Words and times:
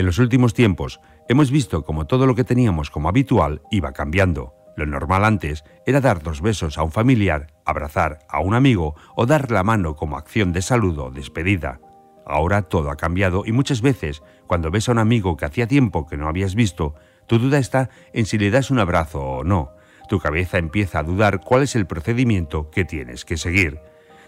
En 0.00 0.06
los 0.06 0.18
últimos 0.18 0.54
tiempos 0.54 0.98
hemos 1.28 1.50
visto 1.50 1.84
como 1.84 2.06
todo 2.06 2.24
lo 2.24 2.34
que 2.34 2.42
teníamos 2.42 2.88
como 2.88 3.10
habitual 3.10 3.60
iba 3.70 3.92
cambiando. 3.92 4.54
Lo 4.74 4.86
normal 4.86 5.26
antes 5.26 5.62
era 5.84 6.00
dar 6.00 6.22
dos 6.22 6.40
besos 6.40 6.78
a 6.78 6.82
un 6.82 6.90
familiar, 6.90 7.48
abrazar 7.66 8.20
a 8.30 8.40
un 8.40 8.54
amigo 8.54 8.94
o 9.14 9.26
dar 9.26 9.50
la 9.50 9.62
mano 9.62 9.96
como 9.96 10.16
acción 10.16 10.54
de 10.54 10.62
saludo 10.62 11.04
o 11.04 11.10
despedida. 11.10 11.80
Ahora 12.24 12.62
todo 12.62 12.90
ha 12.90 12.96
cambiado 12.96 13.42
y 13.44 13.52
muchas 13.52 13.82
veces, 13.82 14.22
cuando 14.46 14.70
ves 14.70 14.88
a 14.88 14.92
un 14.92 15.00
amigo 15.00 15.36
que 15.36 15.44
hacía 15.44 15.66
tiempo 15.66 16.06
que 16.06 16.16
no 16.16 16.28
habías 16.28 16.54
visto, 16.54 16.94
tu 17.26 17.38
duda 17.38 17.58
está 17.58 17.90
en 18.14 18.24
si 18.24 18.38
le 18.38 18.50
das 18.50 18.70
un 18.70 18.78
abrazo 18.78 19.20
o 19.20 19.44
no. 19.44 19.72
Tu 20.08 20.18
cabeza 20.18 20.56
empieza 20.56 21.00
a 21.00 21.02
dudar 21.02 21.42
cuál 21.42 21.64
es 21.64 21.76
el 21.76 21.86
procedimiento 21.86 22.70
que 22.70 22.86
tienes 22.86 23.26
que 23.26 23.36
seguir. 23.36 23.82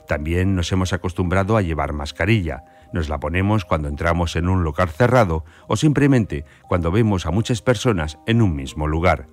También 0.07 0.55
nos 0.55 0.71
hemos 0.71 0.93
acostumbrado 0.93 1.57
a 1.57 1.63
llevar 1.63 1.95
mascarilla. 1.95 2.65
Nos 2.93 3.09
la 3.09 3.19
ponemos 3.19 3.65
cuando 3.65 3.89
entramos 3.89 4.37
en 4.37 4.49
un 4.49 4.63
lugar 4.63 4.91
cerrado 4.91 5.45
o 5.67 5.77
simplemente 5.77 6.45
cuando 6.69 6.91
vemos 6.91 7.27
a 7.27 7.31
muchas 7.31 7.63
personas 7.63 8.19
en 8.27 8.43
un 8.43 8.55
mismo 8.55 8.87
lugar. 8.87 9.29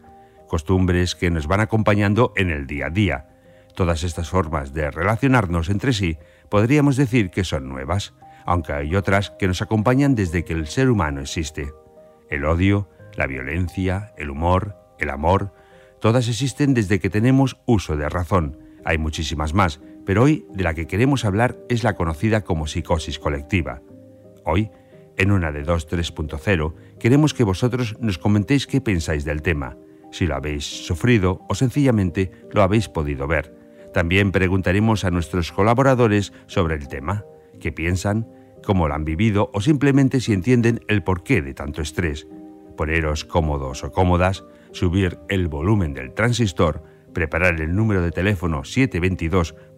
Costumbres 0.47 1.16
que 1.16 1.29
nos 1.29 1.47
van 1.47 1.59
acompañando 1.59 2.33
en 2.35 2.49
el 2.49 2.67
día 2.67 2.88
a 2.88 2.89
día. 2.89 3.27
Todas 3.75 4.03
estas 4.03 4.29
formas 4.29 4.73
de 4.73 4.89
relacionarnos 4.91 5.69
entre 5.69 5.93
sí 5.93 6.17
podríamos 6.49 6.95
decir 6.95 7.29
que 7.29 7.43
son 7.43 7.69
nuevas, 7.69 8.13
aunque 8.45 8.73
hay 8.73 8.95
otras 8.95 9.31
que 9.31 9.47
nos 9.47 9.61
acompañan 9.61 10.16
desde 10.16 10.44
que 10.44 10.53
el 10.53 10.67
ser 10.67 10.89
humano 10.89 11.21
existe. 11.21 11.71
El 12.29 12.45
odio, 12.45 12.89
la 13.16 13.27
violencia, 13.27 14.13
el 14.17 14.29
humor, 14.29 14.75
el 14.97 15.09
amor, 15.09 15.53
todas 15.99 16.27
existen 16.27 16.73
desde 16.73 16.99
que 16.99 17.09
tenemos 17.09 17.57
uso 17.66 17.95
de 17.97 18.09
razón. 18.09 18.57
Hay 18.85 18.97
muchísimas 18.97 19.53
más, 19.53 19.81
pero 20.09 20.23
hoy 20.23 20.47
de 20.52 20.63
la 20.63 20.73
que 20.73 20.88
queremos 20.88 21.23
hablar 21.23 21.59
es 21.69 21.83
la 21.83 21.93
conocida 21.93 22.41
como 22.41 22.65
psicosis 22.65 23.19
colectiva. 23.19 23.83
Hoy, 24.43 24.71
en 25.17 25.31
una 25.31 25.51
de 25.51 25.61
2 25.61 25.88
3.0, 25.88 26.73
queremos 26.99 27.35
que 27.35 27.43
vosotros 27.43 27.95
nos 27.99 28.17
comentéis 28.17 28.66
qué 28.66 28.81
pensáis 28.81 29.23
del 29.23 29.43
tema, 29.43 29.77
si 30.09 30.25
lo 30.25 30.33
habéis 30.33 30.66
sufrido 30.66 31.45
o 31.47 31.53
sencillamente 31.53 32.31
lo 32.51 32.63
habéis 32.63 32.89
podido 32.89 33.27
ver. 33.27 33.55
También 33.93 34.31
preguntaremos 34.31 35.06
a 35.06 35.11
nuestros 35.11 35.51
colaboradores 35.51 36.34
sobre 36.47 36.73
el 36.73 36.88
tema, 36.88 37.23
qué 37.59 37.72
piensan, 37.72 38.28
cómo 38.66 38.88
lo 38.88 38.95
han 38.95 39.05
vivido 39.05 39.51
o 39.53 39.61
simplemente 39.61 40.22
si 40.22 40.34
entienden 40.34 40.79
el 40.88 41.03
porqué 41.03 41.44
de 41.44 41.53
tanto 41.53 41.84
estrés. 41.84 42.25
Poneros 42.75 43.25
cómodos 43.25 43.84
o 43.84 43.91
cómodas, 43.91 44.44
subir 44.72 45.19
el 45.29 45.50
volumen 45.50 45.94
del 45.94 46.16
transistor, 46.16 46.81
preparar 47.13 47.61
el 47.61 47.75
número 47.75 48.01
de 48.01 48.11
teléfono 48.11 48.63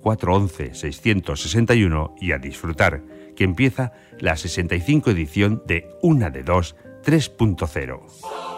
722-411-661 0.01 2.13
y 2.19 2.31
a 2.31 2.37
disfrutar, 2.37 3.01
que 3.35 3.43
empieza 3.43 3.93
la 4.19 4.35
65 4.35 5.11
edición 5.11 5.63
de 5.65 5.89
Una 6.01 6.29
de 6.29 6.43
Dos 6.43 6.75
3.0. 7.03 8.50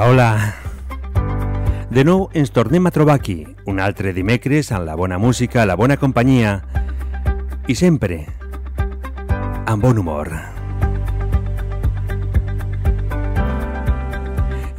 Hola, 0.00 0.08
hola. 0.08 0.54
De 1.92 2.06
nou 2.08 2.30
ens 2.32 2.48
tornem 2.56 2.86
a 2.88 2.90
trobar 2.90 3.18
aquí, 3.18 3.42
un 3.68 3.82
altre 3.84 4.14
dimecres 4.16 4.70
amb 4.72 4.86
la 4.88 4.94
bona 4.96 5.18
música, 5.20 5.66
la 5.68 5.76
bona 5.76 5.98
companyia 6.00 6.54
i 7.68 7.76
sempre 7.76 8.22
amb 9.68 9.84
bon 9.84 10.00
humor. 10.00 10.32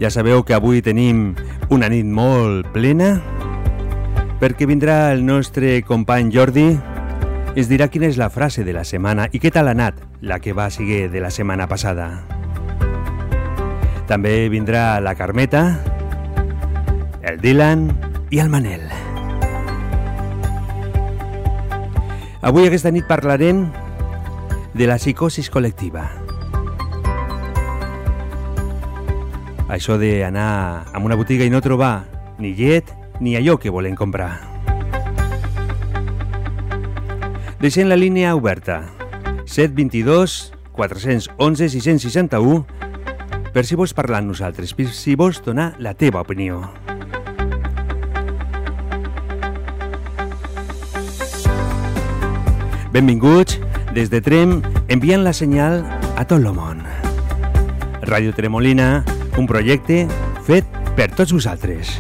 Ja 0.01 0.09
sabeu 0.09 0.41
que 0.41 0.57
avui 0.57 0.81
tenim 0.81 1.35
una 1.69 1.91
nit 1.93 2.09
molt 2.09 2.73
plena 2.73 3.13
perquè 4.41 4.65
vindrà 4.65 5.11
el 5.13 5.21
nostre 5.21 5.83
company 5.85 6.33
Jordi 6.33 6.65
ens 6.73 7.69
dirà 7.69 7.93
quina 7.93 8.09
és 8.09 8.17
la 8.17 8.33
frase 8.33 8.65
de 8.65 8.73
la 8.73 8.87
setmana 8.89 9.29
i 9.29 9.37
què 9.37 9.53
tal 9.53 9.69
ha 9.69 9.77
anat 9.77 10.01
la 10.25 10.41
que 10.41 10.57
va 10.57 10.71
seguir 10.73 11.11
de 11.13 11.21
la 11.21 11.29
setmana 11.29 11.69
passada. 11.69 12.30
També 14.11 14.49
vindrà 14.51 14.99
la 14.99 15.13
Carmeta, 15.15 15.61
el 17.23 17.37
Dylan 17.39 17.85
i 18.27 18.41
el 18.43 18.49
Manel. 18.51 18.81
Avui 22.43 22.67
aquesta 22.67 22.91
nit 22.91 23.07
parlarem 23.07 23.61
de 24.75 24.89
la 24.89 24.97
psicosis 24.99 25.47
col·lectiva. 25.47 26.03
Això 29.71 29.95
d'anar 29.95 30.51
a 30.91 30.99
una 30.99 31.15
botiga 31.15 31.47
i 31.47 31.53
no 31.55 31.63
trobar 31.63 32.03
ni 32.35 32.51
llet 32.59 32.91
ni 33.23 33.37
allò 33.39 33.55
que 33.55 33.71
volen 33.71 33.95
comprar. 33.95 34.33
Deixem 37.63 37.87
la 37.87 37.95
línia 37.95 38.35
oberta 38.35 38.81
722 39.47 40.51
411 40.75 41.71
661 41.79 42.80
per 43.51 43.65
si 43.67 43.75
vols 43.75 43.93
parlar 43.93 44.21
amb 44.21 44.31
nosaltres, 44.31 44.73
per 44.73 44.87
si 44.95 45.15
vols 45.19 45.41
donar 45.43 45.73
la 45.79 45.93
teva 45.93 46.23
opinió. 46.23 46.63
Benvinguts 52.91 53.59
des 53.95 54.09
de 54.11 54.19
Trem 54.23 54.59
enviant 54.91 55.23
la 55.23 55.31
senyal 55.35 55.81
a 56.19 56.25
tot 56.27 56.39
el 56.39 56.51
món. 56.55 56.83
Ràdio 58.07 58.35
Tremolina, 58.35 59.03
un 59.39 59.47
projecte 59.47 60.05
fet 60.47 60.67
per 60.97 61.11
tots 61.15 61.31
vosaltres. 61.35 61.95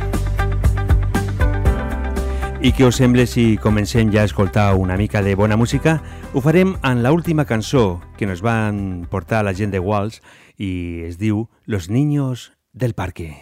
I 2.61 2.69
què 2.77 2.85
us 2.85 2.99
sembla 2.99 3.23
si 3.25 3.55
comencem 3.57 4.11
ja 4.13 4.21
a 4.21 4.29
escoltar 4.29 4.75
una 4.77 4.93
mica 4.93 5.23
de 5.25 5.33
bona 5.33 5.55
música? 5.57 5.95
Ho 6.33 6.43
farem 6.45 6.75
en 6.85 7.01
la 7.01 7.11
última 7.11 7.45
cançó 7.49 8.01
que 8.19 8.27
nos 8.29 8.43
van 8.45 9.07
portar 9.09 9.41
la 9.43 9.55
gent 9.57 9.71
de 9.73 9.79
Walls 9.79 10.21
i 10.61 11.01
es 11.07 11.17
diu 11.17 11.47
Los 11.65 11.89
niños 11.89 12.53
del 12.71 12.93
parque. 12.93 13.33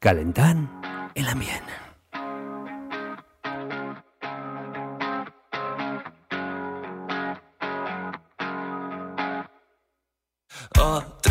Calentant 0.00 0.68
l'ambient. 1.16 1.83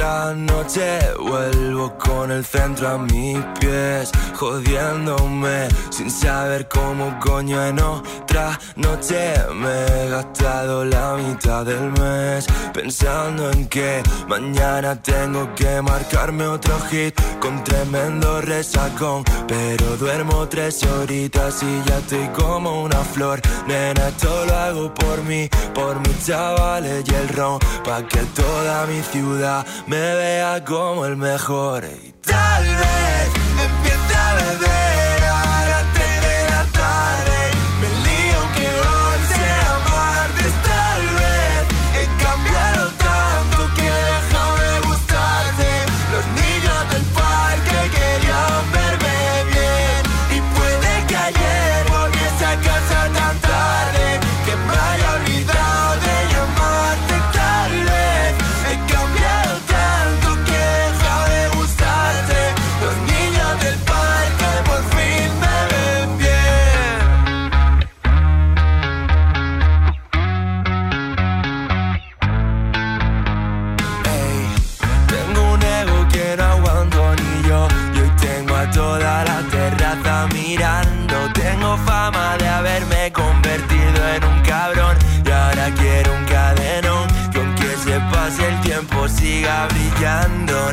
Otra 0.04 0.34
noche 0.34 1.00
vuelvo 1.18 1.98
con 1.98 2.30
el 2.30 2.44
centro 2.44 2.90
a 2.90 2.98
mis 2.98 3.38
pies, 3.62 4.12
jodiéndome 4.36 5.70
sin 5.92 6.12
saber 6.12 6.68
cómo 6.68 7.18
coño 7.22 7.64
en 7.66 7.80
otra 7.80 8.60
noche. 8.76 9.34
Me 9.56 9.86
he 9.86 10.10
gastado 10.10 10.84
la 10.84 11.16
mitad 11.16 11.66
del 11.66 11.90
mes 11.94 12.46
pensando 12.74 13.50
en 13.52 13.66
que 13.68 14.04
mañana 14.28 15.02
tengo 15.02 15.56
que 15.56 15.82
marcarme 15.82 16.48
otro 16.48 16.78
hit 16.90 17.16
con 17.40 17.64
tremendo 17.64 18.42
resacón, 18.42 19.24
pero 19.48 19.96
duermo 19.96 20.50
tres 20.50 20.84
horitas 20.84 21.64
y 21.64 21.82
ya 21.88 22.00
estoy 22.00 22.28
como 22.30 22.84
una 22.84 23.00
flor, 23.14 23.40
nena, 23.68 24.10
esto 24.10 24.46
lo 24.46 24.54
hago 24.54 24.94
por 24.94 25.24
mí, 25.24 25.48
por 25.74 26.00
mis 26.00 26.26
chavales 26.26 27.06
y 27.08 27.14
el 27.14 27.30
ron, 27.30 27.60
pa' 27.86 28.06
que 28.08 28.20
toda 28.36 28.86
mi 28.88 29.02
ciudad 29.02 29.66
me 29.94 30.16
vea 30.16 30.64
como 30.66 31.06
el 31.06 31.16
mejor. 31.18 31.84
Y 31.86 32.14
tal 32.22 32.64
vez 32.64 33.28
empiece 33.68 34.16
a 34.16 34.34
beber. 34.36 35.13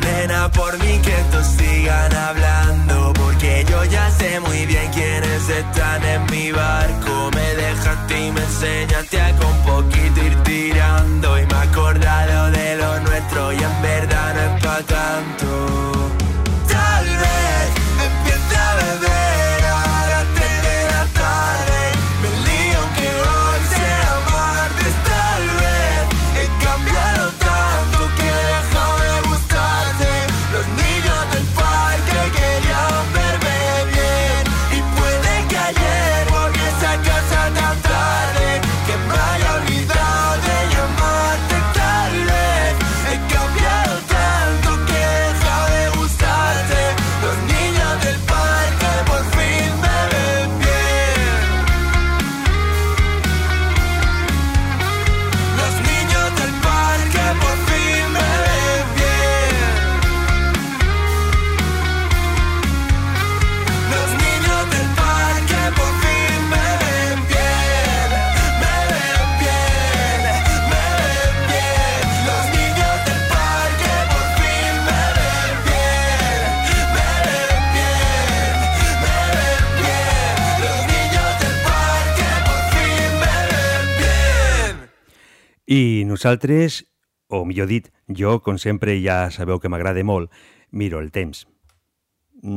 nena, 0.01 0.49
por 0.51 0.77
mí 0.79 0.99
que 0.99 1.17
tú 1.31 1.39
sigan 1.57 2.13
hablando, 2.13 3.13
porque 3.13 3.65
yo 3.69 3.83
ya 3.85 4.09
sé 4.11 4.39
muy 4.39 4.65
bien 4.65 4.91
quiénes 4.93 5.49
están 5.49 6.03
en 6.03 6.25
mi 6.31 6.51
barco. 6.51 7.31
Me 7.35 7.55
dejaste 7.55 8.27
y 8.27 8.31
me 8.31 8.41
enseñaste 8.41 9.21
a 9.21 9.35
con 9.37 9.55
poquito 9.63 10.00
Nosaltres, 85.71 86.85
o 87.29 87.45
millor 87.45 87.69
dit, 87.71 87.85
jo, 88.11 88.41
com 88.43 88.57
sempre, 88.59 88.97
ja 88.99 89.31
sabeu 89.31 89.61
que 89.63 89.69
m'agrada 89.71 90.03
molt, 90.03 90.27
miro 90.69 90.99
el 90.99 91.13
temps. 91.15 91.45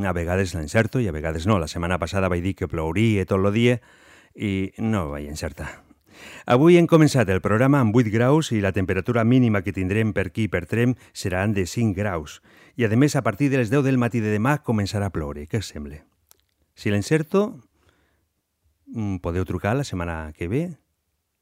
A 0.02 0.10
vegades 0.10 0.56
l'encerto 0.56 0.98
i 0.98 1.06
a 1.06 1.12
vegades 1.14 1.46
no. 1.46 1.60
La 1.62 1.68
setmana 1.70 2.00
passada 2.02 2.26
vaig 2.28 2.42
dir 2.42 2.56
que 2.58 2.66
plouria 2.66 3.22
tot 3.22 3.38
el 3.38 3.52
dia 3.54 3.76
i 4.34 4.72
no 4.82 5.12
vaig 5.12 5.28
encertar. 5.30 5.68
Avui 6.50 6.74
hem 6.74 6.88
començat 6.90 7.30
el 7.30 7.38
programa 7.44 7.78
amb 7.84 7.94
8 7.94 8.10
graus 8.10 8.50
i 8.50 8.58
la 8.64 8.72
temperatura 8.74 9.22
mínima 9.22 9.62
que 9.62 9.74
tindrem 9.76 10.10
per 10.12 10.26
aquí 10.32 10.48
per 10.50 10.64
Trem 10.66 10.96
seran 11.12 11.54
de 11.54 11.66
5 11.70 11.94
graus. 11.94 12.40
I 12.74 12.88
a 12.88 12.90
més, 12.96 13.14
a 13.14 13.22
partir 13.22 13.46
de 13.48 13.60
les 13.62 13.70
10 13.70 13.84
del 13.86 14.00
matí 14.00 14.18
de 14.18 14.32
demà 14.34 14.58
començarà 14.66 15.06
a 15.06 15.14
ploure. 15.14 15.46
Què 15.46 15.62
us 15.62 15.70
sembla? 15.70 16.02
Si 16.74 16.90
l'encerto, 16.90 17.60
mm, 18.90 19.22
podeu 19.22 19.46
trucar 19.46 19.76
la 19.78 19.86
setmana 19.86 20.32
que 20.34 20.48
ve 20.48 20.64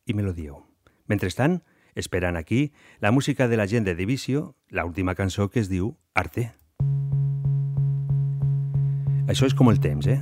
i 0.04 0.12
me 0.12 0.22
lo 0.22 0.36
dieu. 0.36 0.71
Mentrestant, 1.06 1.62
esperant 1.94 2.36
aquí 2.36 2.72
la 3.00 3.10
música 3.10 3.48
de 3.48 3.56
la 3.56 3.66
gent 3.66 3.84
de 3.84 3.94
Divisió, 3.94 4.54
l'última 4.70 5.14
cançó 5.14 5.48
que 5.50 5.60
es 5.60 5.68
diu 5.68 5.96
Arte. 6.14 6.50
Això 9.28 9.46
és 9.46 9.54
com 9.54 9.70
el 9.70 9.80
temps, 9.80 10.06
eh? 10.06 10.20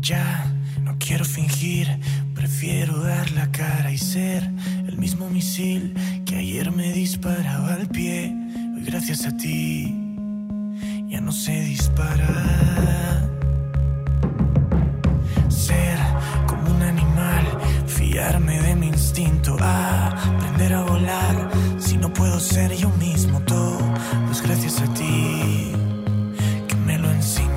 Ya 0.00 0.46
no 0.82 0.96
quiero 0.98 1.24
fingir, 1.24 1.88
prefiero 2.34 3.00
dar 3.02 3.30
la 3.32 3.50
cara 3.50 3.92
y 3.92 3.98
ser 3.98 4.42
el 4.86 4.98
mismo 4.98 5.30
misil 5.30 5.94
que 6.24 6.36
ayer 6.36 6.70
me 6.70 6.92
disparaba 6.92 7.74
al 7.74 7.88
pie. 7.88 8.32
Hoy 8.76 8.84
gracias 8.84 9.26
a 9.26 9.36
ti 9.36 10.06
ya 11.08 11.20
no 11.20 11.32
como 11.32 11.46
un 11.46 11.84
animal, 15.48 15.95
de 18.16 18.74
mi 18.74 18.86
instinto, 18.86 19.58
aprender 19.60 20.72
a 20.72 20.82
volar. 20.82 21.50
Si 21.78 21.98
no 21.98 22.10
puedo 22.10 22.40
ser 22.40 22.72
yo 22.74 22.88
mismo 22.98 23.40
todo, 23.42 23.78
pues 24.26 24.40
gracias 24.40 24.80
a 24.80 24.86
ti 24.94 25.72
que 26.66 26.76
me 26.76 26.98
lo 26.98 27.10
enseñabas. 27.10 27.55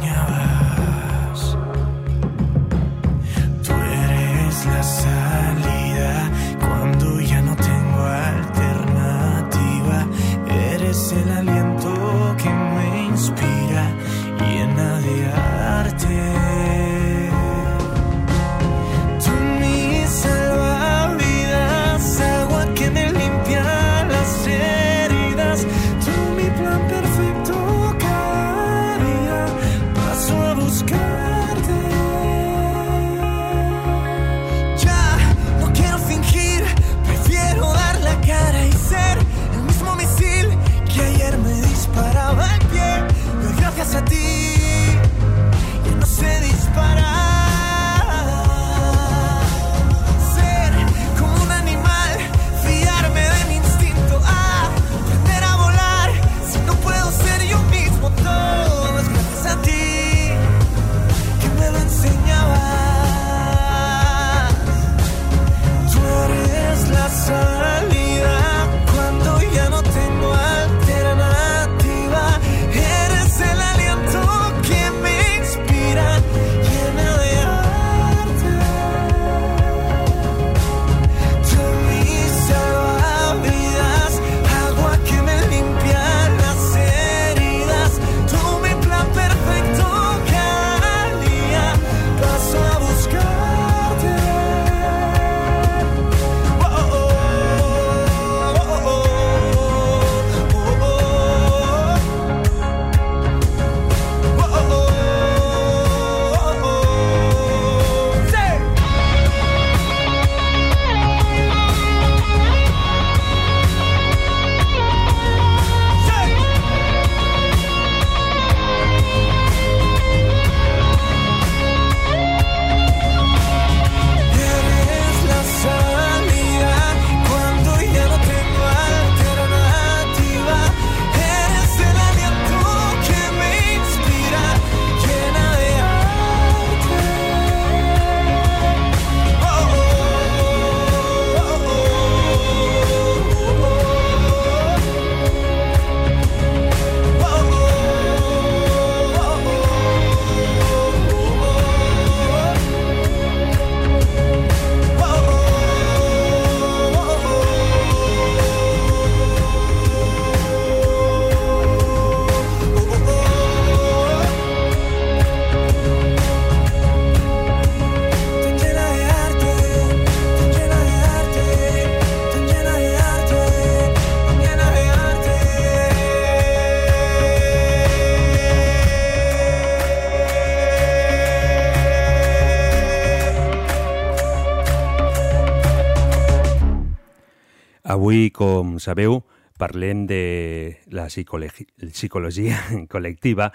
Sabeu, 188.79 189.23
parlem 189.59 190.05
de 190.07 190.79
la 190.87 191.09
psicologi 191.11 191.67
psicologia 191.91 192.57
col·lectiva 192.93 193.49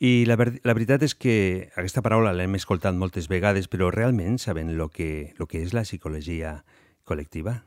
i 0.00 0.24
la, 0.24 0.38
ver 0.40 0.54
la 0.64 0.74
veritat 0.74 1.04
és 1.04 1.14
que 1.14 1.68
aquesta 1.76 2.02
paraula 2.02 2.32
l'hem 2.32 2.56
escoltat 2.56 2.96
moltes 2.96 3.28
vegades, 3.28 3.68
però 3.68 3.90
realment 3.92 4.40
saben 4.40 4.72
el 4.72 4.82
que, 4.88 5.34
lo 5.38 5.46
que 5.46 5.60
és 5.60 5.76
la 5.76 5.84
psicologia 5.84 6.62
col·lectiva? 7.04 7.60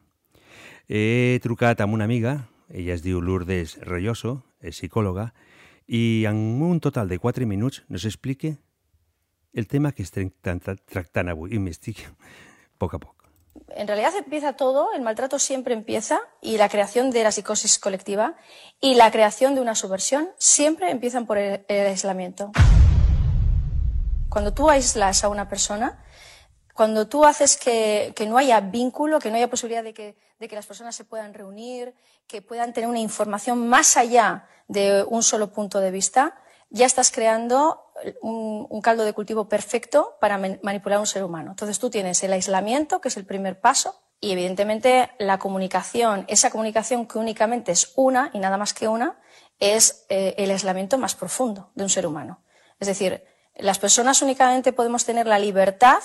He 0.90 1.40
trucat 1.44 1.80
amb 1.82 1.94
una 1.94 2.10
amiga, 2.10 2.50
ella 2.74 2.98
es 2.98 3.06
diu 3.06 3.22
Lourdes 3.22 3.78
Rolloso, 3.86 4.42
és 4.60 4.76
psicòloga, 4.76 5.32
i 5.88 6.26
en 6.28 6.62
un 6.64 6.80
total 6.80 7.10
de 7.12 7.20
4 7.20 7.46
minuts 7.46 7.84
nos 7.88 8.06
explique 8.06 8.58
el 9.54 9.68
tema 9.68 9.92
que 9.92 10.04
estem 10.04 10.32
tractant 10.42 11.30
avui, 11.30 11.54
i 11.54 11.62
m'estic 11.62 12.02
poc 12.82 12.98
a 12.98 13.00
poc. 13.00 13.13
En 13.70 13.88
realidad 13.88 14.14
empieza 14.16 14.54
todo, 14.54 14.94
el 14.94 15.02
maltrato 15.02 15.40
siempre 15.40 15.74
empieza 15.74 16.22
y 16.42 16.58
la 16.58 16.70
creación 16.70 17.12
de 17.12 17.24
la 17.24 17.32
psicosis 17.32 17.80
colectiva 17.80 18.36
y 18.80 18.96
la 18.96 19.12
creación 19.12 19.56
de 19.56 19.62
una 19.62 19.76
subversión 19.76 20.30
siempre 20.38 20.90
empiezan 20.92 21.26
por 21.26 21.38
el, 21.38 21.64
aislamiento. 21.68 22.52
Cuando 24.30 24.54
tú 24.54 24.70
aíslas 24.70 25.24
a 25.24 25.30
una 25.30 25.50
persona, 25.50 26.04
cuando 26.74 27.08
tú 27.08 27.26
haces 27.26 27.58
que, 27.58 28.14
no 28.28 28.38
haya 28.38 28.60
vínculo, 28.60 29.20
que 29.20 29.30
no 29.30 29.36
haya 29.36 29.50
posibilidad 29.50 29.84
de 29.84 29.94
que 29.94 30.16
las 30.56 30.66
personas 30.66 30.96
se 30.96 31.06
puedan 31.06 31.34
reunir, 31.34 31.94
que 32.28 32.42
puedan 32.42 32.74
tener 32.74 32.90
una 32.90 33.00
información 33.00 33.68
más 33.68 33.98
allá 33.98 34.48
de 34.68 35.04
un 35.08 35.22
solo 35.22 35.52
punto 35.52 35.80
de 35.80 35.92
vista, 35.92 36.36
ya 36.70 36.88
estás 36.88 37.12
creando 37.12 37.93
un, 38.22 38.82
caldo 38.82 39.06
de 39.06 39.14
cultivo 39.14 39.48
perfecto 39.48 40.18
para 40.20 40.38
manipular 40.38 40.98
a 40.98 41.00
un 41.00 41.08
ser 41.08 41.24
humano. 41.24 41.52
Entonces 41.52 41.80
tú 41.80 41.90
tienes 41.90 42.22
el 42.24 42.34
aislamiento, 42.34 43.00
que 43.02 43.08
es 43.08 43.18
el 43.18 43.26
primer 43.26 43.60
paso, 43.60 44.02
y 44.20 44.32
evidentemente 44.32 45.12
la 45.20 45.38
comunicación, 45.40 46.26
esa 46.28 46.50
comunicación 46.50 47.08
que 47.08 47.18
únicamente 47.18 47.72
es 47.72 47.94
una 47.96 48.30
y 48.34 48.40
nada 48.40 48.58
más 48.58 48.74
que 48.74 48.88
una, 48.88 49.20
es 49.60 50.06
eh, 50.10 50.36
el 50.38 50.52
aislamiento 50.52 50.98
más 50.98 51.16
profundo 51.16 51.72
de 51.76 51.84
un 51.84 51.90
ser 51.90 52.08
humano. 52.08 52.44
Es 52.80 52.88
decir, 52.88 53.24
las 53.56 53.80
personas 53.80 54.22
únicamente 54.22 54.74
podemos 54.74 55.06
tener 55.06 55.28
la 55.28 55.40
libertad 55.40 56.02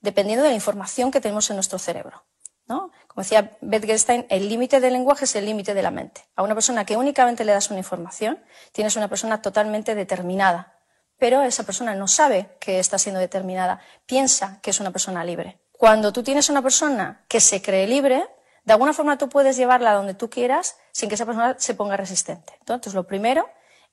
dependiendo 0.00 0.44
de 0.44 0.50
la 0.50 0.54
información 0.54 1.10
que 1.10 1.20
tenemos 1.20 1.50
en 1.50 1.56
nuestro 1.56 1.78
cerebro. 1.78 2.24
¿no? 2.68 2.90
Como 3.06 3.22
decía 3.22 3.56
Wittgenstein, 3.62 4.26
el 4.28 4.48
límite 4.48 4.78
del 4.80 4.92
lenguaje 4.92 5.24
es 5.24 5.34
el 5.34 5.46
límite 5.46 5.74
de 5.74 5.82
la 5.82 5.90
mente. 5.90 6.28
A 6.36 6.42
una 6.42 6.54
persona 6.54 6.84
que 6.84 6.96
únicamente 6.96 7.44
le 7.44 7.52
das 7.52 7.70
una 7.70 7.78
información, 7.78 8.38
tienes 8.72 8.96
una 8.96 9.08
persona 9.08 9.42
totalmente 9.42 9.94
determinada, 9.94 10.77
pero 11.18 11.42
esa 11.42 11.64
persona 11.64 11.94
no 11.94 12.08
sabe 12.08 12.56
que 12.60 12.78
está 12.78 12.98
siendo 12.98 13.20
determinada, 13.20 13.80
piensa 14.06 14.60
que 14.62 14.70
es 14.70 14.80
una 14.80 14.92
persona 14.92 15.24
libre. 15.24 15.58
Cuando 15.72 16.12
tú 16.12 16.22
tienes 16.22 16.48
una 16.48 16.62
persona 16.62 17.24
que 17.28 17.40
se 17.40 17.60
cree 17.62 17.86
libre, 17.86 18.26
de 18.64 18.72
alguna 18.72 18.92
forma 18.92 19.18
tú 19.18 19.28
puedes 19.28 19.56
llevarla 19.56 19.94
donde 19.94 20.14
tú 20.14 20.28
quieras 20.28 20.76
sin 20.92 21.08
que 21.08 21.14
esa 21.14 21.26
persona 21.26 21.56
se 21.58 21.74
ponga 21.74 21.96
resistente. 21.96 22.54
Entonces, 22.60 22.94
lo 22.94 23.06
primero 23.06 23.48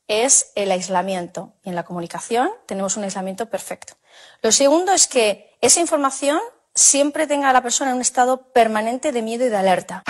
es 0.08 0.52
el 0.56 0.72
aislamiento. 0.72 1.54
Y 1.64 1.70
en 1.70 1.76
la 1.76 1.84
comunicación 1.84 2.50
tenemos 2.66 2.98
un 2.98 3.04
aislamiento 3.04 3.50
perfecto. 3.50 3.94
Lo 4.42 4.52
segundo 4.52 4.92
es 4.92 5.08
que 5.08 5.56
esa 5.62 5.80
información 5.80 6.40
siempre 6.74 7.26
tenga 7.26 7.50
a 7.50 7.54
la 7.54 7.62
persona 7.62 7.92
en 7.92 7.98
un 7.98 8.02
estado 8.02 8.52
permanente 8.52 9.12
de 9.12 9.22
miedo 9.22 9.46
y 9.46 9.50
de 9.50 9.58
alerta. 9.58 10.04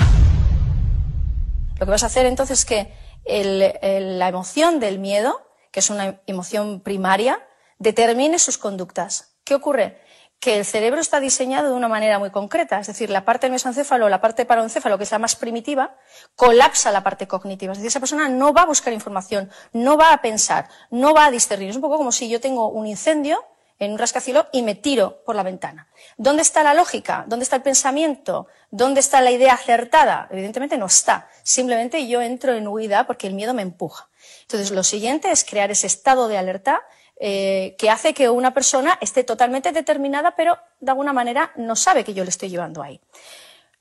Lo 1.80 1.86
que 1.86 1.92
vas 1.92 2.04
a 2.04 2.08
hacer 2.08 2.26
entonces 2.26 2.60
es 2.60 2.66
que 2.66 2.94
la 3.26 4.28
emoción 4.28 4.80
del 4.80 4.98
miedo, 5.00 5.42
que 5.76 5.82
es 5.82 5.90
una 5.90 6.22
emoción 6.26 6.80
primaria, 6.80 7.46
determine 7.80 8.40
sus 8.40 8.58
conductas. 8.58 9.36
¿Qué 9.44 9.56
ocurre? 9.56 10.00
Que 10.40 10.58
el 10.58 10.64
cerebro 10.64 11.02
está 11.02 11.20
diseñado 11.20 11.68
de 11.68 11.76
una 11.76 11.90
manera 11.90 12.18
muy 12.18 12.30
concreta, 12.30 12.80
es 12.80 12.88
decir, 12.88 13.10
la 13.10 13.26
parte 13.26 13.48
del 13.48 13.52
mesoencéfalo, 13.52 14.08
la 14.08 14.22
parte 14.22 14.46
paroencéfalo, 14.46 14.98
que 14.98 15.04
es 15.04 15.12
la 15.12 15.20
más 15.20 15.36
primitiva, 15.36 15.98
colapsa 16.38 16.94
la 16.94 17.04
parte 17.04 17.28
cognitiva. 17.28 17.74
Es 17.74 17.80
decir, 17.80 17.90
esa 17.90 18.00
persona 18.00 18.30
no 18.30 18.54
va 18.54 18.62
a 18.62 18.68
buscar 18.68 18.94
información, 18.94 19.52
no 19.74 19.98
va 19.98 20.14
a 20.14 20.22
pensar, 20.22 20.70
no 20.92 21.14
va 21.14 21.26
a 21.26 21.32
discernir. 21.32 21.72
Es 21.72 21.76
un 21.76 21.82
poco 21.82 21.98
como 21.98 22.14
si 22.14 22.30
yo 22.30 22.40
tengo 22.40 22.70
un 22.70 22.88
incendio 22.88 23.44
en 23.78 23.92
un 23.92 23.98
rascacielos 23.98 24.46
y 24.54 24.62
me 24.62 24.76
tiro 24.76 25.24
por 25.26 25.36
la 25.36 25.44
ventana. 25.44 25.90
¿Dónde 26.16 26.42
está 26.42 26.64
la 26.64 26.74
lógica? 26.74 27.26
¿Dónde 27.28 27.44
está 27.44 27.58
el 27.58 27.64
pensamiento? 27.64 28.48
¿Dónde 28.72 29.02
está 29.02 29.20
la 29.20 29.32
idea 29.32 29.56
acertada? 29.56 30.30
Evidentemente 30.32 30.78
no 30.78 30.86
está. 30.86 31.28
Simplemente 31.44 32.08
yo 32.08 32.22
entro 32.22 32.54
en 32.54 32.66
huida 32.66 33.06
porque 33.06 33.28
el 33.28 33.34
miedo 33.34 33.54
me 33.54 33.62
empuja. 33.62 34.08
Entonces, 34.48 34.72
lo 34.72 34.84
siguiente 34.84 35.32
es 35.32 35.44
crear 35.44 35.72
ese 35.72 35.88
estado 35.88 36.28
de 36.28 36.38
alerta 36.38 36.84
eh, 37.20 37.76
que 37.78 37.90
hace 37.90 38.14
que 38.14 38.30
una 38.30 38.54
persona 38.54 38.98
esté 39.02 39.24
totalmente 39.24 39.72
determinada, 39.72 40.36
pero 40.36 40.58
de 40.80 40.92
alguna 40.92 41.14
manera 41.14 41.52
no 41.56 41.76
sabe 41.76 42.04
que 42.04 42.14
yo 42.14 42.24
le 42.24 42.30
estoy 42.30 42.50
llevando 42.50 42.84
ahí. 42.84 43.02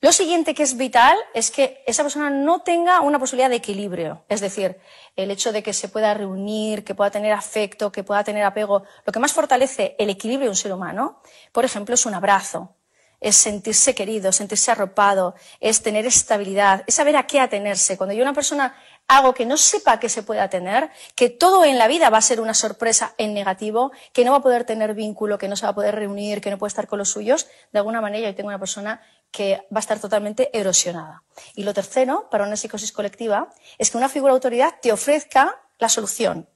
Lo 0.00 0.12
siguiente 0.12 0.54
que 0.54 0.62
es 0.62 0.76
vital 0.76 1.16
es 1.32 1.50
que 1.50 1.82
esa 1.86 2.02
persona 2.02 2.28
no 2.28 2.60
tenga 2.60 3.00
una 3.00 3.18
posibilidad 3.18 3.48
de 3.48 3.56
equilibrio. 3.56 4.24
Es 4.28 4.40
decir, 4.40 4.78
el 5.16 5.30
hecho 5.30 5.50
de 5.50 5.62
que 5.62 5.72
se 5.72 5.88
pueda 5.88 6.12
reunir, 6.12 6.84
que 6.84 6.94
pueda 6.94 7.10
tener 7.10 7.32
afecto, 7.32 7.90
que 7.90 8.04
pueda 8.04 8.22
tener 8.22 8.44
apego. 8.44 8.84
Lo 9.06 9.12
que 9.12 9.18
más 9.18 9.32
fortalece 9.32 9.96
el 9.98 10.10
equilibrio 10.10 10.46
de 10.46 10.50
un 10.50 10.56
ser 10.56 10.72
humano, 10.72 11.22
por 11.52 11.64
ejemplo, 11.64 11.94
es 11.94 12.04
un 12.04 12.14
abrazo, 12.14 12.76
es 13.18 13.36
sentirse 13.36 13.94
querido, 13.94 14.30
sentirse 14.30 14.70
arropado, 14.70 15.34
es 15.58 15.82
tener 15.82 16.04
estabilidad, 16.04 16.84
es 16.86 16.96
saber 16.96 17.16
a 17.16 17.26
qué 17.26 17.40
atenerse. 17.40 17.96
Cuando 17.96 18.14
yo 18.14 18.22
una 18.22 18.34
persona 18.34 18.76
hago 19.08 19.34
que 19.34 19.46
no 19.46 19.56
sepa 19.56 20.00
qué 20.00 20.08
se 20.08 20.22
puede 20.22 20.40
atener, 20.40 20.90
que 21.14 21.28
todo 21.28 21.64
en 21.64 21.78
la 21.78 21.88
vida 21.88 22.10
va 22.10 22.18
a 22.18 22.22
ser 22.22 22.40
una 22.40 22.54
sorpresa 22.54 23.14
en 23.18 23.34
negativo, 23.34 23.92
que 24.12 24.24
no 24.24 24.32
va 24.32 24.38
a 24.38 24.42
poder 24.42 24.64
tener 24.64 24.94
vínculo, 24.94 25.38
que 25.38 25.48
no 25.48 25.56
se 25.56 25.66
va 25.66 25.70
a 25.70 25.74
poder 25.74 25.94
reunir, 25.94 26.40
que 26.40 26.50
no 26.50 26.58
puede 26.58 26.68
estar 26.68 26.86
con 26.86 26.98
los 26.98 27.10
suyos, 27.10 27.46
de 27.72 27.78
alguna 27.78 28.00
manera 28.00 28.28
yo 28.28 28.34
tengo 28.34 28.48
una 28.48 28.58
persona 28.58 29.00
que 29.30 29.66
va 29.72 29.78
a 29.78 29.80
estar 29.80 29.98
totalmente 29.98 30.56
erosionada. 30.56 31.22
Y 31.54 31.64
lo 31.64 31.74
tercero, 31.74 32.28
para 32.30 32.44
una 32.44 32.56
psicosis 32.56 32.92
colectiva, 32.92 33.50
es 33.78 33.90
que 33.90 33.96
una 33.96 34.08
figura 34.08 34.32
autoridad 34.32 34.74
te 34.80 34.92
ofrezca 34.92 35.60
la 35.78 35.88
solución 35.88 36.48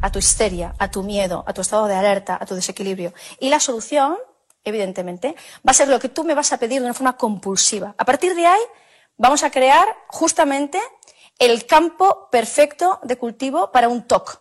a 0.00 0.10
tu 0.10 0.18
histeria, 0.18 0.74
a 0.78 0.90
tu 0.90 1.02
miedo, 1.02 1.44
a 1.46 1.52
tu 1.52 1.60
estado 1.60 1.86
de 1.86 1.94
alerta, 1.94 2.38
a 2.40 2.46
tu 2.46 2.54
desequilibrio. 2.54 3.12
Y 3.38 3.50
la 3.50 3.60
solución, 3.60 4.16
evidentemente, 4.64 5.36
va 5.66 5.72
a 5.72 5.74
ser 5.74 5.88
lo 5.88 5.98
que 5.98 6.08
tú 6.08 6.24
me 6.24 6.34
vas 6.34 6.52
a 6.54 6.58
pedir 6.58 6.80
de 6.80 6.86
una 6.86 6.94
forma 6.94 7.18
compulsiva. 7.18 7.94
A 7.98 8.04
partir 8.06 8.34
de 8.34 8.46
ahí, 8.46 8.60
vamos 9.20 9.42
a 9.42 9.50
crear 9.50 9.86
justamente 10.08 10.80
el 11.38 11.66
campo 11.66 12.28
perfecto 12.32 13.00
de 13.02 13.18
cultivo 13.18 13.70
para 13.70 13.88
un 13.88 14.06
TOC. 14.06 14.40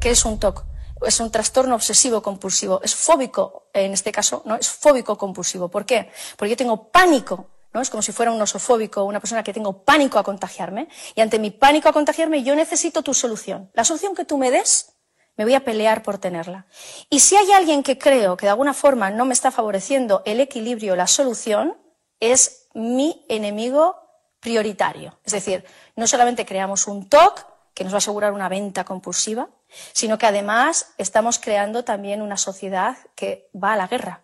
¿Qué 0.00 0.10
es 0.10 0.24
un 0.24 0.38
TOC? 0.38 0.66
es 1.04 1.20
un 1.20 1.30
trastorno 1.30 1.74
obsesivo 1.74 2.22
compulsivo, 2.22 2.80
es 2.82 2.94
fóbico 2.94 3.68
en 3.74 3.92
este 3.92 4.10
caso, 4.10 4.40
¿no? 4.46 4.56
Es 4.56 4.70
fóbico 4.70 5.18
compulsivo. 5.18 5.68
¿Por 5.68 5.84
qué? 5.84 6.10
Porque 6.38 6.50
yo 6.50 6.56
tengo 6.56 6.90
pánico, 6.90 7.50
¿no? 7.74 7.82
Es 7.82 7.90
como 7.90 8.00
si 8.00 8.12
fuera 8.12 8.32
un 8.32 8.40
osofóbico, 8.40 9.04
una 9.04 9.20
persona 9.20 9.44
que 9.44 9.52
tengo 9.52 9.84
pánico 9.84 10.18
a 10.18 10.24
contagiarme, 10.24 10.88
y 11.14 11.20
ante 11.20 11.38
mi 11.38 11.50
pánico 11.50 11.90
a 11.90 11.92
contagiarme 11.92 12.42
yo 12.42 12.56
necesito 12.56 13.02
tu 13.02 13.12
solución. 13.12 13.70
La 13.74 13.84
solución 13.84 14.14
que 14.14 14.24
tú 14.24 14.38
me 14.38 14.50
des, 14.50 14.96
me 15.36 15.44
voy 15.44 15.52
a 15.52 15.64
pelear 15.64 16.02
por 16.02 16.16
tenerla. 16.16 16.66
Y 17.10 17.20
si 17.20 17.36
hay 17.36 17.52
alguien 17.52 17.82
que 17.82 17.98
creo 17.98 18.38
que 18.38 18.46
de 18.46 18.50
alguna 18.50 18.72
forma 18.72 19.10
no 19.10 19.26
me 19.26 19.34
está 19.34 19.50
favoreciendo 19.50 20.22
el 20.24 20.40
equilibrio, 20.40 20.96
la 20.96 21.06
solución, 21.06 21.76
es 22.20 22.68
mi 22.74 23.24
enemigo 23.28 23.96
prioritario. 24.40 25.18
Es 25.24 25.32
decir, 25.32 25.64
no 25.96 26.06
solamente 26.06 26.46
creamos 26.46 26.86
un 26.86 27.08
TOC, 27.08 27.56
que 27.76 27.84
nos 27.84 27.92
va 27.92 27.96
a 27.96 27.98
asegurar 27.98 28.32
una 28.32 28.48
venta 28.48 28.84
compulsiva, 28.84 29.50
sino 29.92 30.16
que 30.16 30.24
además 30.24 30.94
estamos 30.96 31.38
creando 31.38 31.84
también 31.84 32.22
una 32.22 32.38
sociedad 32.38 32.96
que 33.14 33.50
va 33.54 33.74
a 33.74 33.76
la 33.76 33.86
guerra. 33.86 34.22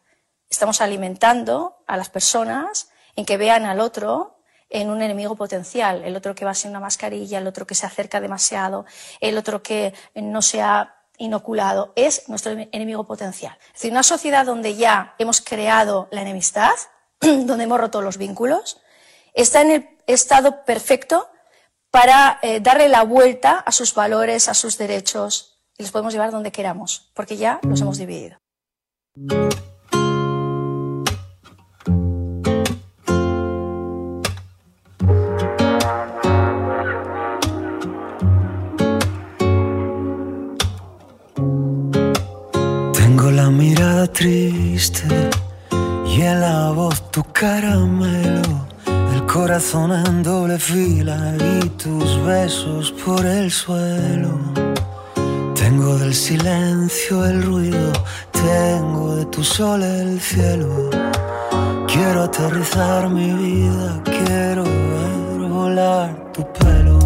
Estamos 0.48 0.80
alimentando 0.80 1.84
a 1.86 1.98
las 1.98 2.08
personas 2.08 2.88
en 3.14 3.26
que 3.26 3.36
vean 3.36 3.66
al 3.66 3.80
otro 3.80 4.38
en 4.70 4.88
un 4.88 5.02
enemigo 5.02 5.36
potencial, 5.36 6.02
el 6.02 6.16
otro 6.16 6.34
que 6.34 6.46
va 6.46 6.54
sin 6.54 6.70
una 6.70 6.80
mascarilla, 6.80 7.38
el 7.38 7.46
otro 7.46 7.66
que 7.66 7.74
se 7.74 7.84
acerca 7.84 8.22
demasiado, 8.22 8.86
el 9.20 9.36
otro 9.36 9.62
que 9.62 9.92
no 10.14 10.40
se 10.40 10.62
ha 10.62 10.96
inoculado, 11.18 11.92
es 11.94 12.26
nuestro 12.30 12.52
enemigo 12.52 13.04
potencial. 13.04 13.58
Es 13.66 13.74
decir, 13.74 13.92
una 13.92 14.02
sociedad 14.02 14.46
donde 14.46 14.76
ya 14.76 15.14
hemos 15.18 15.42
creado 15.42 16.08
la 16.10 16.22
enemistad, 16.22 16.72
donde 17.46 17.64
hemos 17.64 17.80
roto 17.80 18.02
los 18.02 18.18
vínculos, 18.18 18.80
está 19.32 19.62
en 19.62 19.70
el 19.70 19.88
estado 20.06 20.64
perfecto 20.64 21.28
para 21.90 22.38
eh, 22.42 22.60
darle 22.60 22.88
la 22.88 23.04
vuelta 23.04 23.58
a 23.58 23.70
sus 23.70 23.94
valores, 23.94 24.48
a 24.48 24.54
sus 24.54 24.76
derechos, 24.76 25.60
y 25.78 25.82
los 25.82 25.92
podemos 25.92 26.12
llevar 26.12 26.30
donde 26.30 26.50
queramos, 26.50 27.10
porque 27.14 27.36
ya 27.36 27.60
los 27.62 27.80
hemos 27.80 27.98
dividido. 27.98 28.38
Tengo 42.94 43.30
la 43.30 43.50
mirada 43.50 44.06
triste 44.08 45.06
y 46.12 46.22
en 46.22 46.40
la 46.40 46.70
voz 46.70 47.10
tu 47.10 47.22
caramelo 47.32 48.62
corazón 49.32 49.92
en 49.92 50.22
doble 50.22 50.58
fila 50.58 51.34
y 51.38 51.66
tus 51.70 52.22
besos 52.22 52.92
por 53.02 53.24
el 53.24 53.50
suelo. 53.50 54.28
Tengo 55.54 55.96
del 55.96 56.14
silencio 56.14 57.24
el 57.24 57.42
ruido, 57.42 57.92
tengo 58.30 59.16
de 59.16 59.24
tu 59.26 59.42
sol 59.42 59.82
el 59.82 60.20
cielo. 60.20 60.90
Quiero 61.86 62.24
aterrizar 62.24 63.08
mi 63.08 63.32
vida, 63.32 64.02
quiero 64.04 64.64
ver 64.64 65.48
volar 65.48 66.32
tu 66.34 66.42
pelo. 66.52 66.98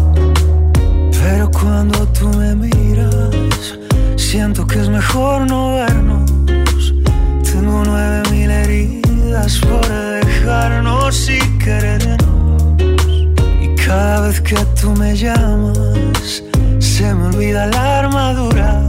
Pero 1.23 1.49
cuando 1.49 2.05
tú 2.07 2.27
me 2.37 2.55
miras, 2.55 3.79
siento 4.17 4.67
que 4.67 4.81
es 4.81 4.89
mejor 4.89 5.49
no 5.49 5.75
vernos. 5.75 6.29
Tengo 7.77 7.91
nueve 7.91 8.23
mil 8.31 8.49
heridas 8.49 9.59
por 9.59 9.87
dejarnos 9.87 11.29
y 11.29 11.39
querernos. 11.59 12.73
Y 13.61 13.75
cada 13.75 14.21
vez 14.21 14.41
que 14.41 14.55
tú 14.81 14.93
me 14.93 15.15
llamas, 15.15 16.43
se 16.79 17.13
me 17.13 17.27
olvida 17.27 17.67
la 17.67 17.99
armadura. 17.99 18.81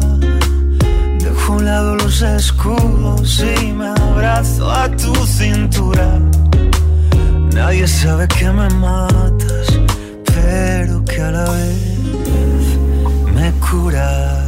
Dejo 1.18 1.52
a 1.52 1.56
un 1.56 1.64
lado 1.66 1.96
los 1.96 2.22
escudos 2.22 3.44
y 3.60 3.72
me 3.72 3.88
abrazo 3.88 4.72
a 4.72 4.88
tu 4.88 5.14
cintura. 5.26 6.18
Nadie 7.52 7.86
sabe 7.86 8.26
que 8.26 8.50
me 8.50 8.70
matas, 8.70 9.68
pero 10.24 11.04
que 11.04 11.20
a 11.20 11.30
la 11.30 11.44
vez 11.50 12.78
me 13.34 13.52
curas. 13.60 14.47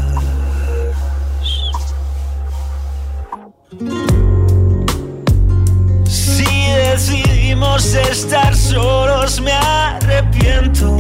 Elegimos 7.61 7.95
estar 7.95 8.57
solos, 8.57 9.39
me 9.43 9.53
arrepiento. 9.53 10.97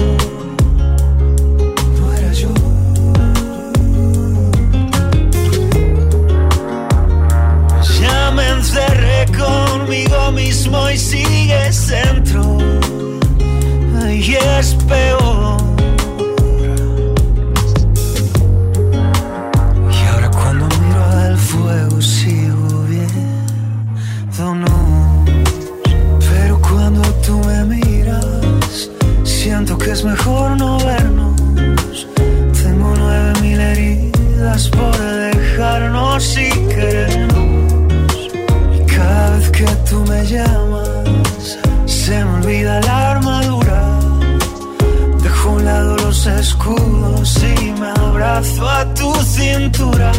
No 1.96 2.12
era 2.12 2.32
yo. 2.34 2.52
Ya 7.98 8.30
me 8.32 8.46
encerré 8.48 9.24
conmigo 9.32 10.32
mismo 10.32 10.90
y 10.90 10.98
sigues 10.98 11.88
dentro. 11.88 12.58
Ay, 14.02 14.36
es 14.58 14.74
peor. 14.86 15.69
A 48.40 48.94
tu 48.94 49.12
cintura. 49.22 50.12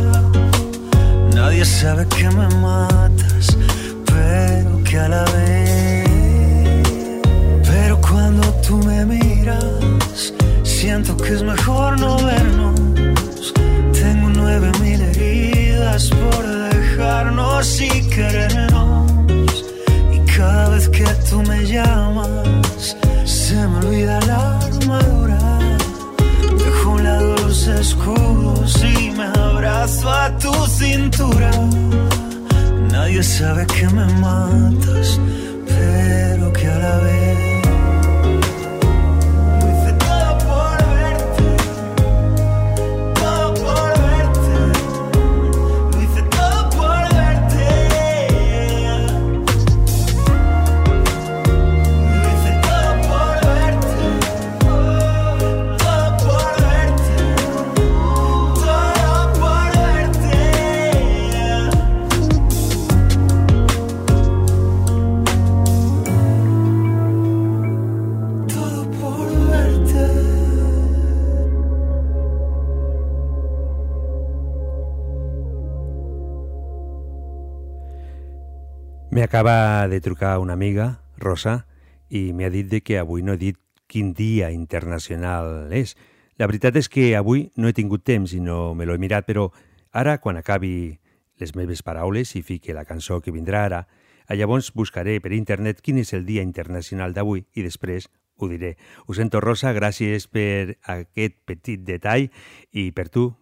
Nadie 1.33 1.65
sabe 1.65 2.05
que 2.07 2.29
me 2.29 2.47
matas, 2.57 3.57
pero 4.05 4.83
que 4.83 4.99
a 4.99 5.09
la 5.09 5.23
vez. 5.23 7.21
Pero 7.65 7.99
cuando 7.99 8.43
tú 8.67 8.77
me 8.77 9.05
miras, 9.05 10.33
siento 10.63 11.17
que 11.17 11.33
es 11.33 11.41
mejor 11.41 11.99
no 11.99 12.17
vernos. 12.17 13.53
Tengo 13.91 14.29
nueve 14.29 14.71
mil 14.81 15.01
heridas 15.01 16.11
por 16.11 16.47
dejarnos 16.47 17.81
y 17.81 18.07
querernos. 18.07 19.65
Y 20.13 20.19
cada 20.37 20.69
vez 20.69 20.87
que 20.89 21.05
tú 21.27 21.41
me 21.41 21.65
llamas, 21.65 22.95
se 23.25 23.55
me 23.55 23.77
olvida 23.79 24.19
la 24.27 24.50
escudos 27.81 28.83
y 28.83 29.09
me 29.11 29.25
abrazo 29.25 30.09
a 30.09 30.37
tu 30.37 30.53
cintura. 30.67 31.51
Nadie 32.91 33.23
sabe 33.23 33.65
que 33.65 33.87
me 33.87 34.05
matas, 34.25 35.19
pero 35.67 36.53
que 36.53 36.67
a 36.67 36.77
la 36.77 36.97
vez. 36.97 37.50
Me 79.21 79.25
acaba 79.25 79.87
de 79.87 80.01
trucar 80.01 80.39
una 80.39 80.53
amiga, 80.53 81.03
Rosa, 81.15 81.67
i 82.09 82.31
m'ha 82.33 82.47
dit 82.49 82.65
de 82.65 82.79
que 82.81 82.95
avui 82.97 83.21
no 83.21 83.35
he 83.35 83.37
dit 83.37 83.59
quin 83.85 84.15
dia 84.17 84.47
internacional 84.49 85.69
és. 85.77 85.93
La 86.41 86.47
veritat 86.49 86.79
és 86.81 86.89
que 86.89 87.11
avui 87.13 87.43
no 87.53 87.69
he 87.69 87.75
tingut 87.77 88.01
temps 88.01 88.33
i 88.33 88.41
no 88.41 88.73
me 88.73 88.89
l'he 88.89 88.97
mirat, 88.97 89.29
però 89.29 89.51
ara, 89.93 90.17
quan 90.17 90.41
acabi 90.41 90.97
les 91.37 91.53
meves 91.53 91.85
paraules 91.85 92.33
i 92.33 92.41
fique 92.41 92.73
la 92.73 92.87
cançó 92.89 93.21
que 93.21 93.29
vindrà 93.29 93.61
ara, 93.69 93.85
llavors 94.33 94.73
buscaré 94.73 95.19
per 95.21 95.37
internet 95.37 95.85
quin 95.85 96.01
és 96.01 96.17
el 96.17 96.25
dia 96.25 96.41
internacional 96.41 97.13
d'avui 97.13 97.45
i 97.53 97.61
després 97.61 98.09
ho 98.41 98.49
diré. 98.49 98.73
Ho 99.05 99.13
sento, 99.13 99.37
Rosa, 99.37 99.69
gràcies 99.77 100.25
per 100.25 100.79
aquest 100.81 101.43
petit 101.45 101.85
detall 101.85 102.31
i 102.73 102.89
per 102.89 103.11
tu 103.13 103.35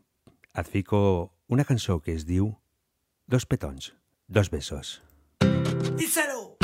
et 0.60 0.68
fico 0.68 1.38
una 1.48 1.64
cançó 1.64 2.02
que 2.04 2.20
es 2.20 2.28
diu 2.28 2.58
Dos 3.32 3.46
petons, 3.48 3.94
dos 4.28 4.52
besos. 4.52 5.00
Díselo. 5.96 6.58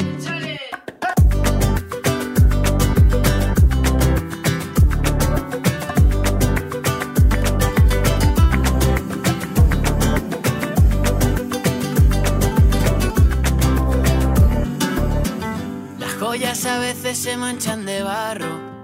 Las 15.99 16.13
joyas 16.19 16.65
a 16.65 16.79
veces 16.79 17.17
se 17.17 17.38
manchan 17.38 17.85
de 17.85 18.03
barro. 18.03 18.75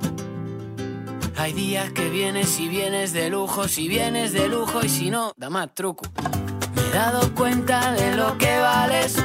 Hay 1.37 1.53
días 1.53 1.91
que 1.93 2.07
vienes 2.09 2.59
y 2.59 2.67
vienes 2.67 3.13
de 3.13 3.29
lujo, 3.31 3.67
si 3.67 3.87
vienes 3.87 4.31
de 4.31 4.47
lujo 4.47 4.81
y 4.83 4.89
si 4.89 5.09
no, 5.09 5.33
da 5.37 5.49
más 5.49 5.73
truco. 5.73 6.05
Me 6.75 6.81
he 6.83 6.91
dado 6.91 7.33
cuenta 7.33 7.93
de 7.93 8.15
lo 8.15 8.37
que 8.37 8.59
vales. 8.59 9.17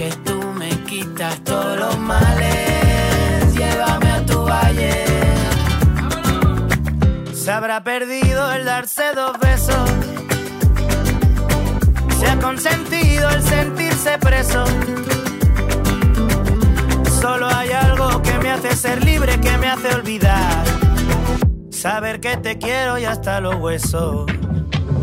Que 0.00 0.08
tú 0.24 0.40
me 0.54 0.70
quitas 0.86 1.44
todos 1.44 1.78
los 1.78 1.98
males. 1.98 3.54
Llévame 3.54 4.10
a 4.10 4.24
tu 4.24 4.42
valle. 4.44 5.04
Se 7.34 7.50
habrá 7.50 7.84
perdido 7.84 8.50
el 8.50 8.64
darse 8.64 9.12
dos 9.14 9.38
besos. 9.38 9.90
Se 12.18 12.30
ha 12.30 12.38
consentido 12.38 13.28
el 13.28 13.42
sentirse 13.42 14.16
preso. 14.16 14.64
Solo 17.20 17.46
hay 17.54 17.72
algo 17.72 18.22
que 18.22 18.32
me 18.38 18.52
hace 18.52 18.74
ser 18.76 19.04
libre, 19.04 19.38
que 19.38 19.58
me 19.58 19.68
hace 19.68 19.94
olvidar. 19.94 20.64
Saber 21.70 22.20
que 22.20 22.38
te 22.38 22.56
quiero 22.56 22.96
y 22.96 23.04
hasta 23.04 23.42
los 23.42 23.56
huesos. 23.56 24.24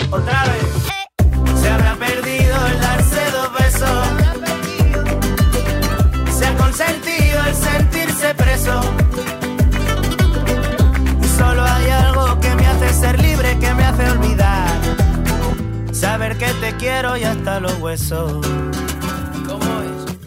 Otra 0.09 0.43
vez. 0.45 1.61
Se 1.61 1.69
habrá 1.69 1.93
perdido 1.97 2.55
el 2.65 2.81
darse 2.81 3.21
dos 3.31 3.53
besos. 3.59 4.26
Consentido 6.67 7.45
el 7.47 7.55
sentirse 7.55 8.35
preso. 8.35 8.81
Solo 11.37 11.63
hay 11.63 11.89
algo 11.91 12.39
que 12.41 12.53
me 12.55 12.67
hace 12.67 12.93
ser 12.93 13.21
libre, 13.21 13.57
que 13.57 13.73
me 13.73 13.85
hace 13.85 14.09
olvidar. 14.11 14.67
Saber 15.93 16.37
que 16.37 16.47
te 16.59 16.75
quiero 16.75 17.15
y 17.15 17.23
hasta 17.23 17.61
los 17.61 17.79
huesos. 17.79 18.45
¿Cómo 19.47 19.81
es? 19.81 20.17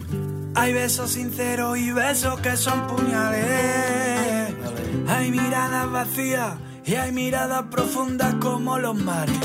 Hay 0.55 0.73
besos 0.73 1.11
sinceros 1.11 1.77
y 1.77 1.91
besos 1.91 2.39
que 2.39 2.57
son 2.57 2.87
puñales. 2.87 4.55
Hay 5.09 5.29
miradas 5.29 5.91
vacías 5.91 6.53
y 6.83 6.95
hay 6.95 7.11
miradas 7.11 7.65
profundas 7.69 8.33
como 8.41 8.79
los 8.79 8.95
mares. 8.95 9.37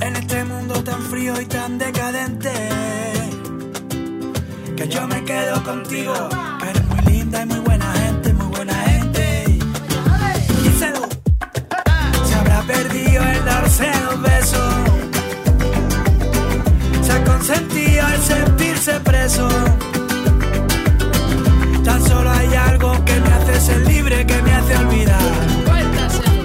En 0.00 0.14
este 0.14 0.44
mundo 0.44 0.84
tan 0.84 1.02
frío 1.02 1.40
y 1.40 1.46
tan 1.46 1.78
decadente. 1.78 2.52
Que 4.76 4.88
yo 4.88 5.06
me 5.06 5.22
quedo 5.24 5.62
contigo. 5.62 6.14
Que 6.58 6.70
eres 6.70 6.84
muy 6.88 7.00
linda 7.12 7.42
y 7.42 7.46
muy 7.46 7.60
buena 7.60 7.92
gente, 7.92 8.32
muy 8.32 8.46
buena 8.56 8.74
gente. 8.74 9.44
Díselo. 10.62 11.08
Se 12.24 12.34
habrá 12.34 12.60
perdido 12.62 13.22
el 13.22 13.44
darse 13.44 13.88
dos 14.04 14.22
besos. 14.22 14.74
Se 17.02 17.12
ha 17.12 17.24
consentido 17.24 18.08
el 18.08 18.20
sentirse 18.20 19.00
preso. 19.00 19.48
Tan 21.84 22.02
solo 22.04 22.30
hay 22.30 22.54
algo 22.54 23.04
que 23.04 23.20
me 23.20 23.28
hace 23.28 23.60
ser 23.60 23.86
libre, 23.86 24.26
que 24.26 24.42
me 24.42 24.54
hace 24.54 24.76
olvidar. 24.76 25.22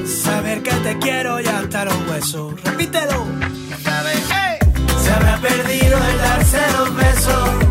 Saber 0.06 0.62
que 0.62 0.72
te 0.72 1.00
quiero 1.00 1.42
y 1.42 1.48
hasta 1.48 1.86
los 1.86 2.08
huesos. 2.08 2.54
Repítelo. 2.64 3.26
Se 5.04 5.12
habrá 5.12 5.38
perdido 5.38 5.98
el 5.98 6.18
darse 6.20 6.60
dos 6.78 6.96
besos. 6.96 7.69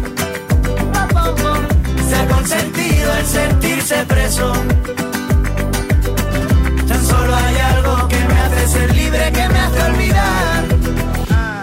Se 2.09 2.17
ha 2.17 2.27
consentido 2.27 3.15
el 3.17 3.27
sentirse 3.27 4.05
preso. 4.07 4.53
Tan 6.89 7.05
solo 7.05 7.37
hay 7.37 7.57
algo 7.57 8.09
que 8.09 8.17
me 8.17 8.41
hace 8.41 8.69
ser 8.69 8.95
libre, 8.95 9.33
que 9.33 9.49
me 9.49 9.59
hace 9.59 9.83
olvidar. 9.83 10.65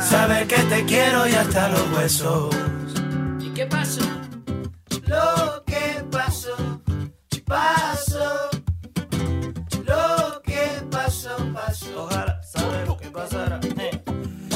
Saber 0.07 0.47
que 0.47 0.57
te 0.57 0.85
quiero 0.85 1.27
y 1.27 1.33
hasta 1.33 1.69
los 1.69 1.91
huesos. 1.93 2.55
¿Y 3.39 3.49
qué 3.49 3.65
pasó? 3.65 4.01
Lo 5.07 5.63
que 5.65 6.03
pasó, 6.11 6.55
pasó. 7.45 8.49
Lo 9.85 10.41
que 10.43 10.67
pasó, 10.91 11.35
pasó. 11.53 12.03
Ojalá 12.03 12.41
saber 12.43 12.87
lo 12.87 12.97
que 12.97 13.09
pasará. 13.09 13.59
Eh. 13.63 14.03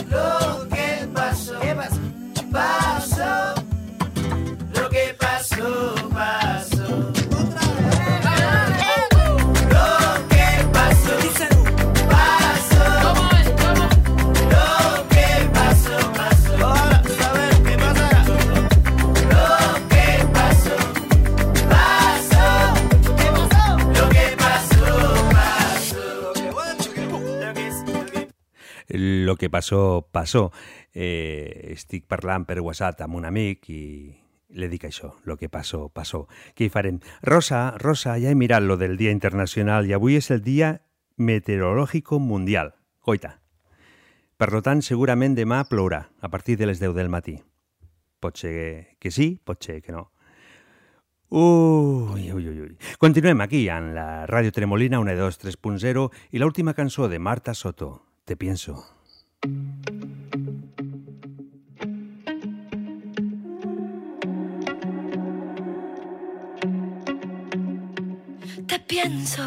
Lo 0.10 0.70
que 0.70 1.08
pasó, 1.14 1.60
pasó. 1.76 2.89
Lo 29.30 29.36
que 29.36 29.48
passó, 29.48 30.10
passó. 30.12 30.52
Eh, 30.92 31.70
estic 31.76 32.08
parlant 32.10 32.48
per 32.50 32.58
WhatsApp 32.66 33.04
amb 33.06 33.20
un 33.20 33.28
amic 33.30 33.70
i 33.70 33.84
le 34.58 34.68
dic 34.72 34.88
això, 34.90 35.12
lo 35.30 35.38
que 35.38 35.52
passó, 35.54 35.84
passó. 35.94 36.24
Què 36.58 36.66
hi 36.66 36.72
farem? 36.74 36.98
Rosa, 37.22 37.78
Rosa, 37.78 38.16
ja 38.18 38.34
he 38.34 38.36
mirat 38.36 38.66
lo 38.66 38.80
del 38.82 38.98
Dia 38.98 39.14
Internacional 39.14 39.86
i 39.86 39.94
avui 39.94 40.18
és 40.18 40.32
el 40.34 40.42
Dia 40.42 40.80
Meteorològico 41.22 42.18
Mundial. 42.18 42.74
Goita. 43.06 43.36
Per 44.42 44.50
tant, 44.66 44.82
segurament 44.82 45.38
demà 45.38 45.62
plourà 45.70 46.08
a 46.26 46.34
partir 46.34 46.58
de 46.58 46.66
les 46.66 46.82
10 46.82 46.98
del 46.98 47.14
matí. 47.14 47.38
Pot 48.20 48.42
ser 48.42 48.98
que 48.98 49.12
sí, 49.14 49.36
pot 49.38 49.62
ser 49.62 49.84
que 49.84 49.94
no. 49.94 50.08
Uy, 51.30 52.32
uy, 52.34 52.50
uy, 52.50 52.62
uy. 52.66 52.78
Continuem 52.98 53.46
aquí 53.46 53.68
en 53.70 53.94
la 53.94 54.26
Ràdio 54.26 54.50
Tremolina 54.50 54.98
123.0 54.98 56.10
i 56.34 56.42
l'última 56.42 56.74
cançó 56.74 57.06
de 57.08 57.20
Marta 57.20 57.54
Soto, 57.54 58.08
Te 58.26 58.36
pienso. 58.36 58.99
Te 68.68 68.80
pienso, 68.88 69.44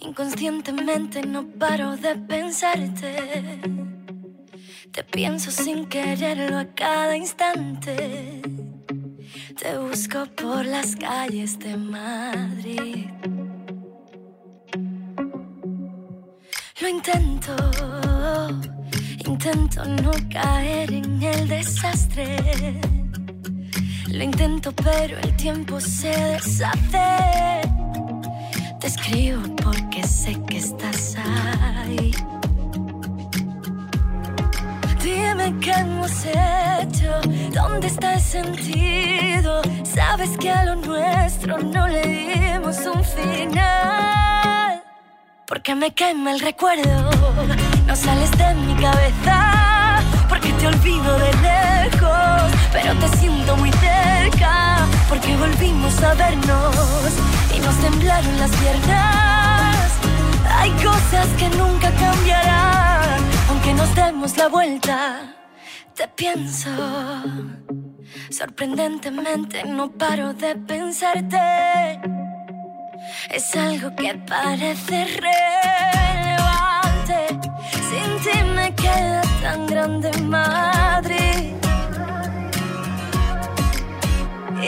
inconscientemente 0.00 1.26
no 1.26 1.46
paro 1.46 1.96
de 1.96 2.16
pensarte. 2.16 3.60
Te 4.92 5.04
pienso 5.04 5.50
sin 5.50 5.86
quererlo 5.86 6.58
a 6.58 6.66
cada 6.66 7.16
instante 7.16 8.40
te 9.60 9.76
busco 9.76 10.24
por 10.36 10.64
las 10.64 10.96
calles 10.96 11.58
de 11.58 11.76
Madrid. 11.76 13.06
Lo 16.80 16.88
intento, 16.88 17.54
intento 19.26 19.84
no 19.84 20.10
caer 20.30 20.92
en 20.92 21.22
el 21.22 21.48
desastre. 21.48 22.80
Lo 24.08 24.24
intento, 24.24 24.72
pero 24.72 25.18
el 25.18 25.36
tiempo 25.36 25.80
se 25.80 26.08
deshace. 26.08 27.60
Te 28.80 28.86
escribo 28.86 29.42
porque 29.56 30.02
sé 30.02 30.36
que 30.48 30.58
estás 30.58 31.16
ahí. 31.16 32.12
Dime 35.02 35.54
qué 35.60 35.70
hemos 35.70 36.24
hecho, 36.24 37.20
dónde 37.54 37.86
está 37.86 38.14
el 38.14 38.20
sentido. 38.20 39.62
Sabes 39.84 40.30
que 40.38 40.50
a 40.50 40.64
lo 40.64 40.76
nuestro 40.76 41.58
no 41.58 41.86
le 41.88 42.02
dimos 42.02 42.78
un 42.86 43.04
final. 43.04 44.82
Porque 45.46 45.74
me 45.74 45.92
quema 45.92 46.32
el 46.32 46.40
recuerdo, 46.40 47.10
no 47.90 47.96
sales 47.96 48.30
de 48.38 48.54
mi 48.54 48.74
cabeza. 48.76 50.00
Porque 50.28 50.52
te 50.52 50.68
olvido 50.68 51.18
de 51.18 51.32
lejos, 51.48 52.42
pero 52.72 52.94
te 53.00 53.08
siento 53.18 53.56
muy 53.56 53.72
cerca. 53.72 54.86
Porque 55.08 55.36
volvimos 55.36 56.00
a 56.00 56.14
vernos 56.14 57.12
y 57.52 57.58
nos 57.58 57.76
temblaron 57.84 58.38
las 58.38 58.52
piernas. 58.62 59.90
Hay 60.60 60.70
cosas 60.88 61.26
que 61.38 61.48
nunca 61.60 61.90
cambiarán, 62.04 63.20
aunque 63.48 63.74
nos 63.74 63.92
demos 63.96 64.36
la 64.36 64.46
vuelta. 64.48 65.34
Te 65.96 66.06
pienso, 66.06 66.70
sorprendentemente 68.30 69.64
no 69.64 69.90
paro 69.90 70.32
de 70.32 70.54
pensarte. 70.54 72.00
Es 73.30 73.56
algo 73.56 73.96
que 73.96 74.14
parece 74.14 74.96
relevante. 75.06 76.09
Tan 79.50 79.66
grande 79.66 80.10
Madrid. 80.22 81.54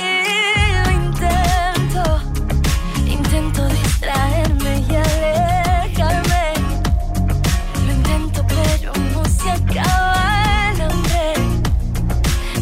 Y 0.06 0.10
lo 0.76 0.90
intento, 1.02 2.02
intento 3.06 3.60
distraerme 3.68 4.72
y 4.88 4.92
alejarme. 5.06 6.44
Lo 7.86 7.92
intento, 7.98 8.44
pero 8.58 8.92
no 9.14 9.22
se 9.38 9.48
acaba 9.58 10.70
el 10.70 10.80
hambre. 10.80 11.26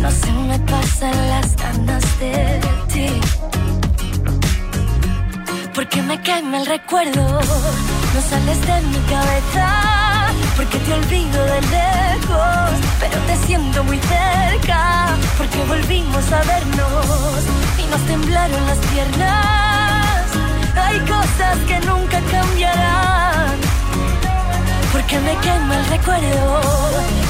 No 0.02 0.10
se 0.10 0.30
me 0.48 0.58
pasan 0.72 1.16
las 1.32 1.56
ganas 1.56 2.04
de 2.20 2.60
ti. 2.92 3.08
Porque 5.74 6.02
me 6.02 6.20
quema 6.20 6.58
el 6.60 6.66
recuerdo, 6.66 7.22
no 8.12 8.20
sales 8.30 8.60
de 8.68 8.76
mi 8.92 9.00
cabeza. 9.14 9.99
Porque 10.56 10.78
te 10.78 10.92
olvido 10.92 11.44
de 11.44 11.60
lejos, 11.62 12.70
pero 13.00 13.16
te 13.26 13.36
siento 13.46 13.82
muy 13.84 13.98
cerca. 13.98 15.16
Porque 15.38 15.58
volvimos 15.64 16.32
a 16.32 16.42
vernos 16.42 17.40
y 17.78 17.86
nos 17.90 18.00
temblaron 18.06 18.66
las 18.66 18.78
piernas. 18.92 20.24
Hay 20.76 20.98
cosas 21.00 21.56
que 21.66 21.80
nunca 21.80 22.20
cambiarán. 22.30 23.56
Porque 24.92 25.18
me 25.20 25.36
quema 25.38 25.76
el 25.78 25.86
recuerdo, 25.86 26.60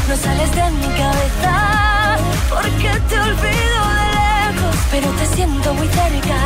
no 0.09 0.17
sales 0.17 0.51
de 0.55 0.71
mi 0.71 0.89
cabeza. 1.03 2.17
Porque 2.49 2.91
te 3.09 3.21
olvido 3.21 3.81
de 3.99 4.07
lejos, 4.21 4.77
pero 4.91 5.09
te 5.11 5.27
siento 5.37 5.75
muy 5.75 5.89
cerca. 5.89 6.39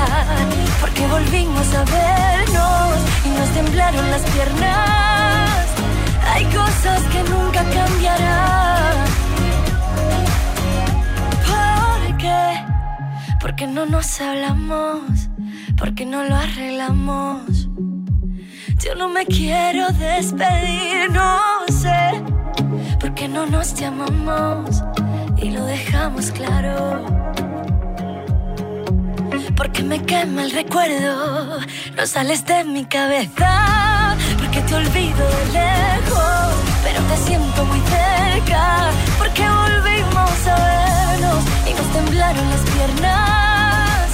Porque 0.80 1.06
volvimos 1.06 1.66
a 1.74 1.84
vernos 1.84 2.96
y 3.24 3.28
nos 3.30 3.48
temblaron 3.50 4.10
las 4.10 4.22
piernas. 4.22 5.83
Hay 6.32 6.44
cosas 6.46 7.02
que 7.12 7.22
nunca 7.30 7.62
cambiarán. 7.72 9.04
¿Por 11.46 12.16
qué? 12.16 12.64
Porque 13.40 13.66
no 13.66 13.86
nos 13.86 14.20
hablamos, 14.20 15.28
porque 15.76 16.04
no 16.06 16.24
lo 16.24 16.34
arreglamos. 16.34 17.68
Yo 18.84 18.94
no 18.96 19.08
me 19.08 19.24
quiero 19.24 19.88
despedir, 19.92 21.10
no 21.10 21.40
sé, 21.68 22.22
porque 23.00 23.28
no 23.28 23.46
nos 23.46 23.74
llamamos 23.74 24.82
y 25.38 25.50
lo 25.50 25.64
dejamos 25.64 26.30
claro. 26.32 27.04
Porque 29.56 29.82
me 29.82 30.02
quema 30.04 30.42
el 30.42 30.50
recuerdo, 30.50 31.58
no 31.96 32.06
sales 32.06 32.44
de 32.46 32.64
mi 32.64 32.84
cabeza, 32.84 34.16
porque 34.38 34.60
te 34.60 34.74
olvido 34.74 35.28
de 35.28 35.44
lejos, 35.52 36.54
pero 36.84 37.00
te 37.02 37.16
siento 37.26 37.64
muy 37.64 37.80
cerca, 37.80 38.90
porque 39.18 39.42
volvimos 39.42 40.46
a 40.46 40.56
vernos 40.56 41.44
y 41.68 41.74
nos 41.74 41.92
temblaron 41.92 42.50
las 42.50 42.60
piernas. 42.74 44.08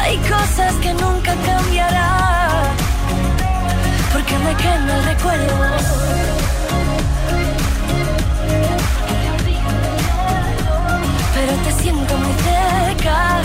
Hay 0.00 0.16
cosas 0.18 0.74
que 0.82 0.94
nunca 0.94 1.34
cambiarán, 1.44 2.74
porque 4.12 4.38
me 4.38 4.54
quema 4.56 4.94
el 4.96 5.04
recuerdo. 5.04 5.54
Pero 11.34 11.52
te 11.64 11.82
siento 11.82 12.16
muy 12.16 12.34
cerca, 12.50 13.42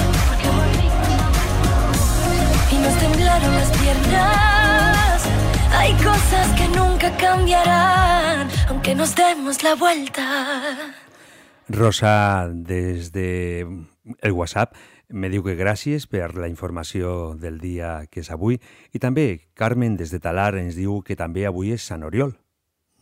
nos 2.81 2.97
temblaron 2.97 3.51
las 3.53 3.71
piernas. 3.77 5.25
Hay 5.71 5.93
cosas 5.93 6.47
que 6.57 6.67
nunca 6.67 7.15
cambiarán, 7.17 8.49
aunque 8.67 8.95
nos 8.95 9.15
demos 9.15 9.63
la 9.63 9.75
vuelta. 9.75 10.95
Rosa, 11.69 12.49
des 12.51 13.11
de 13.11 13.85
el 14.21 14.31
WhatsApp, 14.31 14.75
me 15.07 15.29
diu 15.29 15.43
que 15.43 15.55
gràcies 15.59 16.07
per 16.07 16.35
la 16.39 16.47
informació 16.47 17.35
del 17.35 17.59
dia 17.59 18.07
que 18.11 18.23
és 18.23 18.31
avui 18.31 18.57
i 18.95 18.99
també 18.99 19.51
Carmen 19.53 19.97
des 19.99 20.11
de 20.11 20.19
Talar 20.23 20.55
ens 20.59 20.77
diu 20.79 21.01
que 21.03 21.17
també 21.19 21.45
avui 21.45 21.73
és 21.75 21.83
Sant 21.83 22.03
Oriol. 22.07 22.33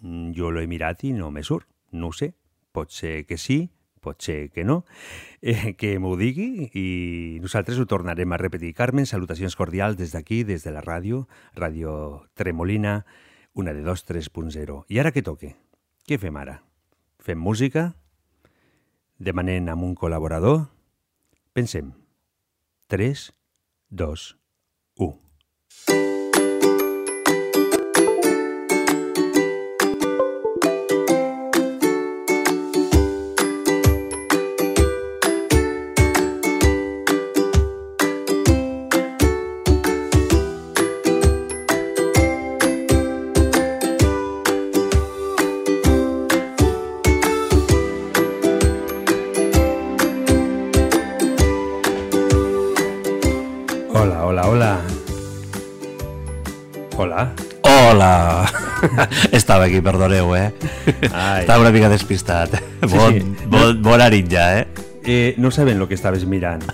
Mm, 0.01 0.33
Jo 0.37 0.51
l'he 0.51 0.67
mirat 0.67 1.03
i 1.05 1.13
no 1.13 1.29
me 1.31 1.43
surt, 1.43 1.67
no 1.91 2.11
sé, 2.11 2.33
pot 2.73 2.89
que 2.91 3.37
sí, 3.37 3.69
pot 4.01 4.17
que 4.17 4.63
no, 4.63 4.85
eh, 5.41 5.75
que 5.80 5.97
m'ho 5.99 6.15
digui 6.19 6.69
i 6.73 7.39
nosaltres 7.43 7.80
ho 7.80 7.88
tornarem 7.89 8.32
a 8.32 8.39
repetir. 8.41 8.73
Carmen, 8.78 9.06
salutacions 9.06 9.56
cordials 9.56 9.97
des 9.97 10.13
d'aquí, 10.15 10.43
des 10.43 10.63
de 10.63 10.73
la 10.75 10.84
ràdio, 10.86 11.28
Ràdio 11.56 12.25
Tremolina, 12.34 13.06
una 13.54 13.73
de 13.73 13.84
dos 13.84 14.06
3.0. 14.08 14.84
I 14.88 14.99
ara 14.99 15.12
què 15.12 15.23
toque? 15.23 15.56
Què 16.08 16.19
fem 16.19 16.38
ara? 16.39 16.60
Fem 17.19 17.39
música? 17.39 17.93
Demanem 19.19 19.67
amb 19.67 19.84
un 19.84 19.95
col·laborador? 19.95 20.67
Pensem. 21.54 21.91
3, 22.89 23.30
2, 23.91 24.28
1. 24.34 24.38
Estava 59.31 59.65
aquí, 59.65 59.81
perdoneu, 59.81 60.35
eh? 60.35 60.51
Ai. 61.13 61.41
Estava 61.41 61.61
una 61.63 61.71
mica 61.71 61.89
despistat. 61.89 62.55
Sí, 62.59 62.87
Bon, 62.95 63.13
sí. 63.13 63.47
bon, 63.51 63.81
bona 63.83 64.09
nit 64.13 64.29
ja, 64.31 64.59
eh? 64.61 64.67
Eh, 65.05 65.33
no 65.37 65.51
saben 65.51 65.79
lo 65.79 65.87
que 65.87 65.95
estaves 65.95 66.25
mirant. 66.25 66.63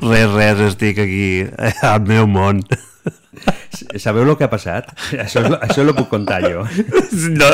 Res, 0.00 0.30
res, 0.32 0.60
estic 0.72 0.98
aquí 0.98 1.26
eh, 1.44 1.72
al 1.84 2.02
meu 2.08 2.26
món. 2.26 2.62
Sabeu 4.00 4.24
lo 4.24 4.36
que 4.38 4.46
ha 4.46 4.50
passat? 4.52 4.88
Això, 5.20 5.42
és 5.44 5.56
això 5.68 5.84
lo 5.84 5.94
puc 5.96 6.08
contar 6.12 6.40
jo. 6.44 6.64
No. 7.38 7.50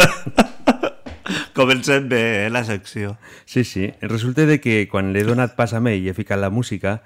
Comencem 1.55 2.09
bé, 2.11 2.47
eh, 2.47 2.51
la 2.51 2.63
secció. 2.65 3.17
Sí, 3.45 3.65
sí. 3.65 3.91
Resulta 4.01 4.47
de 4.47 4.61
que 4.63 4.87
quan 4.91 5.13
l'he 5.15 5.23
donat 5.27 5.55
pas 5.59 5.75
a 5.75 5.81
mi 5.83 5.97
i 5.99 6.09
he 6.11 6.15
ficat 6.17 6.39
la 6.43 6.51
música, 6.51 7.01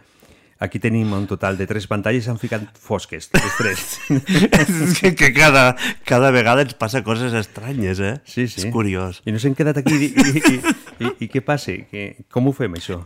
aquí 0.58 0.80
tenim 0.82 1.12
un 1.16 1.26
total 1.30 1.58
de 1.58 1.66
tres 1.66 1.86
pantalles, 1.90 2.28
han 2.28 2.38
ficat 2.40 2.66
fosques, 2.80 3.30
les 3.34 3.56
tres. 3.58 3.84
És 4.60 4.98
que, 5.00 5.14
que 5.18 5.30
cada, 5.36 5.74
cada 6.08 6.32
vegada 6.34 6.64
ens 6.66 6.76
passa 6.78 7.04
coses 7.06 7.34
estranyes, 7.38 8.00
eh? 8.00 8.16
Sí, 8.24 8.46
sí. 8.48 8.62
És 8.62 8.72
curiós. 8.74 9.22
I 9.26 9.34
nos 9.34 9.46
hem 9.46 9.56
quedat 9.58 9.80
aquí 9.82 9.96
i, 9.96 10.10
i, 10.10 10.42
i, 10.42 10.58
i, 11.04 11.14
i 11.26 11.30
què 11.32 11.44
passa? 11.44 11.76
Que, 11.90 12.24
com 12.32 12.50
ho 12.50 12.54
fem, 12.56 12.76
això? 12.78 13.02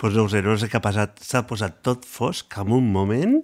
Pues 0.00 0.16
no 0.16 0.24
ho 0.24 0.32
sé, 0.32 0.40
no 0.44 0.56
sé 0.60 0.70
què 0.72 0.80
ha 0.80 0.84
passat. 0.84 1.20
S'ha 1.24 1.44
posat 1.48 1.82
tot 1.86 2.08
fosc 2.08 2.58
en 2.60 2.72
un 2.78 2.88
moment 2.92 3.38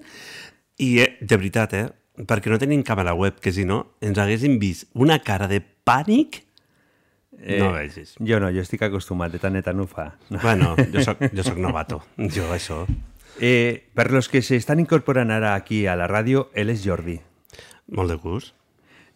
i, 0.80 0.96
eh, 1.04 1.12
de 1.20 1.36
veritat, 1.36 1.76
eh? 1.76 1.86
Perquè 2.16 2.48
no 2.48 2.56
tenim 2.60 2.80
càmera 2.86 3.12
web, 3.12 3.36
que 3.44 3.52
si 3.52 3.66
no 3.68 3.82
ens 4.00 4.18
haguéssim 4.18 4.56
vist 4.60 4.88
una 4.96 5.20
cara 5.20 5.50
de 5.50 5.60
pànic 5.60 6.46
no 7.36 7.72
vegis. 7.72 8.14
Jo 8.24 8.38
no, 8.40 8.48
jo 8.48 8.62
estic 8.64 8.82
acostumat, 8.86 9.32
de 9.34 9.40
tant 9.42 9.56
en 9.58 9.64
tant 9.64 9.80
ho 9.82 9.86
fa. 9.90 10.08
No. 10.30 10.40
Bueno, 10.42 10.72
jo 10.92 11.04
soc, 11.04 11.20
jo 11.32 11.44
soc 11.44 11.60
novato. 11.60 12.00
Jo, 12.16 12.48
això... 12.54 12.84
Eh, 13.40 13.88
per 13.94 14.10
los 14.12 14.28
que 14.28 14.40
se 14.42 14.56
estan 14.56 14.80
incorporant 14.80 15.30
ara 15.30 15.54
aquí 15.54 15.86
a 15.86 15.96
la 15.96 16.08
ràdio, 16.08 16.48
ell 16.54 16.70
és 16.72 16.84
Jordi. 16.84 17.18
Molt 17.92 18.10
de 18.10 18.16
gust. 18.16 18.54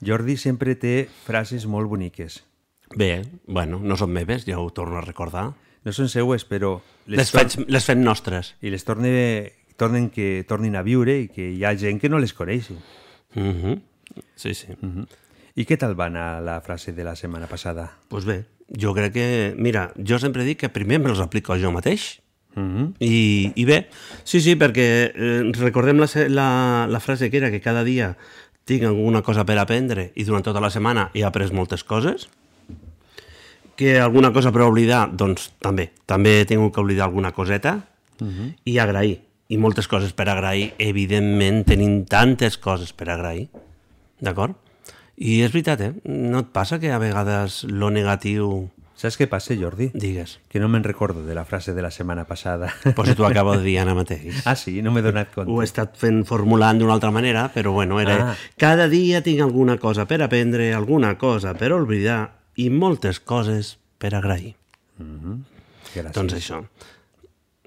Jordi 0.04 0.36
sempre 0.40 0.74
té 0.76 1.08
frases 1.24 1.66
molt 1.66 1.88
boniques. 1.88 2.42
Bé, 2.96 3.22
bueno, 3.46 3.78
no 3.78 3.96
són 3.96 4.12
meves, 4.12 4.44
ja 4.48 4.58
ho 4.58 4.70
torno 4.74 4.98
a 4.98 5.04
recordar. 5.04 5.50
No 5.84 5.92
són 5.96 6.08
seues, 6.12 6.44
però... 6.44 6.80
Les, 7.06 7.30
tor- 7.30 7.46
faig, 7.48 7.68
les 7.70 7.84
fem 7.86 8.02
nostres. 8.04 8.54
I 8.60 8.72
les 8.72 8.84
torne, 8.84 9.12
tornen 9.80 10.10
que 10.12 10.44
tornin 10.48 10.76
a 10.76 10.82
viure 10.84 11.16
i 11.22 11.28
que 11.32 11.50
hi 11.54 11.64
ha 11.64 11.72
gent 11.78 12.00
que 12.00 12.10
no 12.12 12.18
les 12.20 12.34
coneix. 12.36 12.70
Mm 13.34 13.54
-hmm. 13.56 13.80
Sí, 14.34 14.54
sí. 14.54 14.68
Mm 14.80 14.92
-hmm. 14.96 15.06
I 15.54 15.64
què 15.66 15.76
tal 15.78 15.98
va 15.98 16.06
anar 16.06 16.42
la 16.42 16.60
frase 16.60 16.92
de 16.92 17.04
la 17.04 17.16
setmana 17.16 17.46
passada? 17.46 17.98
pues 18.08 18.24
bé, 18.24 18.44
jo 18.80 18.94
crec 18.94 19.12
que... 19.12 19.54
Mira, 19.56 19.92
jo 19.96 20.18
sempre 20.18 20.44
dic 20.44 20.58
que 20.60 20.68
primer 20.68 20.98
me'ls 21.00 21.20
aplico 21.20 21.56
jo 21.58 21.72
mateix. 21.72 22.20
Mm 22.54 22.76
-hmm. 22.76 22.94
I, 22.98 23.52
I 23.54 23.64
bé, 23.64 23.88
sí, 24.24 24.40
sí, 24.40 24.56
perquè 24.56 25.12
eh, 25.14 25.52
recordem 25.54 25.98
la, 25.98 26.08
la, 26.28 26.86
la 26.88 27.00
frase 27.00 27.30
que 27.30 27.36
era 27.36 27.50
que 27.50 27.60
cada 27.60 27.84
dia 27.84 28.16
tinc 28.64 28.82
alguna 28.84 29.22
cosa 29.22 29.44
per 29.44 29.58
aprendre 29.58 30.12
i 30.14 30.24
durant 30.24 30.44
tota 30.44 30.60
la 30.60 30.70
setmana 30.70 31.10
he 31.14 31.24
après 31.24 31.52
moltes 31.52 31.84
coses. 31.84 32.28
Que 33.76 33.98
alguna 33.98 34.32
cosa 34.32 34.52
per 34.52 34.62
oblidar, 34.62 35.08
doncs 35.16 35.52
també. 35.58 35.90
També 36.06 36.40
he 36.40 36.44
tingut 36.44 36.74
que 36.74 36.80
oblidar 36.80 37.06
alguna 37.06 37.32
coseta 37.32 37.86
Mhm. 38.20 38.54
i 38.64 38.78
agrair. 38.78 39.20
I 39.48 39.56
moltes 39.56 39.88
coses 39.88 40.12
per 40.12 40.28
agrair, 40.28 40.74
evidentment, 40.78 41.64
tenim 41.66 42.04
tantes 42.04 42.58
coses 42.58 42.92
per 42.92 43.08
agrair. 43.10 43.48
D'acord? 44.20 44.54
I 45.16 45.40
és 45.42 45.52
veritat, 45.52 45.80
eh? 45.80 45.92
No 46.04 46.38
et 46.40 46.52
passa 46.52 46.78
que 46.78 46.92
a 46.92 46.98
vegades 46.98 47.64
lo 47.64 47.90
negatiu... 47.90 48.70
Saps 49.00 49.16
què 49.16 49.24
passa, 49.32 49.54
Jordi? 49.56 49.86
Digues. 49.96 50.34
Que 50.52 50.60
no 50.60 50.66
me'n 50.68 50.82
recordo 50.84 51.22
de 51.24 51.32
la 51.32 51.46
frase 51.48 51.72
de 51.72 51.80
la 51.80 51.88
setmana 51.88 52.26
passada. 52.28 52.68
Pues 52.96 53.14
t'ho 53.16 53.24
acabo 53.30 53.54
de 53.56 53.62
dir 53.64 53.78
ara 53.80 53.94
mateix. 53.96 54.42
Ah, 54.44 54.52
sí? 54.60 54.82
No 54.84 54.92
m'he 54.92 55.00
donat 55.00 55.30
compte. 55.32 55.48
Ho 55.48 55.62
he 55.62 55.68
estat 55.68 55.96
fent 55.96 56.20
formulant 56.28 56.82
d'una 56.82 56.92
altra 56.98 57.08
manera, 57.14 57.46
però 57.54 57.72
bueno, 57.72 57.96
era... 58.02 58.18
Ah. 58.20 58.34
Cada 58.60 58.90
dia 58.92 59.22
tinc 59.24 59.40
alguna 59.40 59.78
cosa 59.80 60.04
per 60.10 60.20
aprendre, 60.26 60.74
alguna 60.76 61.14
cosa 61.16 61.54
per 61.56 61.72
oblidar 61.72 62.18
i 62.60 62.68
moltes 62.68 63.22
coses 63.24 63.78
per 63.96 64.12
agrair. 64.18 64.52
Gràcies. 65.00 66.12
Doncs 66.18 66.36
això. 66.36 66.60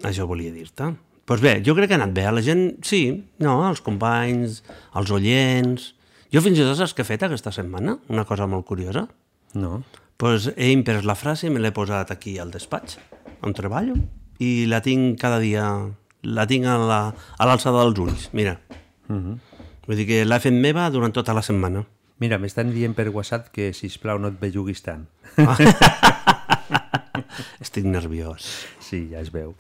Això 0.06 0.30
volia 0.30 0.54
dir-te. 0.54 0.86
Doncs 0.86 1.10
pues 1.26 1.42
bé, 1.42 1.56
jo 1.66 1.74
crec 1.74 1.88
que 1.90 1.98
ha 1.98 2.02
anat 2.02 2.14
bé. 2.14 2.28
A 2.28 2.36
la 2.36 2.44
gent, 2.46 2.66
sí, 2.86 3.08
no, 3.42 3.58
els 3.72 3.82
companys, 3.82 4.62
els 5.00 5.18
oients... 5.18 5.94
Jo 6.34 6.42
fins 6.42 6.58
i 6.58 6.64
tot 6.66 6.78
saps 6.80 6.96
què 6.98 7.04
he 7.06 7.08
fet 7.08 7.26
aquesta 7.26 7.52
setmana? 7.54 7.94
Una 8.10 8.24
cosa 8.26 8.48
molt 8.50 8.66
curiosa. 8.66 9.06
No. 9.54 9.84
Pues 10.18 10.52
he 10.56 10.72
imprès 10.72 11.04
la 11.06 11.16
frase 11.16 11.50
me 11.50 11.60
l'he 11.60 11.72
posat 11.76 12.12
aquí 12.12 12.38
al 12.40 12.52
despatx, 12.52 12.98
on 13.42 13.54
treballo, 13.54 13.96
i 14.40 14.66
la 14.68 14.82
tinc 14.82 15.20
cada 15.20 15.40
dia, 15.40 15.66
la 16.24 16.48
tinc 16.48 16.66
a 16.66 16.78
la- 16.78 17.14
l'alçada 17.40 17.84
dels 17.84 18.00
ulls, 18.00 18.30
mira. 18.34 18.60
Mhm. 19.10 19.40
Vull 19.88 19.98
dir 20.00 20.08
que 20.08 20.24
l'he 20.26 20.40
fet 20.40 20.54
meva 20.56 20.90
durant 20.90 21.12
tota 21.14 21.34
la 21.34 21.42
setmana. 21.44 21.84
Mira, 22.20 22.38
m'estan 22.40 22.72
dient 22.72 22.94
per 22.96 23.10
WhatsApp 23.10 23.50
que, 23.52 23.74
si 23.74 23.90
plau 24.00 24.18
no 24.20 24.30
et 24.30 24.40
belluguis 24.40 24.82
tant. 24.86 25.08
Estic 27.60 27.84
nerviós. 27.86 28.46
Sí, 28.80 29.10
ja 29.12 29.20
es 29.20 29.32
veu. 29.34 29.56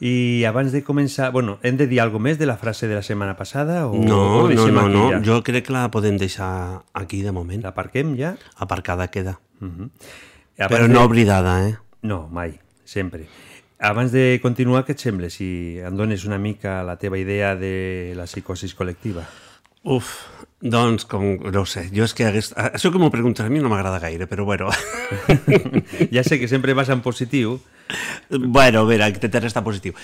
I 0.00 0.44
abans 0.48 0.72
de 0.72 0.80
començar... 0.82 1.30
Bueno, 1.32 1.58
hem 1.62 1.76
de 1.76 1.86
dir 1.86 2.00
alguna 2.00 2.30
més 2.30 2.38
de 2.40 2.46
la 2.48 2.56
frase 2.56 2.88
de 2.88 2.94
la 2.96 3.02
setmana 3.04 3.36
passada? 3.36 3.86
O 3.86 3.98
No, 4.00 4.44
o 4.46 4.48
no, 4.48 4.68
no, 4.72 4.88
no. 4.88 5.02
Ja? 5.12 5.20
Jo 5.24 5.42
crec 5.44 5.66
que 5.66 5.74
la 5.76 5.90
podem 5.92 6.16
deixar 6.16 6.82
aquí 6.96 7.20
de 7.22 7.32
moment. 7.36 7.60
L'aparquem 7.62 8.14
ja? 8.16 8.34
Aparcada 8.56 9.10
queda. 9.12 9.38
Mhm. 9.60 9.90
Però 10.56 10.66
Abans 10.80 10.88
no 10.92 11.00
de- 11.00 11.04
oblidada, 11.04 11.68
eh? 11.68 11.76
No, 12.02 12.28
mai, 12.32 12.58
sempre. 12.84 13.26
Abans 13.78 14.12
de 14.12 14.38
continuar, 14.42 14.84
què 14.84 14.92
et 14.96 15.00
sembla 15.00 15.28
si 15.32 15.78
em 15.80 15.96
dones 15.96 16.24
una 16.28 16.38
mica 16.38 16.82
la 16.84 16.96
teva 17.00 17.16
idea 17.20 17.54
de 17.56 18.12
la 18.16 18.24
psicosis 18.28 18.74
col·lectiva? 18.76 19.24
Uf, 19.84 20.10
doncs, 20.60 21.06
com, 21.08 21.38
no 21.40 21.62
ho 21.62 21.66
sé, 21.68 21.86
jo 21.92 22.04
és 22.04 22.12
que 22.12 22.26
hagués... 22.28 22.50
Això 22.56 22.90
que 22.92 23.00
m'ho 23.00 23.08
preguntes 23.12 23.44
a 23.44 23.48
mi 23.52 23.60
no 23.60 23.68
m'agrada 23.72 24.00
gaire, 24.00 24.26
però 24.28 24.44
bueno. 24.44 24.68
ja 26.12 26.24
sé 26.24 26.38
que 26.38 26.48
sempre 26.48 26.74
vas 26.76 26.88
en 26.92 27.00
positiu. 27.00 27.58
Bueno, 28.30 28.84
a 28.84 28.88
veure, 28.88 29.08
intentaré 29.10 29.48
estar 29.50 29.64
positiu. 29.66 29.96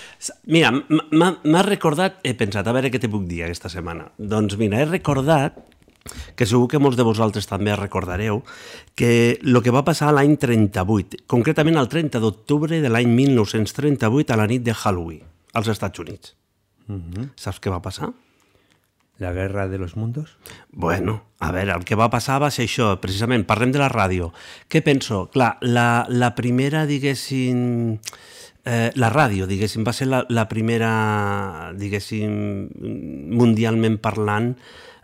Mira, 0.50 0.72
m'ha 0.72 1.62
recordat, 1.66 2.18
he 2.26 2.34
pensat, 2.38 2.66
a 2.66 2.74
veure 2.74 2.90
què 2.90 3.00
te 3.02 3.10
puc 3.12 3.26
dir 3.28 3.44
aquesta 3.46 3.70
setmana. 3.72 4.08
Doncs 4.18 4.56
mira, 4.58 4.80
he 4.82 4.88
recordat, 4.88 5.58
que 6.34 6.46
segur 6.46 6.68
que 6.70 6.80
molts 6.82 6.98
de 6.98 7.06
vosaltres 7.06 7.48
també 7.50 7.74
recordareu, 7.76 8.42
que 8.98 9.38
el 9.42 9.60
que 9.62 9.74
va 9.74 9.84
passar 9.86 10.12
l'any 10.14 10.36
38, 10.42 11.24
concretament 11.30 11.78
el 11.80 11.90
30 11.92 12.22
d'octubre 12.22 12.80
de 12.82 12.92
l'any 12.92 13.10
1938 13.14 14.34
a 14.34 14.40
la 14.40 14.48
nit 14.50 14.66
de 14.66 14.74
Halloween, 14.74 15.24
als 15.54 15.70
Estats 15.72 16.02
Units. 16.02 16.36
Mhm. 16.86 17.32
Saps 17.36 17.60
què 17.60 17.70
va 17.70 17.82
passar? 17.82 18.12
La 19.18 19.32
guerra 19.32 19.66
de 19.68 19.78
los 19.78 19.96
mundos? 19.96 20.36
Bueno, 20.70 21.22
a 21.40 21.50
veure, 21.52 21.72
el 21.72 21.84
que 21.84 21.94
va 21.96 22.10
passar 22.12 22.40
va 22.42 22.50
ser 22.50 22.66
això, 22.68 22.90
precisament, 23.00 23.46
parlem 23.48 23.72
de 23.72 23.78
la 23.80 23.88
ràdio. 23.88 24.32
Què 24.68 24.82
penso? 24.84 25.30
Clar, 25.32 25.56
la, 25.62 26.04
la 26.10 26.34
primera, 26.36 26.84
diguéssim, 26.84 27.96
eh, 28.66 28.90
la 28.94 29.08
ràdio, 29.08 29.46
diguéssim, 29.48 29.86
va 29.88 29.94
ser 29.96 30.08
la, 30.10 30.20
la 30.28 30.44
primera, 30.50 31.72
diguéssim, 31.80 32.68
mundialment 33.40 33.96
parlant, 34.04 34.52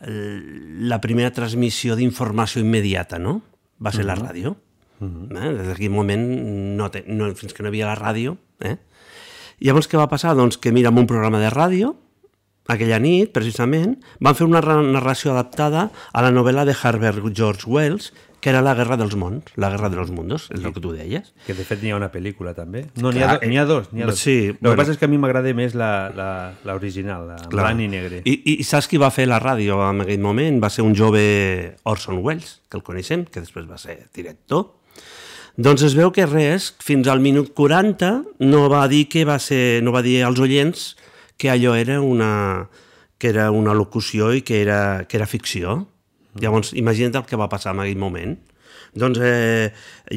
la 0.03 0.99
primera 1.01 1.31
transmissió 1.31 1.95
d'informació 1.97 2.61
immediata, 2.61 3.19
no? 3.23 3.41
Va 3.81 3.93
ser 3.93 4.05
la 4.05 4.17
Mhm. 4.17 4.23
ràdio. 4.29 4.57
Eh? 5.01 5.51
Des 5.57 5.67
d'aquell 5.67 5.91
moment, 5.91 6.21
no 6.77 6.91
te, 6.91 7.05
no, 7.09 7.33
fins 7.35 7.55
que 7.55 7.63
no 7.63 7.69
hi 7.69 7.73
havia 7.73 7.87
la 7.87 7.97
ràdio, 7.97 8.37
eh? 8.61 8.77
Llavors, 9.61 9.89
què 9.89 9.97
va 9.97 10.09
passar? 10.09 10.35
Doncs 10.37 10.59
que, 10.59 10.71
mira, 10.73 10.91
en 10.91 10.99
un 10.99 11.07
programa 11.07 11.39
de 11.41 11.51
ràdio, 11.51 11.97
aquella 12.69 12.99
nit, 13.03 13.33
precisament, 13.35 13.97
van 14.21 14.35
fer 14.39 14.47
una 14.47 14.61
ra- 14.63 14.83
narració 14.83 15.33
adaptada 15.33 15.91
a 16.13 16.23
la 16.23 16.31
novel·la 16.31 16.65
de 16.69 16.75
Herbert 16.77 17.25
George 17.35 17.67
Wells, 17.67 18.13
que 18.43 18.51
era 18.51 18.61
La 18.61 18.75
guerra 18.75 18.97
dels 18.99 19.15
mons, 19.15 19.45
La 19.55 19.69
guerra 19.71 19.89
de 19.89 19.95
los 19.95 20.11
mundos, 20.11 20.49
és 20.51 20.65
el 20.65 20.73
que 20.75 20.81
tu 20.83 20.91
deies. 20.91 21.29
Que 21.47 21.55
de 21.55 21.63
fet 21.63 21.79
n'hi 21.83 21.93
ha 21.93 21.97
una 21.97 22.09
pel·lícula 22.11 22.51
també. 22.57 22.89
No, 22.99 23.13
n'hi 23.15 23.23
ha, 23.23 23.37
do, 23.39 23.47
n'hi 23.47 23.59
ha 23.59 23.65
dos. 23.65 23.87
Ha 23.95 24.07
dos. 24.09 24.19
sí, 24.19 24.49
El 24.49 24.57
bueno. 24.59 24.73
que 24.75 24.81
passa 24.81 24.93
és 24.93 24.99
que 24.99 25.05
a 25.07 25.09
mi 25.13 25.19
m'agrada 25.23 25.53
més 25.55 25.77
la, 25.79 26.11
la, 26.11 26.29
la 26.67 26.75
original, 26.75 27.29
la 27.29 27.37
blanc 27.53 27.79
i 27.81 27.87
negre. 27.87 28.23
I, 28.27 28.35
I 28.59 28.65
saps 28.67 28.89
qui 28.91 28.99
va 28.99 29.13
fer 29.15 29.29
la 29.31 29.39
ràdio 29.39 29.79
en 29.91 30.03
aquell 30.03 30.19
moment? 30.19 30.59
Va 30.63 30.71
ser 30.75 30.83
un 30.83 30.95
jove 30.99 31.77
Orson 31.85 32.19
Welles, 32.19 32.57
que 32.69 32.77
el 32.81 32.83
coneixem, 32.83 33.23
que 33.31 33.45
després 33.45 33.69
va 33.71 33.79
ser 33.79 34.09
director. 34.13 34.73
Doncs 35.55 35.83
es 35.87 35.95
veu 35.95 36.11
que 36.11 36.27
res, 36.27 36.73
fins 36.83 37.07
al 37.13 37.21
minut 37.23 37.53
40 37.55 38.25
no 38.41 38.67
va 38.73 38.87
dir 38.89 39.05
que 39.13 39.23
va 39.29 39.39
ser, 39.39 39.83
no 39.85 39.93
va 39.95 40.03
dir 40.03 40.23
als 40.25 40.41
oients 40.43 40.97
que 41.43 41.51
allò 41.51 41.75
era 41.75 42.01
una, 42.01 42.69
que 43.19 43.33
era 43.35 43.49
una 43.51 43.75
locució 43.75 44.29
i 44.31 44.45
que 44.47 44.61
era, 44.63 45.09
que 45.11 45.17
era 45.19 45.27
ficció. 45.27 45.89
Llavors, 46.39 46.71
imagina't 46.79 47.17
el 47.19 47.25
que 47.27 47.39
va 47.41 47.49
passar 47.51 47.73
en 47.75 47.81
aquell 47.83 47.99
moment. 47.99 48.37
Doncs 48.95 49.19
eh, 49.19 49.73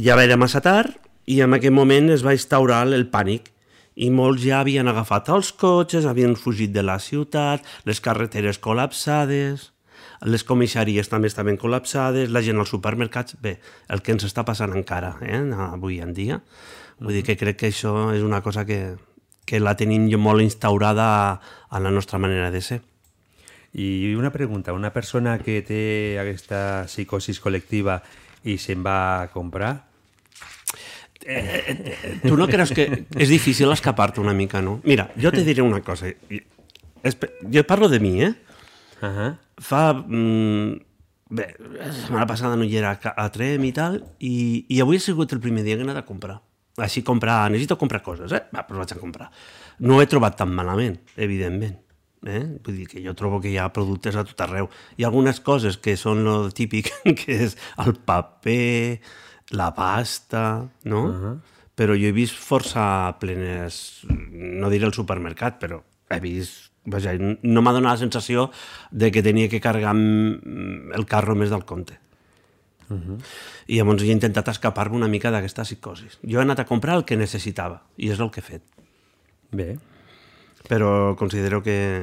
ja 0.05 0.19
era 0.21 0.37
massa 0.37 0.61
tard 0.61 0.93
i 1.25 1.39
en 1.41 1.57
aquell 1.57 1.73
moment 1.73 2.11
es 2.13 2.21
va 2.21 2.35
instaurar 2.37 2.83
el 2.93 3.07
pànic 3.09 3.49
i 3.97 4.11
molts 4.13 4.43
ja 4.43 4.59
havien 4.59 4.85
agafat 4.91 5.31
els 5.33 5.49
cotxes, 5.57 6.05
havien 6.05 6.37
fugit 6.37 6.69
de 6.75 6.83
la 6.85 6.99
ciutat, 7.01 7.65
les 7.89 8.03
carreteres 8.05 8.61
col·lapsades, 8.61 9.71
les 10.29 10.45
comissaries 10.45 11.09
també 11.09 11.33
estaven 11.33 11.57
col·lapsades, 11.57 12.29
la 12.29 12.45
gent 12.45 12.61
als 12.61 12.69
supermercats... 12.75 13.39
Bé, 13.41 13.57
el 13.89 14.05
que 14.05 14.13
ens 14.13 14.29
està 14.29 14.45
passant 14.45 14.77
encara, 14.77 15.15
eh, 15.25 15.41
avui 15.71 15.97
en 16.05 16.13
dia. 16.13 16.37
Vull 17.01 17.17
dir 17.17 17.25
que 17.25 17.39
crec 17.41 17.63
que 17.63 17.73
això 17.73 18.11
és 18.13 18.21
una 18.21 18.45
cosa 18.45 18.61
que 18.69 18.93
que 19.45 19.61
la 19.61 19.75
tenim 19.77 20.09
jo 20.11 20.19
molt 20.19 20.41
instaurada 20.41 21.05
a, 21.05 21.39
a 21.69 21.79
la 21.79 21.91
nostra 21.91 22.19
manera 22.19 22.51
de 22.51 22.61
ser. 22.61 22.81
I 23.73 24.15
una 24.15 24.31
pregunta, 24.31 24.73
una 24.73 24.93
persona 24.93 25.37
que 25.37 25.61
té 25.61 26.17
aquesta 26.21 26.85
psicosis 26.87 27.41
col·lectiva 27.43 27.99
i 28.47 28.57
se'n 28.61 28.85
va 28.85 28.97
a 29.23 29.27
comprar, 29.33 29.75
Eh, 31.25 32.19
tu 32.21 32.37
no 32.37 32.45
creus 32.45 32.69
que 32.75 32.85
és 33.17 33.29
difícil 33.31 33.71
escapar-te 33.73 34.21
una 34.21 34.35
mica, 34.37 34.61
no? 34.61 34.77
Mira, 34.85 35.07
jo 35.17 35.31
te 35.33 35.41
diré 35.43 35.63
una 35.65 35.81
cosa. 35.81 36.11
Jo 37.51 37.63
parlo 37.65 37.89
de 37.89 37.99
mi, 37.99 38.21
eh? 38.21 38.35
uh 39.01 39.07
-huh. 39.07 39.37
Fa... 39.57 39.93
Mm, 39.93 40.77
bé, 41.29 41.55
la 41.57 41.91
setmana 41.93 42.27
passada 42.27 42.55
no 42.55 42.63
hi 42.63 42.77
era 42.77 42.99
a 43.01 43.29
Trem 43.31 43.63
i 43.63 43.71
tal, 43.71 44.03
i, 44.19 44.65
i 44.69 44.81
avui 44.81 44.97
ha 44.97 44.99
sigut 44.99 45.33
el 45.33 45.39
primer 45.39 45.63
dia 45.63 45.75
que 45.75 45.81
he 45.81 45.83
anat 45.83 45.97
a 45.97 46.05
comprar. 46.05 46.41
Així 46.75 47.05
comprar, 47.07 47.45
necessito 47.51 47.77
comprar 47.79 48.01
coses, 48.03 48.31
eh? 48.35 48.41
Va, 48.51 48.65
doncs 48.67 48.81
vaig 48.81 48.93
a 48.97 48.99
comprar. 48.99 49.29
No 49.79 49.95
ho 49.95 50.03
he 50.03 50.09
trobat 50.11 50.35
tan 50.41 50.51
malament, 50.51 50.97
evidentment. 51.15 51.77
Eh? 52.25 52.41
Vull 52.65 52.81
dir 52.81 52.87
que 52.89 53.03
jo 53.03 53.13
trobo 53.15 53.39
que 53.39 53.51
hi 53.51 53.57
ha 53.61 53.69
productes 53.71 54.17
a 54.17 54.25
tot 54.27 54.41
arreu. 54.43 54.67
Hi 54.97 55.05
ha 55.05 55.11
algunes 55.11 55.39
coses 55.45 55.77
que 55.77 55.95
són 55.99 56.23
lo 56.25 56.35
típic, 56.55 56.89
que 57.21 57.39
és 57.47 57.55
el 57.85 57.95
paper, 58.07 58.99
la 59.55 59.71
pasta, 59.77 60.65
no? 60.83 61.03
Uh 61.05 61.15
-huh. 61.15 61.35
Però 61.75 61.95
jo 61.95 62.07
he 62.07 62.15
vist 62.15 62.35
força 62.35 63.15
plenes, 63.19 64.05
no 64.09 64.69
diré 64.69 64.85
el 64.85 64.93
supermercat, 64.93 65.59
però 65.59 65.83
he 66.09 66.19
vist... 66.19 66.71
Vaja, 66.87 67.15
no 67.17 67.61
m'ha 67.63 67.71
donat 67.73 67.93
la 67.93 67.97
sensació 67.97 68.51
de 68.91 69.09
que 69.11 69.23
tenia 69.23 69.49
que 69.49 69.59
carregar 69.59 69.95
el 69.95 71.05
carro 71.07 71.33
més 71.33 71.49
del 71.49 71.65
compte. 71.65 71.97
Uh 72.89 72.95
-huh. 72.97 73.17
I 73.67 73.77
llavors 73.77 74.03
he 74.03 74.11
intentat 74.11 74.47
escapar-me 74.47 74.95
una 74.95 75.07
mica 75.07 75.31
d'aquesta 75.31 75.63
psicosis. 75.63 76.19
Jo 76.23 76.39
he 76.39 76.41
anat 76.41 76.59
a 76.59 76.65
comprar 76.65 76.95
el 76.95 77.05
que 77.05 77.17
necessitava, 77.17 77.83
i 77.97 78.09
és 78.11 78.19
el 78.19 78.29
que 78.31 78.39
he 78.39 78.43
fet. 78.43 78.61
Bé, 79.51 79.77
Però 80.67 81.15
considero 81.15 81.61
que 81.61 82.01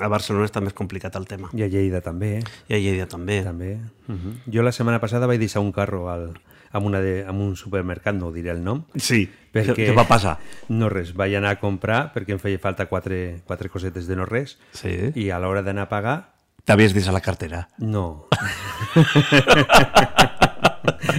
a 0.00 0.08
Barcelona 0.08 0.46
està 0.46 0.62
més 0.62 0.72
complicat 0.72 1.14
el 1.16 1.26
tema. 1.26 1.50
i 1.52 1.62
a 1.62 1.66
Lleida 1.68 2.00
també. 2.00 2.38
eh? 2.38 2.42
I 2.68 2.74
a 2.74 2.78
Lleida 2.78 3.06
també. 3.06 3.42
també. 3.42 3.78
Uh 4.08 4.14
-huh. 4.14 4.34
Jo 4.54 4.62
la 4.62 4.72
setmana 4.72 4.98
passada 4.98 5.26
vaig 5.26 5.38
deixar 5.38 5.60
un 5.60 5.72
carro 5.72 6.08
al, 6.08 6.32
amb, 6.72 6.86
una 6.86 7.00
de, 7.00 7.24
amb 7.28 7.38
un 7.40 7.54
supermercat, 7.54 8.14
no 8.14 8.32
diré 8.32 8.50
el 8.50 8.64
nom, 8.64 8.84
Sí, 8.96 9.28
perquè 9.52 9.74
què 9.74 9.94
va 9.94 10.08
passar? 10.08 10.38
no 10.68 10.88
res, 10.88 11.12
vaig 11.14 11.34
anar 11.34 11.50
a 11.50 11.60
comprar 11.60 12.12
perquè 12.14 12.30
em 12.32 12.38
feia 12.38 12.58
falta 12.58 12.86
quatre, 12.86 13.42
quatre 13.46 13.68
cosetes 13.68 14.06
de 14.06 14.16
no 14.16 14.24
res 14.24 14.58
Sí. 14.72 15.12
i 15.14 15.28
a 15.30 15.38
l'hora 15.38 15.62
d'anar 15.62 15.82
a 15.82 15.88
pagar, 15.90 16.32
T'havies 16.64 16.94
deixat 16.94 17.12
la 17.12 17.20
cartera. 17.20 17.68
no. 17.78 18.28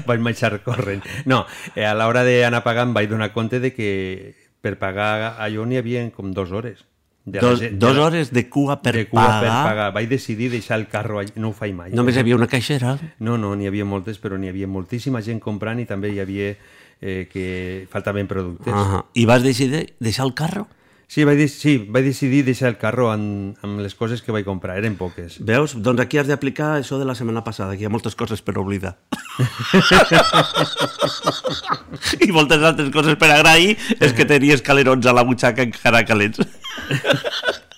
vaig 0.05 0.19
marxar 0.19 0.61
corrent. 0.63 1.03
No, 1.25 1.45
eh, 1.75 1.85
a 1.85 1.93
l'hora 1.95 2.23
d'anar 2.25 2.61
a 2.61 2.65
pagar 2.65 2.85
em 2.87 2.93
vaig 2.95 3.09
donar 3.09 3.31
compte 3.33 3.59
de 3.59 3.73
que 3.73 4.35
per 4.63 4.77
pagar 4.79 5.35
allò 5.39 5.65
n'hi 5.67 5.77
havia 5.79 6.03
com 6.11 6.31
dues 6.33 6.51
hores. 6.51 6.83
De 7.25 7.39
la 7.39 7.47
Dos, 7.49 7.61
dos 7.79 7.93
de 7.93 7.99
la- 7.99 8.05
hores 8.05 8.31
de 8.35 8.49
cua 8.49 8.81
per 8.81 8.95
de 8.95 9.05
cua 9.07 9.23
pagar. 9.25 9.41
per 9.41 9.49
pagar. 9.71 9.93
Vaig 9.93 10.09
decidir 10.09 10.49
deixar 10.51 10.79
el 10.79 10.87
carro 10.87 11.19
allà, 11.19 11.31
no 11.35 11.49
ho 11.49 11.53
faig 11.53 11.73
mai. 11.73 11.91
Només 11.91 12.15
hi 12.15 12.19
havia 12.19 12.35
una 12.35 12.47
caixera. 12.47 12.97
No, 13.19 13.37
no, 13.37 13.55
n'hi 13.55 13.67
havia 13.67 13.85
moltes, 13.85 14.17
però 14.19 14.37
n'hi 14.37 14.49
havia 14.49 14.67
moltíssima 14.67 15.21
gent 15.21 15.39
comprant 15.39 15.79
i 15.79 15.85
també 15.85 16.09
hi 16.11 16.19
havia 16.19 16.55
eh, 17.01 17.27
que 17.31 17.87
faltaven 17.91 18.27
productes. 18.27 18.73
Uh 18.73 19.03
I 19.13 19.25
vas 19.25 19.43
decidir 19.43 19.95
deixar 19.99 20.25
el 20.25 20.33
carro? 20.33 20.67
Sí, 21.07 21.23
vaig, 21.27 21.47
sí, 21.51 21.77
vaig 21.89 22.05
decidir 22.07 22.43
deixar 22.47 22.69
el 22.71 22.77
carro 22.81 23.09
amb, 23.11 23.57
amb 23.65 23.79
les 23.83 23.95
coses 23.95 24.21
que 24.23 24.31
vaig 24.33 24.45
comprar, 24.47 24.77
eren 24.81 24.95
poques. 24.97 25.37
Veus? 25.45 25.75
Doncs 25.75 26.01
aquí 26.01 26.17
has 26.21 26.27
d'aplicar 26.29 26.77
això 26.79 26.97
de 26.99 27.05
la 27.05 27.15
setmana 27.17 27.43
passada, 27.45 27.75
que 27.75 27.81
hi 27.83 27.87
ha 27.89 27.93
moltes 27.93 28.15
coses 28.17 28.41
per 28.41 28.57
oblidar. 28.61 28.95
I 32.23 32.31
moltes 32.31 32.63
altres 32.63 32.89
coses 32.93 33.15
per 33.19 33.29
agrair 33.33 33.77
és 33.99 34.13
que 34.13 34.25
tenies 34.29 34.61
calerons 34.65 35.05
a 35.05 35.13
la 35.13 35.23
butxaca 35.27 35.61
encara 35.67 36.05
calents. 36.07 36.39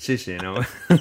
Sí, 0.00 0.16
sí, 0.16 0.32
no? 0.40 0.54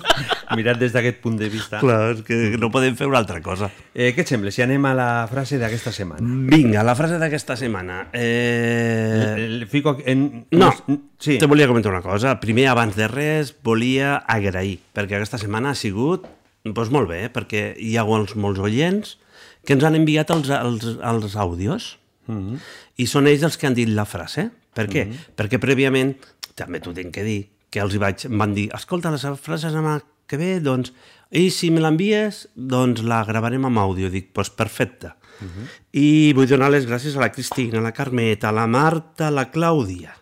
Mirat 0.60 0.76
des 0.82 0.91
d'aquest 0.91 1.22
punt 1.24 1.38
de 1.39 1.47
vista. 1.47 1.80
Clar, 1.80 2.18
és 2.18 2.24
que 2.28 2.58
no 2.60 2.68
podem 2.74 2.97
fer 3.00 3.08
una 3.08 3.22
altra 3.22 3.38
cosa. 3.39 3.70
Eh, 3.95 4.10
què 4.12 4.26
et 4.26 4.32
sembla 4.32 4.52
si 4.52 4.60
anem 4.66 4.84
a 4.89 4.91
la 4.97 5.06
frase 5.32 5.56
d'aquesta 5.62 5.93
setmana? 5.95 6.20
Vinga, 6.52 6.84
la 6.84 6.97
frase 7.00 7.16
d'aquesta 7.22 7.56
setmana. 7.56 8.02
Eh... 8.12 9.36
El 9.38 9.64
fico 9.72 9.95
en... 10.04 10.26
No, 10.52 10.74
sí. 11.18 11.38
te 11.39 11.47
volia 11.47 11.70
comentar 11.72 11.93
una 11.93 12.04
cosa. 12.04 12.36
Primer, 12.43 12.68
abans 12.74 12.97
de 13.00 13.08
res, 13.08 13.54
volia 13.64 14.18
agrair, 14.28 14.82
perquè 14.91 15.16
aquesta 15.16 15.39
setmana 15.39 15.72
ha 15.72 15.80
sigut 15.80 16.28
doncs 16.68 16.91
molt 16.91 17.08
bé, 17.08 17.22
perquè 17.32 17.70
hi 17.80 17.95
ha 17.95 18.04
molts, 18.04 18.36
molts 18.36 18.60
oients 18.60 19.16
que 19.64 19.78
ens 19.78 19.86
han 19.88 19.95
enviat 19.95 20.36
els, 20.36 20.52
els, 20.60 20.91
els 21.00 21.39
àudios 21.39 21.93
Mhm. 22.30 22.60
i 23.02 23.08
són 23.10 23.26
ells 23.26 23.41
els 23.47 23.56
que 23.58 23.66
han 23.66 23.74
dit 23.74 23.89
la 23.89 24.04
frase. 24.06 24.50
Per 24.76 24.86
què? 24.91 25.08
Mhm. 25.08 25.22
Perquè 25.39 25.58
prèviament, 25.58 26.12
també 26.54 26.78
t'ho 26.84 26.91
tinc 26.93 27.10
que 27.16 27.24
dir, 27.26 27.39
que 27.70 27.82
els 27.84 27.95
hi 27.95 28.01
vaig, 28.01 28.26
em 28.30 28.38
van 28.41 28.53
dir, 28.57 28.70
escolta, 28.76 29.11
la 29.13 29.20
frase 29.20 29.70
la 29.70 29.74
setmana 29.76 30.01
que 30.30 30.38
ve, 30.38 30.59
doncs, 30.61 30.93
i 31.30 31.49
si 31.53 31.70
me 31.74 31.82
l'envies, 31.82 32.47
doncs 32.53 33.03
la 33.05 33.24
gravarem 33.26 33.67
amb 33.70 33.82
àudio. 33.82 34.09
Dic, 34.13 34.32
doncs 34.34 34.49
perfecte. 34.49 35.13
Mhm. 35.39 35.67
I 35.93 36.34
vull 36.36 36.47
donar 36.47 36.72
les 36.72 36.86
gràcies 36.86 37.15
a 37.15 37.20
la 37.20 37.32
Cristina, 37.32 37.80
a 37.80 37.82
la 37.82 37.93
Carmeta, 37.93 38.49
a 38.49 38.51
la 38.51 38.67
Marta, 38.67 39.28
a 39.28 39.32
la 39.32 39.51
Clàudia 39.51 40.15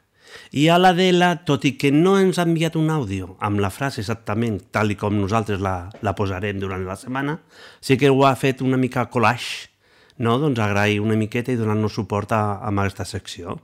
i 0.52 0.68
a 0.70 0.78
l'Adela, 0.78 1.34
tot 1.48 1.66
i 1.68 1.74
que 1.80 1.92
no 1.92 2.18
ens 2.20 2.38
ha 2.40 2.46
enviat 2.48 2.78
un 2.80 2.92
àudio 2.94 3.36
amb 3.44 3.60
la 3.60 3.72
frase 3.74 4.02
exactament 4.04 4.60
tal 4.72 4.92
i 4.94 4.98
com 5.00 5.18
nosaltres 5.18 5.60
la, 5.64 5.90
la 6.02 6.14
posarem 6.16 6.60
durant 6.62 6.86
la 6.86 6.96
setmana, 6.96 7.40
sí 7.82 7.98
que 7.98 8.10
ho 8.10 8.24
ha 8.26 8.36
fet 8.36 8.62
una 8.62 8.78
mica 8.78 9.08
collage, 9.10 9.70
no? 10.18 10.38
doncs 10.40 10.60
agrair 10.60 11.02
una 11.02 11.18
miqueta 11.20 11.52
i 11.52 11.60
donar-nos 11.60 11.98
suport 12.00 12.32
a, 12.32 12.60
a 12.62 12.72
aquesta 12.72 13.06
secció. 13.06 13.58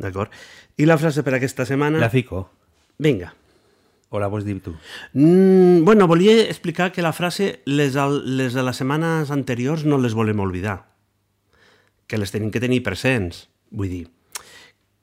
D'acord? 0.00 0.32
I 0.80 0.86
la 0.88 0.96
frase 0.96 1.22
per 1.22 1.34
aquesta 1.36 1.66
setmana... 1.68 2.00
La 2.00 2.10
fico. 2.10 2.48
Vinga. 3.00 3.32
O 4.10 4.18
la 4.18 4.26
vols 4.28 4.44
dir 4.44 4.58
tu? 4.60 4.72
Mm, 5.14 5.84
bueno, 5.86 6.08
volia 6.10 6.34
explicar 6.50 6.90
que 6.92 7.00
la 7.02 7.12
frase, 7.14 7.60
les, 7.64 7.94
les 8.26 8.54
de 8.56 8.62
les 8.66 8.76
setmanes 8.76 9.30
anteriors 9.30 9.84
no 9.86 9.98
les 10.02 10.14
volem 10.18 10.40
oblidar. 10.42 10.80
Que 12.10 12.18
les 12.18 12.32
tenim 12.34 12.50
que 12.50 12.60
tenir 12.60 12.82
presents. 12.82 13.46
Vull 13.70 13.88
dir, 13.92 14.02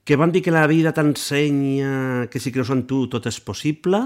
que 0.04 0.16
vam 0.20 0.28
dir 0.32 0.42
que 0.44 0.52
la 0.52 0.66
vida 0.68 0.92
t'ensenya 0.92 2.28
que 2.30 2.40
si 2.40 2.52
creus 2.52 2.68
en 2.74 2.82
tu 2.86 3.06
tot 3.08 3.24
és 3.30 3.40
possible, 3.40 4.02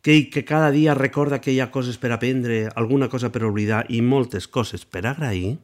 que, 0.00 0.30
que 0.32 0.44
cada 0.48 0.70
dia 0.72 0.94
recorda 0.96 1.40
que 1.44 1.52
hi 1.52 1.60
ha 1.60 1.70
coses 1.72 1.96
per 2.00 2.12
aprendre, 2.16 2.70
alguna 2.76 3.10
cosa 3.12 3.28
per 3.32 3.44
oblidar 3.44 3.84
i 3.92 4.00
moltes 4.04 4.48
coses 4.48 4.84
per 4.88 5.04
agrair, 5.08 5.58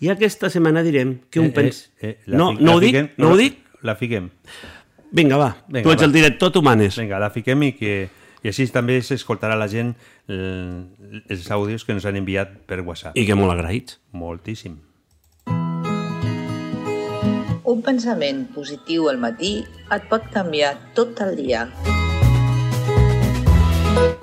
i 0.00 0.08
aquesta 0.12 0.48
setmana 0.52 0.82
direm 0.84 1.18
que 1.30 1.40
un 1.40 1.52
Eh, 1.52 1.56
pens... 1.56 1.90
eh, 2.00 2.16
eh, 2.16 2.32
no, 2.32 2.52
no 2.56 2.60
la 2.72 2.76
ho 2.76 2.80
dic? 2.80 2.94
fiquem- 2.96 3.10
No 3.20 3.30
ho 3.32 3.36
dic? 3.36 3.60
La 3.82 3.94
fiquem. 3.96 4.30
Vinga, 5.10 5.36
va. 5.36 5.50
Vinga, 5.66 5.84
tu 5.84 5.92
ets 5.92 6.02
va. 6.02 6.06
el 6.06 6.12
director, 6.12 6.52
tu 6.54 6.62
manes. 6.62 6.96
Vinga, 6.98 7.18
la 7.18 7.30
fiquem 7.34 7.68
i 7.68 7.72
que 7.76 7.94
i 8.40 8.48
així 8.48 8.66
també 8.72 9.00
s'escoltarà 9.04 9.56
la 9.58 9.68
gent 9.68 9.92
eh, 10.28 10.80
els 11.28 11.50
àudios 11.52 11.84
que 11.84 11.92
ens 11.92 12.06
han 12.08 12.16
enviat 12.20 12.54
per 12.68 12.80
WhatsApp. 12.80 13.18
I 13.18 13.26
que 13.28 13.36
molt 13.36 13.52
agraïts. 13.52 13.98
Moltíssim. 14.16 14.78
Un 17.70 17.82
pensament 17.86 18.46
positiu 18.54 19.10
al 19.10 19.20
matí 19.20 19.60
et 19.94 20.08
pot 20.10 20.24
canviar 20.32 20.72
tot 20.96 21.20
el 21.22 21.36
dia. 21.38 21.68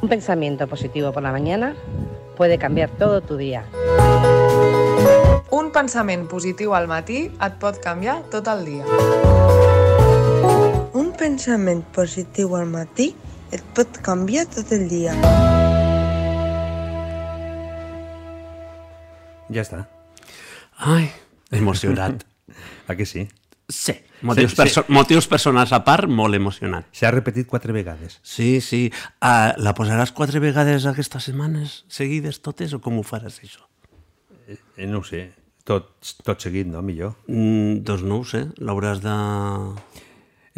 Un 0.01 0.09
pensamiento 0.09 0.67
positivo 0.67 1.13
por 1.13 1.23
la 1.23 1.31
mañana 1.31 1.75
puede 2.35 2.57
cambiar 2.57 2.89
todo 2.97 3.21
tu 3.21 3.37
día. 3.37 3.65
Un 5.51 5.71
pensament 5.71 6.27
positiu 6.27 6.73
al 6.73 6.89
matí 6.89 7.27
et 7.29 7.59
pot 7.61 7.77
canviar 7.83 8.23
tot 8.33 8.49
el 8.51 8.65
dia. 8.65 9.36
Pensament 11.17 11.81
positiu 11.95 12.53
al 12.57 12.67
matí 12.69 13.07
et 13.55 13.63
pot 13.75 13.97
canviar 14.05 14.45
tot 14.53 14.69
el 14.75 14.83
dia. 14.91 15.15
Ja 19.49 19.63
està. 19.63 19.85
Ai, 20.77 21.07
emocionat. 21.55 22.25
A 22.89 22.95
que 22.95 23.05
sí? 23.09 23.25
Sí. 23.67 23.95
Motius, 24.21 24.51
Sí, 24.51 24.55
sí. 24.55 24.61
perso 24.61 24.83
motius 24.87 25.27
personals 25.27 25.73
a 25.75 25.81
part, 25.85 26.07
molt 26.09 26.33
emocionat. 26.33 26.87
S'ha 26.95 27.09
repetit 27.11 27.45
quatre 27.49 27.73
vegades. 27.75 28.15
Sí, 28.25 28.61
sí. 28.63 28.87
Uh, 29.19 29.51
la 29.61 29.73
posaràs 29.77 30.13
quatre 30.15 30.39
vegades 30.41 30.85
aquestes 30.89 31.27
setmanes 31.29 31.81
seguides 31.91 32.39
totes 32.41 32.73
o 32.73 32.79
com 32.81 32.97
ho 32.97 33.03
faràs, 33.05 33.41
això? 33.43 33.65
Eh, 34.47 34.87
no 34.87 35.01
ho 35.01 35.05
sé. 35.05 35.27
Tot, 35.67 35.91
tot 36.23 36.41
seguit, 36.41 36.65
no? 36.71 36.81
Millor. 36.81 37.17
Mm, 37.27 37.81
doncs 37.85 38.05
no 38.07 38.21
ho 38.23 38.25
sé. 38.25 38.45
L'hauràs 38.63 39.03
de... 39.03 39.15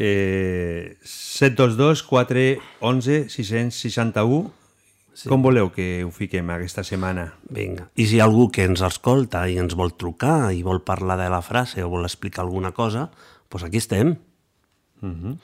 Eh, 0.02 0.95
722 1.04 2.04
411 2.08 3.28
661 3.28 4.54
sí. 5.12 5.28
Com 5.28 5.43
voleu 5.43 5.74
que 5.76 6.06
ho 6.08 6.12
fiquem 6.16 6.47
aquesta 6.56 6.86
setmana? 6.88 7.34
Vinga. 7.52 7.89
I 8.00 8.06
si 8.08 8.16
hi 8.16 8.22
ha 8.24 8.28
algú 8.30 8.47
que 8.47 8.64
ens 8.64 8.80
escolta 8.86 9.43
i 9.52 9.58
ens 9.60 9.76
vol 9.76 9.91
trucar 10.00 10.54
i 10.56 10.64
vol 10.64 10.80
parlar 10.88 11.20
de 11.20 11.28
la 11.28 11.41
frase 11.43 11.84
o 11.84 11.91
vol 11.91 12.08
explicar 12.08 12.45
alguna 12.45 12.72
cosa, 12.72 13.10
doncs 13.52 13.68
aquí 13.68 13.84
estem. 13.84 14.16
-hmm. 15.02 15.36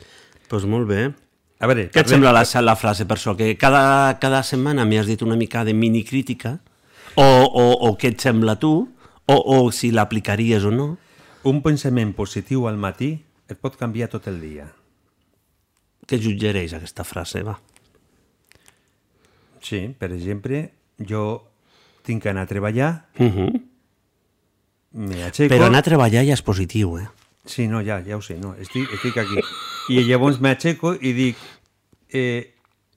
Doncs 0.50 0.66
molt 0.66 0.88
bé. 0.88 1.12
A 1.60 1.68
veure, 1.68 1.90
Què 1.92 2.00
et 2.00 2.08
sembla 2.08 2.32
la, 2.32 2.44
la 2.62 2.76
frase 2.76 3.06
per 3.06 3.18
això? 3.18 3.36
Que 3.36 3.58
cada, 3.58 4.18
cada 4.20 4.44
setmana 4.44 4.86
m'hi 4.86 4.98
has 5.00 5.08
dit 5.08 5.22
una 5.22 5.36
mica 5.36 5.64
de 5.64 5.74
minicrítica 5.74 6.60
o, 7.16 7.24
o, 7.24 7.90
o 7.90 7.98
què 7.98 8.12
et 8.12 8.22
sembla 8.22 8.56
tu 8.60 8.88
o, 9.26 9.36
o 9.36 9.72
si 9.72 9.92
l'aplicaries 9.92 10.64
o 10.64 10.72
no. 10.72 10.98
Un 11.44 11.62
pensament 11.62 12.14
positiu 12.14 12.68
al 12.68 12.78
matí 12.78 13.26
et 13.50 13.60
pot 13.62 13.76
canviar 13.78 14.10
tot 14.10 14.28
el 14.28 14.40
dia. 14.42 14.68
Què 16.06 16.20
suggereix 16.22 16.74
aquesta 16.78 17.04
frase, 17.04 17.42
va? 17.46 17.56
Sí, 19.66 19.88
per 19.98 20.12
exemple, 20.14 20.62
jo 21.10 21.22
tinc 22.06 22.22
que 22.24 22.30
anar 22.30 22.44
a 22.46 22.52
treballar, 22.52 22.90
Uh 23.18 23.26
-huh. 23.26 23.62
me 24.92 25.24
aixeco... 25.24 25.54
Però 25.54 25.66
anar 25.66 25.80
a 25.80 25.90
treballar 25.90 26.24
ja 26.26 26.34
és 26.34 26.42
positiu, 26.42 26.98
eh? 27.00 27.08
Sí, 27.46 27.68
no, 27.68 27.82
ja, 27.82 28.02
ja 28.06 28.18
ho 28.18 28.22
sé, 28.22 28.38
no, 28.38 28.56
estic, 28.56 28.92
estic 28.94 29.18
aquí. 29.18 29.40
I 29.90 30.04
llavors 30.04 30.40
m'aixeco 30.40 30.96
i 31.02 31.14
dic, 31.14 31.36
eh, 32.10 32.54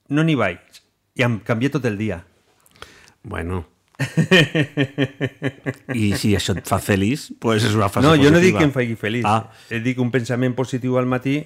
no 0.08 0.22
n'hi 0.22 0.34
vaig. 0.34 0.58
I 1.16 1.22
em 1.22 1.40
canvia 1.40 1.70
tot 1.70 1.84
el 1.84 1.98
dia. 1.98 2.24
Bueno. 3.22 3.66
I 5.94 6.12
si 6.18 6.34
això 6.38 6.54
et 6.56 6.66
fa 6.68 6.78
feliç, 6.82 7.28
pues 7.42 7.64
és 7.66 7.74
una 7.74 7.88
frase 7.90 8.06
no, 8.06 8.12
positiva. 8.14 8.28
jo 8.28 8.34
no 8.34 8.42
dic 8.44 8.56
que 8.58 8.64
em 8.68 8.72
faci 8.74 8.96
feliç. 8.98 9.24
Ah. 9.26 9.48
Et 9.70 9.82
dic 9.84 9.98
un 10.02 10.10
pensament 10.14 10.54
positiu 10.58 10.98
al 11.00 11.06
matí 11.10 11.38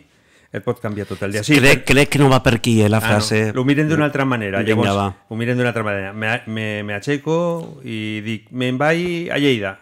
et 0.52 0.60
pot 0.64 0.78
canviar 0.82 1.06
tot 1.08 1.22
el 1.24 1.32
dia. 1.32 1.42
crec, 1.46 1.84
crec 1.88 2.10
que 2.12 2.18
no 2.20 2.28
va 2.28 2.42
per 2.44 2.54
aquí, 2.58 2.82
eh, 2.82 2.88
la 2.92 2.98
Ah, 2.98 3.00
frase. 3.00 3.52
no. 3.54 3.62
Ho 3.62 3.64
miren 3.64 3.88
d'una 3.88 4.04
altra 4.04 4.24
manera. 4.28 4.58
Vinga, 4.60 4.68
Llavors, 4.82 4.96
va. 4.96 5.16
ho 5.28 5.36
miren 5.36 5.56
d'una 5.56 5.70
altra 5.72 5.82
manera. 5.82 6.12
Me, 6.12 6.42
me, 6.46 6.82
me 6.82 6.94
aixeco 6.94 7.80
i 7.84 8.20
dic, 8.20 8.50
me'n 8.50 8.76
vaig 8.78 9.30
a 9.32 9.38
Lleida. 9.38 9.78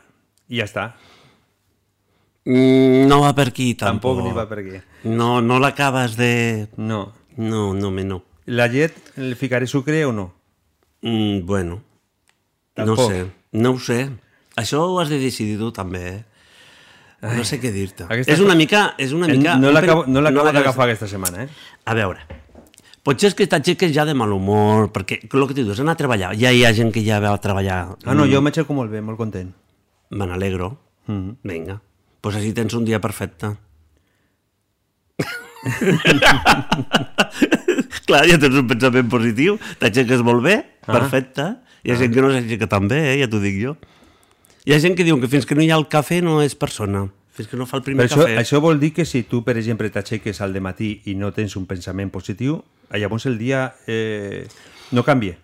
I 0.48 0.58
ja 0.58 0.64
està. 0.64 0.94
Mm, 2.44 3.06
no 3.10 3.20
va 3.22 3.34
per 3.34 3.48
aquí, 3.48 3.74
tampoc. 3.74 4.16
Tampoc 4.16 4.24
ni 4.28 4.32
va 4.36 4.46
per 4.48 4.58
aquí. 4.62 4.78
No, 5.04 5.40
no 5.42 5.58
l'acabes 5.58 6.16
de... 6.16 6.68
No. 6.76 7.12
No, 7.36 7.72
no, 7.74 7.90
me 7.90 8.04
no. 8.04 8.22
La 8.46 8.66
llet, 8.68 8.94
li 9.16 9.34
ficaré 9.34 9.66
sucre 9.66 10.04
o 10.04 10.12
no? 10.12 10.32
Mm, 11.02 11.46
bueno, 11.46 11.82
Tampoc. 12.84 12.98
no 12.98 13.08
sé, 13.08 13.26
no 13.52 13.70
ho 13.72 13.78
sé. 13.78 14.10
Això 14.56 14.80
ho 14.88 14.98
has 15.00 15.08
de 15.08 15.18
decidir 15.22 15.56
tu 15.58 15.70
també, 15.72 16.02
eh? 16.16 16.24
No 17.36 17.44
sé 17.44 17.60
què 17.60 17.70
dir-te. 17.72 18.04
Aquesta- 18.08 18.32
És 18.32 18.40
una 18.40 18.54
mica... 18.56 18.94
És 18.98 19.12
una 19.12 19.26
mica 19.28 19.56
No 19.60 19.70
l'acabo 19.70 20.04
no 20.08 20.20
l'acabes- 20.24 20.52
d'agafar 20.54 20.86
aquesta 20.88 21.06
setmana, 21.06 21.44
eh? 21.44 21.48
A 21.84 21.92
veure, 21.94 22.20
potser 23.04 23.28
és 23.28 23.34
que 23.36 23.46
t'aixeques 23.46 23.92
ja 23.92 24.04
de 24.08 24.14
mal 24.14 24.32
humor, 24.32 24.88
perquè 24.92 25.20
el 25.28 25.46
que 25.48 25.54
t'hi 25.54 25.62
dius, 25.64 25.80
anar 25.80 25.92
a 25.98 26.00
treballar, 26.00 26.32
ja 26.40 26.50
hi 26.52 26.64
ha 26.64 26.72
gent 26.72 26.92
que 26.92 27.04
ja 27.04 27.20
va 27.20 27.32
a 27.34 27.38
treballar. 27.40 27.96
Ah, 28.04 28.14
no, 28.14 28.24
Mm, 28.26 28.32
jo 28.32 28.40
m'aixeco 28.42 28.72
molt 28.74 28.90
bé, 28.90 29.00
molt 29.04 29.18
content. 29.18 29.52
Me 30.10 30.26
n'alegro. 30.26 30.78
Mhm. 31.06 31.36
Vinga, 31.44 31.74
doncs 31.74 31.82
pues 32.20 32.36
així 32.36 32.52
tens 32.52 32.74
un 32.74 32.84
dia 32.84 33.00
perfecte. 33.00 33.56
Clar, 38.06 38.24
ja 38.28 38.38
tens 38.40 38.56
un 38.58 38.66
pensament 38.70 39.08
positiu, 39.12 39.58
t'aixeques 39.80 40.22
molt 40.26 40.42
bé, 40.44 40.56
Ah. 40.86 40.94
Hi 41.84 41.92
ha 41.92 41.96
gent 42.00 42.12
que 42.12 42.24
no 42.24 42.30
s'aixeca 42.32 42.68
tan 42.68 42.88
bé, 42.90 43.00
eh? 43.14 43.16
ja 43.22 43.28
t'ho 43.30 43.40
dic 43.42 43.56
jo. 43.62 43.76
Hi 44.68 44.74
ha 44.74 44.80
gent 44.82 44.96
que 44.98 45.06
diu 45.06 45.16
que 45.20 45.30
fins 45.32 45.46
que 45.48 45.56
no 45.56 45.64
hi 45.64 45.70
ha 45.72 45.78
el 45.80 45.88
cafè 45.88 46.20
no 46.24 46.40
és 46.44 46.56
persona. 46.58 47.06
Fins 47.36 47.48
que 47.48 47.56
no 47.56 47.64
fa 47.68 47.78
el 47.78 47.86
primer 47.86 48.04
Però 48.04 48.10
això, 48.10 48.26
cafè. 48.26 48.36
això 48.42 48.60
vol 48.60 48.80
dir 48.82 48.92
que 48.92 49.06
si 49.08 49.22
tu, 49.28 49.40
per 49.46 49.56
exemple, 49.56 49.88
t'aixeques 49.88 50.42
al 50.44 50.56
matí 50.60 50.98
i 51.08 51.16
no 51.16 51.32
tens 51.32 51.56
un 51.56 51.64
pensament 51.70 52.12
positiu, 52.12 52.58
llavors 52.92 53.26
el 53.30 53.38
dia 53.40 53.70
eh, 53.86 54.44
no 54.92 55.06
canvia. 55.06 55.38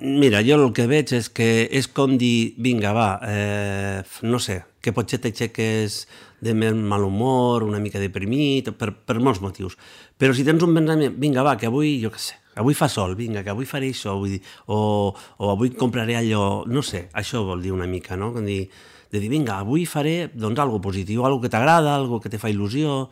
Mira, 0.00 0.40
jo 0.46 0.56
el 0.56 0.70
que 0.72 0.86
veig 0.88 1.10
és 1.16 1.28
que 1.34 1.66
és 1.66 1.88
com 1.92 2.14
dir, 2.20 2.54
vinga, 2.56 2.92
va, 2.96 3.08
eh, 3.26 4.02
no 4.22 4.38
sé, 4.40 4.62
que 4.80 4.94
potser 4.96 5.18
t'aixeques 5.20 6.04
de 6.40 6.54
mal 6.54 7.04
humor, 7.04 7.64
una 7.66 7.80
mica 7.80 8.00
deprimit, 8.00 8.70
per, 8.78 8.94
per 8.94 9.18
molts 9.20 9.42
motius. 9.44 9.76
Però 10.16 10.32
si 10.32 10.44
tens 10.44 10.62
un 10.62 10.72
pensament, 10.78 11.18
vinga, 11.20 11.42
va, 11.42 11.56
que 11.60 11.68
avui, 11.68 11.98
jo 12.00 12.12
què 12.14 12.22
sé, 12.22 12.38
avui 12.60 12.76
fa 12.76 12.88
sol, 12.92 13.16
vinga, 13.18 13.42
que 13.44 13.52
avui 13.52 13.68
faré 13.68 13.90
això, 13.90 14.14
vull 14.20 14.36
dir, 14.36 14.40
o, 14.68 15.10
o 15.10 15.50
avui 15.50 15.72
compraré 15.76 16.18
allò, 16.20 16.64
no 16.68 16.84
sé, 16.86 17.06
això 17.16 17.42
vol 17.46 17.64
dir 17.64 17.72
una 17.74 17.88
mica, 17.90 18.18
no? 18.20 18.30
Com 18.36 18.46
dir, 18.46 18.62
de 19.10 19.18
dir, 19.18 19.30
vinga, 19.32 19.58
avui 19.64 19.86
faré 19.88 20.30
doncs, 20.32 20.60
algo 20.62 20.80
positiu, 20.84 21.24
algo 21.26 21.40
que 21.42 21.50
t'agrada, 21.52 21.96
algo 21.96 22.20
que 22.20 22.30
te 22.32 22.38
fa 22.38 22.52
il·lusió, 22.52 23.02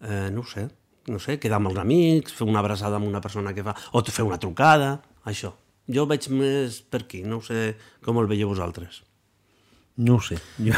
eh, 0.00 0.30
no 0.32 0.46
sé, 0.48 0.68
no 1.12 1.18
sé, 1.18 1.38
quedar 1.42 1.58
amb 1.60 1.72
els 1.72 1.80
amics, 1.82 2.34
fer 2.38 2.46
una 2.48 2.62
abraçada 2.62 2.96
amb 2.98 3.08
una 3.08 3.20
persona 3.20 3.52
que 3.54 3.64
fa... 3.66 3.74
O 3.92 4.02
fer 4.02 4.24
una 4.24 4.38
trucada, 4.38 5.00
això. 5.26 5.52
Jo 5.92 6.06
veig 6.06 6.28
més 6.30 6.80
per 6.86 7.02
aquí, 7.02 7.24
no 7.26 7.42
sé 7.42 7.74
com 8.04 8.20
el 8.22 8.30
veieu 8.30 8.48
vosaltres. 8.48 9.02
No 9.96 10.16
ho 10.16 10.20
sé. 10.20 10.38
Jo... 10.58 10.72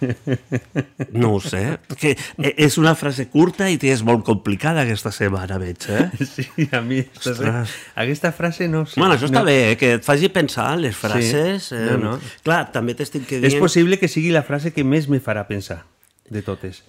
No 1.12 1.32
ho 1.34 1.40
sé. 1.40 1.78
Que 1.98 2.12
e- 2.38 2.52
és 2.60 2.76
una 2.78 2.92
frase 2.94 3.26
curta 3.32 3.70
i 3.72 3.78
és 3.88 4.02
molt 4.04 4.22
complicada 4.26 4.84
aquesta 4.84 5.12
setmana, 5.14 5.56
veig, 5.60 5.86
eh? 5.88 6.10
Sí, 6.34 6.46
a 6.70 6.82
mi 6.84 7.00
aquesta, 7.00 7.32
Ostres. 7.32 7.74
aquesta 8.04 8.32
frase 8.36 8.68
no 8.68 8.84
sé. 8.86 9.00
Bueno, 9.00 9.16
això 9.16 9.30
està 9.30 9.40
no. 9.40 9.48
bé, 9.48 9.72
eh? 9.72 9.78
que 9.80 9.94
et 9.96 10.04
faci 10.06 10.28
pensar 10.32 10.74
les 10.78 10.96
frases. 10.96 11.70
Sí. 11.72 11.78
Eh? 11.78 11.96
No, 11.96 11.98
no. 12.04 12.14
Clar, 12.44 12.66
també 12.74 12.94
t'estic 12.98 13.26
que 13.26 13.40
dient... 13.40 13.48
És 13.50 13.58
possible 13.62 13.98
que 13.98 14.12
sigui 14.12 14.32
la 14.34 14.44
frase 14.46 14.74
que 14.76 14.84
més 14.84 15.08
me 15.08 15.22
farà 15.24 15.46
pensar 15.48 15.82
de 16.30 16.44
totes. 16.46 16.84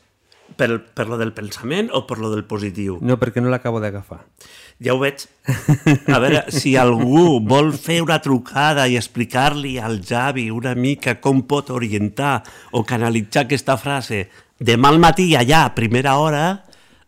Per, 0.58 0.70
per 0.94 1.08
lo 1.08 1.18
del 1.18 1.32
pensament 1.34 1.90
o 1.94 2.04
per 2.10 2.18
lo 2.20 2.30
del 2.34 2.44
positiu? 2.50 2.98
No, 3.02 3.18
perquè 3.22 3.42
no 3.44 3.52
l'acabo 3.54 3.80
d'agafar. 3.80 4.20
Ja 4.82 4.96
ho 4.96 5.00
veig. 5.02 5.24
A 6.10 6.20
veure, 6.20 6.44
si 6.54 6.76
algú 6.80 7.40
vol 7.46 7.72
fer 7.78 8.00
una 8.02 8.20
trucada 8.24 8.88
i 8.90 8.98
explicar-li 9.00 9.78
al 9.80 10.00
Javi 10.02 10.50
una 10.50 10.74
mica 10.76 11.20
com 11.22 11.44
pot 11.48 11.70
orientar 11.74 12.40
o 12.72 12.84
canalitzar 12.88 13.46
aquesta 13.46 13.78
frase 13.78 14.26
demà 14.62 14.92
al 14.94 15.00
matí 15.02 15.32
allà, 15.36 15.66
a 15.66 15.74
primera 15.74 16.18
hora, 16.22 16.44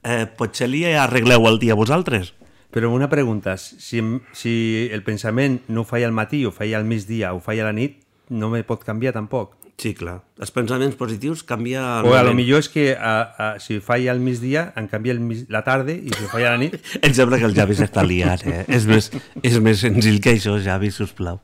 eh, 0.01 0.25
potser 0.25 0.69
li 0.69 0.83
arregleu 0.85 1.45
el 1.47 1.59
dia 1.61 1.77
vosaltres. 1.77 2.33
Però 2.73 2.89
una 2.89 3.09
pregunta, 3.09 3.55
si, 3.57 4.01
si 4.33 4.53
el 4.91 5.03
pensament 5.05 5.59
no 5.69 5.83
ho 5.83 5.85
faig 5.85 6.07
al 6.07 6.15
matí, 6.15 6.41
ho 6.45 6.51
faig 6.51 6.73
al 6.73 6.87
migdia, 6.89 7.33
ho 7.33 7.39
faig 7.39 7.61
a 7.61 7.67
la 7.69 7.75
nit, 7.75 7.99
no 8.33 8.49
me 8.49 8.63
pot 8.65 8.81
canviar 8.83 9.13
tampoc. 9.13 9.53
Sí, 9.82 9.93
clar. 9.97 10.19
Els 10.39 10.51
pensaments 10.53 10.95
positius 10.95 11.43
canvia... 11.43 11.82
el 11.99 12.05
O 12.07 12.13
a 12.15 12.24
lo 12.24 12.34
millor 12.38 12.61
és 12.63 12.69
que 12.71 12.93
a, 12.93 13.13
a, 13.26 13.47
si 13.59 13.80
faig 13.84 14.07
al 14.11 14.21
migdia, 14.24 14.67
em 14.80 14.88
canvia 14.91 15.15
el, 15.17 15.24
la 15.51 15.63
tarda 15.65 15.95
i 15.95 16.13
si 16.13 16.24
ho 16.24 16.30
faig 16.32 16.45
a 16.47 16.53
la 16.53 16.59
nit... 16.61 16.78
Em 17.05 17.13
sembla 17.15 17.39
que 17.41 17.49
el 17.49 17.55
Javi 17.57 17.76
s'està 17.80 18.05
liant, 18.05 18.45
eh? 18.47 18.63
És 18.71 18.88
més, 18.89 19.09
és 19.41 19.59
més 19.63 19.82
senzill 19.84 20.21
que 20.24 20.38
això, 20.38 20.55
Javi, 20.63 20.93
sisplau. 20.93 21.41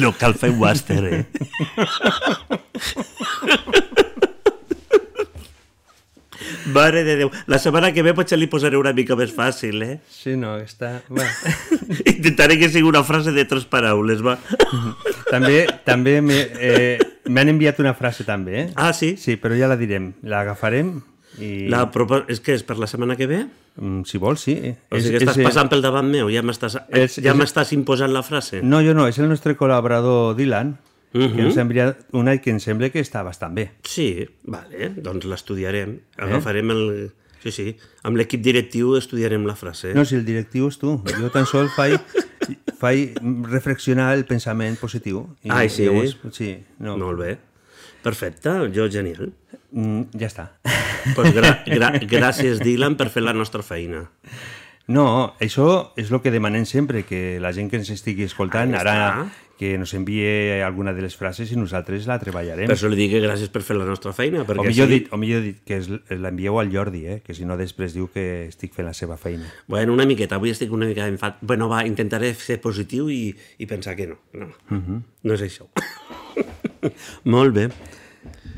No 0.00 0.12
cal 0.18 0.34
fer 0.38 0.50
un 0.54 0.60
màster, 0.62 1.02
eh? 1.10 1.24
Mare 6.74 7.04
de 7.04 7.16
Déu. 7.20 7.30
La 7.46 7.58
setmana 7.58 7.92
que 7.92 8.02
ve 8.02 8.14
potser 8.16 8.38
li 8.38 8.46
posaré 8.50 8.76
una 8.80 8.92
mica 8.96 9.16
més 9.16 9.32
fàcil, 9.34 9.82
eh? 9.82 9.98
Sí, 10.10 10.36
no, 10.40 10.56
està... 10.62 11.00
Bueno. 11.08 11.30
Intentaré 12.14 12.58
que 12.58 12.68
sigui 12.68 12.88
una 12.88 13.04
frase 13.04 13.32
de 13.32 13.44
tres 13.48 13.64
paraules, 13.70 14.22
va. 14.24 14.38
també 15.32 15.64
també 15.86 16.18
eh, 16.20 16.98
m'han 17.28 17.50
enviat 17.54 17.80
una 17.82 17.94
frase 17.98 18.24
també, 18.28 18.60
eh? 18.62 18.70
Ah, 18.76 18.92
sí? 18.96 19.14
Sí, 19.20 19.36
però 19.40 19.56
ja 19.58 19.68
la 19.70 19.76
direm. 19.80 20.12
L'agafarem 20.22 20.96
i... 21.42 21.66
La 21.72 21.86
propo... 21.90 22.22
És 22.30 22.38
que 22.44 22.54
és 22.54 22.62
per 22.66 22.76
la 22.78 22.86
setmana 22.90 23.16
que 23.18 23.26
ve? 23.26 23.40
Mm, 23.80 24.04
si 24.06 24.20
vols, 24.22 24.44
sí. 24.46 24.54
O 24.94 25.00
sigui 25.00 25.16
que 25.18 25.24
estàs 25.24 25.40
eh, 25.40 25.46
passant 25.48 25.70
pel 25.72 25.82
davant 25.82 26.06
meu, 26.06 26.28
ja 26.30 26.44
m'estàs 26.46 26.76
és- 26.94 27.18
ja 27.24 27.34
és- 27.34 27.72
imposant 27.74 28.12
la 28.14 28.22
frase. 28.22 28.60
No, 28.62 28.78
jo 28.86 28.94
no, 28.94 29.08
és 29.10 29.18
el 29.18 29.26
nostre 29.28 29.56
col·laborador 29.58 30.36
Dylan, 30.38 30.76
uh. 31.14 31.20
-huh. 31.20 31.52
que 31.52 31.58
ha 31.58 31.62
enviat 31.62 32.06
una 32.12 32.36
que 32.38 32.50
em 32.50 32.60
sembla 32.60 32.90
que 32.90 33.00
està 33.00 33.24
bastant 33.24 33.54
bé. 33.54 33.70
Sí, 33.82 34.28
vale, 34.42 34.90
doncs 34.96 35.24
l'estudiarem. 35.24 36.00
Agafarem 36.16 36.70
el... 36.70 37.12
Sí, 37.44 37.50
sí, 37.52 37.76
amb 38.02 38.16
l'equip 38.16 38.40
directiu 38.40 38.96
estudiarem 38.96 39.44
la 39.44 39.54
frase. 39.54 39.92
No, 39.94 40.04
si 40.04 40.16
el 40.16 40.24
directiu 40.24 40.68
és 40.68 40.78
tu. 40.78 41.02
Jo 41.20 41.28
tan 41.30 41.44
sol 41.44 41.68
faig, 41.68 42.00
faig 42.80 43.18
reflexionar 43.50 44.14
el 44.14 44.24
pensament 44.24 44.78
positiu. 44.80 45.26
I 45.44 45.50
Ai, 45.50 45.68
sí? 45.68 45.84
Llavors, 45.84 46.16
sí, 46.32 46.56
no. 46.78 46.96
Molt 46.96 47.18
bé. 47.18 47.38
Perfecte, 48.02 48.48
jo 48.72 48.88
genial. 48.88 49.32
Mm, 49.72 50.08
ja 50.16 50.26
està. 50.26 50.48
Pues 51.14 51.34
gra 51.36 51.64
gra 51.66 51.92
gràcies, 52.16 52.60
Dylan, 52.64 52.96
per 52.96 53.10
fer 53.12 53.22
la 53.24 53.36
nostra 53.36 53.62
feina. 53.62 54.06
No, 54.86 55.34
això 55.40 55.94
és 55.96 56.10
el 56.12 56.20
que 56.20 56.32
demanem 56.32 56.66
sempre, 56.68 57.04
que 57.08 57.38
la 57.40 57.52
gent 57.56 57.70
que 57.72 57.80
ens 57.80 57.88
estigui 57.92 58.26
escoltant 58.28 58.74
ara. 58.76 58.96
Que 59.58 59.74
ens 59.74 59.92
envie 59.94 60.62
alguna 60.64 60.92
de 60.92 61.02
les 61.02 61.14
frases 61.16 61.50
i 61.52 61.56
nosaltres 61.56 62.06
la 62.10 62.18
treballarem. 62.18 62.66
Per 62.66 62.74
això 62.76 62.88
li 62.90 62.96
dic 62.96 63.12
que 63.12 63.20
gràcies 63.22 63.48
per 63.54 63.62
fer 63.62 63.76
la 63.76 63.84
nostra 63.86 64.12
feina. 64.12 64.42
o, 64.42 64.44
Perquè 64.46 64.64
millor 64.66 64.88
així- 64.88 64.98
dit, 65.04 65.12
o 65.12 65.16
millor 65.16 65.42
dit 65.42 65.60
que 65.64 65.78
l'envieu 66.16 66.58
al 66.58 66.72
Jordi, 66.72 67.06
eh? 67.06 67.20
que 67.24 67.34
si 67.34 67.44
no 67.44 67.56
després 67.56 67.94
diu 67.94 68.08
que 68.12 68.46
estic 68.48 68.74
fent 68.74 68.86
la 68.86 68.94
seva 68.94 69.16
feina. 69.16 69.46
Bueno, 69.68 69.92
una 69.92 70.04
miqueta, 70.06 70.36
avui 70.36 70.50
estic 70.50 70.72
una 70.72 70.86
mica 70.86 71.06
enfat. 71.06 71.38
Bueno, 71.40 71.68
va, 71.68 71.86
intentaré 71.86 72.34
ser 72.34 72.60
positiu 72.60 73.08
i, 73.10 73.34
i 73.58 73.66
pensar 73.66 73.94
que 73.96 74.06
no. 74.08 74.18
No, 74.32 74.46
Uh 74.70 74.76
-huh. 74.82 75.02
no 75.22 75.34
és 75.34 75.42
això. 75.42 75.66
Molt 77.24 77.54
bé. 77.54 77.68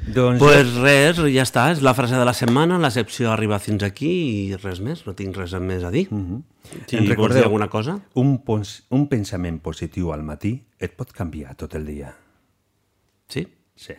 Doncs... 0.06 0.38
pues 0.38 0.68
res, 0.78 1.18
ja 1.34 1.42
està, 1.42 1.64
és 1.74 1.80
la 1.82 1.92
frase 1.98 2.14
de 2.14 2.24
la 2.24 2.34
setmana, 2.36 2.78
la 2.78 2.92
secció 2.94 3.32
arriba 3.32 3.58
fins 3.58 3.82
aquí 3.82 4.10
i 4.46 4.56
res 4.60 4.78
més, 4.80 5.02
no 5.06 5.16
tinc 5.18 5.36
res 5.36 5.54
més 5.58 5.82
a 5.82 5.90
dir. 5.90 6.06
Uh 6.10 6.18
-huh. 6.18 6.42
Si 6.86 6.96
En 6.96 7.02
vols 7.02 7.10
recordeu, 7.10 7.38
dir 7.38 7.44
alguna 7.44 7.68
cosa? 7.68 7.98
Un, 8.14 8.38
pons, 8.44 8.84
un 8.90 9.08
pensament 9.08 9.60
positiu 9.60 10.12
al 10.12 10.22
matí 10.22 10.62
et 10.78 10.96
pot 10.96 11.12
canviar 11.12 11.56
tot 11.56 11.74
el 11.74 11.86
dia. 11.86 12.14
Sí? 13.28 13.46
Sí. 13.74 13.94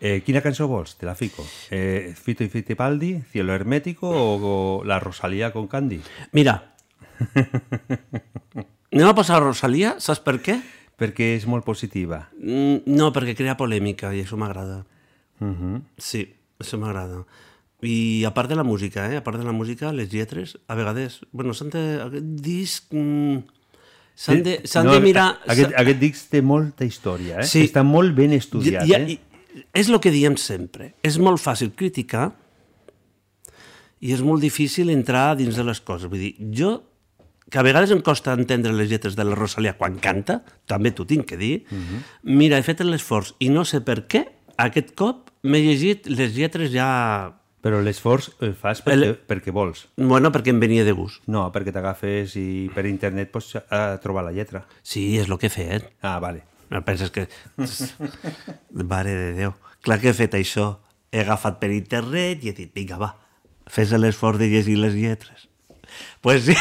Eh, 0.00 0.22
quina 0.24 0.40
cançó 0.40 0.68
vols? 0.68 0.96
Te 0.96 1.06
la 1.06 1.14
fico. 1.14 1.44
Eh, 1.70 2.14
Fito 2.16 2.44
y 2.44 2.48
Fittipaldi, 2.48 3.22
Cielo 3.30 3.52
Hermético 3.52 4.08
o, 4.08 4.78
o 4.80 4.84
La 4.84 5.00
Rosalía 5.00 5.52
con 5.52 5.66
Candy? 5.66 6.00
Mira, 6.32 6.74
anem 8.92 9.08
a 9.08 9.14
passar 9.14 9.36
a 9.36 9.40
Rosalia, 9.40 9.96
saps 9.98 10.20
per 10.20 10.38
què? 10.40 10.60
Perquè 10.98 11.34
és 11.36 11.46
molt 11.46 11.64
positiva. 11.66 12.28
Mm, 12.40 12.86
No, 12.86 13.12
perquè 13.12 13.34
crea 13.38 13.56
polèmica 13.56 14.14
i 14.14 14.22
això 14.22 14.38
m'agrada. 14.38 14.84
Uh 15.40 15.46
-huh. 15.46 15.82
Sí, 15.96 16.34
això 16.58 16.78
m'agrada. 16.78 17.24
I 17.82 18.24
a 18.24 18.34
part 18.34 18.48
de 18.48 18.56
la 18.56 18.64
música, 18.64 19.12
eh? 19.12 19.16
a 19.18 19.22
part 19.24 19.38
de 19.38 19.44
la 19.44 19.52
música, 19.52 19.92
les 19.92 20.10
lletres, 20.12 20.58
a 20.66 20.74
vegades... 20.74 21.20
Bueno, 21.32 21.54
s'han 21.54 21.70
de... 21.70 22.00
Aquest 22.02 22.24
disc... 22.24 22.84
Mm, 22.92 23.38
s'han 24.14 24.42
de, 24.42 24.62
No, 24.84 24.92
de 24.94 25.00
mirar... 25.00 25.38
Aquest, 25.46 25.72
aquest 25.76 26.00
disc 26.00 26.28
té 26.30 26.42
molta 26.42 26.84
història, 26.84 27.38
eh? 27.40 27.44
Sí. 27.46 27.62
Està 27.64 27.84
molt 27.84 28.14
ben 28.16 28.32
estudiat, 28.32 28.84
I- 28.86 28.90
i- 28.90 28.94
eh? 28.94 29.10
i- 29.12 29.20
És 29.72 29.88
el 29.88 30.00
que 30.00 30.10
diem 30.10 30.36
sempre. 30.36 30.94
És 31.02 31.18
molt 31.18 31.38
fàcil 31.40 31.70
criticar 31.74 32.32
i 34.00 34.12
és 34.14 34.20
molt 34.22 34.40
difícil 34.42 34.90
entrar 34.90 35.36
dins 35.36 35.56
de 35.58 35.64
les 35.66 35.80
coses. 35.80 36.08
Vull 36.10 36.18
dir, 36.22 36.34
jo, 36.54 36.82
que 37.50 37.58
a 37.58 37.62
vegades 37.62 37.90
em 37.90 38.00
costa 38.04 38.34
entendre 38.36 38.72
les 38.72 38.88
lletres 38.90 39.16
de 39.16 39.24
la 39.24 39.34
Rosalia 39.34 39.76
quan 39.78 39.98
canta, 39.98 40.42
també 40.66 40.92
t'ho 40.92 41.06
tinc 41.06 41.26
que 41.26 41.36
dir, 41.36 41.64
Mhm. 41.70 42.02
mira, 42.24 42.58
he 42.58 42.62
fet 42.62 42.80
l'esforç 42.80 43.34
i 43.40 43.48
no 43.48 43.64
sé 43.64 43.80
per 43.80 44.06
què, 44.06 44.26
aquest 44.56 44.94
cop 44.94 45.27
m'he 45.42 45.60
llegit 45.64 46.06
les 46.10 46.34
lletres 46.36 46.72
ja... 46.74 47.34
Però 47.58 47.80
l'esforç 47.82 48.28
el 48.46 48.52
fas 48.54 48.78
perquè, 48.86 49.08
El- 49.08 49.16
perquè 49.26 49.50
vols. 49.52 49.88
Bueno, 49.98 50.30
perquè 50.32 50.52
em 50.54 50.60
venia 50.62 50.84
de 50.86 50.92
gust. 50.94 51.24
No, 51.26 51.48
perquè 51.52 51.72
t'agafes 51.74 52.36
i 52.38 52.68
per 52.74 52.84
internet 52.86 53.32
pots 53.34 53.56
a 53.58 53.98
trobar 54.02 54.22
la 54.28 54.30
lletra. 54.36 54.62
Sí, 54.86 55.16
és 55.18 55.26
el 55.26 55.34
que 55.42 55.50
he 55.50 55.52
fet. 55.52 55.88
Ah, 56.00 56.20
vale. 56.22 56.44
No 56.70 56.84
penses 56.86 57.10
que... 57.10 57.26
Mare 58.70 59.10
de 59.14 59.32
Déu. 59.40 59.54
Clar 59.82 59.98
que 60.02 60.10
he 60.12 60.16
fet 60.16 60.34
això. 60.38 60.76
He 61.10 61.22
agafat 61.24 61.58
per 61.58 61.70
internet 61.74 62.44
i 62.44 62.50
he 62.52 62.54
dit, 62.56 62.70
vinga, 62.76 62.98
va, 63.00 63.14
fes 63.72 63.90
l'esforç 63.96 64.38
de 64.42 64.48
llegir 64.52 64.76
les 64.78 64.94
lletres. 64.94 65.48
pues 66.20 66.44
sí, 66.44 66.54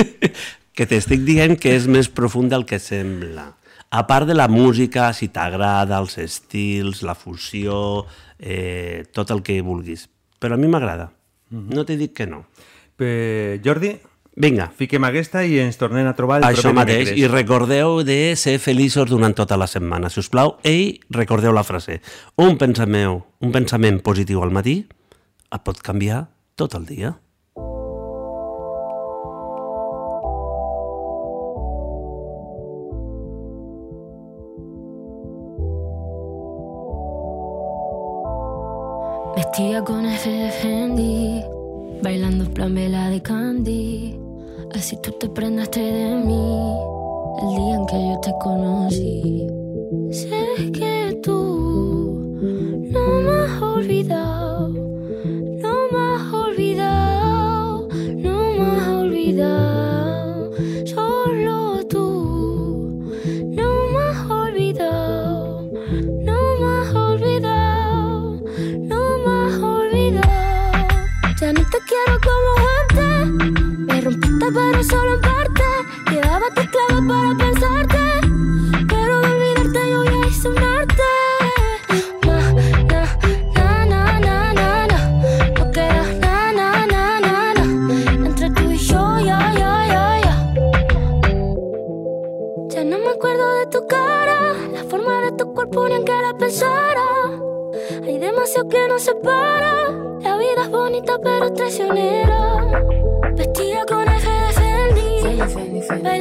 que 0.76 0.86
t'estic 0.86 1.24
dient 1.26 1.56
que 1.60 1.72
és 1.74 1.88
més 1.90 2.08
profund 2.08 2.52
del 2.54 2.64
que 2.70 2.78
sembla. 2.78 3.50
A 3.94 4.06
part 4.08 4.26
de 4.26 4.34
la 4.34 4.48
música, 4.50 5.12
si 5.14 5.28
t'agrada, 5.30 6.00
els 6.02 6.16
estils, 6.18 7.04
la 7.06 7.14
fusió, 7.14 8.06
eh, 8.40 9.04
tot 9.14 9.30
el 9.30 9.44
que 9.46 9.60
vulguis. 9.62 10.08
Però 10.42 10.56
a 10.56 10.58
mi 10.58 10.66
m'agrada. 10.66 11.12
No 11.54 11.84
t'he 11.86 11.94
dit 12.00 12.10
que 12.12 12.26
no. 12.26 12.40
Eh, 12.98 13.60
Jordi, 13.62 13.92
Vinga. 14.34 14.66
fiquem 14.74 15.04
aquesta 15.06 15.44
i 15.46 15.60
ens 15.62 15.78
tornem 15.78 16.08
a 16.10 16.14
trobar 16.18 16.40
el 16.40 16.48
Això 16.48 16.72
proper 16.72 16.74
mateix, 16.80 17.04
dimecres. 17.12 17.22
i 17.22 17.28
recordeu 17.30 18.02
de 18.02 18.34
ser 18.34 18.58
feliços 18.58 19.06
durant 19.08 19.34
tota 19.34 19.56
la 19.56 19.68
setmana, 19.70 20.10
si 20.10 20.18
us 20.18 20.28
plau, 20.28 20.56
i 20.64 20.98
recordeu 21.14 21.52
la 21.54 21.62
frase, 21.62 22.00
un 22.36 22.58
pensament, 22.58 23.22
un 23.40 23.52
pensament 23.54 24.00
positiu 24.02 24.42
al 24.42 24.50
matí 24.50 24.80
et 25.54 25.62
pot 25.62 25.78
canviar 25.78 26.24
tot 26.56 26.74
el 26.74 26.86
dia. 26.86 27.14
Vestida 39.56 39.84
con 39.84 40.04
Fendi, 40.04 41.40
bailando 42.02 42.44
plan 42.50 42.74
vela 42.74 43.08
de 43.08 43.22
Candy. 43.22 44.18
Así 44.74 44.96
tú 45.00 45.12
te 45.12 45.28
prendaste 45.28 45.78
de 45.78 46.16
mí 46.16 46.72
el 47.40 47.54
día 47.54 47.76
en 47.76 47.86
que 47.86 48.08
yo 48.08 48.18
te 48.20 48.32
conocí. 48.42 49.46
Sé 50.10 50.72
que 50.72 50.93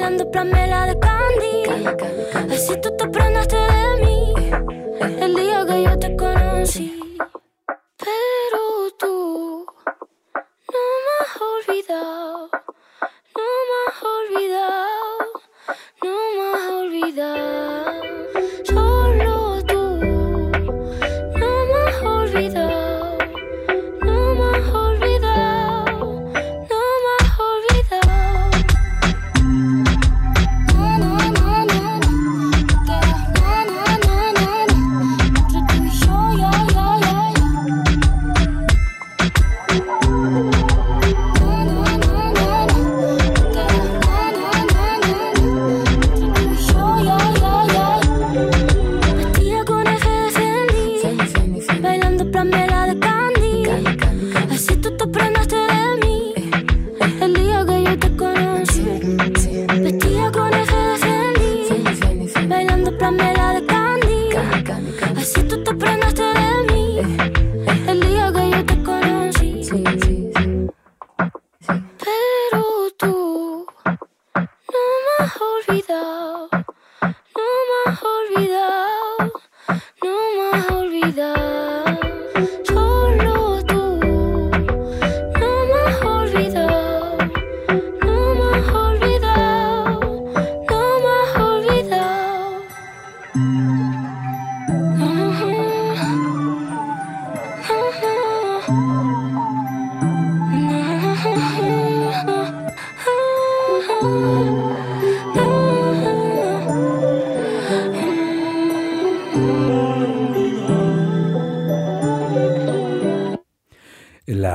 bailando 0.03 0.29
plamela 0.29 0.85
de 0.85 0.99
Candy. 0.99 2.53
Así 2.53 2.75
tú 2.81 2.92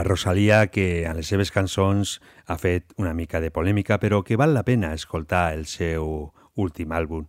Rosalia, 0.09 0.67
que 0.73 1.05
en 1.05 1.15
les 1.21 1.29
seves 1.29 1.53
cançons 1.55 2.19
ha 2.47 2.57
fet 2.59 2.95
una 2.97 3.13
mica 3.15 3.43
de 3.45 3.53
polèmica, 3.55 4.01
però 4.01 4.25
que 4.25 4.39
val 4.41 4.55
la 4.57 4.65
pena 4.65 4.95
escoltar 4.97 5.53
el 5.55 5.67
seu 5.71 6.33
últim 6.57 6.95
àlbum. 6.97 7.29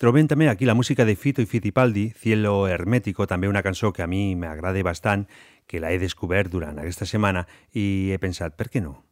Trobem 0.00 0.30
també 0.30 0.48
aquí 0.48 0.64
la 0.64 0.74
música 0.78 1.04
de 1.04 1.16
Fito 1.16 1.42
i 1.42 1.50
Fitipaldi, 1.50 2.08
Cielo 2.16 2.68
Hermético, 2.68 3.26
també 3.26 3.50
una 3.50 3.62
cançó 3.62 3.92
que 3.92 4.02
a 4.02 4.08
mi 4.08 4.34
m'agrada 4.34 4.80
bastant, 4.86 5.26
que 5.66 5.82
la 5.82 5.92
he 5.92 5.98
descobert 5.98 6.50
durant 6.50 6.78
aquesta 6.80 7.04
setmana 7.04 7.44
i 7.74 8.10
he 8.14 8.18
pensat, 8.18 8.56
per 8.56 8.70
què 8.70 8.80
no? 8.80 9.02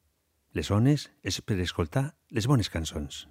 Les 0.57 0.71
ones 0.71 1.11
és 1.23 1.43
per 1.43 1.61
escoltar 1.61 2.15
les 2.31 2.49
bones 2.49 2.73
cançons. 2.73 3.27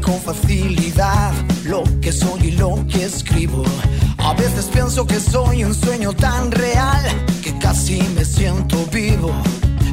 Con 0.00 0.20
facilidad 0.20 1.32
lo 1.64 1.82
que 2.00 2.12
soy 2.12 2.40
y 2.44 2.50
lo 2.52 2.86
que 2.86 3.04
escribo. 3.04 3.64
A 4.18 4.34
veces 4.34 4.66
pienso 4.72 5.04
que 5.04 5.18
soy 5.18 5.64
un 5.64 5.74
sueño 5.74 6.12
tan 6.12 6.52
real 6.52 7.02
que 7.42 7.58
casi 7.58 8.00
me 8.14 8.24
siento 8.24 8.86
vivo. 8.92 9.32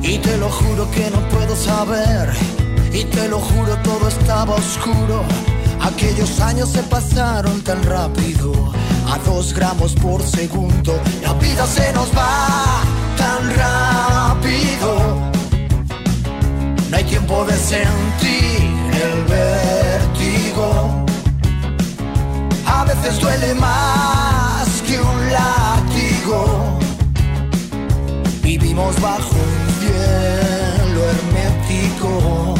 Y 0.03 0.19
te 0.19 0.37
lo 0.37 0.49
juro 0.49 0.89
que 0.91 1.09
no 1.09 1.27
puedo 1.29 1.55
saber. 1.55 2.29
Y 2.93 3.05
te 3.05 3.27
lo 3.27 3.39
juro 3.39 3.75
todo 3.83 4.07
estaba 4.07 4.53
oscuro. 4.53 5.23
Aquellos 5.81 6.39
años 6.39 6.69
se 6.69 6.83
pasaron 6.83 7.61
tan 7.61 7.81
rápido. 7.83 8.71
A 9.07 9.17
dos 9.25 9.51
gramos 9.51 9.95
por 9.95 10.21
segundo. 10.21 11.01
La 11.23 11.33
vida 11.33 11.65
se 11.65 11.91
nos 11.93 12.09
va 12.15 12.83
tan 13.17 13.49
rápido. 13.55 15.31
No 16.91 16.97
hay 16.97 17.03
tiempo 17.03 17.45
de 17.45 17.57
sentir 17.57 18.76
el 19.01 19.23
vértigo. 19.25 21.05
A 22.65 22.83
veces 22.85 23.19
duele 23.19 23.53
más 23.55 24.67
que 24.87 24.99
un 24.99 25.31
látigo. 25.31 26.79
Vivimos 28.41 28.99
bajo 29.01 29.35
un 29.35 29.57
cielo 29.79 30.99
hermético. 31.11 32.55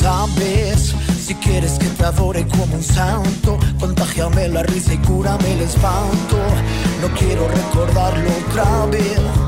Sabes, 0.00 0.94
si 1.26 1.34
quieres 1.36 1.78
que 1.78 1.86
te 1.86 2.04
adore 2.04 2.46
como 2.48 2.76
un 2.76 2.82
santo, 2.82 3.58
contagiame 3.80 4.48
la 4.48 4.62
risa 4.62 4.94
y 4.94 4.98
cúrame 4.98 5.52
el 5.54 5.62
espanto. 5.62 6.36
No 7.00 7.08
quiero 7.18 7.48
recordarlo 7.48 8.30
otra 8.48 8.86
vez. 8.86 9.43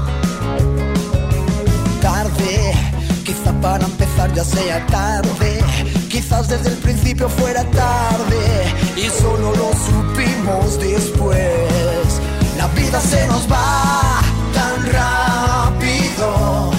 Para 3.55 3.85
empezar 3.85 4.33
ya 4.35 4.45
sea 4.45 4.85
tarde. 4.87 5.63
Quizás 6.09 6.49
desde 6.49 6.71
el 6.71 6.77
principio 6.77 7.29
fuera 7.29 7.63
tarde 7.71 8.75
y 8.97 9.09
solo 9.21 9.55
lo 9.55 9.71
supimos 9.73 10.79
después. 10.79 12.21
La 12.59 12.67
vida 12.69 13.01
se 13.01 13.27
nos 13.27 13.51
va 13.51 14.21
tan 14.55 14.87
rápido. 14.93 16.71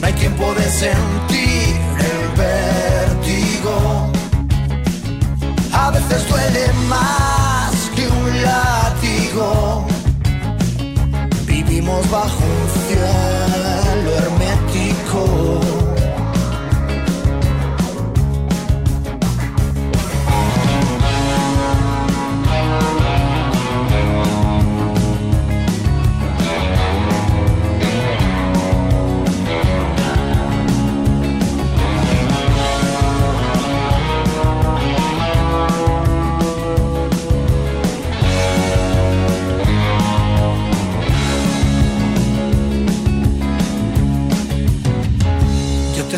No 0.00 0.06
hay 0.06 0.12
tiempo 0.14 0.54
de 0.54 0.70
sentir 0.70 1.76
el 2.10 2.20
vértigo. 2.36 4.10
A 5.72 5.90
veces 5.90 6.28
duele 6.28 6.72
más 6.88 7.72
que 7.94 8.06
un 8.06 8.42
látigo. 8.42 9.86
Vivimos 11.46 12.10
bajo 12.10 12.38
un 12.38 12.86
cielo 12.86 13.57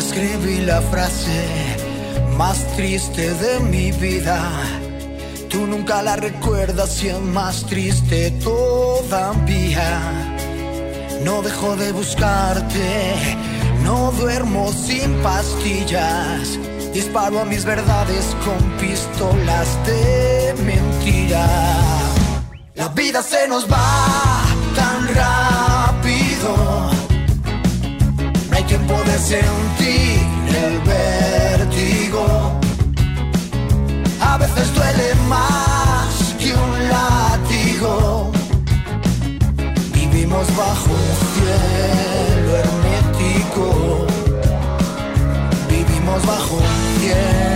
escribí 0.01 0.61
la 0.65 0.81
frase 0.81 1.45
más 2.35 2.57
triste 2.75 3.33
de 3.35 3.59
mi 3.59 3.91
vida. 3.91 4.39
Tú 5.49 5.67
nunca 5.67 6.01
la 6.01 6.15
recuerdas 6.15 7.03
y 7.03 7.09
es 7.09 7.19
más 7.19 7.65
triste 7.67 8.31
todavía. 8.43 9.89
No 11.23 11.43
dejo 11.43 11.75
de 11.75 11.91
buscarte, 11.91 13.13
no 13.83 14.11
duermo 14.13 14.71
sin 14.71 15.13
pastillas. 15.21 16.57
Disparo 16.93 17.39
a 17.39 17.45
mis 17.45 17.63
verdades 17.63 18.25
con 18.45 18.59
pistolas 18.79 19.67
de 19.85 20.55
mentira. 20.63 21.47
La 22.73 22.87
vida 22.89 23.21
se 23.21 23.47
nos 23.47 23.71
va 23.71 24.45
tan 24.75 25.07
rápido. 25.15 25.70
No 28.61 28.67
hay 28.67 28.73
tiempo 28.75 28.93
de 28.93 29.17
sentir 29.17 30.19
el 30.63 30.79
vértigo. 30.81 32.59
A 34.19 34.37
veces 34.37 34.75
duele 34.75 35.15
más 35.27 36.35
que 36.37 36.53
un 36.53 36.89
látigo. 36.89 38.31
Vivimos 39.93 40.45
bajo 40.55 40.91
un 40.91 41.09
cielo 41.33 42.57
hermético. 42.57 44.05
Vivimos 45.67 46.25
bajo 46.27 46.55
un 46.55 46.99
cielo 46.99 47.50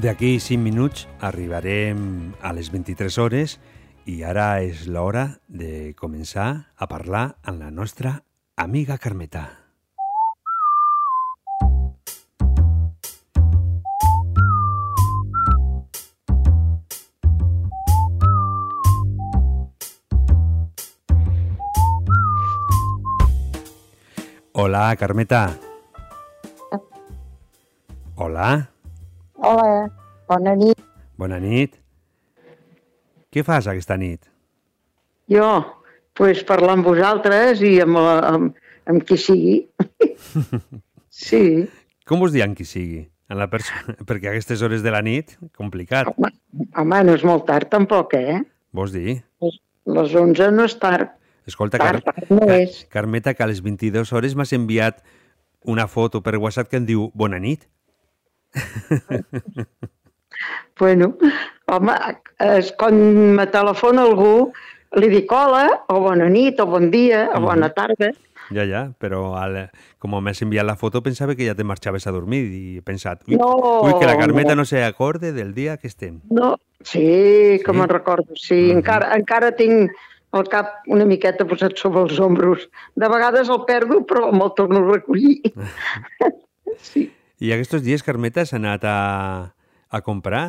D'aquí 0.00 0.38
5 0.40 0.62
minuts 0.64 1.02
arribarem 1.20 2.32
a 2.40 2.54
les 2.56 2.70
23 2.72 3.18
hores 3.20 3.58
i 4.08 4.22
ara 4.24 4.62
és 4.64 4.86
l'hora 4.88 5.26
de 5.44 5.92
començar 5.98 6.72
a 6.72 6.88
parlar 6.88 7.36
amb 7.44 7.60
la 7.60 7.68
nostra 7.68 8.14
amiga 8.56 8.96
Carmeta. 8.96 9.44
Hola, 24.56 24.96
Carmeta. 24.96 25.44
Hola. 28.16 28.79
Hola, 29.40 29.88
bona 30.28 30.52
nit. 30.52 30.80
Bona 31.16 31.38
nit. 31.40 31.78
Què 33.32 33.40
fas 33.46 33.64
aquesta 33.70 33.96
nit? 33.96 34.26
Jo, 35.32 35.46
pues, 36.18 36.42
parlar 36.44 36.74
amb 36.76 36.84
vosaltres 36.84 37.62
i 37.64 37.78
amb, 37.80 37.96
la, 37.96 38.18
amb, 38.28 38.58
amb 38.90 39.06
qui 39.08 39.16
sigui. 39.16 39.54
sí. 41.24 41.40
Com 42.04 42.26
us 42.26 42.34
diuen 42.36 42.52
qui 42.58 42.68
sigui? 42.68 43.06
En 43.32 43.40
la 43.40 43.48
persona... 43.48 43.96
Perquè 44.08 44.28
a 44.28 44.34
aquestes 44.34 44.60
hores 44.66 44.84
de 44.84 44.92
la 44.92 45.00
nit, 45.06 45.38
complicat. 45.56 46.12
Home, 46.12 46.34
home, 46.84 47.00
no 47.08 47.16
és 47.16 47.24
molt 47.24 47.48
tard 47.48 47.72
tampoc, 47.72 48.18
eh? 48.20 48.42
Vols 48.76 48.92
dir? 48.92 49.22
Les, 49.40 49.58
les 49.96 50.20
11 50.26 50.52
no 50.52 50.68
és 50.68 50.76
tard. 50.84 51.16
Escolta, 51.48 51.80
Tard, 51.80 52.04
Car 52.04 52.12
tard 52.12 52.36
no 52.36 52.44
Car 52.44 52.60
és. 52.60 52.82
Carmeta, 52.92 53.32
que 53.32 53.46
a 53.46 53.48
les 53.48 53.64
22 53.64 54.12
hores 54.12 54.36
m'has 54.36 54.52
enviat 54.52 55.00
una 55.64 55.88
foto 55.88 56.20
per 56.20 56.36
WhatsApp 56.36 56.68
que 56.68 56.84
em 56.84 56.92
diu 56.92 57.08
Bona 57.16 57.40
nit. 57.40 57.70
Bueno, 60.80 61.12
home, 61.68 61.94
és 62.40 62.72
quan 62.80 62.96
me 63.36 63.44
telefona 63.52 64.06
algú, 64.08 64.50
li 64.96 65.10
dic 65.12 65.32
hola, 65.36 65.66
o 65.92 66.00
bona 66.06 66.28
nit, 66.32 66.60
o 66.62 66.66
bon 66.66 66.88
dia, 66.90 67.26
o 67.36 67.42
bona 67.44 67.68
tarda. 67.76 68.10
Ja, 68.50 68.64
ja, 68.66 68.80
però 68.98 69.36
al, 69.38 69.58
com 70.02 70.16
m'has 70.18 70.40
enviat 70.42 70.66
la 70.66 70.74
foto 70.80 71.04
pensava 71.04 71.36
que 71.38 71.46
ja 71.46 71.54
te 71.54 71.66
marxaves 71.68 72.08
a 72.08 72.14
dormir 72.16 72.40
i 72.48 72.62
he 72.80 72.82
pensat, 72.82 73.22
ui, 73.28 73.36
No, 73.38 73.52
ui 73.84 73.92
que 74.00 74.08
la 74.08 74.16
Carmeta 74.18 74.56
no. 74.56 74.62
no 74.62 74.64
se 74.64 74.82
acorde 74.82 75.32
del 75.36 75.52
dia 75.54 75.76
que 75.76 75.86
estem. 75.86 76.18
No, 76.30 76.56
sí, 76.82 77.60
que 77.62 77.76
me'n 77.76 77.92
recordo, 77.92 78.34
sí. 78.34 78.70
encara, 78.74 79.12
encara 79.20 79.52
tinc 79.54 79.94
el 80.34 80.50
cap 80.50 80.88
una 80.90 81.06
miqueta 81.06 81.46
posat 81.46 81.78
sobre 81.78 82.08
els 82.08 82.18
ombros. 82.22 82.66
De 82.98 83.08
vegades 83.10 83.50
el 83.50 83.62
perdo, 83.68 84.02
però 84.06 84.32
me'l 84.34 84.54
torno 84.58 84.82
a 84.82 84.92
recollir. 84.96 85.42
I 87.40 87.52
aquests 87.56 87.80
dies, 87.84 88.02
Carmeta, 88.04 88.44
s'ha 88.44 88.58
anat 88.60 88.84
a, 88.84 88.96
a 89.88 90.00
comprar? 90.04 90.44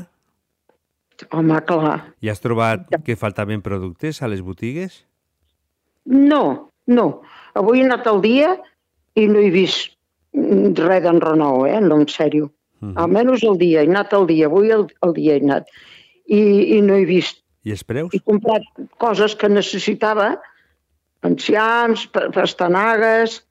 Home, 1.32 1.60
clar. 1.70 1.98
I 2.26 2.32
has 2.32 2.42
trobat 2.42 2.88
que 3.06 3.16
faltaven 3.16 3.62
productes 3.62 4.22
a 4.26 4.28
les 4.32 4.42
botigues? 4.42 5.04
No, 6.06 6.72
no. 6.90 7.06
Avui 7.56 7.80
he 7.82 7.86
anat 7.86 8.08
al 8.10 8.22
dia 8.24 8.56
i 9.20 9.28
no 9.30 9.40
he 9.44 9.52
vist 9.54 9.94
mm, 10.34 10.74
res 10.82 11.04
d'en 11.06 11.22
Renou, 11.22 11.68
eh? 11.70 11.78
No, 11.84 12.00
en 12.02 12.10
sèrio. 12.10 12.50
Mhm. 12.82 12.96
Almenys 12.98 13.44
el 13.46 13.60
dia, 13.62 13.84
he 13.84 13.90
anat 13.92 14.14
al 14.18 14.26
dia, 14.28 14.48
avui 14.50 14.72
el, 14.74 14.88
el 15.06 15.14
dia 15.14 15.36
he 15.38 15.44
anat. 15.46 15.70
I, 16.26 16.42
I 16.78 16.82
no 16.82 16.98
he 16.98 17.06
vist. 17.06 17.44
I 17.64 17.76
els 17.76 17.84
preus? 17.86 18.10
He 18.18 18.20
comprat 18.26 18.66
coses 18.98 19.36
que 19.38 19.48
necessitava, 19.52 20.32
enciams, 21.28 22.08
pa- 22.10 22.32
pastanagues, 22.34 23.44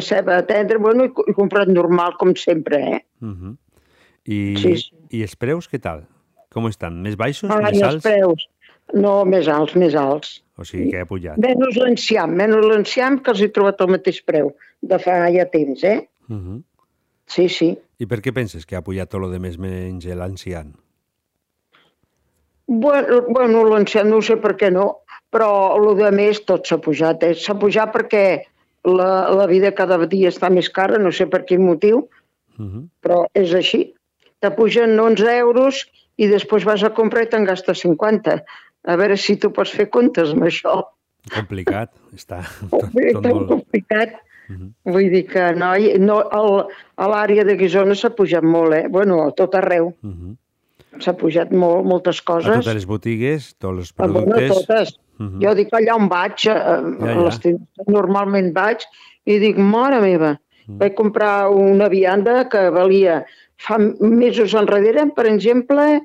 ceba 0.00 0.40
tendra, 0.46 0.78
bueno, 0.78 1.08
he 1.26 1.34
comprat 1.34 1.68
normal, 1.68 2.16
com 2.18 2.34
sempre, 2.36 2.80
eh? 2.96 3.04
Mhm. 3.20 3.56
I, 4.24 4.56
Sí, 4.56 4.76
sí. 4.76 4.96
I 5.10 5.22
els 5.26 5.34
preus 5.36 5.68
què 5.68 5.80
tal? 5.82 6.04
Com 6.52 6.68
estan? 6.68 7.00
Més 7.02 7.16
baixos? 7.16 7.50
Ai, 7.50 7.72
més 7.72 7.82
alts? 7.82 8.04
preus. 8.04 8.46
No, 8.94 9.24
més 9.24 9.48
alts, 9.48 9.74
més 9.78 9.94
alts. 9.94 10.42
O 10.58 10.64
sigui 10.68 10.90
que 10.90 11.00
ha 11.00 11.06
pujat. 11.08 11.38
Menys 11.40 11.78
l'enciam, 11.80 12.34
menys 12.36 12.66
l'enciam 12.66 13.18
que 13.24 13.32
els 13.32 13.40
he 13.40 13.48
trobat 13.48 13.80
al 13.80 13.88
mateix 13.94 14.20
preu, 14.26 14.52
de 14.82 14.98
fa 14.98 15.30
ja 15.32 15.46
temps, 15.50 15.82
eh? 15.84 16.08
Mhm. 16.28 16.62
Sí, 17.26 17.48
sí. 17.48 17.78
I 17.98 18.06
per 18.06 18.20
què 18.20 18.32
penses 18.34 18.66
que 18.66 18.76
ha 18.76 18.82
pujat 18.82 19.08
tot 19.08 19.22
lo 19.22 19.30
de 19.30 19.38
més 19.38 19.56
menys 19.58 20.04
l'ancian? 20.04 20.74
Bueno, 22.66 23.22
bueno 23.28 23.64
l'enciam 23.64 24.08
no 24.08 24.20
sé 24.22 24.36
per 24.36 24.54
què 24.60 24.70
no, 24.72 25.02
però 25.32 25.48
el 25.78 25.96
de 25.98 26.10
més 26.14 26.42
tot 26.44 26.66
s'ha 26.68 26.78
pujat. 26.82 27.22
Eh? 27.24 27.34
S'ha 27.34 27.56
pujat 27.58 27.92
perquè 27.94 28.24
la, 28.84 29.28
la 29.30 29.46
vida 29.46 29.72
cada 29.74 29.98
dia 30.06 30.28
està 30.32 30.50
més 30.50 30.68
cara, 30.70 30.98
no 30.98 31.12
sé 31.12 31.26
per 31.26 31.44
quin 31.44 31.62
motiu, 31.66 32.08
Mhm. 32.58 32.88
però 33.02 33.26
és 33.34 33.54
així. 33.54 33.94
Te 34.40 34.50
pugen 34.50 34.98
11 35.00 35.24
euros 35.38 35.86
i 36.18 36.26
després 36.28 36.64
vas 36.64 36.82
a 36.84 36.90
comprar 36.92 37.22
i 37.24 37.30
te'n 37.32 37.46
gastes 37.48 37.80
50. 37.80 38.42
A 38.84 38.96
veure 38.96 39.16
si 39.16 39.36
tu 39.36 39.50
pots 39.52 39.70
fer 39.70 39.88
comptes 39.88 40.32
amb 40.34 40.42
això. 40.44 40.82
Complicat, 41.32 41.90
està 42.14 42.42
tot, 42.70 42.90
tot 42.92 43.22
tan 43.22 43.32
molt... 43.32 43.48
complicat. 43.48 44.18
Vull 44.84 45.08
dir 45.08 45.22
que 45.30 45.52
no, 45.56 45.70
no 46.02 46.16
el, 46.28 46.56
a 47.00 47.06
l'àrea 47.08 47.44
de 47.46 47.54
Guisona 47.56 47.94
s'ha 47.96 48.10
pujat 48.12 48.42
molt, 48.44 48.74
eh? 48.74 48.86
Bueno, 48.90 49.22
a 49.28 49.30
tot 49.32 49.54
arreu. 49.54 49.94
Mhm. 50.02 50.34
S'ha 51.00 51.14
pujat 51.16 51.50
molt, 51.56 51.86
moltes 51.88 52.18
A 52.20 52.24
coses. 52.34 52.58
totes 52.60 52.74
les 52.74 52.84
botigues, 52.86 53.54
tots 53.56 53.78
els 53.78 53.94
Ah, 53.96 54.06
bueno, 54.08 54.34
productes... 54.36 54.98
Mhm. 55.22 55.40
Jo 55.42 55.54
dic 55.54 55.70
allà 55.72 55.94
on 55.96 56.08
vaig, 56.08 56.46
eh, 56.46 56.52
Ja, 56.52 57.06
a 57.06 57.14
ja. 57.14 57.24
les 57.24 57.38
tendes 57.40 57.68
que 57.78 57.92
normalment 57.92 58.52
vaig, 58.54 58.82
i 59.24 59.38
dic, 59.38 59.56
mare 59.58 60.00
meva, 60.00 60.38
Mm. 60.68 60.78
vaig 60.78 60.94
comprar 60.94 61.48
una 61.50 61.88
vianda 61.88 62.48
que 62.48 62.70
valia 62.70 63.24
fa 63.56 63.78
mesos 63.78 64.54
enrere, 64.54 65.06
per 65.14 65.26
exemple, 65.26 66.00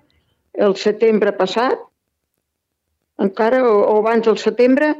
el 0.54 0.76
setembre 0.76 1.32
passat, 1.34 1.78
encara, 3.20 3.64
o, 3.66 3.78
o 3.82 4.00
abans 4.00 4.26
del 4.26 4.38
setembre, 4.38 4.96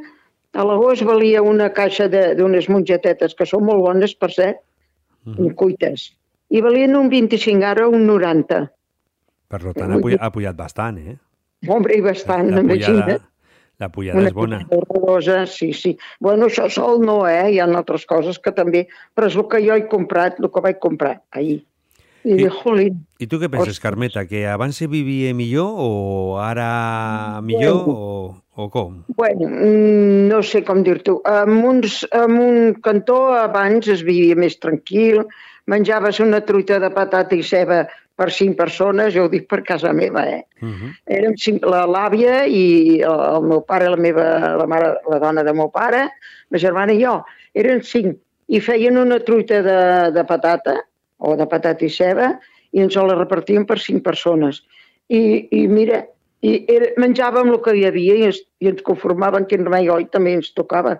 a 0.54 0.64
l'agost 0.64 1.02
valia 1.06 1.42
una 1.42 1.68
caixa 1.72 2.08
de- 2.08 2.34
d'unes 2.34 2.68
mongetetes, 2.68 3.34
que 3.34 3.46
són 3.46 3.64
molt 3.64 3.80
bones, 3.84 4.14
per 4.14 4.30
cert, 4.32 4.58
Mhm. 5.26 5.54
cuites, 5.54 6.16
i 6.50 6.60
valien 6.60 6.96
un 6.96 7.08
25, 7.08 7.62
ara 7.64 7.86
un 7.88 8.06
90. 8.06 8.70
Per 9.48 9.60
tant, 9.74 9.92
ha 9.92 9.98
pujat, 9.98 10.18
ha 10.20 10.30
pujat 10.32 10.56
bastant, 10.56 10.98
eh? 10.98 11.16
Hombre, 11.68 11.96
i 11.96 12.00
bastant, 12.00 12.50
imagina't. 12.58 13.20
La 13.78 13.88
pujada 13.94 14.18
Una 14.18 14.28
és 14.30 14.34
bona. 14.34 14.60
horrorosa, 14.74 15.46
sí, 15.46 15.72
sí. 15.72 15.96
Bueno, 16.20 16.48
això 16.50 16.68
sol 16.70 17.00
no, 17.04 17.20
eh? 17.30 17.54
Hi 17.54 17.60
ha 17.62 17.68
altres 17.70 18.06
coses 18.10 18.38
que 18.42 18.52
també... 18.52 18.86
Però 19.14 19.30
és 19.30 19.36
el 19.38 19.46
que 19.50 19.62
jo 19.64 19.76
he 19.76 19.86
comprat, 19.90 20.40
el 20.42 20.50
que 20.50 20.64
vaig 20.64 20.80
comprar 20.82 21.20
ahir. 21.30 21.60
I, 22.26 22.34
I 22.34 22.38
dic, 22.40 22.56
jolín, 22.64 22.96
I 23.22 23.28
tu 23.30 23.38
què 23.38 23.48
penses, 23.50 23.78
Carmeta, 23.80 24.24
que 24.26 24.42
abans 24.50 24.76
se 24.76 24.88
vivia 24.90 25.30
millor 25.34 25.78
o 25.78 25.90
ara 26.42 27.38
millor 27.46 27.86
o, 27.86 27.98
o 28.58 28.66
com? 28.74 28.98
bueno, 29.16 29.46
mm, 29.46 30.26
no 30.28 30.42
sé 30.42 30.64
com 30.66 30.82
dir-t'ho. 30.82 31.20
En, 31.30 31.54
uns, 31.70 32.02
en 32.10 32.34
un 32.42 32.74
cantó 32.84 33.20
abans 33.38 33.86
es 33.88 34.02
vivia 34.02 34.36
més 34.36 34.58
tranquil, 34.58 35.22
menjaves 35.70 36.18
una 36.20 36.42
truita 36.44 36.80
de 36.82 36.90
patata 36.90 37.38
i 37.38 37.46
ceba 37.46 37.84
per 38.18 38.32
cinc 38.34 38.56
persones, 38.58 39.12
jo 39.14 39.26
ho 39.26 39.30
dic 39.30 39.46
per 39.50 39.60
casa 39.66 39.92
meva, 39.94 40.24
eh? 40.26 40.42
Mhm. 40.60 40.94
Érem 41.18 41.36
cinc, 41.38 41.66
la 41.70 41.84
l'àvia 41.86 42.40
i 42.50 42.98
el, 42.98 43.20
el 43.36 43.46
meu 43.46 43.62
pare, 43.68 43.90
la 43.92 44.00
meva, 44.00 44.24
la 44.58 44.66
mare, 44.66 44.96
la 45.06 45.20
dona 45.22 45.44
de 45.46 45.54
meu 45.54 45.70
pare, 45.70 46.08
ma 46.50 46.58
germana 46.58 46.96
i 46.96 47.04
jo. 47.04 47.20
Eren 47.54 47.84
cinc. 47.86 48.18
I 48.48 48.62
feien 48.64 48.96
una 48.96 49.20
truita 49.20 49.60
de, 49.62 49.78
de 50.16 50.24
patata, 50.24 50.78
o 51.18 51.36
de 51.36 51.46
patata 51.46 51.84
i 51.84 51.90
ceba, 51.92 52.32
i 52.72 52.82
ens 52.82 52.96
la 52.96 53.14
repartien 53.14 53.66
per 53.68 53.78
cinc 53.78 54.02
persones. 54.06 54.62
I, 55.08 55.46
i 55.54 55.66
mira, 55.70 56.02
i 56.42 56.64
era, 56.70 56.90
menjàvem 56.98 57.52
el 57.52 57.62
que 57.62 57.76
hi 57.76 57.86
havia 57.86 58.18
i 58.18 58.26
ens, 58.32 58.42
i 58.62 58.72
ens 58.72 58.82
conformaven 58.86 59.46
que 59.46 59.58
en 59.58 59.66
remei 59.68 59.88
oi 59.90 60.08
també 60.10 60.34
ens 60.40 60.50
tocava. 60.58 60.98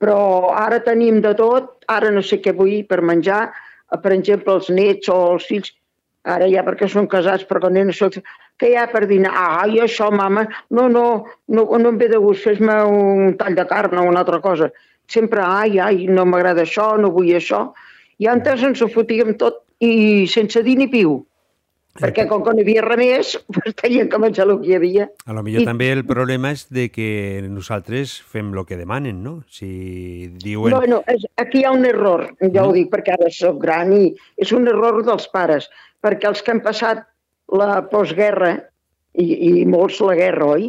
Però 0.00 0.18
ara 0.56 0.80
tenim 0.84 1.20
de 1.24 1.32
tot, 1.38 1.84
ara 1.88 2.10
no 2.12 2.24
sé 2.24 2.40
què 2.40 2.52
vull 2.56 2.82
per 2.88 3.02
menjar, 3.04 3.46
per 4.02 4.12
exemple, 4.16 4.56
els 4.56 4.70
nets 4.72 5.10
o 5.12 5.18
els 5.34 5.48
fills, 5.48 5.72
ara 6.24 6.48
ja 6.48 6.64
perquè 6.64 6.88
són 6.88 7.08
casats, 7.10 7.44
però 7.48 7.60
quan 7.64 7.76
eren 7.76 7.92
sols, 7.92 8.20
què 8.60 8.70
hi 8.70 8.78
ha 8.80 8.86
per 8.92 9.04
dinar? 9.10 9.32
Ai, 9.60 9.78
això, 9.84 10.10
mama, 10.14 10.46
no, 10.70 10.88
no, 10.88 11.04
no, 11.48 11.66
no 11.66 11.92
em 11.92 12.00
ve 12.00 12.08
de 12.12 12.20
gust, 12.22 12.46
fes-me 12.48 12.78
un 12.88 13.36
tall 13.40 13.58
de 13.58 13.66
carn 13.70 14.00
o 14.00 14.06
una 14.08 14.24
altra 14.24 14.40
cosa. 14.44 14.70
Sempre, 15.10 15.44
ai, 15.44 15.78
ai, 15.78 16.06
no 16.08 16.24
m'agrada 16.24 16.64
això, 16.64 16.94
no 17.00 17.12
vull 17.12 17.34
això. 17.36 17.66
I 18.22 18.30
antes 18.32 18.62
ens 18.64 18.80
ho 18.80 18.88
fotíem 18.88 19.34
tot 19.40 19.62
i 19.84 20.24
sense 20.30 20.62
dir 20.64 20.78
ni 20.80 20.88
piu. 20.88 21.20
Perquè 21.94 22.24
com 22.26 22.42
que 22.42 22.50
no 22.50 22.58
hi 22.58 22.64
havia 22.64 22.82
res 22.82 22.98
més, 22.98 23.28
doncs 23.54 23.76
tenien 23.78 24.08
que 24.10 24.18
menjar 24.18 24.48
el 24.48 24.56
que 24.62 24.72
hi 24.72 24.74
havia. 24.80 25.06
A 25.30 25.36
lo 25.36 25.44
millor 25.46 25.62
I- 25.62 25.68
també 25.68 25.92
el 25.94 26.02
problema 26.08 26.50
és 26.54 26.64
de 26.74 26.88
que 26.90 27.06
nosaltres 27.46 28.16
fem 28.32 28.50
el 28.50 28.64
que 28.66 28.78
demanen, 28.80 29.20
no? 29.22 29.36
Si 29.46 30.26
diuen... 30.42 30.74
Bueno, 30.74 31.02
és, 31.06 31.26
aquí 31.38 31.62
hi 31.62 31.68
ha 31.68 31.74
un 31.76 31.86
error, 31.86 32.26
ja 32.42 32.64
ho 32.66 32.72
dic 32.74 32.90
perquè 32.90 33.14
ara 33.14 33.30
sóc 33.30 33.60
gran 33.62 33.94
i 33.94 34.08
és 34.42 34.50
un 34.56 34.66
error 34.72 35.04
dels 35.06 35.28
pares, 35.30 35.70
perquè 36.04 36.28
els 36.30 36.42
que 36.44 36.52
han 36.52 36.60
passat 36.64 37.02
la 37.56 37.80
postguerra, 37.90 38.54
i, 39.14 39.24
i 39.48 39.64
molts 39.70 40.00
la 40.04 40.16
guerra, 40.18 40.46
oi? 40.58 40.68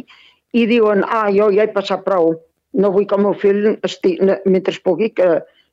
I 0.56 0.64
diuen, 0.70 1.02
ah, 1.04 1.26
jo 1.34 1.50
ja 1.52 1.64
he 1.66 1.72
passat 1.74 2.04
prou, 2.06 2.34
no 2.76 2.90
vull 2.94 3.06
que 3.08 3.16
el 3.18 3.24
meu 3.24 3.34
fill, 3.36 3.74
esti, 3.84 4.16
mentre 4.46 4.74
pugui, 4.84 5.10
que, 5.16 5.28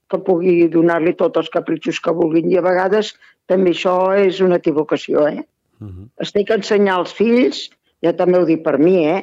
que 0.10 0.20
pugui 0.28 0.68
donar-li 0.74 1.14
tots 1.20 1.40
els 1.44 1.52
capritxos 1.54 2.00
que 2.04 2.14
vulguin. 2.16 2.50
I 2.52 2.58
a 2.60 2.66
vegades 2.66 3.14
també 3.52 3.72
això 3.76 3.96
és 4.18 4.40
una 4.44 4.60
equivocació, 4.62 5.28
eh? 5.30 5.44
Mhm. 5.84 6.10
Es 6.24 6.32
té 6.32 6.44
que 6.48 6.56
ensenyar 6.60 6.98
als 7.00 7.14
fills, 7.14 7.70
ja 8.04 8.14
també 8.16 8.40
ho 8.40 8.46
dic 8.50 8.64
per 8.64 8.78
mi, 8.80 9.06
eh? 9.08 9.22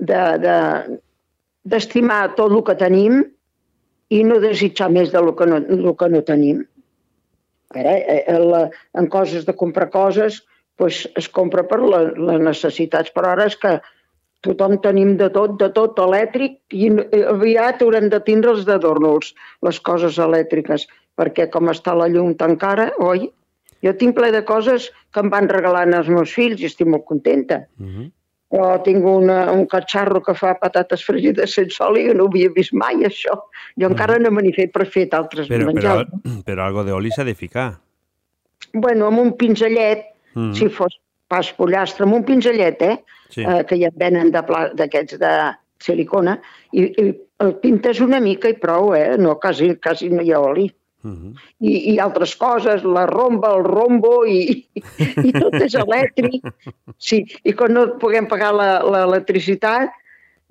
de- 0.00 0.38
de- 0.40 0.98
d'estimar 1.64 2.34
tot 2.36 2.52
el 2.52 2.62
que 2.64 2.74
tenim 2.78 3.18
i 4.10 4.22
no 4.24 4.38
desitjar 4.40 4.88
més 4.90 5.10
del 5.12 5.34
que 5.36 5.46
no, 5.46 5.56
el 5.60 5.90
que 5.98 6.08
no 6.08 6.22
tenim. 6.22 6.62
Ara, 7.70 7.96
eh, 7.98 8.24
eh, 8.26 8.38
la, 8.38 8.64
en 8.98 9.06
coses 9.06 9.46
de 9.46 9.54
comprar 9.54 9.90
coses, 9.90 10.42
pues, 10.76 11.04
es 11.16 11.28
compra 11.28 11.62
per 11.68 11.78
la, 11.82 12.02
les 12.10 12.40
necessitats, 12.42 13.12
però 13.14 13.34
ara 13.34 13.46
és 13.50 13.56
que 13.60 13.76
tothom 14.46 14.78
tenim 14.82 15.16
de 15.20 15.28
tot, 15.30 15.58
de 15.60 15.68
tot 15.76 15.98
elèctric 16.02 16.56
i 16.74 16.88
eh, 16.90 17.24
aviat 17.30 17.84
haurem 17.84 18.08
de 18.10 18.20
tindre 18.26 18.54
els 18.56 18.64
d'adornos, 18.66 19.34
les 19.66 19.80
coses 19.86 20.18
elèctriques, 20.18 20.88
perquè 21.20 21.50
com 21.52 21.70
està 21.70 21.94
la 21.94 22.08
llum 22.10 22.34
tan 22.40 22.56
cara, 22.58 22.90
oi? 22.98 23.28
Jo 23.84 23.92
tinc 23.96 24.16
ple 24.16 24.32
de 24.34 24.42
coses 24.44 24.90
que 25.14 25.22
em 25.22 25.30
van 25.32 25.48
regalant 25.48 25.94
els 25.96 26.08
meus 26.12 26.32
fills 26.36 26.60
i 26.60 26.68
estic 26.68 26.88
molt 26.90 27.06
contenta. 27.08 27.62
Mhm. 27.78 28.10
Però 28.50 28.80
tinc 28.82 29.04
una, 29.06 29.44
un 29.52 29.64
catxarro 29.70 30.20
que 30.26 30.34
fa 30.34 30.56
patates 30.58 31.04
fregides 31.06 31.52
sense 31.54 31.78
oli 31.86 32.08
i 32.10 32.14
no 32.14 32.24
ho 32.24 32.30
havia 32.32 32.50
vist 32.50 32.72
mai, 32.74 32.96
això. 33.06 33.36
Jo 33.78 33.86
encara 33.92 34.18
no 34.18 34.30
me 34.34 34.42
n'he 34.42 34.52
fet 34.56 34.72
per 34.74 34.88
fer 34.90 35.06
altres 35.14 35.46
Però, 35.46 35.68
però, 35.70 35.72
menjars. 35.72 36.42
però 36.44 36.66
algo 36.66 36.82
d'oli 36.84 37.12
s'ha 37.14 37.22
de 37.24 37.34
ficar. 37.38 37.68
Bueno, 38.72 39.06
amb 39.06 39.18
un 39.20 39.32
pinzellet, 39.36 40.04
Mhm. 40.34 40.54
si 40.54 40.68
fos 40.68 40.98
pas 41.28 41.52
pollastre, 41.52 42.04
amb 42.04 42.14
un 42.14 42.24
pinzellet, 42.24 42.82
eh? 42.82 43.04
Sí. 43.30 43.42
eh 43.46 43.64
que 43.64 43.76
ja 43.78 43.86
et 43.88 43.94
venen 43.96 44.32
de 44.32 44.42
d'aquests 44.74 45.18
de, 45.18 45.54
silicona, 45.78 46.40
i, 46.72 46.82
i 46.82 47.14
el 47.40 47.54
pintes 47.62 48.00
una 48.00 48.18
mica 48.20 48.48
i 48.48 48.54
prou, 48.54 48.92
eh? 48.94 49.16
No, 49.16 49.36
quasi, 49.38 49.76
quasi 49.76 50.10
no 50.10 50.22
hi 50.22 50.32
ha 50.32 50.40
oli. 50.40 50.66
Mhm. 51.02 51.34
I, 51.64 51.74
i 51.94 51.98
altres 51.98 52.34
coses, 52.36 52.82
la 52.84 53.06
romba, 53.08 53.54
el 53.56 53.64
rombo, 53.64 54.26
i, 54.28 54.66
i 55.24 55.32
tot 55.32 55.54
és 55.60 55.74
elèctric. 55.80 56.44
Sí, 56.98 57.22
i 57.44 57.54
quan 57.56 57.72
no 57.72 57.86
puguem 58.02 58.26
pagar 58.28 58.50
l'electricitat, 58.54 59.94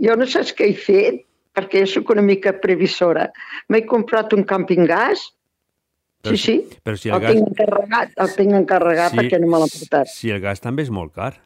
jo 0.01 0.15
no 0.17 0.25
saps 0.25 0.55
què 0.57 0.71
he 0.71 0.73
fet, 0.73 1.25
perquè 1.53 1.83
jo 1.83 1.91
sóc 1.99 2.09
una 2.15 2.23
mica 2.25 2.53
previsora. 2.61 3.27
M'he 3.69 3.83
comprat 3.85 4.33
un 4.33 4.43
camping 4.43 4.87
gas, 4.89 5.27
Però 6.19 6.35
sí, 6.35 6.41
sí, 6.67 6.79
Però 6.83 6.97
si 6.99 7.07
el, 7.07 7.15
el 7.15 7.21
gas, 7.21 7.31
tinc 7.31 7.47
encarregat, 7.47 8.09
el 8.19 8.31
tinc 8.35 8.55
encarregat 8.57 9.13
Sí. 9.13 9.17
perquè 9.21 9.37
no 9.39 9.47
me 9.47 9.59
l'ha 9.61 9.69
portat. 9.71 10.09
si 10.11 10.29
el 10.35 10.41
gas 10.43 10.59
també 10.59 10.83
és 10.83 10.89
molt 10.91 11.13
car. 11.15 11.37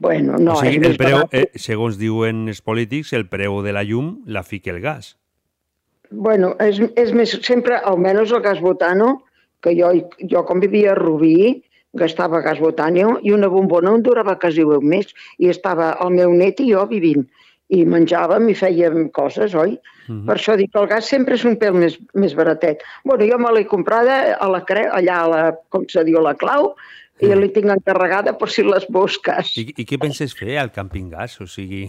Bueno, 0.00 0.38
no, 0.38 0.54
o 0.54 0.62
sigui, 0.62 0.80
el 0.86 0.96
preu, 0.96 1.18
barat. 1.18 1.34
eh, 1.36 1.50
segons 1.60 1.98
diuen 2.00 2.46
els 2.48 2.62
polítics, 2.64 3.12
el 3.12 3.26
preu 3.28 3.60
de 3.60 3.74
la 3.76 3.82
llum 3.84 4.22
la 4.24 4.40
fica 4.42 4.70
el 4.72 4.80
gas. 4.80 5.18
Bueno, 6.10 6.54
és, 6.58 6.80
és 6.98 7.12
més, 7.14 7.32
sempre, 7.46 7.78
almenys 7.86 8.32
el 8.34 8.42
gas 8.42 8.60
botano, 8.60 9.20
que 9.62 9.74
jo, 9.78 9.92
jo 10.30 10.44
com 10.48 10.62
vivia 10.62 10.92
a 10.92 10.98
Rubí, 10.98 11.62
gastava 11.98 12.40
gas 12.42 12.60
botànic 12.62 13.24
i 13.26 13.32
una 13.34 13.48
bombona 13.50 13.90
em 13.96 14.02
durava 14.06 14.36
quasi 14.38 14.62
un 14.62 14.84
mes 14.86 15.10
i 15.42 15.50
estava 15.50 15.96
el 16.04 16.12
meu 16.14 16.34
net 16.38 16.60
i 16.62 16.70
jo 16.70 16.84
vivint 16.90 17.26
i 17.70 17.84
menjàvem 17.86 18.48
i 18.50 18.54
fèiem 18.58 19.08
coses, 19.14 19.54
oi? 19.54 19.76
Mm 20.08 20.14
-hmm. 20.14 20.26
Per 20.26 20.34
això 20.36 20.56
dic 20.56 20.72
que 20.72 20.80
el 20.80 20.88
gas 20.88 21.06
sempre 21.06 21.34
és 21.34 21.44
un 21.44 21.56
pèl 21.56 21.74
més, 21.74 21.98
més 22.14 22.34
baratet. 22.34 22.82
Bueno, 23.04 23.24
jo 23.26 23.38
me 23.38 23.52
l'he 23.52 23.64
comprada 23.64 24.34
a 24.34 24.48
la 24.48 24.64
creu, 24.64 24.90
allà 24.92 25.16
a 25.20 25.28
la, 25.28 25.56
com 25.68 25.84
se 25.88 26.04
diu, 26.04 26.18
a 26.18 26.22
la 26.22 26.34
clau, 26.34 26.74
i 27.20 27.26
Mm. 27.28 27.38
li 27.40 27.48
tinc 27.52 27.66
encarregada 27.72 28.32
per 28.38 28.48
si 28.48 28.62
les 28.64 28.86
busques. 28.88 29.50
I, 29.60 29.66
I 29.76 29.84
què 29.84 29.98
penses 30.00 30.32
fer 30.34 30.56
al 30.58 30.70
camping 30.72 31.10
gas? 31.10 31.38
O 31.40 31.46
sigui... 31.46 31.82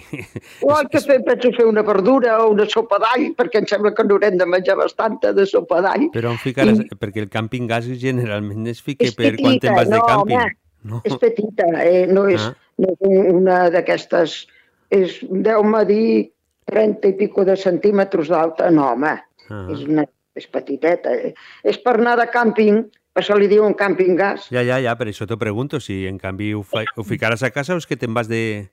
O 0.62 0.74
el 0.78 0.90
que 0.92 1.00
fer, 1.00 1.22
penso 1.24 1.52
fer 1.56 1.66
una 1.66 1.82
verdura 1.88 2.38
o 2.44 2.50
una 2.52 2.66
sopa 2.70 3.00
d'all, 3.00 3.30
perquè 3.38 3.62
em 3.62 3.68
sembla 3.70 3.94
que 3.96 4.04
n'haurem 4.04 4.38
de 4.38 4.46
menjar 4.46 4.76
bastanta 4.78 5.32
de 5.34 5.46
sopa 5.46 5.80
d'all. 5.82 6.10
Però 6.14 6.32
on 6.34 6.38
ficaràs... 6.42 6.84
Perquè 7.00 7.24
el 7.24 7.30
camping 7.30 7.68
gas 7.70 7.88
generalment 8.02 8.68
es 8.68 8.82
fica 8.84 9.06
És 9.08 9.16
per 9.16 9.36
quan 9.40 9.60
te'n 9.60 9.76
vas 9.76 9.88
de 9.90 9.96
no, 9.98 10.06
càmping. 10.08 10.36
home, 10.38 10.58
No. 10.84 11.02
és 11.06 11.14
petita, 11.22 11.66
eh? 11.86 12.08
no, 12.10 12.24
és, 12.28 12.42
Ah. 12.42 12.56
no 12.82 12.88
és 12.90 12.98
un- 13.06 13.36
una 13.44 13.70
d'aquestes... 13.70 14.48
És, 14.92 15.20
deu-me 15.30 15.86
dir, 15.86 16.32
30 16.68 17.08
i 17.08 17.14
pico 17.20 17.46
de 17.48 17.56
centímetres 17.56 18.28
d'alta, 18.28 18.70
no, 18.72 18.90
home, 18.92 19.12
Ah. 19.50 19.68
és, 19.72 19.86
una, 19.88 20.04
és 20.36 20.48
petiteta. 20.48 21.14
eh? 21.14 21.34
És 21.64 21.78
per 21.78 21.94
anar 22.00 22.18
de 22.20 22.26
càmping, 22.34 22.82
per 23.12 23.24
això 23.24 23.38
li 23.40 23.50
diuen 23.52 23.76
càmping 23.78 24.16
gas. 24.20 24.48
Ja, 24.54 24.64
ja, 24.64 24.80
ja, 24.84 24.96
per 25.00 25.10
això 25.12 25.28
t'ho 25.28 25.38
pregunto, 25.40 25.80
si 25.84 26.06
en 26.08 26.18
canvi 26.22 26.54
ho, 26.56 26.64
fa, 26.64 26.86
ho 26.96 27.04
ficaràs 27.08 27.44
a 27.44 27.52
casa 27.52 27.76
o 27.76 27.82
és 27.82 27.88
que 27.90 28.00
te'n 28.00 28.14
vas 28.16 28.30
de, 28.32 28.70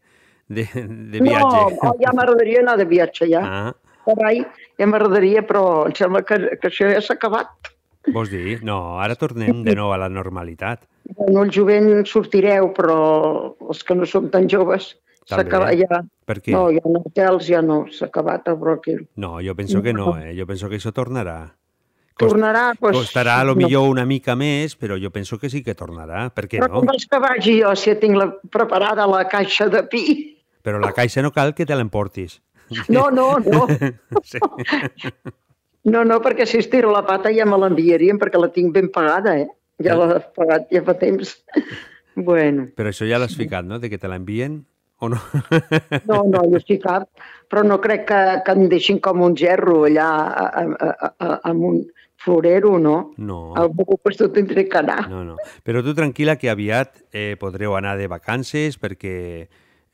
de, 0.47 0.69
de 0.75 1.23
viatge. 1.23 1.65
No, 1.83 1.95
ja 2.03 2.15
m'agradaria 2.15 2.63
anar 2.63 2.77
de 2.81 2.87
viatge, 2.89 3.29
ja. 3.31 3.43
Ah, 3.43 3.75
Carai, 4.09 4.39
ja 4.81 4.87
m'agradaria, 4.89 5.43
però 5.45 5.65
em 5.89 5.97
sembla 5.99 6.23
que, 6.25 6.39
que 6.63 6.71
això 6.71 6.87
ja 6.89 7.03
s'ha 7.05 7.19
acabat. 7.19 7.51
vols 8.15 8.31
dir? 8.33 8.61
No, 8.65 8.97
ara 9.03 9.19
tornem 9.21 9.61
de 9.67 9.75
nou 9.77 9.93
a 9.93 9.99
la 10.01 10.09
normalitat. 10.09 10.87
Bueno, 11.19 11.43
el 11.45 11.53
jovent 11.53 12.07
sortireu, 12.09 12.71
però 12.77 12.97
els 13.69 13.85
que 13.85 13.97
no 13.99 14.09
som 14.09 14.31
tan 14.33 14.49
joves 14.49 14.95
s'ha 15.29 15.43
acabat 15.43 15.77
ja. 15.77 16.01
Per 16.29 16.39
què? 16.41 16.55
No, 16.55 16.69
ja 16.73 16.85
no 16.89 17.03
hotels, 17.05 17.49
ja 17.51 17.61
no, 17.65 17.83
s'ha 17.93 18.09
acabat 18.09 18.49
el 18.49 18.57
bròquil. 18.61 19.03
No, 19.21 19.39
jo 19.45 19.55
penso 19.59 19.83
que 19.85 19.93
no, 19.93 20.15
eh? 20.17 20.33
Jo 20.39 20.47
penso 20.49 20.71
que 20.73 20.81
això 20.81 20.95
tornarà. 20.97 21.41
Tornarà, 22.19 22.73
doncs... 22.75 22.97
Costarà 22.97 23.37
a 23.39 23.45
lo 23.47 23.55
millor 23.59 23.87
una 23.93 24.05
mica 24.09 24.35
més, 24.39 24.75
però 24.79 24.97
jo 24.99 25.13
penso 25.15 25.39
que 25.39 25.51
sí 25.53 25.63
que 25.63 25.77
tornarà. 25.79 26.27
Per 26.35 26.49
què 26.49 26.59
Però 26.59 26.69
no? 26.73 26.81
com 26.81 26.91
vols 26.91 27.07
que 27.07 27.21
vagi 27.23 27.59
jo 27.61 27.75
si 27.79 27.95
tinc 28.03 28.19
la, 28.19 28.27
preparada 28.51 29.07
la 29.07 29.23
caixa 29.31 29.69
de 29.71 29.85
pi? 29.87 30.05
Però 30.67 30.81
la 30.83 30.91
caixa 30.97 31.23
no 31.23 31.31
cal 31.35 31.55
que 31.55 31.67
te 31.69 31.79
l'emportis. 31.79 32.41
No, 32.93 33.09
no, 33.15 33.37
no. 33.45 33.67
Sí. 34.29 34.41
No, 35.89 36.03
no, 36.05 36.19
perquè 36.21 36.45
si 36.45 36.59
estiro 36.61 36.91
la 36.93 37.05
pata 37.07 37.31
ja 37.33 37.47
me 37.49 37.57
l'enviarien 37.57 38.19
perquè 38.21 38.41
la 38.41 38.51
tinc 38.53 38.75
ben 38.75 38.91
pagada, 38.93 39.39
eh? 39.39 39.47
Ja 39.81 39.95
l'he 39.97 40.19
pagat 40.37 40.67
ja 40.75 40.83
fa 40.85 40.97
temps. 40.99 41.37
Bueno, 42.19 42.67
Però 42.75 42.91
això 42.91 43.07
ja 43.07 43.21
l'has 43.23 43.37
ficat, 43.39 43.65
no? 43.65 43.79
De 43.79 43.89
que 43.89 44.01
te 44.03 44.11
l'envien 44.11 44.59
o 44.99 45.09
no? 45.09 45.21
no, 46.11 46.25
no, 46.27 46.43
jo 46.51 46.61
sí 46.65 46.81
cap, 46.83 47.07
però 47.49 47.63
no 47.63 47.79
crec 47.81 48.09
que, 48.09 48.21
que 48.45 48.57
em 48.59 48.67
deixin 48.69 48.99
com 48.99 49.23
un 49.23 49.37
gerro 49.39 49.85
allà 49.87 50.09
a, 50.27 50.49
a, 50.49 50.65
a, 50.67 51.13
a, 51.15 51.39
amb 51.53 51.69
un 51.71 51.79
florero, 52.29 52.77
no? 52.79 52.97
No. 53.17 53.39
Al 53.57 53.73
meu 53.75 53.97
pues 54.05 54.19
tu 54.21 54.29
tindré 54.29 54.67
que 54.69 54.77
anar. 54.79 55.09
No, 55.09 55.25
no. 55.25 55.37
Però 55.65 55.81
tu 55.83 55.95
tranquil·la 55.97 56.37
que 56.37 56.51
aviat 56.53 57.01
eh, 57.17 57.37
podreu 57.41 57.75
anar 57.81 57.97
de 57.97 58.07
vacances 58.13 58.77
perquè... 58.79 59.49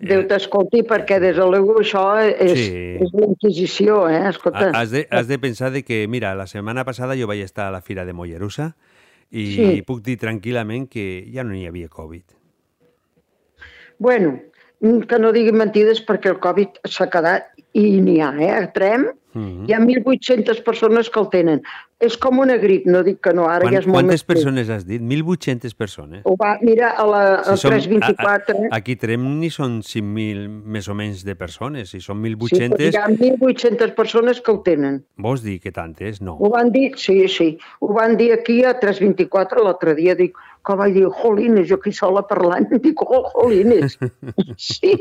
Déu 0.04 0.24
t'escolti, 0.28 0.82
perquè 0.84 1.20
des 1.22 1.36
de 1.38 1.44
luego 1.46 1.76
això 1.80 2.02
és, 2.18 2.50
Sí. 2.58 2.80
és 3.00 3.12
la 3.14 3.28
Inquisició, 3.30 4.00
eh? 4.10 4.24
Escolta. 4.32 4.66
ha- 4.72 4.80
Has 4.82 4.90
de, 4.90 5.06
has 5.08 5.28
de 5.30 5.38
pensar 5.38 5.70
de 5.70 5.84
que, 5.86 6.02
mira, 6.10 6.34
la 6.34 6.48
setmana 6.50 6.82
passada 6.84 7.14
jo 7.16 7.28
vaig 7.30 7.40
estar 7.46 7.68
a 7.68 7.72
la 7.72 7.80
Fira 7.80 8.04
de 8.04 8.12
Mollerussa 8.12 8.74
i 9.30 9.46
Sí. 9.54 9.82
puc 9.86 10.02
dir 10.02 10.18
tranquil·lament 10.18 10.88
que 10.90 11.30
ja 11.32 11.44
no 11.46 11.54
hi 11.54 11.64
havia 11.70 11.88
Covid. 11.88 12.24
Bueno, 13.98 14.40
que 15.08 15.18
no 15.22 15.30
diguin 15.32 15.56
mentides 15.56 16.02
perquè 16.04 16.34
el 16.34 16.40
Covid 16.42 16.82
s'ha 16.90 17.06
quedat 17.08 17.52
i 17.78 18.00
n'hi 18.02 18.18
ha, 18.20 18.32
eh? 18.42 18.66
Trem 18.74 19.06
Mm 19.34 19.66
hi 19.68 19.72
ha 19.74 19.80
1.800 19.80 20.62
persones 20.64 21.10
que 21.10 21.20
el 21.20 21.28
tenen. 21.32 21.60
És 22.04 22.16
com 22.20 22.38
una 22.42 22.56
grip, 22.60 22.84
no 22.90 23.00
dic 23.06 23.20
que 23.24 23.32
no, 23.32 23.46
ara 23.48 23.64
Quan, 23.64 23.72
ja 23.72 23.80
és 23.80 23.86
molt 23.86 24.02
quantes 24.02 24.24
persones 24.26 24.68
has 24.68 24.82
dit? 24.84 25.00
1.800 25.00 25.72
persones. 25.78 26.22
Ho 26.28 26.34
va, 26.36 26.58
mira, 26.60 26.90
a 27.00 27.06
la 27.08 27.22
a 27.40 27.56
som- 27.56 27.72
324... 27.72 28.56
a, 28.58 28.66
a, 28.66 28.70
aquí 28.76 28.96
Trem 29.00 29.24
ni 29.40 29.48
són 29.54 29.78
5.000 29.86 30.48
més 30.76 30.88
o 30.90 30.96
menys 30.98 31.22
de 31.24 31.36
persones, 31.38 31.94
si 31.94 32.02
són 32.04 32.20
Sí, 32.24 32.34
però 32.34 32.50
1.800, 32.50 32.92
hi 32.92 32.98
ha 33.00 33.06
1.800 33.08 33.94
persones 33.96 34.42
que 34.42 34.52
ho 34.52 34.60
tenen. 34.66 35.00
vols 35.16 35.42
dir 35.46 35.60
que 35.60 35.72
tantes? 35.72 36.20
No. 36.20 36.36
Ho 36.38 36.50
van 36.50 36.70
dir, 36.74 36.92
sí, 37.00 37.24
sí, 37.28 37.56
ho 37.80 37.94
van 37.94 38.18
dir 38.20 38.32
aquí 38.34 38.62
a 38.64 38.74
324 38.78 39.64
l'altre 39.64 39.94
dia, 39.94 40.14
dic, 40.18 40.36
que 40.64 40.74
vaig 40.80 40.94
dir, 40.96 41.04
jolines, 41.20 41.66
jo 41.68 41.76
aquí 41.76 41.92
sola 41.92 42.22
parlant, 42.26 42.66
dic, 42.84 43.02
oh, 43.04 43.22
jolines. 43.34 43.98
Sí. 44.56 44.94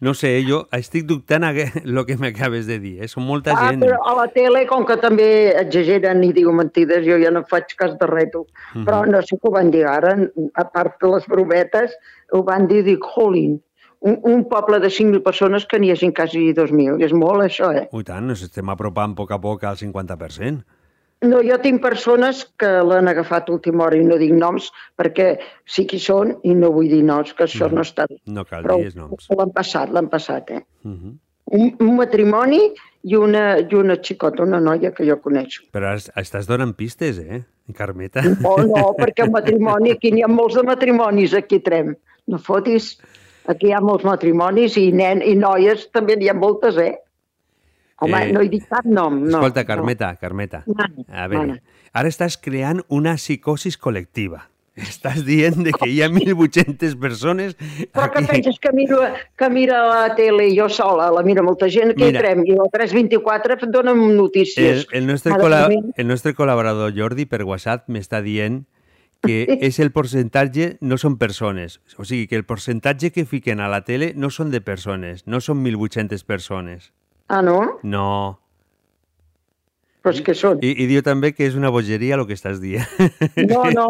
No 0.00 0.14
sé, 0.18 0.32
jo 0.46 0.64
estic 0.76 1.06
dubtant 1.08 1.44
el 1.46 2.04
que 2.08 2.16
m'acabes 2.20 2.66
de 2.66 2.78
dir. 2.82 2.96
Eh? 3.04 3.08
Són 3.08 3.26
molta 3.28 3.54
Ah, 3.54 3.68
gent. 3.70 3.80
però 3.84 4.00
a 4.10 4.16
la 4.18 4.26
tele, 4.34 4.64
com 4.66 4.84
que 4.88 4.96
també 5.00 5.28
exageren 5.60 6.22
i 6.26 6.32
diuen 6.36 6.56
mentides, 6.60 7.04
jo 7.06 7.18
ja 7.22 7.30
no 7.30 7.44
faig 7.50 7.74
cas 7.78 7.96
de 8.00 8.06
res, 8.10 8.30
tu. 8.34 8.44
Mhm. 8.74 8.84
Però 8.88 9.04
no 9.06 9.22
sé 9.22 9.36
què 9.38 9.48
ho 9.50 9.54
van 9.54 9.70
dir 9.70 9.86
ara, 9.86 10.16
a 10.54 10.64
part 10.70 10.98
de 11.00 11.10
les 11.14 11.26
brometes, 11.30 11.94
ho 12.32 12.42
van 12.46 12.66
dir, 12.70 12.82
dic, 12.86 13.02
jolín, 13.14 13.60
un, 14.00 14.18
un 14.24 14.44
poble 14.48 14.78
de 14.80 14.88
5.000 14.88 15.22
persones 15.22 15.66
que 15.66 15.78
n'hi 15.78 15.90
hagin 15.92 16.12
quasi 16.16 16.52
2.000. 16.56 17.02
És 17.04 17.12
molt, 17.12 17.42
això, 17.44 17.70
eh? 17.76 17.86
Ui, 17.92 18.02
tant, 18.04 18.30
ens 18.32 18.42
estem 18.46 18.68
apropant 18.72 19.12
a 19.12 19.18
poc 19.18 19.30
a 19.36 19.38
poc 19.42 19.64
al 19.68 19.76
50%. 19.76 20.64
No, 21.22 21.42
jo 21.44 21.58
tinc 21.60 21.82
persones 21.84 22.46
que 22.56 22.68
l'han 22.82 23.08
agafat 23.10 23.50
a 23.50 23.52
última 23.52 23.84
hora 23.84 23.96
i 23.98 24.04
no 24.04 24.16
dic 24.16 24.30
noms 24.32 24.70
perquè 24.96 25.34
sí 25.68 25.84
qui 25.86 25.98
són 26.00 26.30
i 26.48 26.54
no 26.56 26.70
vull 26.72 26.88
dir 26.88 27.02
noms, 27.04 27.34
que 27.36 27.44
això 27.44 27.68
no, 27.70 27.82
està 27.84 28.06
bé. 28.08 28.16
No 28.26 28.44
cal 28.48 28.64
Però 28.64 28.78
dir 28.80 28.94
noms. 28.96 29.26
l'han 29.36 29.52
passat, 29.52 29.90
l'han 29.92 30.08
passat, 30.08 30.50
eh? 30.50 30.62
Uh 30.84 30.90
-huh. 30.94 31.12
Un, 31.52 31.74
un 31.80 31.96
matrimoni 31.96 32.60
i 33.02 33.16
una, 33.16 33.58
i 33.58 33.74
una 33.74 33.96
xicota, 33.96 34.42
una 34.42 34.60
noia 34.60 34.92
que 34.92 35.04
jo 35.04 35.20
coneixo. 35.20 35.62
Però 35.72 35.94
es- 35.94 36.10
estàs 36.16 36.46
donant 36.46 36.74
pistes, 36.76 37.18
eh, 37.18 37.42
Carmeta? 37.74 38.20
Oh, 38.44 38.62
no, 38.62 38.94
perquè 38.96 39.24
el 39.24 39.30
matrimoni, 39.38 39.90
aquí 39.90 40.12
n'hi 40.12 40.22
ha 40.22 40.28
molts 40.28 40.54
de 40.54 40.62
matrimonis, 40.62 41.34
aquí 41.34 41.58
Trem. 41.60 41.96
No 42.28 42.38
fotis, 42.38 42.98
aquí 43.46 43.66
hi 43.66 43.72
ha 43.72 43.80
molts 43.80 44.04
matrimonis 44.04 44.76
i 44.76 44.90
nen 44.92 45.20
i 45.22 45.34
noies 45.34 45.90
també 45.90 46.16
n'hi 46.16 46.28
ha 46.28 46.34
moltes, 46.34 46.76
eh? 46.78 46.96
Home, 48.00 48.22
Eh, 48.28 48.32
no 48.32 48.40
he 48.40 48.48
dit 48.48 48.64
cap 48.68 48.84
nom, 48.84 49.20
no. 49.22 49.38
Escolta, 49.38 49.64
Carmeta, 49.64 50.14
Carmeta. 50.16 50.64
Mana, 50.66 51.04
A 51.08 51.26
veure, 51.28 51.46
mana. 51.46 51.62
ara 51.92 52.08
estàs 52.08 52.38
creant 52.40 52.80
una 52.88 53.14
psicosis 53.18 53.76
col·lectiva. 53.78 54.46
Estàs 54.80 55.24
dient 55.26 55.58
de 55.66 55.72
que 55.74 55.88
hi 55.90 55.98
ha 56.00 56.08
1.800 56.08 56.94
persones 56.98 57.56
Però 57.92 58.04
aquí. 58.06 58.24
penses 58.24 58.56
que 58.62 58.70
miro, 58.72 59.00
que 59.36 59.50
mira 59.50 59.82
la 59.86 60.14
tele 60.14 60.46
jo 60.56 60.68
sola, 60.70 61.10
la 61.10 61.22
mira 61.22 61.42
molta 61.42 61.68
gent, 61.68 61.90
aquí 61.90 62.04
Mira. 62.04 62.18
a 62.20 62.22
Trem, 62.22 62.44
i 62.46 62.52
a 62.54 62.68
324 62.72 63.58
dona'm 63.68 64.00
El, 64.10 64.16
notícies. 64.16 64.86
el, 64.92 65.06
nostre 65.06 65.32
Ara 65.34 65.42
col·la 65.42 65.92
el 65.96 66.06
nostre 66.08 66.32
col·laborador 66.34 66.94
Jordi 66.96 67.26
per 67.26 67.42
WhatsApp 67.44 67.88
m'està 67.90 68.22
dient 68.22 68.64
que 69.20 69.58
és 69.60 69.78
el 69.80 69.90
percentatge, 69.92 70.78
no 70.80 70.96
són 70.96 71.18
persones. 71.18 71.80
O 71.98 72.06
sigui, 72.08 72.26
que 72.26 72.36
el 72.36 72.46
percentatge 72.48 73.10
que 73.12 73.26
fiquen 73.26 73.60
a 73.60 73.68
la 73.68 73.82
tele 73.84 74.14
no 74.16 74.30
són 74.30 74.50
de 74.50 74.62
persones, 74.62 75.26
no 75.26 75.42
són 75.44 75.62
1.800 75.62 76.24
persones. 76.24 76.92
Ah, 77.30 77.42
no? 77.46 77.78
No. 77.86 78.06
Però 80.00 80.14
és 80.16 80.22
que 80.24 80.32
són. 80.34 80.58
I, 80.64 80.70
I 80.82 80.86
diu 80.88 81.02
també 81.04 81.30
que 81.36 81.44
és 81.46 81.54
una 81.58 81.68
bogeria 81.70 82.16
el 82.16 82.24
que 82.26 82.34
estàs 82.36 82.58
dient. 82.62 82.88
No, 83.50 83.66
no. 83.76 83.88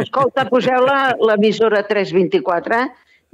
Escolta, 0.00 0.46
poseu 0.48 0.80
la- 0.86 1.12
l'emissora 1.20 1.82
324 1.86 2.78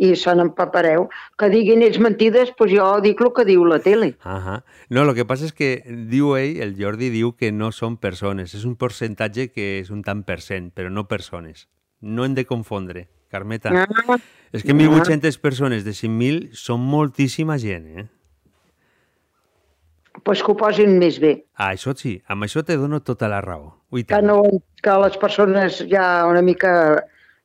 i 0.02 0.10
se 0.18 0.34
n'empapareu. 0.36 1.06
Que 1.38 1.48
diguin 1.52 1.84
ells 1.86 2.00
mentides, 2.02 2.50
doncs 2.58 2.74
jo 2.74 2.88
dic 3.04 3.22
el 3.22 3.30
que 3.32 3.46
diu 3.48 3.62
la 3.64 3.78
tele. 3.84 4.10
Ahà. 4.26 4.58
No, 4.90 5.06
el 5.06 5.14
que 5.16 5.24
passa 5.24 5.46
és 5.48 5.54
que 5.56 5.70
diu 5.86 6.34
ell, 6.36 6.58
el 6.66 6.74
Jordi 6.76 7.12
diu 7.14 7.30
que 7.38 7.52
no 7.54 7.70
són 7.72 7.94
persones, 7.96 8.52
és 8.58 8.66
un 8.68 8.74
percentatge 8.76 9.48
que 9.54 9.68
és 9.84 9.94
un 9.94 10.02
tant 10.02 10.24
per 10.26 10.40
cent, 10.44 10.72
però 10.74 10.90
no 10.90 11.06
persones. 11.08 11.68
No 12.02 12.26
hem 12.26 12.34
de 12.36 12.44
confondre, 12.44 13.06
Carmeta. 13.32 13.70
Ah, 13.72 14.18
és 14.52 14.66
que 14.66 14.74
1.800 14.74 15.38
persones 15.40 15.86
de 15.86 15.94
5.000 15.94 16.50
són 16.58 16.82
moltíssima 16.82 17.56
gent, 17.62 17.86
eh? 18.02 18.08
Doncs 20.26 20.42
que 20.42 20.50
ho 20.52 20.56
posin 20.58 20.96
més 20.98 21.20
bé. 21.22 21.44
Ah, 21.56 21.70
això 21.72 21.94
sí, 21.96 22.16
amb 22.28 22.42
això 22.44 22.64
te 22.66 22.76
dono 22.76 22.98
tota 23.00 23.28
la 23.30 23.40
raó. 23.40 23.72
Ui, 23.94 24.02
Que, 24.04 24.18
no, 24.22 24.42
que 24.82 24.96
les 25.04 25.16
persones 25.22 25.78
ja 25.88 26.26
una 26.26 26.42
mica, 26.42 26.72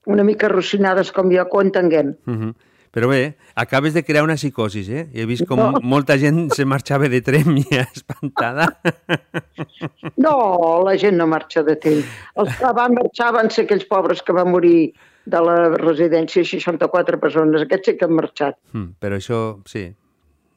una 0.09 0.23
mica 0.25 0.49
rocinades 0.49 1.11
com 1.13 1.29
jo, 1.29 1.45
que 1.45 1.57
ho 1.57 1.61
entenguem. 1.61 2.15
Uh 2.25 2.33
-huh. 2.33 2.53
Però 2.91 3.07
bé, 3.07 3.37
acabes 3.55 3.93
de 3.93 4.03
crear 4.03 4.23
una 4.25 4.35
psicosis, 4.35 4.89
eh? 4.89 5.07
He 5.13 5.25
vist 5.25 5.45
com 5.47 5.57
No. 5.57 5.79
molta 5.81 6.17
gent 6.17 6.49
se 6.57 6.65
marxava 6.65 7.07
de 7.07 7.21
trem 7.21 7.55
i 7.57 7.65
espantada. 7.93 8.67
No, 10.17 10.81
la 10.83 10.97
gent 10.97 11.17
no 11.17 11.27
marxa 11.27 11.63
de 11.63 11.75
temps. 11.75 12.05
Els 12.35 12.57
que 12.57 12.73
van 12.73 12.93
marxar 12.93 13.31
van 13.33 13.49
ser 13.49 13.65
aquells 13.65 13.85
pobres 13.89 14.21
que 14.21 14.33
van 14.33 14.49
morir 14.51 14.93
de 15.25 15.39
la 15.41 15.69
residència, 15.77 16.43
64 16.43 17.19
persones. 17.19 17.61
Aquests 17.61 17.85
sí 17.91 17.97
que 17.97 18.05
han 18.05 18.13
marxat, 18.17 18.57
Mm, 18.73 18.95
però 18.99 19.15
això, 19.19 19.61
sí. 19.65 19.93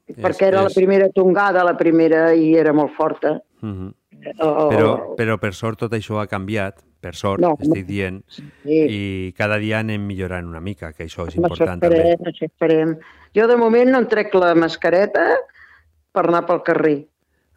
Perquè 0.06 0.48
era 0.48 0.62
la 0.62 0.70
primera 0.74 1.08
tongada, 1.10 1.64
la 1.64 1.76
primera, 1.76 2.34
i 2.34 2.54
era 2.54 2.72
molt 2.72 2.92
forta. 2.96 3.40
-huh. 3.62 3.92
o- 4.40 4.68
Però, 4.70 5.14
però 5.16 5.38
per 5.38 5.52
sort 5.54 5.78
tot 5.78 5.92
això 5.92 6.20
ha 6.20 6.26
canviat, 6.26 6.82
per 7.00 7.14
sort, 7.14 7.40
No, 7.40 7.56
estic 7.60 7.84
dient, 7.86 8.22
sí. 8.28 8.42
i 8.64 9.34
cada 9.36 9.58
dia 9.58 9.78
anem 9.80 10.00
millorant 10.06 10.46
una 10.46 10.60
mica, 10.60 10.92
que 10.92 11.04
això 11.04 11.26
és 11.28 11.34
això 11.36 11.42
important 11.42 11.80
també. 11.82 11.96
esperem, 11.98 12.32
això 12.32 12.44
esperem. 12.46 12.98
Jo 13.34 13.46
de 13.46 13.56
moment 13.56 13.90
no 13.90 13.98
em 13.98 14.06
trec 14.06 14.32
la 14.34 14.54
mascareta 14.54 15.36
per 16.12 16.26
anar 16.28 16.46
pel 16.46 16.62
carrer. 16.62 17.06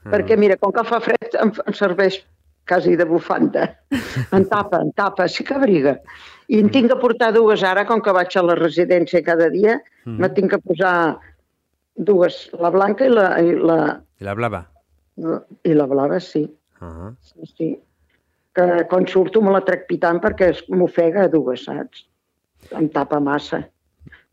Ah. 0.04 0.10
Perquè, 0.12 0.38
mira, 0.38 0.58
com 0.58 0.72
que 0.72 0.84
fa 0.84 1.00
fred, 1.00 1.30
em, 1.42 1.52
em 1.66 1.74
serveix 1.74 2.26
quasi 2.68 2.96
de 2.98 3.06
bufanda. 3.06 3.78
En 4.34 4.44
tapa, 4.50 4.82
en 4.82 4.92
tapa, 4.92 5.28
sí 5.30 5.44
que 5.46 5.54
abriga. 5.54 6.02
I 6.50 6.60
en 6.60 6.70
tinc 6.70 6.90
que 6.92 6.96
portar 7.00 7.32
dues 7.34 7.64
ara, 7.64 7.86
com 7.86 8.02
que 8.02 8.12
vaig 8.12 8.36
a 8.36 8.42
la 8.44 8.56
residència 8.56 9.24
cada 9.24 9.50
dia, 9.50 9.82
Mhm. 10.06 10.20
me 10.20 10.30
tinc 10.30 10.50
que 10.52 10.58
posar 10.60 11.18
dues, 11.98 12.50
la 12.62 12.70
blanca 12.74 13.06
i 13.06 13.10
la, 13.12 13.28
i 13.42 13.54
la, 13.58 13.78
I 14.22 14.24
la 14.28 14.34
blava? 14.38 14.64
i 15.66 15.74
la 15.74 15.86
blava, 15.90 16.20
sí. 16.22 16.44
Ah. 16.80 17.10
sí, 17.26 17.48
sí. 17.58 17.70
Que 18.54 18.84
quan 18.90 19.06
surto 19.10 19.42
me 19.42 19.52
la 19.54 19.64
trec 19.66 19.88
pitant 19.90 20.20
perquè 20.22 20.52
es- 20.54 20.64
m'ofega 20.70 21.24
a 21.26 21.30
dues, 21.34 21.64
saps? 21.66 22.06
Em 22.78 22.88
tapa 22.94 23.20
massa. 23.22 23.64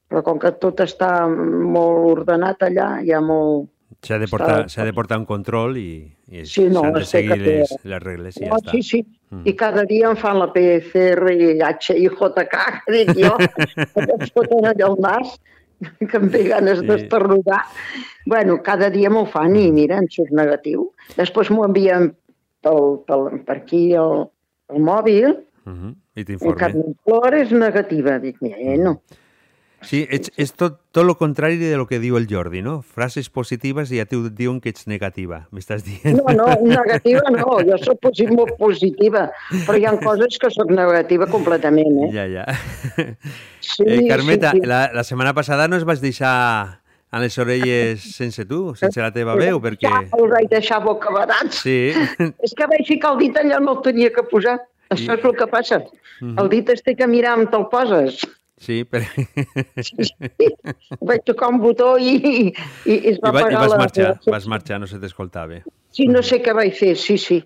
Però 0.08 0.22
com 0.24 0.38
que 0.38 0.50
tot 0.60 0.80
està 0.84 1.26
molt 1.28 2.10
ordenat 2.18 2.62
allà, 2.68 2.98
hi 3.04 3.12
ha 3.16 3.20
molt... 3.24 3.70
S'ha 4.04 4.18
de, 4.20 4.26
portar, 4.28 4.64
Està- 4.66 4.84
de 4.84 4.92
portar 4.92 5.16
un 5.20 5.24
control 5.24 5.76
i, 5.80 6.04
i 6.28 6.44
Sí, 6.44 6.66
no, 6.68 6.82
s'han 6.82 6.92
de 6.92 7.00
té 7.00 7.04
que 7.04 7.10
seguir 7.12 7.38
les, 7.46 7.74
les 7.88 8.02
regles 8.02 8.36
i 8.36 8.44
ja 8.44 8.52
Oh, 8.52 8.58
està. 8.60 8.72
sí, 8.74 8.82
sí. 8.82 9.00
Mm. 9.30 9.46
I 9.48 9.54
cada 9.56 9.84
dia 9.88 10.10
em 10.10 10.16
fan 10.20 10.36
la 10.40 10.50
PCR 10.52 11.32
i 11.32 11.54
HIJK, 11.56 12.58
que 12.84 12.92
dic 12.92 13.14
jo, 13.22 13.32
que 13.40 14.04
em 14.18 14.26
foten 14.34 14.68
allà 14.72 14.90
al 14.90 14.98
nas, 15.00 15.38
que 16.11 16.16
em 16.16 16.29
ve 16.29 16.43
ganes 16.49 16.79
Sí. 16.81 16.87
d'estornudar. 16.87 17.62
Bueno, 18.27 18.62
cada 18.62 18.89
dia 18.91 19.11
m'ho 19.11 19.27
fan 19.27 19.57
i 19.57 19.70
mira, 19.72 19.99
em 19.99 20.07
surt 20.09 20.31
negatiu. 20.33 20.93
Després 21.16 21.51
m'ho 21.51 21.64
envien 21.66 22.12
pel, 22.64 23.01
pel, 23.07 23.27
per 23.45 23.59
aquí 23.62 23.93
el, 23.95 24.27
el 24.72 24.81
mòbil, 24.81 25.37
Mhm. 25.64 25.95
I 26.14 26.20
en 26.20 26.25
t'informe. 26.27 26.57
Carmen 26.61 26.95
Flor 27.05 27.35
és 27.35 27.51
negativa. 27.51 28.18
Dic, 28.20 28.37
mira, 28.45 28.59
no. 28.77 28.99
Sí, 29.89 30.05
ets, 30.11 30.30
és 30.41 30.53
tot, 30.57 30.76
tot 30.95 31.05
el 31.05 31.14
contrari 31.18 31.59
de 31.61 31.74
lo 31.76 31.87
que 31.91 31.99
diu 32.03 32.16
el 32.18 32.26
Jordi, 32.30 32.62
no? 32.64 32.78
Frases 32.82 33.28
positives 33.32 33.93
i 33.93 34.01
ja 34.01 34.07
t'ho 34.09 34.22
diuen 34.28 34.61
que 34.62 34.72
ets 34.72 34.87
negativa, 34.91 35.45
m'estàs 35.55 35.85
dient? 35.87 36.20
No, 36.20 36.35
no, 36.37 36.49
negativa 36.64 37.24
no, 37.35 37.59
jo 37.66 37.78
sóc 37.82 38.01
posi 38.05 38.28
molt 38.30 38.57
positiva, 38.61 39.26
però 39.66 39.78
hi 39.78 39.89
ha 39.89 39.97
coses 40.07 40.39
que 40.41 40.53
sóc 40.55 40.72
negativa 40.72 41.28
completament, 41.30 42.01
eh? 42.07 42.12
Ja, 42.14 42.28
ja. 42.30 42.47
Sí, 43.64 43.85
eh, 43.87 44.07
Carmeta, 44.09 44.53
sí, 44.53 44.61
sí. 44.62 44.68
La, 44.68 44.87
la 44.95 45.05
setmana 45.05 45.35
passada 45.37 45.68
no 45.68 45.76
es 45.80 45.87
vas 45.89 46.03
deixar 46.05 46.35
a 47.14 47.20
les 47.22 47.37
orelles 47.39 48.03
sense 48.16 48.45
tu, 48.51 48.74
sense 48.74 48.99
la 48.99 49.12
teva 49.14 49.37
veu, 49.39 49.61
perquè... 49.62 49.87
Ja 49.87 50.01
els 50.03 50.32
vaig 50.32 50.49
deixar 50.51 50.80
bocabadats. 50.82 51.61
Sí, 51.62 51.93
És 52.43 52.55
que 52.59 52.66
vaig 52.70 52.82
ficar 52.89 53.14
el 53.14 53.20
dit 53.22 53.37
allà 53.39 53.61
on 53.61 53.71
el 53.71 53.83
tenia 53.87 54.11
que 54.14 54.25
posar. 54.26 54.57
Això 54.91 55.14
és 55.14 55.25
el 55.25 55.37
que 55.38 55.46
passa. 55.50 55.79
El 56.25 56.50
dit 56.50 56.68
es 56.75 56.83
té 56.83 56.96
que 56.99 57.07
mirar 57.11 57.37
on 57.38 57.46
te'l 57.53 57.68
poses. 57.71 58.18
Sí, 58.64 58.80
però... 58.88 59.04
Vaig 61.04 61.24
tocar 61.28 61.50
un 61.53 61.61
botó 61.62 61.95
i, 62.00 62.14
i, 62.16 62.45
i 62.88 62.96
es 63.12 63.20
va 63.22 63.30
I, 63.32 63.36
va, 63.38 63.45
i 63.53 63.58
vas 63.61 63.74
la... 63.74 63.80
marxar, 63.84 64.11
vas 64.32 64.49
marxar, 64.50 64.80
no 64.82 64.88
se 64.91 65.00
t'escoltava. 65.03 65.61
Sí, 65.95 66.08
no 66.11 66.22
sé 66.26 66.41
què 66.42 66.54
vaig 66.57 66.74
fer, 66.78 66.95
sí, 66.99 67.18
sí. 67.20 67.38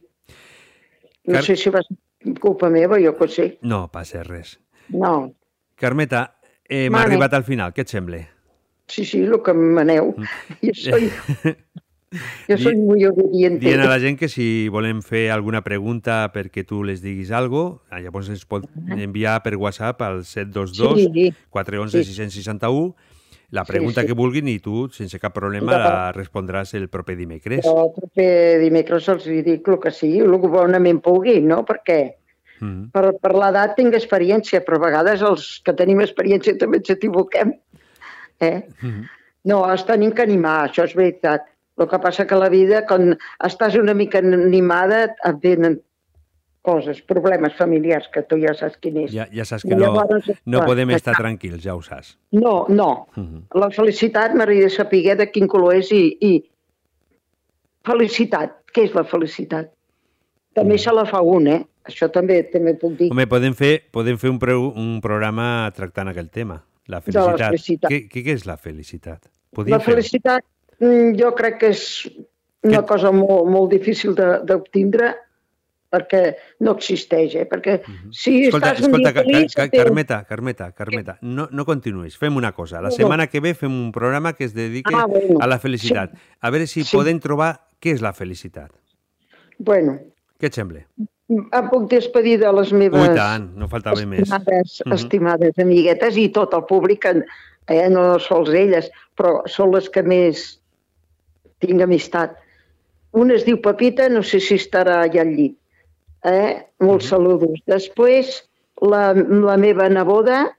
No 1.29 1.37
Car- 1.37 1.45
sé 1.45 1.59
si 1.61 1.73
va 1.75 1.83
ser 1.85 1.99
culpa 2.41 2.71
meva, 2.73 2.97
jo 3.03 3.13
que 3.19 3.29
sé. 3.35 3.49
No 3.69 3.85
passa 3.93 4.23
res. 4.27 4.57
No, 4.95 5.35
Carmeta, 5.79 6.23
eh, 6.65 6.89
m'ha 6.91 7.05
arribat 7.05 7.35
al 7.37 7.45
final, 7.47 7.75
què 7.77 7.85
et 7.85 7.93
sembla? 7.93 8.25
sí, 8.89 9.05
sí, 9.05 9.19
el 9.21 9.37
que 9.45 9.53
em 9.53 9.67
maneu. 9.77 10.15
Jo 10.65 10.73
soy, 10.75 11.11
jo 12.49 12.57
soy 12.59 12.75
Di- 12.75 12.81
muy 12.81 13.05
obediente. 13.05 13.67
Dient 13.67 13.81
a 13.83 13.89
la 13.89 13.99
gent 14.01 14.19
que 14.19 14.29
si 14.29 14.69
volem 14.73 15.03
fer 15.03 15.31
alguna 15.31 15.61
pregunta 15.63 16.31
perquè 16.33 16.65
tu 16.67 16.83
les 16.85 17.03
diguis 17.03 17.31
algo, 17.31 17.83
ah, 17.91 18.01
llavors 18.01 18.29
ens 18.33 18.45
pot 18.49 18.65
enviar 18.89 19.43
per 19.43 19.57
WhatsApp 19.57 20.01
al 20.03 20.25
722 20.25 21.09
Sí. 21.13 21.33
411 21.51 22.05
Sí. 22.05 22.15
661 22.15 22.95
la 23.51 23.65
Sí, 23.65 23.73
pregunta 23.73 24.03
sí. 24.03 24.07
que 24.07 24.13
vulguin 24.13 24.49
i 24.49 24.59
tu, 24.61 24.89
sense 24.93 25.19
cap 25.19 25.33
problema, 25.33 25.73
la 25.79 26.13
respondràs 26.13 26.75
el 26.75 26.89
proper 26.89 27.17
dimecres. 27.17 27.65
El 27.65 27.93
proper 27.97 28.59
dimecres 28.61 29.09
els 29.09 29.25
dic 29.25 29.67
el 29.69 29.79
que 29.81 29.91
sigui, 29.91 30.19
el 30.21 30.33
que 30.41 30.49
bonament 30.53 31.01
pugui, 31.01 31.41
no? 31.41 31.65
Perquè 31.65 32.15
Mm. 32.61 32.91
per, 32.91 33.13
per 33.23 33.33
l'edat 33.37 33.77
tinc 33.77 33.95
experiència, 33.95 34.65
però 34.67 34.77
a 34.81 34.87
vegades 34.91 35.23
els 35.23 35.61
que 35.65 35.73
tenim 35.73 36.01
experiència 36.01 36.57
també 36.59 36.79
ens 36.79 36.91
equivoquem. 36.91 37.53
Eh? 38.41 38.67
Mm. 38.83 39.05
No, 39.45 39.61
es 39.73 39.85
tenim 39.87 40.11
que 40.13 40.23
animar, 40.23 40.69
això 40.69 40.83
és 40.85 40.95
veritat. 40.95 41.43
El 41.79 41.87
que 41.89 41.99
passa 42.03 42.27
que 42.27 42.37
la 42.39 42.49
vida, 42.51 42.85
quan 42.87 43.13
estàs 43.47 43.77
una 43.79 43.95
mica 43.95 44.19
animada, 44.19 45.05
et 45.25 45.39
venen 45.43 45.79
coses, 46.69 47.01
problemes 47.07 47.55
familiars, 47.57 48.09
que 48.13 48.23
tu 48.29 48.37
ja 48.43 48.53
saps 48.59 48.77
quin 48.83 48.99
és. 49.05 49.13
Ja, 49.15 49.29
ja 49.33 49.45
saps 49.49 49.63
que 49.65 49.77
no, 49.77 49.87
llavors, 49.87 50.27
no 50.45 50.65
podem 50.67 50.91
estar 50.97 51.15
tranquils, 51.17 51.63
ja 51.65 51.77
ho 51.79 51.83
saps. 51.83 52.17
No, 52.35 52.67
no. 52.69 53.07
Mhm. 53.17 53.47
La 53.55 53.71
felicitat 53.71 54.35
m'agradaria 54.35 54.69
saber 54.75 55.17
de 55.17 55.31
quin 55.31 55.47
color 55.49 55.79
és 55.79 55.93
i, 55.95 56.03
i 56.21 56.33
felicitat. 57.87 58.59
Què 58.75 58.85
és 58.89 58.95
la 58.97 59.05
felicitat? 59.09 59.71
També 60.59 60.77
se 60.81 60.93
la 60.93 61.07
fa 61.09 61.23
un, 61.25 61.47
eh? 61.49 61.61
Això 61.89 62.11
també 62.13 62.43
també 62.53 62.75
puc 62.77 62.99
dir. 62.99 63.09
Home, 63.15 63.25
podem 63.31 63.55
fer, 63.57 63.79
podem 63.95 64.19
fer 64.21 64.29
un, 64.29 64.39
pre 64.43 64.57
un 64.59 64.99
programa 65.05 65.71
tractant 65.77 66.11
aquell 66.13 66.29
tema, 66.29 66.59
la 66.89 67.01
De 67.01 67.13
la 67.15 67.23
felicitat. 67.23 67.47
felicitat. 67.47 67.91
Què, 67.93 68.01
què, 68.13 68.35
és 68.35 68.45
la 68.45 68.57
felicitat? 68.61 69.25
La 69.25 69.57
Podríem 69.57 69.81
fer-ho. 69.81 69.95
felicitat 69.97 70.45
mm, 70.45 70.58
jo 70.81 71.35
crec 71.35 71.59
que 71.61 71.71
és 71.75 72.11
una 72.63 72.83
cosa 72.87 73.11
molt, 73.13 73.49
molt 73.51 73.71
difícil 73.73 74.15
de- 74.15 74.41
d'obtindre 74.45 75.15
perquè 75.91 76.35
no 76.61 76.75
existeix, 76.77 77.35
eh? 77.35 77.47
Perquè 77.49 77.79
si 78.13 78.45
Escolta, 78.47 78.75
estàs 78.75 78.85
un 78.85 78.91
escolta, 78.93 78.99
dia 79.09 79.15
Car 79.15 79.25
feliç... 79.25 79.55
Car 79.57 79.69
tens- 79.71 79.83
Carmeta, 79.85 80.19
Carmeta, 80.29 80.67
Carmeta, 80.77 81.15
no, 81.23 81.49
no 81.51 81.65
continuïs. 81.65 82.19
Fem 82.21 82.37
una 82.37 82.53
cosa. 82.53 82.83
La 82.85 82.91
setmana 82.91 83.27
que 83.27 83.41
ve 83.41 83.55
fem 83.55 83.73
un 83.73 83.91
programa 83.93 84.35
que 84.35 84.45
es 84.45 84.53
dediqui 84.55 84.93
Ah, 84.95 85.07
bueno. 85.07 85.39
a 85.41 85.47
la 85.47 85.59
felicitat. 85.59 86.13
A 86.41 86.51
veure 86.51 86.67
si 86.67 86.85
Sí. 86.85 86.95
podem 86.97 87.19
trobar 87.21 87.55
què 87.81 87.95
és 87.95 88.03
la 88.03 88.13
felicitat. 88.13 88.71
Bueno, 89.59 89.99
Què 90.39 90.47
et 90.47 90.55
sembla? 90.55 90.85
em 91.29 91.67
puc 91.69 91.89
despedir 91.91 92.39
de 92.41 92.53
les 92.53 92.71
meves... 92.73 93.09
Ui, 93.09 93.15
tant, 93.17 93.51
no 93.57 93.67
faltava 93.69 94.05
més. 94.07 94.21
estimades, 94.29 94.83
Mhm. 94.85 94.93
estimades 94.93 95.59
amiguetes 95.59 96.17
i 96.17 96.29
tot 96.29 96.53
el 96.55 96.65
públic, 96.65 97.05
eh, 97.67 97.89
no 97.91 98.19
sols 98.19 98.51
elles, 98.51 98.91
però 99.17 99.43
són 99.47 99.73
les 99.75 99.89
que 99.91 100.03
més 100.03 100.61
tinc 101.61 101.83
amistat. 101.83 102.37
Una 103.13 103.35
es 103.35 103.45
diu 103.47 103.59
Pepita, 103.63 104.09
no 104.09 104.23
sé 104.23 104.41
si 104.41 104.55
estarà 104.61 105.01
allà 105.05 105.23
al 105.25 105.35
llit. 105.35 105.57
Eh? 106.25 106.67
Molts 106.81 107.07
Mhm. 107.07 107.11
saludos. 107.11 107.61
Després, 107.67 108.49
la, 108.83 109.13
la 109.15 109.57
meva 109.57 109.89
neboda, 109.89 110.57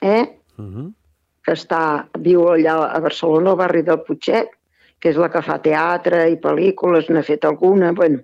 eh? 0.00 0.26
Mhm. 0.56 0.92
que 1.44 1.52
està, 1.52 2.06
viu 2.22 2.44
allà 2.46 2.76
a 2.94 3.00
Barcelona, 3.00 3.50
al 3.50 3.56
barri 3.56 3.82
del 3.82 3.98
Putxet, 4.06 4.48
que 5.00 5.08
és 5.10 5.16
la 5.16 5.28
que 5.28 5.42
fa 5.42 5.58
teatre 5.58 6.28
i 6.30 6.36
pel·lícules, 6.36 7.08
n'ha 7.10 7.22
fet 7.26 7.44
alguna, 7.44 7.90
bueno, 7.92 8.20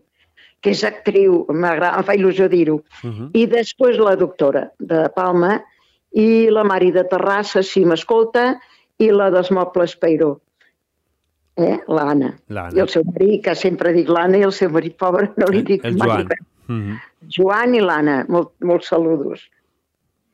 que 0.63 0.71
és 0.71 0.85
actriu, 0.85 1.45
em 1.51 1.63
fa 2.05 2.15
il·lusió 2.15 2.49
dir-ho. 2.49 2.85
Mhm. 3.03 3.31
I 3.35 3.47
després 3.47 3.99
la 3.99 4.15
doctora 4.15 4.71
de 4.79 5.09
Palma 5.17 5.65
i 6.13 6.49
la 6.49 6.63
Mari 6.63 6.93
de 6.93 7.03
Terrassa, 7.11 7.63
si 7.63 7.85
m'escolta, 7.85 8.61
i 8.99 9.11
la 9.11 9.31
dels 9.31 9.51
mobles 9.51 9.97
Peiró. 9.97 10.41
Eh? 11.59 11.81
L'Anna. 11.91 12.29
I 12.75 12.79
el 12.85 12.89
seu 12.89 13.03
marit, 13.09 13.43
que 13.45 13.55
sempre 13.59 13.91
dic 13.93 14.09
l'Anna, 14.15 14.39
i 14.39 14.45
el 14.47 14.53
seu 14.55 14.71
marit 14.71 14.95
pobre 15.01 15.33
no 15.37 15.49
li 15.51 15.65
dic 15.67 15.85
El 15.85 15.97
mai 15.99 16.09
Joan. 16.09 16.29
res. 16.29 16.45
Mhm. 16.69 16.99
Joan 17.37 17.75
i 17.75 17.81
l'Anna, 17.83 18.19
molt, 18.29 18.53
molts 18.63 18.87
saludos. 18.93 19.43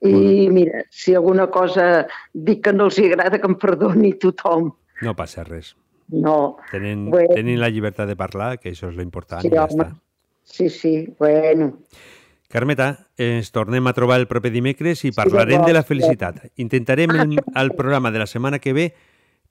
I 0.05 0.51
mira, 0.53 0.83
si 0.93 1.15
alguna 1.15 1.47
cosa 1.49 2.07
dic 2.35 2.63
que 2.67 2.73
no 2.77 2.91
els 2.91 2.99
agrada, 3.01 3.39
que 3.41 3.49
em 3.49 3.55
perdoni 3.57 4.13
tothom. 4.21 4.67
No 5.01 5.15
passa 5.17 5.45
res. 5.45 5.75
No, 6.13 6.59
Tenen, 6.71 7.07
Bueno. 7.11 7.33
tenen 7.35 7.59
la 7.59 7.71
llibertat 7.71 8.07
de 8.07 8.15
parlar, 8.17 8.59
que 8.61 8.71
això 8.75 8.91
és 8.91 8.97
l'important. 8.97 9.41
sí, 9.41 9.49
ja 9.49 9.65
home. 9.65 9.85
està. 9.85 9.95
Sí, 10.43 10.69
sí, 10.69 11.09
bueno. 11.19 11.79
Carmeta, 12.51 13.07
ens 13.17 13.51
tornem 13.51 13.87
a 13.87 13.95
trobar 13.95 14.21
el 14.21 14.27
proper 14.29 14.53
dimecres 14.53 15.05
i 15.07 15.11
parlarem 15.13 15.63
de 15.65 15.73
la 15.73 15.81
llavors, 15.81 15.87
felicitat. 15.89 16.51
Intentarem 16.57 17.11
el, 17.11 17.41
al 17.55 17.71
programa 17.73 18.11
de 18.13 18.19
la 18.19 18.27
setmana 18.27 18.59
que 18.59 18.75
ve 18.75 18.95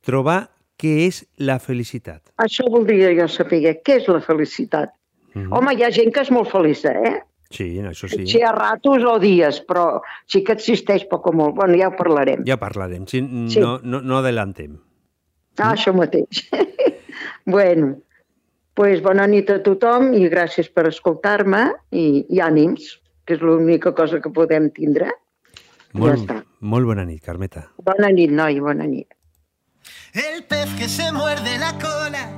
trobar 0.01 0.51
què 0.79 0.93
és 1.07 1.23
la 1.37 1.59
felicitat. 1.59 2.21
Això 2.43 2.65
voldria 2.71 3.11
jo 3.17 3.27
saber, 3.27 3.61
què 3.85 3.99
és 4.01 4.07
la 4.07 4.21
felicitat? 4.21 4.93
Mhm. 5.33 5.51
Home, 5.53 5.73
hi 5.75 5.83
ha 5.83 5.91
gent 5.91 6.13
que 6.13 6.21
és 6.21 6.31
molt 6.31 6.49
feliç, 6.51 6.83
eh? 6.85 7.21
Sí, 7.53 7.67
això 7.85 8.07
sí. 8.09 8.25
Si 8.25 8.39
hi 8.39 8.41
ha 8.41 8.51
ratos 8.51 9.03
o 9.05 9.19
dies, 9.21 9.59
però 9.67 10.01
sí 10.25 10.43
que 10.43 10.53
existeix 10.53 11.05
poc 11.09 11.27
o 11.29 11.31
molt. 11.31 11.55
Bueno, 11.55 11.77
ja 11.77 11.89
ho 11.91 11.95
parlarem. 11.95 12.43
Ja 12.45 12.57
parlarem. 12.57 13.05
Sí, 13.07 13.21
Sí. 13.47 13.59
no, 13.59 13.79
no, 13.83 14.01
no 14.01 14.17
adellantem. 14.17 14.79
Ah, 15.59 15.73
això 15.75 15.93
mateix. 15.93 16.49
bueno, 17.45 17.97
pues 18.73 19.01
bona 19.03 19.27
nit 19.27 19.49
a 19.53 19.59
tothom 19.61 20.13
i 20.17 20.27
gràcies 20.29 20.69
per 20.73 20.87
escoltar-me 20.89 21.67
i, 21.91 22.25
i 22.29 22.39
ànims, 22.41 22.99
que 23.25 23.35
és 23.37 23.41
l'única 23.41 23.93
cosa 23.93 24.19
que 24.19 24.31
podem 24.33 24.71
tindre. 24.73 25.11
Molt, 25.93 26.23
està. 26.23 26.39
molt 26.61 26.85
bona 26.89 27.05
nit, 27.05 27.21
Carmeta. 27.21 27.67
Bona 27.77 28.09
nit, 28.09 28.31
noi, 28.33 28.59
bona 28.59 28.87
nit. 28.89 29.13
El 30.14 30.44
pez 30.44 30.69
que 30.77 30.88
se 30.88 31.11
muerde 31.11 31.57
la 31.57 31.73
cola, 31.80 32.30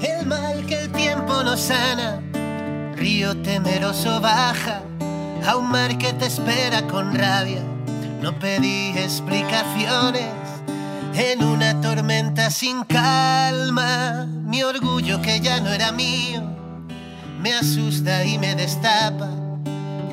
el 0.00 0.26
mal 0.26 0.64
que 0.66 0.82
el 0.82 0.92
tiempo 0.92 1.42
no 1.42 1.56
sana, 1.56 2.22
río 2.94 3.36
temeroso 3.42 4.20
baja 4.20 4.82
a 5.46 5.56
un 5.56 5.70
mar 5.70 5.98
que 5.98 6.12
te 6.12 6.26
espera 6.26 6.86
con 6.86 7.14
rabia. 7.14 7.62
No 8.22 8.38
pedí 8.38 8.96
explicaciones 8.96 10.30
en 11.14 11.42
una 11.42 11.80
tormenta 11.80 12.50
sin 12.50 12.84
calma. 12.84 14.26
Mi 14.44 14.62
orgullo 14.62 15.20
que 15.20 15.40
ya 15.40 15.60
no 15.60 15.72
era 15.72 15.90
mío 15.90 16.42
me 17.40 17.54
asusta 17.54 18.22
y 18.24 18.36
me 18.38 18.54
destapa, 18.54 19.28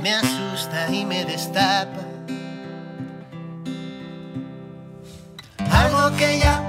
me 0.01 0.13
asusta 0.13 0.89
y 0.89 1.05
me 1.05 1.25
destapa. 1.25 2.01
Algo 5.71 6.15
que 6.15 6.39
ya, 6.39 6.66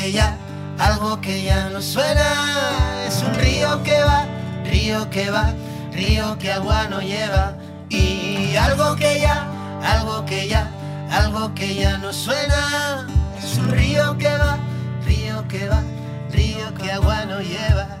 que 0.00 0.12
ya, 0.12 0.36
algo 0.78 1.20
que 1.20 1.42
ya 1.42 1.68
no 1.68 1.82
suena. 1.82 3.04
Es 3.06 3.22
un 3.22 3.34
río 3.34 3.82
que 3.82 4.02
va, 4.02 4.24
río 4.64 5.10
que 5.10 5.30
va, 5.30 5.52
río 5.92 6.38
que 6.38 6.52
agua 6.52 6.86
no 6.88 7.00
lleva. 7.00 7.54
Y 7.90 8.56
algo 8.56 8.96
que 8.96 9.20
ya, 9.20 9.46
algo 9.82 10.24
que 10.24 10.48
ya, 10.48 10.70
algo 11.10 11.54
que 11.54 11.74
ya 11.74 11.98
no 11.98 12.12
suena. 12.12 13.06
Es 13.38 13.58
un 13.58 13.70
río 13.70 14.16
que 14.16 14.30
va, 14.30 14.58
río 15.04 15.46
que 15.48 15.68
va, 15.68 15.82
río 16.30 16.74
que 16.74 16.92
agua 16.92 17.26
no 17.26 17.40
lleva. 17.40 17.98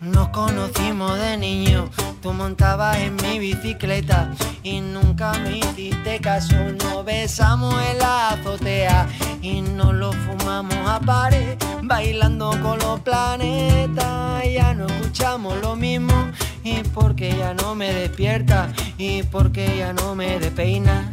Nos 0.00 0.28
conocimos 0.28 1.18
de 1.18 1.36
niño, 1.38 1.90
tú 2.22 2.32
montabas 2.32 2.98
en 2.98 3.16
mi 3.16 3.40
bicicleta 3.40 4.30
y 4.62 4.80
nunca 4.80 5.32
me 5.32 5.58
hiciste 5.58 6.20
caso. 6.20 6.54
Nos 6.84 7.04
besamos 7.04 7.74
en 7.90 7.98
la 7.98 8.28
azotea 8.28 9.08
y 9.42 9.60
nos 9.60 9.94
lo 9.94 10.12
fumamos 10.12 10.76
a 10.86 11.00
pared, 11.00 11.56
bailando 11.82 12.50
con 12.62 12.78
los 12.78 13.00
planetas. 13.00 14.44
Ya 14.52 14.74
no 14.74 14.86
escuchamos 14.86 15.56
lo 15.62 15.76
mismo 15.76 16.14
y 16.64 16.82
porque 16.94 17.36
ya 17.36 17.54
no 17.54 17.74
me 17.74 17.92
despierta 17.92 18.68
y 18.96 19.22
porque 19.24 19.78
ya 19.78 19.92
no 19.92 20.14
me 20.14 20.38
despeina. 20.38 21.10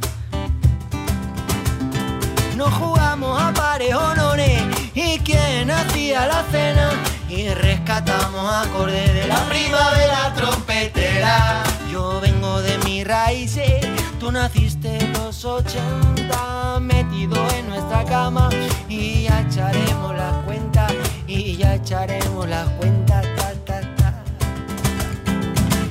Nos 2.56 2.74
jugamos 2.74 3.42
a 3.42 3.54
pares 3.54 3.94
honores 3.94 4.62
y 4.94 5.20
quien 5.20 5.70
hacía 5.70 6.26
la 6.26 6.44
cena 6.52 6.90
y 7.30 7.50
rescatamos 7.50 8.54
acordes 8.54 9.14
de 9.14 9.28
la 9.28 9.44
primavera 9.50 10.34
trompetera. 10.36 11.64
Yo 11.92 12.22
vengo 12.22 12.62
de 12.62 12.78
mis 12.80 13.06
raíces, 13.06 13.85
tú 14.26 14.32
naciste 14.32 14.98
en 14.98 15.14
los 15.14 15.46
80, 15.46 16.80
metido 16.80 17.36
en 17.52 17.70
nuestra 17.70 18.04
cama 18.06 18.50
y 18.90 19.22
ya 19.26 19.42
echaremos 19.42 20.16
las 20.16 20.44
cuentas 20.46 20.92
y 21.28 21.56
ya 21.58 21.76
echaremos 21.76 22.50
las 22.50 22.68
cuentas. 22.70 23.24
Ta, 23.36 23.54
ta, 23.66 23.82
ta. 23.96 24.24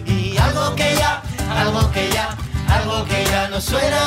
Y 0.05 0.37
algo 0.37 0.75
que 0.75 0.97
ya, 0.97 1.23
algo 1.57 1.89
que 1.93 2.11
ya, 2.11 2.37
algo 2.69 3.05
que 3.05 3.25
ya 3.25 3.49
no 3.51 3.61
suena, 3.61 4.03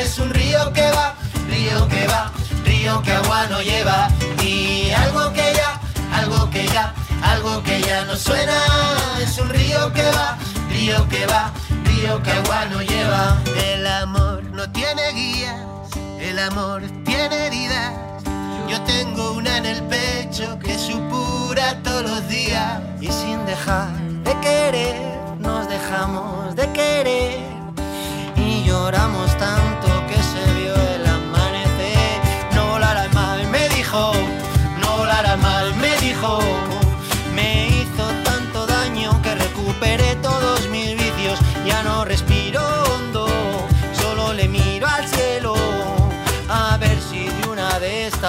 es 0.00 0.18
un 0.18 0.30
río 0.30 0.72
que 0.72 0.90
va, 0.90 1.14
río 1.50 1.86
que 1.88 2.06
va, 2.06 2.32
río 2.64 3.02
que 3.02 3.12
agua 3.12 3.48
no 3.50 3.60
lleva 3.60 4.08
y 4.42 4.92
algo 4.92 5.30
que 5.34 5.52
ya 5.54 5.78
algo 6.14 6.48
que 6.50 6.66
ya, 6.66 6.94
algo 7.22 7.62
que 7.62 7.82
ya 7.82 8.04
no 8.06 8.16
suena. 8.16 8.58
Es 9.20 9.38
un 9.38 9.50
río 9.50 9.92
que 9.92 10.04
va, 10.04 10.38
río 10.70 11.06
que 11.08 11.26
va, 11.26 11.52
que 11.98 12.84
lleva. 12.84 13.36
El 13.64 13.86
amor 13.86 14.44
no 14.52 14.70
tiene 14.70 15.12
guías, 15.14 15.60
el 16.20 16.38
amor 16.38 16.82
tiene 17.04 17.46
heridas. 17.46 17.92
Yo 18.68 18.80
tengo 18.82 19.32
una 19.32 19.58
en 19.58 19.66
el 19.66 19.82
pecho 19.84 20.58
que 20.60 20.78
supura 20.78 21.82
todos 21.82 22.02
los 22.02 22.28
días. 22.28 22.80
Y 23.00 23.08
sin 23.08 23.44
dejar 23.46 23.90
de 24.22 24.34
querer, 24.40 24.96
nos 25.40 25.68
dejamos 25.68 26.54
de 26.54 26.72
querer. 26.72 27.40
Y 28.36 28.64
lloramos 28.64 29.36
tanto 29.38 29.67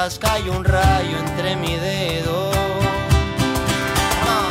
estas 0.10 0.31
cae 0.31 0.49
un 0.49 0.64
rayo 0.64 1.18
entre 1.19 1.56
mi 1.56 1.76
dedo. 1.76 2.52
Ah, 4.26 4.49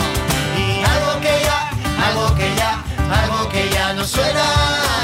Y 0.57 0.85
algo 0.85 1.21
que 1.21 1.35
ya, 1.47 1.59
algo 2.07 2.35
que 2.37 2.49
ya, 2.55 2.73
algo 3.23 3.49
que 3.49 3.69
ya 3.71 3.93
no 3.95 4.05
suena. 4.05 4.45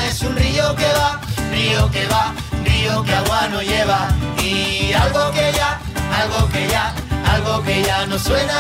Es 0.09 0.23
un 0.23 0.37
río 0.37 0.75
que 0.77 0.87
va, 0.99 1.21
río 1.51 1.91
que 1.91 2.07
va, 2.07 2.35
río 2.65 3.03
que 3.03 3.15
agua 3.15 3.49
no 3.49 3.63
lleva. 3.63 4.09
Y 4.43 4.93
algo 4.93 5.33
que 5.33 5.53
ya, 5.53 5.81
algo 6.21 6.49
que 6.51 6.69
ya, 6.69 6.95
algo 7.35 7.63
que 7.65 7.83
ya 7.83 8.07
no 8.07 8.19
suena. 8.19 8.59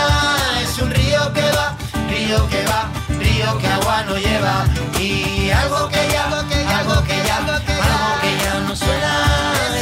Es 0.63 0.79
un 0.79 0.91
río 0.91 1.33
que 1.33 1.49
va, 1.57 1.77
río 2.09 2.49
que 2.49 2.65
va, 2.67 2.89
río 3.21 3.59
que 3.59 3.69
agua 3.69 4.03
no 4.09 4.17
lleva. 4.17 4.65
Y 4.99 5.51
algo 5.51 5.89
que 5.89 6.03
ya, 6.13 6.25
algo 6.25 6.49
que 6.49 6.65
ya, 6.65 6.79
algo 6.79 7.05
que 7.05 7.17
ya, 7.29 7.37
algo 7.37 8.21
que 8.23 8.33
ya 8.45 8.55
no 8.67 8.75
suena. 8.75 9.13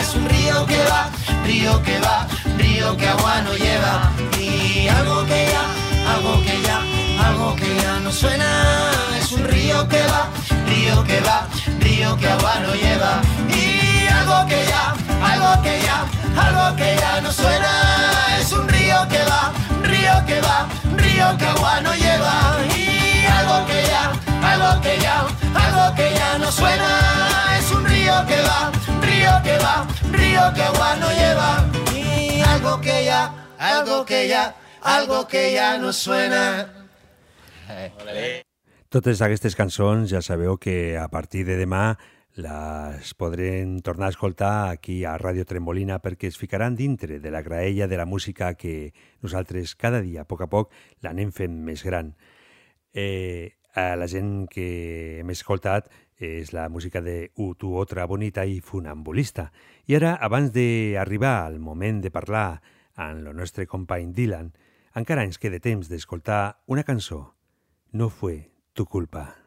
Es 0.01 0.15
un 0.15 0.29
río 0.29 0.67
que 0.67 0.79
va, 0.91 1.09
río 1.45 1.83
que 1.83 1.99
va, 2.01 2.27
río 2.59 2.97
que 2.97 3.09
agua 3.09 3.41
no 3.43 3.57
lleva. 3.57 4.13
Y 4.39 4.89
algo 4.89 5.25
que 5.27 5.49
ya, 5.53 5.65
algo 6.13 6.43
que 6.43 6.63
ya, 6.63 6.79
algo 7.27 7.57
que 7.57 7.77
ya 7.77 8.01
no 8.01 8.13
suena. 8.13 8.91
Es 9.19 9.33
un 9.33 9.45
río 9.45 9.89
que 9.89 10.03
va, 10.07 10.29
río 10.67 11.05
que 11.05 11.21
va, 11.21 11.47
río 11.81 12.17
que 12.17 12.29
agua 12.29 12.55
no 12.61 12.75
lleva. 12.75 13.21
Y 13.49 14.07
algo 14.09 14.47
que 14.49 14.65
ya, 14.67 14.95
algo 15.33 15.63
que 15.63 15.81
ya, 15.83 16.07
algo 16.47 16.77
que 16.77 16.97
ya 17.01 17.21
no 17.21 17.33
suena. 17.33 17.73
Es 18.41 18.53
un 18.53 18.69
río 18.69 19.07
que 19.09 19.23
va, 19.25 19.53
río 19.83 20.27
que 20.27 20.41
va, 20.41 20.69
río 20.97 21.39
que 21.39 21.47
agua 21.47 21.81
no 21.81 21.95
lleva. 21.95 22.92
Algo 23.53 23.67
que 23.67 23.83
ya, 23.85 24.13
algo 24.43 24.83
que 24.83 24.99
ya, 24.99 25.19
algo 25.55 25.97
que 25.97 26.15
ya 26.15 26.39
no 26.39 26.51
suena. 26.51 27.59
Es 27.59 27.71
un 27.71 27.85
río 27.85 28.15
que 28.27 28.41
va, 28.41 28.73
río 29.03 29.33
que 29.45 29.59
va, 29.59 29.87
río 30.11 30.55
que 30.55 30.63
agua 30.63 30.97
no 30.97 31.09
lleva. 31.11 31.51
Y 31.95 32.41
algo 32.41 32.81
que 32.81 33.05
ya, 33.05 33.49
algo 33.59 34.05
que 34.07 34.29
ya, 34.29 34.55
algo 34.81 35.29
que 35.29 35.53
ya 35.53 35.79
no 35.79 35.93
suena. 35.93 36.73
Totes 38.89 39.23
aquestes 39.25 39.57
cançons 39.57 40.11
ja 40.13 40.21
sabeu 40.21 40.59
que 40.61 40.99
a 41.01 41.09
partir 41.09 41.47
de 41.49 41.57
demà 41.57 41.97
les 42.37 43.13
podrem 43.17 43.79
tornar 43.85 44.09
a 44.09 44.13
escoltar 44.13 44.71
aquí 44.73 45.05
a 45.05 45.19
Ràdio 45.21 45.45
Trembolina 45.49 45.99
perquè 46.01 46.29
es 46.29 46.37
ficaran 46.41 46.77
dintre 46.77 47.21
de 47.21 47.31
la 47.33 47.41
graella 47.41 47.89
de 47.89 47.97
la 47.97 48.05
música 48.05 48.55
que 48.55 48.93
nosaltres 49.21 49.75
cada 49.77 50.01
dia, 50.01 50.25
a 50.25 50.29
poc 50.29 50.45
a 50.45 50.49
poc, 50.53 50.73
l'anem 51.05 51.33
fent 51.33 51.57
més 51.65 51.85
gran. 51.85 52.13
Eh, 52.93 53.57
a 53.75 53.97
la 53.97 54.07
gent 54.07 54.47
que 54.53 55.21
hem 55.21 55.31
escoltat 55.33 55.89
és 56.23 56.53
la 56.53 56.69
música 56.69 57.01
de 57.01 57.33
U, 57.37 57.55
tu, 57.59 57.73
otra, 57.77 58.07
bonita 58.07 58.45
i 58.45 58.61
funambulista. 58.61 59.51
I 59.89 59.97
ara, 59.99 60.15
abans 60.21 60.53
d'arribar 60.55 61.39
al 61.47 61.59
moment 61.59 62.03
de 62.05 62.13
parlar 62.15 62.61
amb 62.95 63.27
el 63.27 63.37
nostre 63.37 63.67
company 63.67 64.13
Dylan, 64.13 64.53
encara 64.95 65.25
ens 65.25 65.41
queda 65.41 65.63
temps 65.63 65.89
d'escoltar 65.89 66.63
una 66.67 66.85
cançó. 66.85 67.33
No 67.93 68.09
fue 68.09 68.53
tu 68.75 68.87
culpa. 68.87 69.42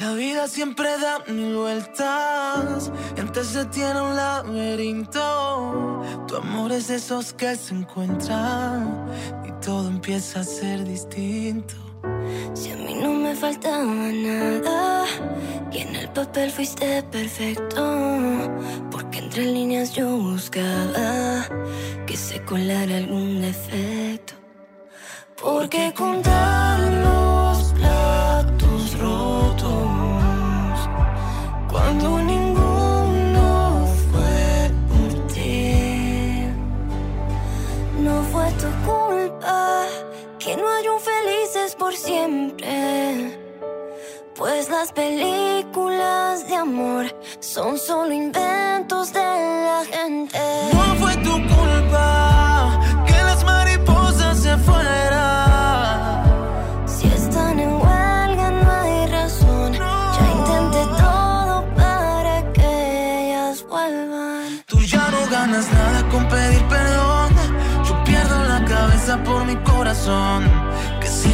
La 0.00 0.14
vida 0.14 0.48
siempre 0.48 0.88
da 0.98 1.22
mil 1.30 1.56
vueltas 1.56 2.90
y 3.14 3.20
antes 3.20 3.48
se 3.48 3.66
tiene 3.66 4.00
un 4.00 4.16
laberinto. 4.16 6.02
Tu 6.26 6.36
amor 6.36 6.72
es 6.72 6.88
de 6.88 6.94
esos 6.94 7.34
que 7.34 7.54
se 7.54 7.74
encuentran 7.74 9.06
y 9.46 9.52
todo 9.62 9.88
empieza 9.88 10.40
a 10.40 10.44
ser 10.44 10.84
distinto. 10.84 11.74
Si 12.54 12.70
a 12.70 12.76
mí 12.76 12.94
no 12.94 13.12
me 13.12 13.34
faltaba 13.34 13.84
nada, 13.84 15.04
y 15.70 15.78
en 15.80 15.94
el 15.94 16.08
papel 16.08 16.50
fuiste 16.50 17.02
perfecto, 17.02 18.48
porque 18.90 19.18
entre 19.18 19.44
líneas 19.44 19.92
yo 19.92 20.16
buscaba 20.16 21.46
que 22.06 22.16
se 22.16 22.42
colara 22.42 22.96
algún 22.96 23.42
defecto. 23.42 24.32
Porque 25.36 25.92
contar 25.94 27.19
felices 41.60 41.76
por 41.76 41.94
siempre. 41.94 43.38
Pues 44.36 44.70
las 44.70 44.92
películas 44.92 46.48
de 46.48 46.56
amor 46.56 47.06
son 47.40 47.78
solo 47.78 48.12
inventos 48.12 49.12
de 49.12 49.20
la 49.20 49.82
gente. 49.90 50.38
No 50.72 50.94
fue 50.96 51.16
tu 51.16 51.32
culpa 51.32 52.80
que 53.06 53.12
las 53.12 53.44
mariposas 53.44 54.38
se 54.38 54.56
fueran. 54.58 56.24
Si 56.86 57.06
están 57.08 57.60
en 57.60 57.72
huelga 57.72 58.50
no 58.50 58.70
hay 58.70 59.06
razón. 59.08 59.72
No. 59.72 60.12
Ya 60.16 60.30
intenté 60.38 60.84
todo 61.02 61.74
para 61.74 62.52
que 62.52 63.26
ellas 63.26 63.66
vuelvan. 63.68 64.62
Tú 64.66 64.80
ya 64.80 65.10
no 65.10 65.30
ganas 65.30 65.70
nada 65.72 66.08
con 66.08 66.26
pedir 66.28 66.64
perdón. 66.68 67.34
Yo 67.86 68.04
pierdo 68.04 68.44
la 68.44 68.64
cabeza 68.64 69.22
por 69.22 69.44
mi 69.44 69.56
corazón 69.56 70.59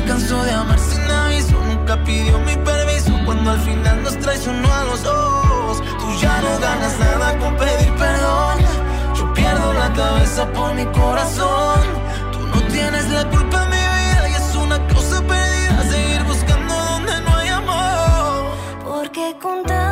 Cansó 0.06 0.42
de 0.44 0.52
amar 0.52 0.78
sin 0.78 1.02
aviso, 1.02 1.60
nunca 1.60 2.02
pidió 2.04 2.38
mi 2.40 2.56
permiso. 2.56 3.12
Cuando 3.24 3.50
al 3.50 3.60
final 3.60 4.02
nos 4.04 4.16
traicionó 4.18 4.72
a 4.72 4.84
los 4.84 5.02
dos, 5.02 5.82
tú 5.98 6.06
ya 6.20 6.40
no 6.40 6.58
ganas 6.60 6.98
nada 6.98 7.38
con 7.38 7.56
pedir 7.56 7.92
perdón. 7.94 8.58
Yo 9.16 9.34
pierdo 9.34 9.72
la 9.72 9.92
cabeza 9.92 10.46
por 10.52 10.74
mi 10.74 10.86
corazón. 10.86 11.80
Tú 12.32 12.38
no 12.38 12.62
tienes 12.68 13.10
la 13.10 13.28
culpa 13.30 13.64
en 13.64 13.70
mi 13.70 13.76
vida 13.76 14.28
y 14.30 14.34
es 14.34 14.54
una 14.54 14.78
cosa 14.88 15.20
perdida 15.22 15.82
seguir 15.90 16.22
buscando 16.24 16.74
donde 16.74 17.20
no 17.22 17.36
hay 17.36 17.48
amor. 17.48 18.44
Porque 18.84 19.36
contar 19.42 19.85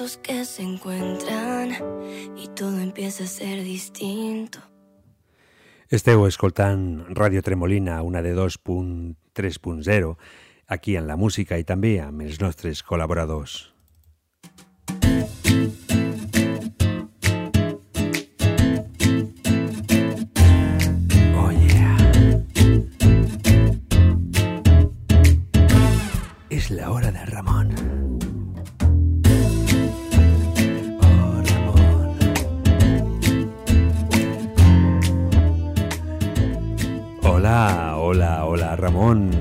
amor 0.00 0.06
es 0.06 0.16
de 0.16 0.16
esos 0.16 0.16
que 0.18 0.44
se 0.44 0.62
encuentran 0.62 1.70
y 2.36 2.48
todo 2.48 2.78
empieza 2.80 3.24
a 3.24 3.26
ser 3.26 3.62
distinto. 3.62 4.58
Esteu 5.88 6.26
escoltant 6.26 7.06
Ràdio 7.14 7.42
Tremolina, 7.42 8.02
una 8.02 8.20
de 8.20 8.34
2.3.0, 8.34 10.16
aquí 10.66 10.96
en 10.96 11.06
la 11.06 11.16
música 11.16 11.58
i 11.58 11.64
també 11.64 12.00
amb 12.00 12.22
els 12.22 12.40
nostres 12.40 12.82
col·laboradors. 12.82 13.72
Oh 14.90 15.15
Ramon. 38.86 39.32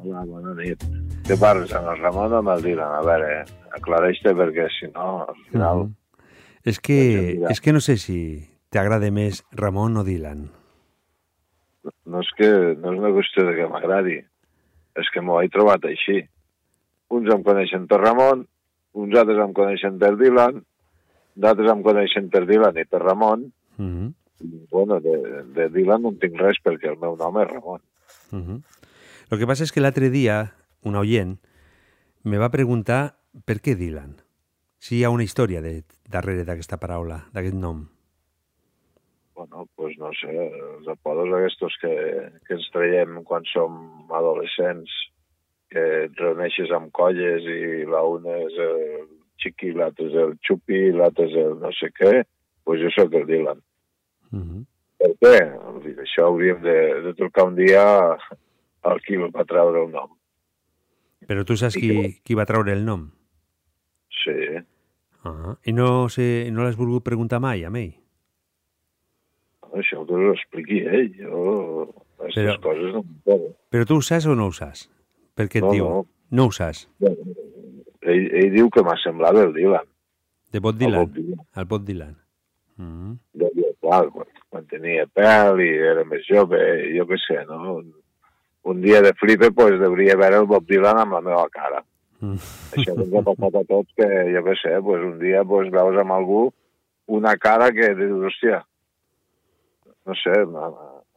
Hola, 0.00 0.22
bona 0.24 0.54
nit. 0.56 0.80
Què 1.28 1.36
parles, 1.36 1.74
amb 1.76 1.90
el 1.92 1.98
Ramon 2.00 2.32
o 2.32 2.38
amb 2.38 2.52
el 2.54 2.62
Dylan? 2.64 2.94
A 2.96 3.02
veure, 3.04 3.42
aclareix-te 3.76 4.32
perquè 4.38 4.64
si 4.72 4.88
no, 4.94 5.26
al 5.26 5.36
final... 5.50 5.82
Mhm. 5.84 5.92
És 6.64 6.80
que, 6.80 6.96
és 7.50 7.60
que 7.60 7.74
no 7.76 7.82
sé 7.84 7.98
si 8.00 8.16
t'agrada 8.72 9.10
més 9.12 9.42
Ramon 9.60 10.00
o 10.00 10.06
Dylan. 10.08 10.46
No 12.08 12.24
és 12.24 12.32
que 12.38 12.48
no 12.80 12.94
és 12.94 13.02
una 13.02 13.12
qüestió 13.12 13.44
de 13.44 13.58
que 13.58 13.68
m'agradi, 13.68 14.16
és 15.04 15.12
que 15.12 15.20
m'ho 15.20 15.42
he 15.42 15.52
trobat 15.52 15.84
així. 15.84 16.22
Uns 17.12 17.28
em 17.28 17.44
coneixen 17.44 17.84
per 17.92 18.00
Ramon, 18.00 18.46
uns 19.04 19.20
altres 19.20 19.44
em 19.44 19.52
coneixen 19.52 20.00
per 20.00 20.14
Dylan, 20.16 20.64
d'altres 21.36 21.76
em 21.76 21.84
coneixen 21.84 22.32
per 22.32 22.46
Dylan 22.48 22.80
i 22.80 22.88
per 22.88 23.04
Ramon. 23.04 23.50
Mm 23.76 23.90
-hmm. 23.90 24.12
Bueno, 24.40 25.00
de, 25.00 25.44
de 25.54 25.68
Dylan 25.70 26.02
no 26.02 26.14
en 26.14 26.18
tinc 26.22 26.38
res 26.40 26.58
perquè 26.64 26.90
el 26.90 26.98
meu 27.00 27.16
nom 27.16 27.38
és 27.40 27.48
Ramon. 27.50 27.80
Uh 28.32 28.38
-huh. 28.38 28.62
Lo 29.30 29.38
que 29.38 29.46
passa 29.46 29.64
és 29.64 29.72
que 29.72 29.80
l'altre 29.80 30.10
dia 30.10 30.54
un 30.82 30.96
oient 30.96 31.38
me 32.24 32.38
va 32.38 32.50
preguntar 32.50 33.16
per 33.46 33.60
què 33.60 33.74
Dylan, 33.76 34.16
si 34.78 34.96
hi 34.96 35.04
ha 35.04 35.10
una 35.10 35.24
història 35.24 35.60
de, 35.60 35.82
darrere 36.08 36.44
d'aquesta 36.44 36.78
paraula, 36.78 37.24
d'aquest 37.34 37.56
nom. 37.56 37.88
Bueno, 39.34 39.66
pues 39.74 39.96
no 39.98 40.12
sé, 40.14 40.30
els 40.30 40.86
apodos 40.88 41.32
aquests 41.34 41.78
que, 41.82 41.94
que 42.46 42.54
ens 42.54 42.70
traiem 42.70 43.22
quan 43.24 43.42
som 43.50 44.06
adolescents, 44.14 44.92
que 45.72 45.84
et 46.04 46.20
reuneixes 46.22 46.70
amb 46.70 46.92
colles 46.94 47.42
i 47.42 47.82
la 47.90 48.04
una 48.06 48.36
és 48.44 48.58
el 48.62 49.08
xiqui, 49.42 49.72
l'altre 49.74 50.06
és 50.06 50.18
el 50.22 50.36
xupi, 50.46 50.84
l'altre 50.94 51.26
és 51.26 51.34
el 51.42 51.58
no 51.58 51.72
sé 51.74 51.90
què, 51.96 52.12
pues 52.64 52.80
jo 52.84 52.92
sóc 52.94 53.16
el 53.18 53.26
Dylan. 53.26 53.64
Uh 54.34 54.42
-huh. 54.42 54.64
Per 54.98 55.10
què? 55.20 55.36
Això 56.02 56.26
hauríem 56.28 56.60
de, 56.62 56.76
de 57.06 57.14
trucar 57.14 57.44
un 57.46 57.54
dia 57.56 57.82
al 58.82 59.00
qui 59.06 59.16
va 59.16 59.44
treure 59.44 59.84
el 59.84 59.90
nom. 59.92 60.10
Però 61.26 61.44
tu 61.44 61.56
saps 61.56 61.76
qui, 61.76 62.20
qui 62.24 62.34
va 62.34 62.44
treure 62.44 62.72
el 62.72 62.84
nom? 62.84 63.10
Sí. 64.24 64.34
Ah, 65.24 65.56
I 65.64 65.72
no, 65.72 66.08
sé, 66.08 66.50
no 66.52 66.64
l'has 66.64 66.76
volgut 66.76 67.02
preguntar 67.04 67.40
mai 67.40 67.64
a 67.64 67.68
ell? 67.72 67.94
Això 69.74 70.04
que 70.06 70.14
ho 70.14 70.32
expliqui 70.32 70.82
ell. 70.86 71.08
Jo, 71.18 71.88
aquestes 72.18 72.44
Però- 72.44 72.60
coses 72.62 72.94
no. 72.94 73.38
Però 73.70 73.84
tu 73.86 73.96
ho 73.96 74.02
saps 74.02 74.26
o 74.26 74.34
no 74.34 74.46
ho 74.46 74.52
saps? 74.52 74.88
Per 75.34 75.48
què 75.48 75.58
et 75.58 75.64
No, 75.64 75.72
diu? 75.72 75.84
no. 75.88 76.06
no 76.30 76.46
ho 76.46 76.52
saps. 76.52 76.88
Ell, 77.00 78.26
ell 78.36 78.50
diu 78.54 78.68
que 78.70 78.82
m'ha 78.82 78.96
semblat 79.02 79.34
el 79.36 79.52
Dylan. 79.54 79.86
De 80.52 80.60
Bob 80.60 80.74
El 80.74 80.78
Dylan? 80.78 81.00
Bob 81.06 81.14
Dylan. 81.14 81.46
El 81.56 81.64
Bob 81.64 81.84
Dylan. 81.84 82.16
Mm. 82.76 83.12
Deia, 83.32 83.63
clar, 83.84 84.02
quan, 84.14 84.30
quan 84.50 84.66
tenia 84.72 85.06
pèl 85.06 85.62
i 85.62 85.70
era 85.92 86.04
més 86.08 86.26
jove, 86.28 86.60
jo 86.96 87.06
què 87.10 87.20
sé, 87.26 87.38
no? 87.50 87.78
Un, 87.78 87.92
un 88.72 88.80
dia 88.84 89.02
de 89.04 89.12
flipe, 89.20 89.52
pues, 89.52 89.78
devria 89.80 90.18
veure 90.20 90.42
el 90.42 90.50
Bob 90.50 90.66
Dylan 90.68 91.02
amb 91.04 91.18
la 91.18 91.22
meva 91.28 91.46
cara. 91.52 91.84
Mm. 92.24 92.40
Això 92.74 92.96
ens 92.96 93.14
ha 93.14 93.24
passat 93.28 93.60
a 93.60 93.64
tots 93.68 93.96
que, 93.98 94.08
jo 94.32 94.44
què 94.48 94.58
sé, 94.62 94.76
pues, 94.88 95.04
un 95.12 95.18
dia 95.20 95.44
pues, 95.48 95.70
veus 95.72 96.00
amb 96.00 96.16
algú 96.16 96.44
una 97.06 97.36
cara 97.36 97.70
que 97.76 97.92
dius, 97.98 98.24
hòstia, 98.30 98.62
no 100.08 100.16
sé, 100.16 100.32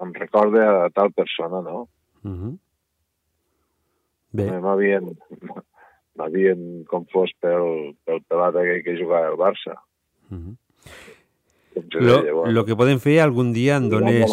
em 0.03 0.13
recorda 0.13 0.67
a 0.85 0.89
tal 0.95 1.11
persona, 1.15 1.61
no? 1.61 1.87
Mm 2.23 2.35
-hmm. 2.35 2.57
Bé. 4.31 4.51
M'havien 4.59 5.15
m'havien 6.17 6.83
confós 6.89 7.31
pel, 7.39 7.95
pel 8.05 8.21
pelat 8.27 8.55
aquell 8.55 8.83
que 8.83 8.97
jugava 8.99 9.27
al 9.27 9.37
Barça. 9.37 9.75
Mm 10.29 10.39
-hmm. 10.41 10.55
Lo, 11.99 12.45
lo 12.51 12.65
que 12.65 12.75
podem 12.75 12.99
fer 13.03 13.19
algun 13.21 13.53
dia 13.53 13.77
en 13.77 13.89
dones... 13.89 14.31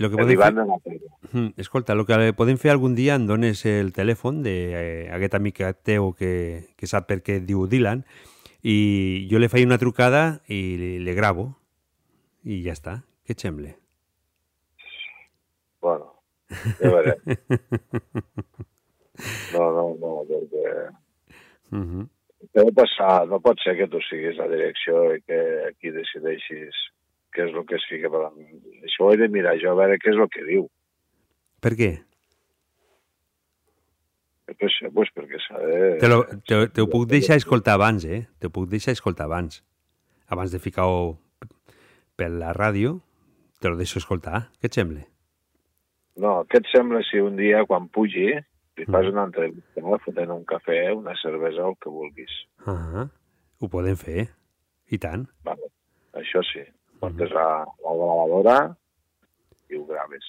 Lo 0.00 0.10
que 0.10 0.32
Ivan 0.32 0.60
fer... 0.84 0.98
Mm, 1.32 1.48
escolta, 1.60 1.92
el 1.92 2.06
que 2.06 2.32
podem 2.36 2.58
fer 2.58 2.72
algun 2.72 2.94
dia 2.94 3.14
en 3.18 3.26
dones 3.28 3.64
el 3.68 3.92
telèfon 3.92 4.42
d'aquest 4.46 5.36
amic 5.36 5.60
teu 5.84 6.12
que, 6.16 6.72
que 6.76 6.88
sap 6.90 7.08
per 7.10 7.20
què 7.26 7.40
diu 7.44 7.66
Dylan 7.68 8.04
i 8.62 9.28
jo 9.30 9.40
li 9.40 9.48
faig 9.52 9.68
una 9.68 9.80
trucada 9.80 10.40
i 10.48 10.60
li, 10.80 10.92
li 11.04 11.14
gravo 11.16 11.50
i 12.44 12.62
ja 12.64 12.72
està. 12.76 13.00
Què 13.24 13.36
et 13.36 13.44
sembla? 13.44 13.74
Bueno, 15.80 16.14
ja. 16.80 17.16
No, 19.52 19.66
no, 19.76 19.82
no, 20.00 20.10
perquè 20.24 20.88
Mm 21.70 21.86
-hmm. 21.86 22.08
Què 22.48 22.64
ha 22.64 22.74
passar? 22.76 23.14
No 23.30 23.40
pot 23.44 23.60
ser 23.64 23.76
que 23.78 23.88
tu 23.92 24.00
siguis 24.06 24.38
la 24.40 24.48
direcció 24.50 25.10
i 25.14 25.20
que 25.26 25.40
aquí 25.68 25.92
decideixis 25.94 26.78
què 27.34 27.46
és 27.46 27.54
el 27.54 27.66
que 27.68 27.76
es 27.78 27.86
fica 27.88 28.10
per 28.10 28.28
Això 28.30 29.06
ho 29.06 29.10
he 29.12 29.18
de 29.20 29.28
mirar 29.32 29.58
jo 29.60 29.72
a 29.72 29.78
veure 29.78 29.98
què 30.00 30.14
és 30.14 30.20
el 30.20 30.30
que 30.32 30.46
diu. 30.48 30.64
Per 31.60 31.74
què? 31.78 31.90
Sé, 34.50 34.88
pues 34.92 35.08
perquè 35.14 35.38
s'ha 35.44 35.60
de... 35.62 35.76
Te, 36.00 36.08
lo, 36.10 36.24
te, 36.48 36.56
te 36.74 36.82
ho 36.82 36.88
puc 36.90 37.06
deixar 37.08 37.36
escoltar 37.38 37.76
abans, 37.78 38.04
eh? 38.04 38.24
Te 38.40 38.48
ho 38.48 38.52
puc 38.52 38.66
deixar 38.72 38.96
escoltar 38.96 39.28
abans. 39.28 39.62
Abans 40.32 40.50
de 40.50 40.58
ficar-ho 40.58 41.20
per 42.18 42.28
la 42.34 42.50
ràdio, 42.56 42.98
te 43.62 43.70
lo 43.70 43.78
deixo 43.78 44.00
escoltar. 44.02 44.48
Què 44.58 44.68
et 44.68 44.76
sembla? 44.76 45.04
No, 46.20 46.40
què 46.50 46.60
et 46.60 46.68
sembla 46.72 47.00
si 47.06 47.22
un 47.22 47.38
dia, 47.38 47.62
quan 47.68 47.86
pugi, 47.94 48.32
Si 48.80 48.86
fas 48.88 49.06
una 49.12 49.26
entrevista, 49.28 49.82
fotent 50.04 50.30
un 50.32 50.44
cafè, 50.48 50.78
una 50.96 51.12
cervesa, 51.20 51.66
el 51.68 51.74
que 51.82 51.90
vulguis. 51.92 52.32
Ah, 52.64 53.04
ho 53.60 53.68
podem 53.68 53.96
fer, 54.00 54.30
i 54.88 54.96
tant. 54.98 55.26
Vale. 55.44 55.68
Això 56.16 56.40
sí. 56.48 56.62
Portes 57.00 57.30
la, 57.32 57.44
la 57.84 57.92
gravadora 57.96 58.54
i 59.70 59.76
ho 59.76 59.84
graves. 59.88 60.24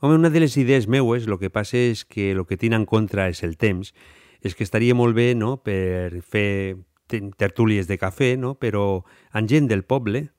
Home, 0.00 0.16
una 0.16 0.30
de 0.32 0.40
les 0.40 0.56
idees 0.56 0.88
meues, 0.88 1.28
el 1.28 1.36
que 1.38 1.50
passa 1.52 1.76
és 1.76 2.04
que 2.08 2.30
el 2.32 2.42
que 2.48 2.56
tinc 2.56 2.74
en 2.74 2.86
contra 2.88 3.28
és 3.28 3.42
el 3.44 3.56
temps, 3.60 3.92
és 4.40 4.56
que 4.56 4.64
estaria 4.64 4.96
molt 4.96 5.14
bé 5.14 5.34
no, 5.36 5.58
per 5.62 6.22
fer 6.24 6.76
te- 7.06 7.22
tertúlies 7.36 7.86
de 7.86 7.98
cafè, 8.00 8.32
no? 8.40 8.54
però 8.58 9.04
amb 9.36 9.48
gent 9.52 9.68
del 9.70 9.84
poble, 9.84 10.30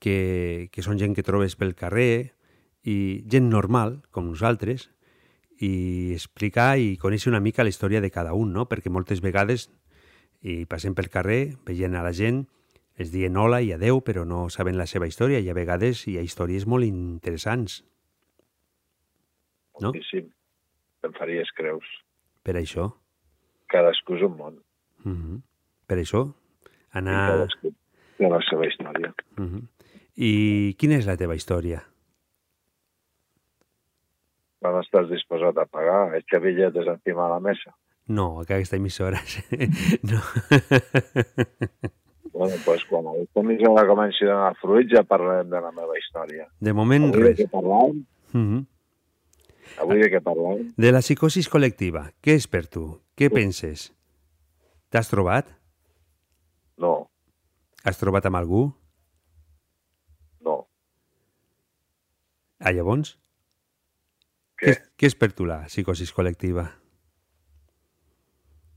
que, 0.00 0.68
que 0.72 0.82
són 0.82 0.98
gent 0.98 1.14
que 1.14 1.22
trobes 1.26 1.54
pel 1.56 1.76
carrer, 1.78 2.32
i 2.84 3.22
gent 3.30 3.46
normal, 3.52 4.00
com 4.10 4.26
nosaltres, 4.32 4.88
i 5.62 6.12
explicar 6.14 6.78
i 6.78 6.96
conèixer 7.00 7.30
una 7.30 7.40
mica 7.40 7.62
la 7.62 7.70
història 7.70 8.00
de 8.00 8.10
cada 8.10 8.34
un, 8.34 8.52
no? 8.52 8.66
perquè 8.66 8.90
moltes 8.90 9.22
vegades 9.22 9.68
i 10.42 10.64
passem 10.66 10.94
pel 10.94 11.08
carrer 11.08 11.56
veient 11.66 11.94
a 11.94 12.02
la 12.04 12.12
gent, 12.12 12.44
els 12.98 13.10
dient 13.10 13.36
hola 13.36 13.60
i 13.62 13.72
adeu, 13.74 14.00
però 14.06 14.24
no 14.28 14.48
saben 14.50 14.78
la 14.78 14.86
seva 14.86 15.08
història 15.10 15.40
i 15.40 15.48
a 15.50 15.56
vegades 15.56 16.04
hi 16.08 16.18
ha 16.18 16.24
històries 16.26 16.66
molt 16.66 16.86
interessants. 16.86 17.82
No? 19.80 19.90
Moltíssim. 19.90 20.28
Te'n 21.02 21.16
faries 21.16 21.50
creus. 21.56 21.86
Per 22.44 22.54
això. 22.60 22.90
Cadascú 23.72 24.18
és 24.18 24.22
un 24.22 24.36
món. 24.36 24.60
Mm 25.04 25.16
-hmm. 25.16 25.40
Per 25.86 25.98
això, 25.98 26.28
I 26.28 26.98
anar... 26.98 27.30
cadascú 27.30 27.74
té 28.18 28.30
la 28.30 28.40
seva 28.48 28.66
història. 28.66 29.14
Mm 29.36 29.48
-hmm. 29.48 29.62
I 30.16 30.74
quina 30.78 30.96
és 30.96 31.06
la 31.06 31.16
teva 31.16 31.34
història? 31.34 31.82
Quan 34.64 34.78
estàs 34.80 35.10
disposat 35.10 35.58
a 35.60 35.66
pagar, 35.68 36.14
és 36.16 36.24
que 36.24 36.38
billetes 36.40 36.86
encima 36.88 37.26
de 37.26 37.32
la 37.34 37.40
mesa. 37.44 37.74
No, 38.08 38.38
a 38.40 38.44
aquesta 38.46 38.78
emissora. 38.78 39.18
no. 40.08 40.20
Bueno, 42.32 42.48
doncs 42.48 42.62
pues, 42.64 42.84
quan 42.88 43.10
aquesta 43.10 43.42
emissora 43.42 43.82
comenci 43.86 44.24
a 44.24 44.30
donar 44.30 44.54
fruits 44.62 44.94
ja 44.94 45.02
parlarem 45.04 45.50
de 45.52 45.60
la 45.60 45.72
meva 45.76 45.98
història. 46.00 46.46
De 46.64 46.72
moment, 46.72 47.10
Avui 47.10 47.20
de 47.20 47.28
res. 47.28 47.42
què 47.42 47.48
parlem? 47.52 47.98
Mm 48.32 48.46
-hmm. 48.46 48.62
Avui 49.84 50.00
de 50.00 50.08
què 50.14 50.20
parlem? 50.24 50.72
De 50.76 50.92
la 50.92 51.02
psicosis 51.04 51.50
col·lectiva, 51.52 52.06
què 52.24 52.32
és 52.40 52.48
per 52.48 52.64
tu? 52.66 53.00
Què 53.16 53.28
penses? 53.28 53.92
T'has 54.88 55.10
trobat? 55.10 55.52
No. 56.78 57.10
Has 57.84 57.98
trobat 57.98 58.24
amb 58.24 58.36
algú? 58.36 58.72
No. 60.40 60.66
Ah, 62.60 62.72
llavors? 62.72 63.18
Què? 64.64 64.72
és, 64.72 64.80
què 64.96 65.10
és 65.10 65.16
per 65.20 65.30
tu 65.36 65.44
la 65.48 65.58
psicosis 65.68 66.12
col·lectiva? 66.16 66.64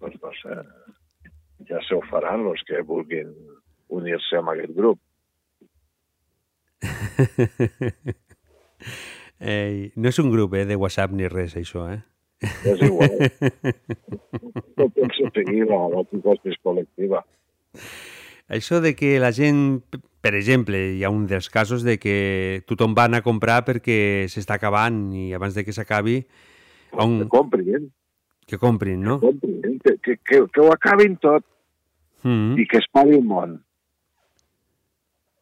Doncs 0.04 0.18
no 0.24 0.32
sé. 0.42 0.58
Ja 1.70 1.80
se 1.88 1.96
ho 1.96 2.02
faran 2.12 2.44
els 2.52 2.62
que 2.68 2.82
vulguin 2.86 3.32
unir-se 3.98 4.36
amb 4.40 4.52
aquest 4.54 4.74
grup. 4.76 5.00
Ei, 9.40 9.92
no 9.96 10.10
és 10.10 10.20
un 10.22 10.30
grup 10.34 10.54
eh, 10.58 10.66
de 10.68 10.76
WhatsApp 10.78 11.14
ni 11.16 11.28
res, 11.32 11.56
això, 11.58 11.88
eh? 11.94 12.02
És 12.42 12.82
igual. 12.86 13.18
No 14.78 14.86
penso 14.94 15.26
seguir 15.34 15.64
la, 15.66 15.80
la 15.90 16.04
psicosis 16.06 16.60
col·lectiva. 16.62 17.24
Això 18.54 18.78
de 18.84 18.94
que 18.96 19.16
la 19.20 19.32
gent, 19.34 19.82
per 20.28 20.36
exemple, 20.36 20.76
hi 20.98 21.06
ha 21.08 21.10
un 21.14 21.22
dels 21.24 21.48
casos 21.48 21.86
de 21.88 21.94
que 22.04 22.62
tothom 22.68 22.92
va 22.98 23.06
anar 23.08 23.22
a 23.22 23.24
comprar 23.24 23.62
perquè 23.64 24.28
s'està 24.28 24.58
acabant 24.58 24.98
i 25.16 25.30
abans 25.38 25.56
de 25.56 25.64
que 25.64 25.72
s'acabi... 25.72 26.18
Un... 27.00 27.22
Que 27.22 27.28
comprin, 27.32 27.86
Que 28.48 28.58
comprin, 28.60 29.00
no? 29.04 29.22
comprin 29.22 29.78
que, 29.84 29.94
que, 30.04 30.18
que, 30.20 30.42
que 30.52 30.62
ho 30.64 30.74
acabin 30.74 31.16
tot 31.24 31.46
Mm 32.26 32.58
i 32.60 32.66
que 32.68 32.80
es 32.82 32.88
pari 32.92 33.14
el 33.16 33.24
món. 33.24 33.52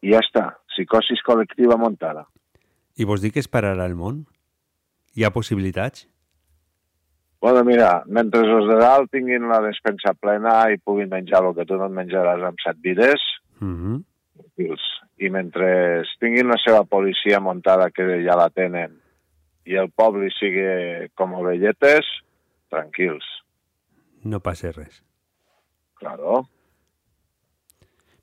I 0.06 0.12
ja 0.12 0.20
està. 0.22 0.44
Psicosis 0.70 1.22
col·lectiva 1.26 1.78
muntada. 1.80 2.26
I 3.00 3.06
vols 3.08 3.24
dir 3.24 3.32
que 3.32 3.40
es 3.42 3.48
pararà 3.48 3.88
el 3.88 3.96
món? 3.98 4.26
Hi 5.16 5.24
ha 5.24 5.32
possibilitats? 5.34 6.04
Bueno, 7.42 7.64
mira, 7.64 8.04
mentre 8.06 8.44
els 8.44 8.68
de 8.68 8.76
dalt 8.78 9.10
tinguin 9.10 9.48
la 9.48 9.62
despensa 9.64 10.12
plena 10.20 10.60
i 10.70 10.78
puguin 10.78 11.10
menjar 11.10 11.42
el 11.42 11.56
que 11.56 11.66
tu 11.66 11.80
no 11.80 11.88
et 11.88 11.96
menjaràs 11.96 12.44
amb 12.46 12.62
set 12.62 12.78
vides, 12.84 13.24
Mm 13.56 13.74
-hmm. 13.74 14.04
Tranquils. 14.36 14.84
I 15.18 15.30
mentre 15.32 15.68
tinguin 16.20 16.50
la 16.52 16.58
seva 16.62 16.84
policia 16.84 17.40
muntada, 17.40 17.90
que 17.90 18.20
ja 18.24 18.36
la 18.38 18.50
tenen, 18.52 18.98
i 19.66 19.78
el 19.80 19.90
poble 19.90 20.28
sigui 20.36 21.08
com 21.18 21.34
ovelletes, 21.40 22.06
tranquils. 22.70 23.26
No 24.26 24.40
passa 24.44 24.72
res. 24.74 25.02
Claro. 25.96 26.44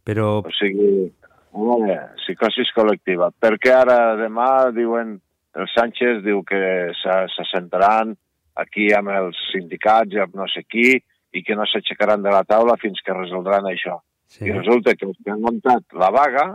Però 0.04 0.28
O 0.44 0.52
sigui, 0.60 1.10
a 1.54 1.60
veure, 1.60 2.00
psicosis 2.22 2.72
col·lectiva. 2.76 3.32
Perquè 3.40 3.72
ara, 3.76 3.98
demà, 4.20 4.50
diuen, 4.76 5.16
el 5.56 5.70
Sánchez 5.72 6.24
diu 6.26 6.42
que 6.48 6.60
se, 7.00 7.18
se 7.36 7.46
sentaran 7.52 8.16
aquí 8.60 8.90
amb 8.94 9.12
els 9.14 9.38
sindicats 9.52 10.14
i 10.14 10.22
amb 10.22 10.36
no 10.38 10.48
sé 10.52 10.64
qui 10.70 10.90
i 11.34 11.42
que 11.46 11.56
no 11.58 11.66
s'aixecaran 11.70 12.26
de 12.26 12.34
la 12.34 12.44
taula 12.46 12.78
fins 12.82 13.02
que 13.06 13.16
resoldran 13.16 13.70
això. 13.70 14.00
Sí. 14.28 14.46
I 14.48 14.54
resulta 14.56 14.96
que 14.96 15.06
els 15.10 15.18
que 15.24 15.32
han 15.34 15.42
muntat 15.42 15.84
la 15.94 16.10
vaga 16.14 16.46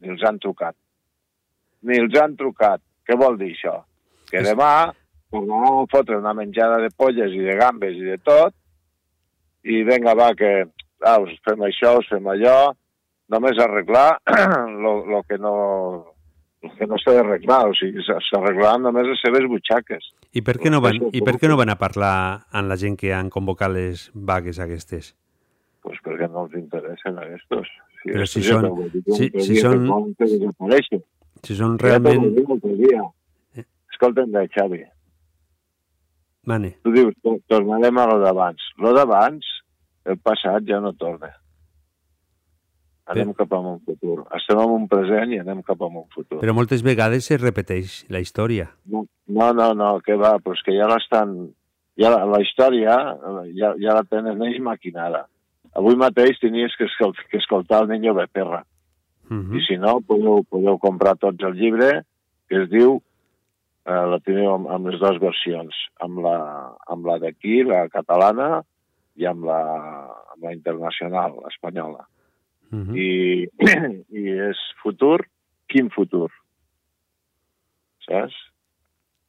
ni 0.00 0.12
els 0.14 0.22
han 0.26 0.38
trucat. 0.42 0.76
Ni 1.82 1.98
els 2.00 2.14
han 2.20 2.36
trucat. 2.36 2.80
Què 3.04 3.16
vol 3.18 3.38
dir 3.40 3.52
això? 3.54 3.80
Que 4.30 4.40
És- 4.42 4.48
demà 4.48 4.92
tornaran 5.34 5.82
a 5.82 5.86
fotre 5.90 6.16
una 6.20 6.34
menjada 6.34 6.78
de 6.78 6.90
polles 6.94 7.32
i 7.34 7.42
de 7.42 7.56
gambes 7.58 7.96
i 7.98 8.06
de 8.06 8.18
tot 8.22 8.54
i 9.64 9.82
vinga, 9.82 10.14
va, 10.14 10.30
que 10.36 10.50
ah, 11.04 11.18
us 11.20 11.32
fem 11.44 11.62
això, 11.66 11.98
us 11.98 12.08
fem 12.12 12.26
allò, 12.28 12.74
només 13.32 13.58
arreglar 13.58 14.18
lo, 14.84 14.98
lo 15.08 15.22
que 15.24 15.38
no 15.38 15.54
lo 16.64 16.70
que 16.78 16.86
no 16.88 16.96
s'ha 16.96 17.12
d'arreglar, 17.12 17.66
o 17.68 17.74
sigui, 17.76 18.00
s'arreglaran 18.08 18.86
només 18.86 19.04
les 19.04 19.20
seves 19.20 19.44
butxaques. 19.52 20.06
I 20.32 20.40
per 20.40 20.54
què 20.56 20.70
no 20.72 20.80
van, 20.80 20.96
i 21.12 21.20
per 21.20 21.34
què 21.36 21.50
no 21.50 21.58
van 21.60 21.68
a 21.68 21.76
parlar 21.76 22.14
amb 22.56 22.72
la 22.72 22.78
gent 22.80 22.96
que 22.96 23.12
han 23.12 23.28
convocat 23.28 23.74
les 23.74 24.06
vagues 24.14 24.60
aquestes? 24.64 25.10
Pues 25.84 26.00
perquè 26.00 26.23
els 26.44 26.54
interessen 26.60 27.18
a 27.18 27.26
estos. 27.34 27.68
Si 28.02 28.10
Però 28.12 28.26
si 28.28 28.42
ja 28.44 28.58
són- 28.60 28.90
si- 29.16 29.30
si 29.40 29.56
són-. 29.60 29.86
Si 31.44 31.54
són 31.56 31.78
Ja 31.80 31.86
realment... 31.88 32.24
l'altre 32.36 32.74
dia. 32.80 33.02
Escolta'm 33.94 34.32
bé, 34.34 34.46
Xavi, 34.54 34.82
Mane, 36.44 36.74
tu 36.84 36.92
dius, 36.92 37.14
to- 37.22 37.38
tornarem 37.48 37.96
a 37.98 38.06
lo 38.10 38.18
d'abans. 38.20 38.60
Lo 38.82 38.92
d'abans, 38.92 39.46
el 40.04 40.18
passat 40.20 40.66
ja 40.68 40.80
no 40.80 40.92
torna. 40.92 41.30
Anem 43.06 43.34
cap 43.36 43.52
a 43.52 43.58
un 43.60 43.80
futur. 43.84 44.22
Estem 44.36 44.60
en 44.62 44.70
un 44.78 44.86
present 44.88 45.32
i 45.32 45.38
anem 45.40 45.60
cap 45.64 45.80
a 45.84 45.88
un 45.90 46.06
futur. 46.12 46.38
però 46.40 46.54
moltes 46.56 46.82
vegades 46.82 47.30
es 47.30 47.40
repeteix 47.40 48.04
la 48.08 48.20
història. 48.20 48.70
No, 48.88 49.04
no, 49.28 49.52
no, 49.52 49.72
no 49.76 50.00
que 50.00 50.16
va, 50.16 50.38
però 50.40 50.56
és 50.56 50.62
que 50.64 50.76
ja 50.76 50.88
l'estan... 50.88 51.34
Ja 52.00 52.08
la, 52.10 52.24
la 52.26 52.40
història 52.42 52.94
eh, 53.14 53.52
ja, 53.54 53.68
ja 53.78 53.92
la 53.94 54.02
tenen 54.10 54.40
ells 54.42 54.58
maquinada. 54.60 55.28
Avui 55.78 55.96
mateix 55.98 56.38
tenies 56.42 56.74
que, 56.78 56.86
que 57.30 57.40
escoltar 57.40 57.82
el 57.82 57.90
Niño 57.90 58.14
Becerra. 58.14 58.64
Mm 59.28 59.56
I 59.56 59.60
si 59.64 59.76
no, 59.80 60.00
podeu, 60.04 60.44
podeu 60.44 60.78
comprar 60.78 61.16
tots 61.16 61.42
el 61.48 61.54
llibre 61.56 62.04
que 62.48 62.62
es 62.62 62.68
diu, 62.70 62.98
eh, 63.88 64.04
la 64.12 64.20
teniu 64.20 64.52
amb, 64.52 64.68
amb 64.68 64.90
les 64.90 65.00
dues 65.00 65.20
versions, 65.22 65.74
amb 66.04 66.20
la, 66.26 66.36
amb 66.92 67.06
la 67.08 67.18
d'aquí, 67.22 67.62
la 67.64 67.86
catalana, 67.88 68.62
i 69.16 69.26
amb 69.30 69.46
la, 69.48 69.60
amb 70.34 70.44
la 70.44 70.52
internacional, 70.52 71.38
l'espanyola. 71.40 72.04
-hmm. 72.74 72.96
I, 72.98 73.48
I 74.20 74.24
és 74.50 74.60
futur, 74.82 75.22
quin 75.70 75.90
futur? 75.94 76.28
Saps? 78.06 78.36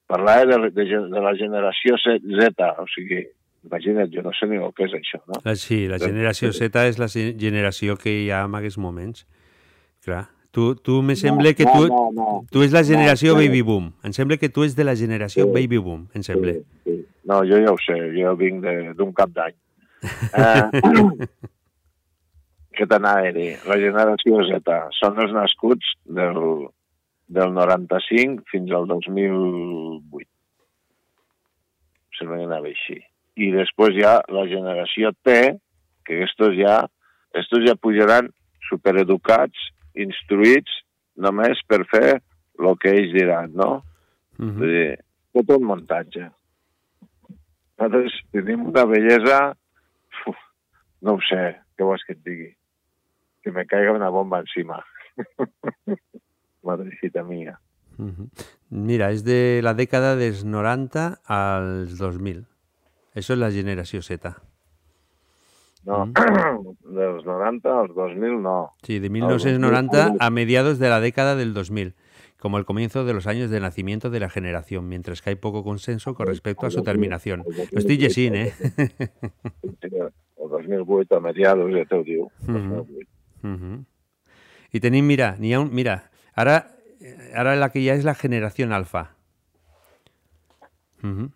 Parlava 0.10 0.46
de, 0.46 0.70
de, 0.76 0.86
de 1.10 1.22
la 1.24 1.34
generació 1.38 1.98
Z, 2.02 2.70
o 2.78 2.86
sigui, 2.94 3.24
imagina't, 3.66 4.12
jo 4.14 4.22
no 4.26 4.32
sé 4.38 4.48
ni 4.48 4.58
el 4.62 4.72
que 4.78 4.86
és 4.88 4.94
això, 4.98 5.20
no? 5.28 5.42
La, 5.46 5.56
sí, 5.60 5.88
la 5.92 6.00
generació 6.00 6.52
Z 6.54 6.86
és 6.88 7.00
la 7.02 7.08
generació 7.10 7.98
que 7.98 8.14
hi 8.24 8.30
ha 8.32 8.44
en 8.46 8.56
aquests 8.60 8.78
moments. 8.82 9.26
Clar. 10.06 10.28
Tu, 10.56 10.70
tu 10.80 11.02
me 11.04 11.18
sembla 11.20 11.52
que 11.54 11.66
no, 11.68 11.74
tu, 11.76 11.88
no, 11.92 12.04
no. 12.16 12.28
tu 12.50 12.62
és 12.64 12.72
la 12.72 12.84
generació 12.88 13.34
No, 13.34 13.42
baby 13.42 13.60
boom. 13.68 13.90
Em 14.08 14.14
sembla 14.16 14.38
que 14.40 14.48
tu 14.48 14.64
és 14.64 14.76
de 14.78 14.86
la 14.88 14.94
generació 14.96 15.44
Sí. 15.50 15.52
baby 15.52 15.78
boom, 15.84 16.06
em 16.16 16.24
sembla. 16.24 16.54
Sí. 16.86 16.96
No, 17.28 17.42
jo 17.44 17.58
ja 17.60 17.74
ho 17.74 17.78
sé, 17.84 17.98
jo 18.16 18.36
vinc 18.40 18.62
de- 18.64 18.94
d'un 18.96 19.12
cap 19.14 19.30
d'any. 19.36 19.56
Eh, 20.38 21.28
què 22.78 22.86
t'anava 22.88 23.28
a 23.28 23.34
dir? 23.36 23.56
La 23.68 23.78
generació 23.82 24.44
Z 24.48 24.78
són 25.00 25.20
els 25.24 25.32
nascuts 25.34 25.92
del, 26.06 26.40
del 27.28 27.54
95 27.56 28.44
fins 28.52 28.72
al 28.76 28.86
2008. 28.88 30.28
Sembla 32.20 32.38
que 32.40 32.48
anava 32.48 32.68
així. 32.72 33.00
I 33.36 33.52
després 33.52 33.98
ha 34.06 34.20
la 34.32 34.46
generació 34.48 35.12
T, 35.26 35.58
que 36.06 36.22
estos 36.24 36.56
ja, 36.56 36.86
estos 37.36 37.66
ja 37.66 37.76
pujaran 37.76 38.30
supereducats, 38.70 39.58
instruïts, 39.96 40.72
només 41.16 41.60
per 41.68 41.84
fer 41.92 42.16
el 42.16 42.78
que 42.80 42.94
ells 42.96 43.14
diran, 43.16 43.52
no? 43.56 43.84
Mhm. 44.38 44.56
Vull 44.60 44.74
dir, 44.78 44.90
tot 45.36 45.56
un 45.58 45.68
muntatge. 45.72 46.30
Nosaltres 47.76 48.20
tenim 48.32 48.70
una 48.72 48.86
bellesa... 48.88 49.40
Uf, 50.32 50.40
no 51.04 51.18
ho 51.18 51.24
sé, 51.28 51.44
què 51.76 51.88
vols 51.88 52.04
que 52.08 52.16
et 52.16 52.24
digui? 52.24 52.50
Que 53.44 53.52
me 53.52 53.66
caiga 53.68 53.96
una 53.96 54.10
bomba 54.10 54.40
encima. 54.44 54.80
Madrecita 56.68 57.24
mía. 57.24 57.60
Uh 57.98 58.12
-huh. 58.12 58.28
Mira, 58.70 59.12
és 59.12 59.24
de 59.24 59.62
la 59.62 59.74
dècada 59.74 60.16
dels 60.16 60.44
90 60.44 61.22
als 61.26 61.98
2000. 61.98 62.46
Això 63.16 63.34
és 63.34 63.40
la 63.40 63.50
generació 63.52 64.02
Z. 64.04 64.36
No, 65.86 66.02
dels 66.82 67.26
90 67.26 67.74
als 67.80 67.94
2000 67.96 68.42
no. 68.42 68.72
Sí, 68.84 69.00
de 69.00 69.08
Al 69.08 69.14
1990 69.14 69.98
2000, 69.98 70.18
a 70.20 70.30
mediados 70.32 70.80
de 70.80 70.90
la 70.90 71.00
década 71.00 71.36
del 71.36 71.54
2000, 71.54 71.94
como 72.40 72.58
el 72.58 72.66
comienzo 72.66 73.06
de 73.06 73.14
los 73.14 73.28
años 73.28 73.50
de 73.52 73.60
nacimiento 73.60 74.10
de 74.10 74.20
la 74.20 74.30
generación, 74.30 74.90
mientras 74.90 75.22
que 75.22 75.30
hay 75.30 75.36
poco 75.36 75.64
consenso 75.64 76.16
con 76.16 76.28
respecto 76.28 76.66
a 76.66 76.72
su 76.72 76.82
terminación. 76.84 77.44
Lo 77.72 77.80
estic 77.80 78.00
llegint, 78.02 78.36
eh? 78.36 78.54
El 79.82 80.52
2008, 80.52 81.16
a 81.16 81.20
mediados, 81.20 81.72
ja 81.74 81.86
t'ho 81.90 82.04
diu. 82.04 82.28
Mhm. 82.46 82.84
Mhm. 83.42 83.86
I 84.74 84.80
tenim, 84.80 85.06
mira, 85.08 85.36
n'hi 85.40 85.54
ha 85.54 85.60
un... 85.62 85.72
Mira, 85.74 86.12
ara, 86.36 86.76
ara 87.34 87.56
la 87.56 87.72
que 87.72 87.80
hi 87.80 87.90
ha 87.90 87.96
és 87.96 88.06
la 88.06 88.14
generació 88.14 88.68
alfa. 88.74 89.16
Mhm. 91.02 91.32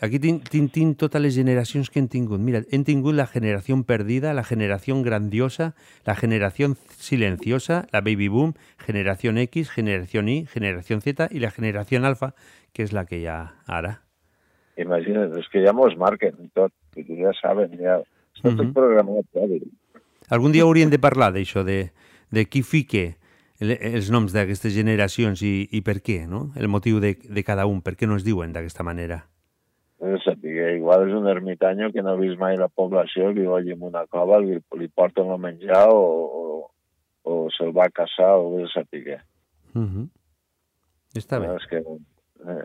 Aquí 0.00 0.20
tinc 0.20 0.96
totes 0.96 1.20
les 1.20 1.34
generacions 1.34 1.90
que 1.90 1.98
hem 1.98 2.06
tingut. 2.06 2.38
Mira, 2.38 2.60
hem 2.70 2.84
tingut 2.86 3.16
la 3.18 3.26
generació 3.26 3.74
perdida, 3.82 4.30
la 4.32 4.44
generació 4.46 4.94
grandiosa, 5.02 5.72
la 6.06 6.14
generació 6.14 6.76
silenciosa, 6.98 7.80
la 7.92 8.00
baby 8.00 8.28
boom, 8.28 8.52
generació 8.86 9.32
X, 9.34 9.70
generació 9.74 10.22
Y, 10.22 10.44
generació 10.46 11.00
Z 11.00 11.28
i 11.32 11.40
la 11.40 11.50
generació 11.50 11.98
alfa, 12.06 12.34
que 12.72 12.84
és 12.84 12.92
la 12.92 13.06
que 13.06 13.18
hi 13.18 13.26
ha 13.26 13.54
ara. 13.66 14.02
Imagina't, 14.78 15.34
és 15.40 15.48
que 15.50 15.64
ja 15.64 15.72
mos 15.74 15.96
marquen 15.98 16.36
tot, 16.54 16.70
que 16.94 17.02
ja 17.18 17.32
saben, 17.40 17.74
ja... 17.80 17.98
Està 18.38 18.52
tot 18.54 18.68
Mhm. 18.68 18.72
programat, 18.72 19.24
ja. 19.34 19.42
Algun 20.30 20.52
dia 20.52 20.62
hauríem 20.62 20.90
de 20.90 20.98
parlar 21.00 21.32
d'això, 21.32 21.64
de, 21.64 21.90
de 22.30 22.44
qui 22.46 22.62
fique 22.62 23.16
el, 23.58 23.72
els 23.80 24.12
noms 24.14 24.30
d'aquestes 24.32 24.72
generacions 24.72 25.42
i, 25.42 25.66
i 25.72 25.80
per 25.82 25.98
què, 26.06 26.28
no? 26.28 26.52
El 26.54 26.68
motiu 26.68 27.00
de, 27.00 27.16
de 27.18 27.42
cada 27.42 27.66
un, 27.66 27.82
per 27.82 27.96
què 27.96 28.06
no 28.06 28.14
es 28.14 28.22
diuen 28.22 28.52
d'aquesta 28.52 28.84
manera. 28.86 29.24
De 29.98 30.18
saber, 30.22 30.76
igual 30.76 31.08
és 31.08 31.14
un 31.14 31.26
ermitanyo 31.26 31.90
que 31.92 32.02
no 32.02 32.10
ha 32.12 32.16
vist 32.20 32.38
mai 32.38 32.56
la 32.56 32.68
població, 32.68 33.32
li 33.34 33.46
oye 33.46 33.72
en 33.74 33.82
una 33.82 34.04
cova, 34.06 34.38
li, 34.38 34.60
li 34.78 34.88
porten 34.88 35.30
a 35.34 35.36
menjar 35.42 35.88
o, 35.90 36.04
o, 36.38 36.70
o 37.24 37.50
se'l 37.56 37.72
va 37.74 37.88
caçar 37.90 38.36
o 38.38 38.58
de 38.58 38.68
saber. 38.70 39.18
Uh 39.74 39.82
-huh. 39.82 40.06
Està 41.18 41.40
bé. 41.40 41.48
No, 41.48 41.56
és 41.56 41.66
que, 41.66 41.78
eh, 41.78 42.64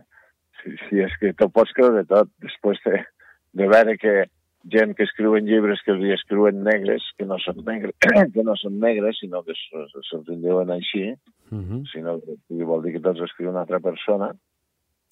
sí, 0.61 0.76
sí, 0.89 0.99
és 1.01 1.18
que 1.19 1.34
t'ho 1.34 1.49
pots 1.49 1.73
creure 1.73 2.05
tot. 2.05 2.30
Després 2.39 2.77
de, 2.85 3.03
de 3.53 3.68
veure 3.68 3.97
que 3.97 4.26
gent 4.72 4.93
que 4.95 5.03
escriuen 5.03 5.45
llibres 5.45 5.81
que 5.85 5.91
hi 5.97 6.14
escriuen 6.14 6.64
negres, 6.64 7.01
que 7.18 7.26
no 7.26 7.38
són 7.39 7.65
negres, 7.65 7.95
que 8.34 8.43
no 8.43 8.55
són 8.55 8.80
negres, 8.80 9.18
sinó 9.19 9.43
que 9.43 9.53
se- 9.55 10.01
se'ls 10.10 10.30
en 10.30 10.41
diuen 10.41 10.69
així, 10.69 11.15
Uh 11.51 11.60
-huh. 11.60 11.84
sinó 11.91 12.19
que 12.22 12.64
vol 12.64 12.81
dir 12.84 12.93
que 12.93 12.99
tots 12.99 13.22
escriu 13.22 13.49
una 13.49 13.61
altra 13.61 13.80
persona. 13.80 14.34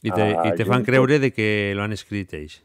I 0.01 0.11
te, 0.11 0.21
Ah, 0.21 0.47
i 0.47 0.51
te 0.55 0.63
gent 0.63 0.71
fan 0.73 0.85
creure 0.85 1.19
de 1.21 1.31
que 1.31 1.73
lo 1.77 1.83
han 1.83 1.93
escrit 1.93 2.33
ells. 2.33 2.61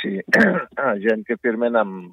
Sí, 0.00 0.18
ah, 0.82 0.96
gent 1.00 1.24
que 1.28 1.38
firmen 1.40 1.76
amb... 1.76 2.10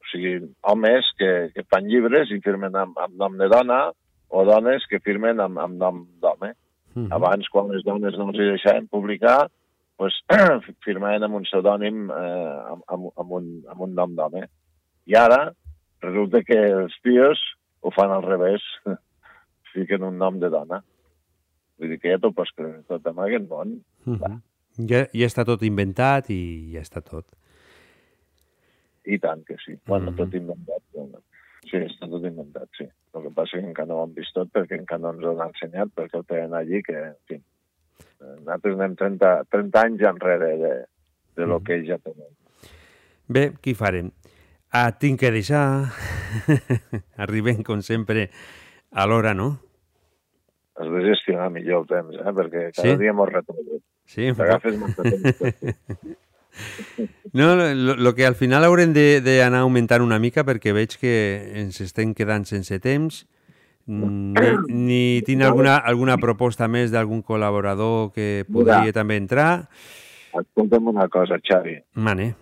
O 0.00 0.10
sigui, 0.10 0.40
homes 0.66 1.06
que, 1.20 1.30
que 1.54 1.62
fan 1.70 1.86
llibres 1.86 2.32
i 2.34 2.40
firmen 2.42 2.74
amb, 2.74 2.96
amb 2.98 3.14
nom 3.20 3.36
de 3.38 3.46
dona 3.52 3.92
o 4.30 4.42
dones 4.48 4.82
que 4.90 4.98
firmen 5.04 5.38
amb, 5.42 5.60
amb 5.62 5.78
nom 5.78 6.00
d'home. 6.22 6.50
Uh 6.94 7.02
-huh. 7.02 7.08
Abans, 7.14 7.48
quan 7.48 7.70
les 7.70 7.84
dones 7.84 8.16
no 8.18 8.28
els 8.30 8.38
hi 8.38 8.48
deixaven 8.50 8.88
publicar, 8.88 9.50
pues, 9.96 10.14
firmaven 10.86 11.22
amb 11.22 11.36
un 11.36 11.44
pseudònim 11.44 12.10
eh, 12.10 12.60
amb, 12.72 12.82
amb, 12.86 13.10
amb, 13.16 13.32
un, 13.38 13.62
amb 13.68 13.80
un 13.80 13.94
nom 13.94 14.14
d'home. 14.16 14.46
I 15.06 15.14
ara 15.14 15.52
resulta 16.00 16.42
que 16.42 16.56
els 16.56 16.94
tios 17.02 17.38
ho 17.80 17.90
fan 17.90 18.10
al 18.10 18.22
revés, 18.22 18.62
fiquen 19.72 20.02
un 20.02 20.18
nom 20.18 20.40
de 20.40 20.48
dona. 20.48 20.82
Vull 21.80 21.94
dir 21.94 21.98
que 22.02 22.12
ja 22.12 22.20
t'ho 22.20 22.32
pots 22.36 22.52
creure 22.56 22.82
tot 22.88 23.06
amb 23.08 23.24
aquest 23.24 23.48
món. 23.48 23.80
Uh 24.04 24.16
-huh. 24.18 24.40
ja, 24.90 25.06
ja 25.12 25.26
està 25.26 25.44
tot 25.48 25.62
inventat 25.62 26.30
i 26.30 26.72
ja 26.74 26.80
està 26.84 27.00
tot. 27.00 27.26
I 29.04 29.18
tant 29.18 29.44
que 29.44 29.56
sí. 29.64 29.78
Bueno, 29.86 30.12
tot 30.12 30.34
inventat. 30.34 30.82
Sí, 31.70 31.76
està 31.76 32.08
tot 32.08 32.24
inventat, 32.24 32.68
sí. 32.76 32.86
El 33.14 33.22
que 33.22 33.30
passa 33.34 33.56
és 33.56 33.62
que 33.62 33.68
encara 33.70 33.88
no 33.88 34.00
ho 34.00 34.04
hem 34.04 34.14
vist 34.14 34.34
tot 34.34 34.50
perquè 34.52 34.78
encara 34.78 35.02
no 35.02 35.12
ens 35.14 35.24
ho 35.24 35.32
han 35.40 35.48
ensenyat, 35.48 35.92
perquè 35.94 36.18
ho 36.18 36.22
tenen 36.22 36.54
allí, 36.54 36.82
que, 36.82 36.96
en 36.96 37.16
fi, 37.28 37.40
nosaltres 38.20 38.74
anem 38.74 38.96
30, 38.96 39.32
30 39.50 39.82
anys 39.84 40.04
enrere 40.12 40.50
de, 40.58 40.72
de 41.36 41.46
lo 41.46 41.60
que 41.60 41.74
ells 41.78 41.88
ja 41.88 41.98
tenen. 41.98 42.30
Bé, 43.28 43.44
què 43.62 43.74
farem? 43.78 44.10
Ah, 44.72 44.90
tinc 44.98 45.20
que 45.20 45.30
deixar... 45.34 45.90
Arribem, 47.24 47.62
com 47.66 47.82
sempre, 47.82 48.28
a 48.90 49.06
l'hora, 49.06 49.34
no? 49.34 49.52
Has 50.80 50.88
de 50.88 51.00
gestionar 51.04 51.50
millor 51.52 51.82
el 51.82 51.86
temps, 51.90 52.14
eh? 52.16 52.32
perquè 52.32 52.62
cada 52.72 52.88
Sí? 52.88 52.96
dia 53.02 53.12
mos 53.12 53.28
retrobem. 53.28 53.82
Sí, 54.08 54.30
T'agafes 54.32 54.78
massa 54.80 55.02
temps. 55.04 55.40
No, 57.32 57.54
lo, 57.54 57.94
lo 57.94 58.14
que 58.14 58.26
al 58.26 58.34
final 58.34 58.64
haurem 58.66 58.92
de- 58.92 59.20
d'anar 59.22 59.60
augmentant 59.62 60.02
una 60.02 60.18
mica 60.18 60.42
perquè 60.44 60.72
veig 60.74 60.96
que 60.98 61.12
ens 61.60 61.78
estem 61.84 62.10
quedant 62.18 62.44
sense 62.44 62.80
temps. 62.82 63.20
Mm, 63.86 64.34
Ni, 64.34 64.74
ni 64.74 65.22
tinc 65.26 65.42
alguna, 65.46 65.76
alguna 65.78 66.16
proposta 66.20 66.66
més 66.68 66.90
d'algun 66.92 67.22
col·laborador 67.22 68.10
que 68.12 68.44
podria 68.50 68.80
Mira. 68.82 68.96
també 68.98 69.16
entrar. 69.16 69.68
Escolta'm 70.34 70.90
una 70.90 71.06
cosa, 71.08 71.38
Xavi. 71.38 71.76
Mane. 71.94 72.32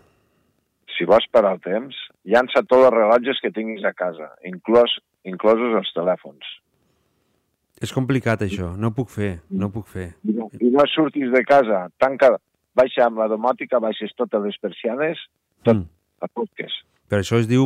Si 0.97 1.05
vols 1.07 1.29
parar 1.31 1.53
el 1.59 1.61
temps, 1.63 1.95
llança 2.25 2.65
tots 2.65 2.89
els 2.89 2.95
rellotges 2.97 3.39
que 3.45 3.53
tinguis 3.55 3.85
a 3.85 3.93
casa, 3.93 4.33
inclòs, 4.49 4.97
inclosos 5.29 5.77
els 5.79 5.93
telèfons. 5.95 6.43
És 7.83 7.93
complicat, 7.95 8.43
això. 8.43 8.73
No 8.77 8.91
puc 8.95 9.09
fer, 9.13 9.39
no 9.51 9.69
puc 9.71 9.87
fer. 9.87 10.09
I 10.27 10.35
no, 10.35 10.49
i 10.59 10.71
no 10.75 10.85
surtis 10.91 11.31
de 11.35 11.43
casa, 11.47 11.85
tanca, 12.03 12.33
baixa 12.79 13.07
amb 13.07 13.19
la 13.23 13.29
domòtica, 13.31 13.79
baixes 13.83 14.15
totes 14.19 14.43
les 14.45 14.59
persianes, 14.59 15.19
tot 15.63 15.77
Mm. 15.77 15.87
a 16.21 16.29
potques. 16.29 16.73
Però 17.09 17.21
això 17.23 17.39
es 17.39 17.47
diu, 17.49 17.65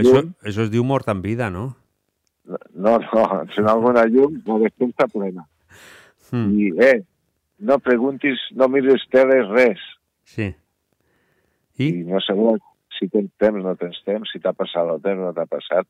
això, 0.00 0.22
això 0.42 0.62
es 0.64 0.70
diu 0.70 0.82
mort 0.84 1.08
en 1.08 1.20
vida, 1.22 1.50
no? 1.50 1.76
No, 2.44 2.98
no, 2.98 3.44
si 3.54 3.60
no 3.60 3.70
alguna 3.70 4.04
llum, 4.06 4.40
la 4.46 4.58
despensa 4.64 5.06
plena. 5.12 5.46
Mm. 6.32 6.58
I, 6.58 6.72
eh, 6.88 7.02
no 7.60 7.78
preguntis, 7.78 8.40
no 8.56 8.68
mires 8.68 9.04
teles, 9.10 9.46
res. 9.52 9.78
Sí. 10.24 10.54
I? 11.78 11.88
I 11.88 12.04
no 12.08 12.18
sabeu 12.20 12.56
si 12.98 13.08
tens 13.08 13.30
temps, 13.38 13.62
no 13.62 13.76
tens 13.76 14.00
temps, 14.04 14.28
si 14.32 14.40
t'ha 14.40 14.52
passat 14.52 14.88
el 14.88 15.00
temps, 15.04 15.20
no 15.20 15.32
t'ha 15.36 15.46
passat. 15.46 15.86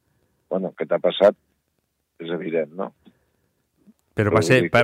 Bueno, 0.50 0.74
que 0.76 0.84
t'ha 0.86 0.98
passat 0.98 1.34
és 2.20 2.30
evident, 2.30 2.74
no? 2.76 2.92
Però 4.14 4.32
Però 4.32 4.40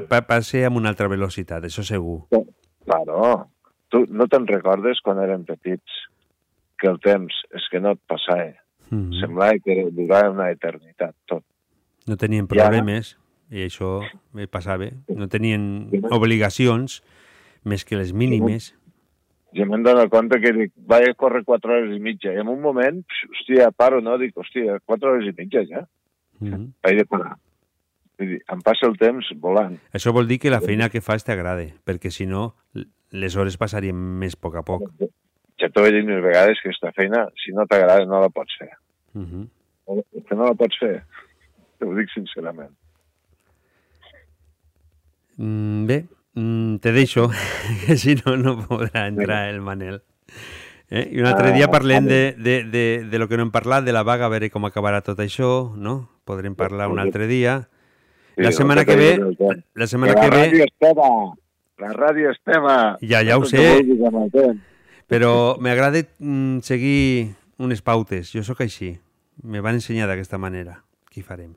va 0.08 0.22
va, 0.24 0.40
ser 0.42 0.64
amb 0.68 0.80
una 0.80 0.92
altra 0.92 1.08
velocitat, 1.08 1.64
això 1.68 1.84
segur. 1.84 2.22
Claro. 2.88 3.48
Tu 3.92 4.04
no 4.08 4.26
te'n 4.28 4.46
recordes 4.48 5.00
quan 5.04 5.20
érem 5.20 5.44
petits 5.48 6.04
que 6.80 6.88
el 6.88 6.98
temps 7.04 7.34
és 7.56 7.68
que 7.72 7.80
no 7.80 7.96
et 7.96 8.00
passava. 8.08 8.52
Mm. 8.88 9.20
Semblava 9.20 9.60
que 9.64 9.78
durava 9.92 10.32
una 10.32 10.50
eternitat, 10.54 11.14
tot. 11.28 11.44
No 12.08 12.16
tenien 12.16 12.48
problemes, 12.48 13.16
i 13.52 13.64
això 13.66 13.98
me 14.36 14.46
passava. 14.48 14.88
No 15.08 15.28
tenien 15.28 15.88
obligacions 16.14 17.02
més 17.68 17.84
que 17.84 17.98
les 18.00 18.14
mínimes. 18.16 18.72
Jo 19.56 19.64
me'n 19.68 19.84
dono 19.84 20.04
compte 20.12 20.40
que 20.40 20.52
dic, 20.52 20.72
vaig 20.88 21.08
a 21.08 21.16
córrer 21.16 21.42
4 21.44 21.74
hores 21.74 21.92
i 21.96 22.00
mitja. 22.04 22.32
I 22.32 22.42
en 22.44 22.52
un 22.52 22.60
moment, 22.60 23.00
hòstia, 23.32 23.70
paro, 23.72 24.00
no? 24.04 24.18
Dic, 24.20 24.36
hòstia, 24.36 24.78
4 24.84 25.12
hores 25.12 25.28
i 25.28 25.34
mitja 25.36 25.64
ja. 25.68 25.84
Mm. 26.40 26.72
Vaig 26.84 27.00
de 27.00 27.06
parar. 27.08 27.34
Vull 27.34 27.40
dir, 27.40 27.47
em 28.18 28.62
passa 28.64 28.88
el 28.88 28.96
temps 28.98 29.28
volant. 29.42 29.76
Això 29.94 30.12
vol 30.14 30.28
dir 30.28 30.40
que 30.42 30.50
la 30.50 30.60
feina 30.64 30.88
que 30.90 31.02
fas 31.04 31.24
t'agrada, 31.26 31.66
perquè 31.86 32.10
si 32.10 32.26
no, 32.26 32.54
les 33.12 33.36
hores 33.36 33.56
passarien 33.60 33.94
més 33.94 34.34
a 34.36 34.42
poc 34.42 34.58
a 34.58 34.64
poc. 34.66 34.88
Ja 35.58 35.70
t'ho 35.74 35.86
he 35.86 35.94
dit 35.94 36.06
mil 36.06 36.20
vegades 36.22 36.60
que 36.62 36.70
aquesta 36.70 36.92
feina, 36.96 37.26
si 37.42 37.54
no 37.54 37.66
t'agrada, 37.66 38.06
no 38.06 38.20
la 38.22 38.30
pots 38.30 38.58
fer. 38.58 38.70
Uh 39.14 39.22
-huh. 39.22 39.46
No, 39.88 40.02
és 40.12 40.24
que 40.28 40.34
no 40.34 40.44
la 40.44 40.54
pots 40.54 40.78
fer. 40.78 41.04
T'ho 41.78 41.94
dic 41.94 42.10
sincerament. 42.14 42.74
Mm, 45.36 45.86
bé, 45.86 46.04
mm, 46.34 46.76
te 46.78 46.92
deixo, 46.92 47.30
que 47.86 47.96
si 47.96 48.16
no, 48.16 48.36
no 48.36 48.58
podrà 48.66 49.06
entrar 49.06 49.48
el 49.48 49.60
Manel. 49.60 50.02
Eh? 50.90 51.08
I 51.12 51.20
un 51.20 51.26
altre 51.26 51.50
Ah, 51.50 51.52
dia 51.52 51.68
parlem 51.68 52.06
de, 52.06 52.34
de, 52.36 52.64
de, 52.64 53.04
de 53.04 53.18
lo 53.18 53.28
que 53.28 53.36
no 53.36 53.42
hem 53.42 53.50
parlat, 53.50 53.84
de 53.84 53.92
la 53.92 54.02
vaga, 54.02 54.26
a 54.26 54.28
veure 54.28 54.50
com 54.50 54.64
acabarà 54.64 55.02
tot 55.02 55.18
això, 55.20 55.74
no? 55.76 56.08
Podrem 56.24 56.54
parlar 56.54 56.88
un 56.88 56.98
altre 56.98 57.26
dia. 57.26 57.68
La 58.38 58.52
setmana 58.52 58.84
que 58.86 58.96
ve, 58.96 59.10
la 59.74 59.86
setmana 59.90 60.14
que 60.14 60.30
ve, 60.30 60.42
ràdio 60.46 60.66
és 60.66 60.74
teva. 60.78 61.10
La 61.78 61.92
ràdio 61.94 62.32
és 62.32 62.40
teva. 62.46 62.74
Ja, 63.02 63.22
ja 63.26 63.38
ho 63.38 63.46
sé. 63.46 63.64
però 65.08 65.56
m'agrada 65.58 66.02
mm, 66.18 66.60
seguir 66.62 67.34
unes 67.58 67.82
pautes. 67.82 68.30
Jo 68.34 68.44
sóc 68.46 68.60
així. 68.62 68.96
Me 69.42 69.62
van 69.64 69.78
ensenyar 69.78 70.08
d'aquesta 70.10 70.38
manera. 70.38 70.82
Què 71.10 71.22
farem? 71.24 71.54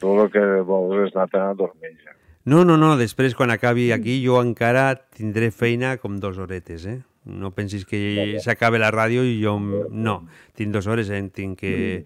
Tu 0.00 0.10
el 0.10 0.30
que 0.30 0.44
vols 0.66 1.08
és 1.08 1.16
anar 1.16 1.50
a 1.50 1.54
dormir 1.54 1.94
ja. 2.02 2.14
No, 2.44 2.62
no, 2.68 2.76
no, 2.76 2.94
després 3.00 3.34
quan 3.34 3.50
acabi 3.50 3.88
aquí 3.94 4.18
jo 4.20 4.36
encara 4.42 4.92
tindré 5.16 5.48
feina 5.50 5.96
com 5.96 6.18
dos 6.20 6.36
horetes, 6.38 6.84
eh? 6.84 6.98
No 7.24 7.54
pensis 7.56 7.86
que 7.88 8.36
s'acabe 8.44 8.78
la 8.82 8.90
ràdio 8.92 9.22
i 9.24 9.38
jo... 9.40 9.56
No, 9.56 10.18
tinc 10.52 10.74
dues 10.74 10.86
hores, 10.86 11.08
eh? 11.08 11.22
tinc 11.32 11.56
que 11.62 12.04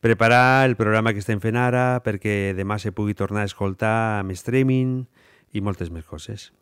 preparar 0.00 0.66
el 0.68 0.76
programa 0.76 1.12
que 1.12 1.18
estem 1.22 1.40
fent 1.40 1.56
ara 1.56 2.00
perquè 2.04 2.54
demà 2.56 2.78
se 2.78 2.92
pugui 2.92 3.14
tornar 3.14 3.42
a 3.42 3.50
escoltar 3.50 4.20
amb 4.20 4.30
streaming 4.32 5.04
i 5.52 5.60
moltes 5.60 5.90
més 5.90 6.04
coses. 6.04 6.52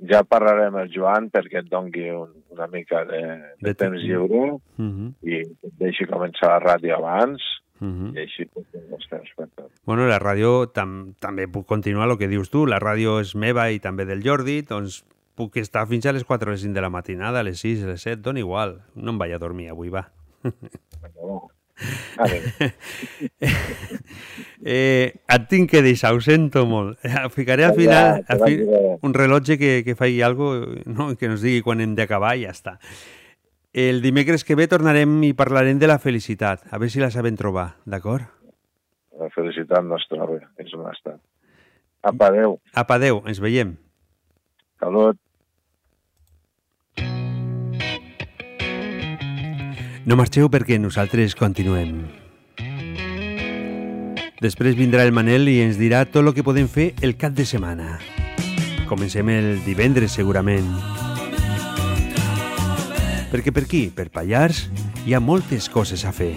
Ja 0.00 0.22
parlarem 0.24 0.76
el 0.80 0.88
Joan 0.94 1.28
perquè 1.28 1.60
et 1.60 1.68
dongui 1.68 2.08
un, 2.10 2.30
una 2.50 2.66
mica 2.72 3.04
de, 3.04 3.20
de, 3.60 3.66
De 3.68 3.74
temps 3.74 4.00
lliure 4.00 4.56
Uh 4.56 4.60
-huh. 4.78 5.12
i 5.22 5.34
et 5.40 5.74
deixi 5.78 6.06
començar 6.06 6.48
la 6.48 6.60
ràdio 6.60 6.96
abans 6.96 7.42
Uh 7.80 7.88
-huh. 7.88 8.14
i 8.14 8.18
així 8.20 8.42
els 8.54 9.08
temps 9.08 9.30
per 9.36 9.48
tot. 9.56 9.70
Bueno, 9.86 10.06
la 10.06 10.18
ràdio 10.18 10.70
tam 10.72 11.14
també 11.18 11.48
puc 11.48 11.66
continuar 11.66 12.10
el 12.10 12.18
que 12.18 12.28
dius 12.28 12.50
tu. 12.50 12.66
La 12.66 12.78
ràdio 12.78 13.20
és 13.20 13.34
meva 13.34 13.70
i 13.70 13.78
també 13.80 14.04
del 14.04 14.22
Jordi, 14.22 14.62
doncs 14.62 15.04
puc 15.34 15.56
estar 15.56 15.86
fins 15.86 16.04
a 16.06 16.12
les 16.12 16.24
4 16.24 16.48
o 16.48 16.52
les 16.52 16.60
5 16.60 16.74
de 16.74 16.80
la 16.80 16.90
matinada, 16.90 17.40
a 17.40 17.42
les 17.42 17.58
6, 17.60 17.82
a 17.84 17.86
les 17.86 18.02
7, 18.02 18.20
dona 18.22 18.38
igual. 18.38 18.82
No 18.94 19.10
em 19.10 19.18
vaig 19.18 19.32
a 19.32 19.38
dormir 19.38 19.70
avui, 19.70 19.88
va. 19.88 20.10
eh, 24.64 25.12
et 25.16 25.46
tinc 25.48 25.70
que 25.70 25.82
deixar, 25.84 26.12
ho 26.14 26.20
sento 26.24 26.66
molt. 26.68 26.98
Eh, 27.06 27.28
Ficaré 27.32 27.64
al 27.68 27.76
final 27.78 28.20
vaig 28.28 28.42
fi, 28.44 28.58
un 29.06 29.14
rellotge 29.16 29.56
que, 29.60 29.80
que 29.86 29.96
faci 29.96 30.20
algo, 30.22 30.52
no? 30.86 31.14
que 31.16 31.30
ens 31.30 31.40
digui 31.44 31.62
quan 31.66 31.80
hem 31.80 31.94
d'acabar 31.98 32.34
i 32.36 32.44
ja 32.44 32.52
està. 32.56 32.76
El 33.72 34.02
dimecres 34.02 34.42
que 34.44 34.56
ve 34.58 34.66
tornarem 34.66 35.22
i 35.22 35.32
parlarem 35.38 35.78
de 35.78 35.86
la 35.86 36.00
felicitat, 36.02 36.66
a 36.70 36.78
veure 36.78 36.90
si 36.90 37.02
la 37.02 37.12
sabem 37.14 37.36
trobar, 37.38 37.76
d'acord? 37.86 38.26
La 39.20 39.28
felicitat 39.30 39.84
no 39.86 39.98
es 40.00 40.06
troba, 40.10 40.40
és 40.58 40.74
un 40.74 40.88
estat. 40.90 41.20
Apa, 42.02 42.30
adéu. 42.32 42.58
Apa, 42.74 42.96
adéu, 42.96 43.22
ens 43.28 43.38
veiem. 43.42 43.76
Salut. 44.80 45.18
No 50.08 50.16
marxeu 50.16 50.48
perquè 50.48 50.78
nosaltres 50.80 51.34
continuem. 51.36 52.06
Després 54.40 54.78
vindrà 54.78 55.04
el 55.04 55.12
Manel 55.12 55.50
i 55.52 55.58
ens 55.60 55.76
dirà 55.76 56.06
tot 56.08 56.24
el 56.24 56.32
que 56.32 56.44
podem 56.46 56.70
fer 56.72 56.94
el 57.04 57.18
cap 57.20 57.34
de 57.36 57.44
setmana. 57.44 57.98
Comencem 58.88 59.28
el 59.28 59.50
divendres, 59.66 60.16
segurament. 60.16 60.70
Perquè 63.30 63.52
per 63.52 63.66
aquí, 63.66 63.82
per 63.94 64.08
Pallars, 64.08 64.64
hi 65.04 65.14
ha 65.14 65.20
moltes 65.20 65.68
coses 65.68 66.06
a 66.08 66.14
fer. 66.16 66.32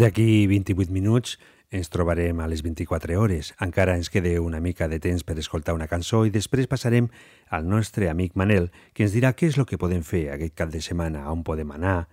D'aquí 0.00 0.46
28 0.48 0.88
minuts 0.96 1.34
ens 1.68 1.90
trobarem 1.92 2.38
a 2.40 2.46
les 2.48 2.62
24 2.64 3.18
hores. 3.20 3.50
Encara 3.60 3.98
ens 3.98 4.08
queda 4.08 4.30
una 4.40 4.56
mica 4.64 4.86
de 4.88 4.96
temps 4.96 5.26
per 5.28 5.36
escoltar 5.36 5.74
una 5.76 5.90
cançó 5.90 6.22
i 6.24 6.32
després 6.32 6.70
passarem 6.70 7.10
al 7.52 7.68
nostre 7.68 8.08
amic 8.08 8.32
Manel, 8.32 8.70
que 8.96 9.04
ens 9.04 9.12
dirà 9.12 9.34
què 9.36 9.50
és 9.52 9.58
el 9.60 9.68
que 9.68 9.76
podem 9.76 10.00
fer 10.00 10.30
aquest 10.32 10.56
cap 10.56 10.72
de 10.72 10.80
setmana, 10.80 11.26
on 11.28 11.44
podem 11.44 11.68
anar, 11.76 12.08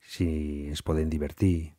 si 0.00 0.70
ens 0.72 0.80
podem 0.80 1.12
divertir. 1.12 1.74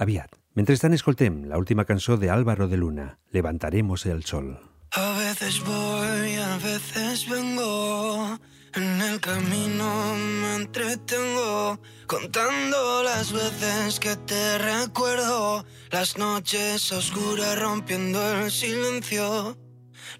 Aviat. 0.00 0.32
Mentrestant 0.56 0.96
escoltem 0.96 1.42
la 1.44 1.60
última 1.60 1.84
cançó 1.84 2.16
de 2.16 2.32
Álvaro 2.32 2.66
de 2.66 2.80
Luna, 2.80 3.18
Levantaremos 3.36 4.06
el 4.06 4.24
sol. 4.24 4.56
A 4.96 5.18
veces 5.18 5.60
voy, 5.60 6.34
a 6.40 6.56
veces 6.56 7.28
vengo. 7.28 8.40
En 8.72 9.00
el 9.02 9.20
camino 9.20 10.14
me 10.16 10.54
entretengo 10.62 11.78
contando 12.10 13.04
las 13.04 13.30
veces 13.30 14.00
que 14.00 14.16
te 14.16 14.58
recuerdo, 14.58 15.64
las 15.92 16.18
noches 16.18 16.90
oscuras 16.90 17.56
rompiendo 17.56 18.20
el 18.32 18.50
silencio. 18.50 19.56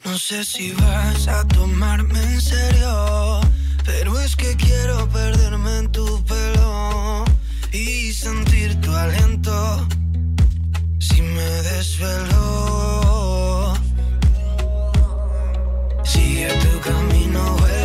No 0.04 0.16
sé 0.16 0.44
si 0.44 0.70
vas 0.70 1.26
a 1.26 1.48
tomarme 1.48 2.22
en 2.22 2.40
serio, 2.40 3.40
pero 3.84 4.20
es 4.20 4.36
que 4.36 4.54
quiero 4.54 5.08
perderme 5.08 5.78
en 5.78 5.90
tu 5.90 6.24
pelo 6.26 7.24
y 7.72 8.12
sentir 8.12 8.80
tu 8.80 8.92
aliento 8.92 9.88
si 11.00 11.22
me 11.22 11.50
desvelo. 11.70 13.74
Sigue 16.04 16.54
tu 16.54 16.80
camino, 16.88 17.56
vuela 17.56 17.79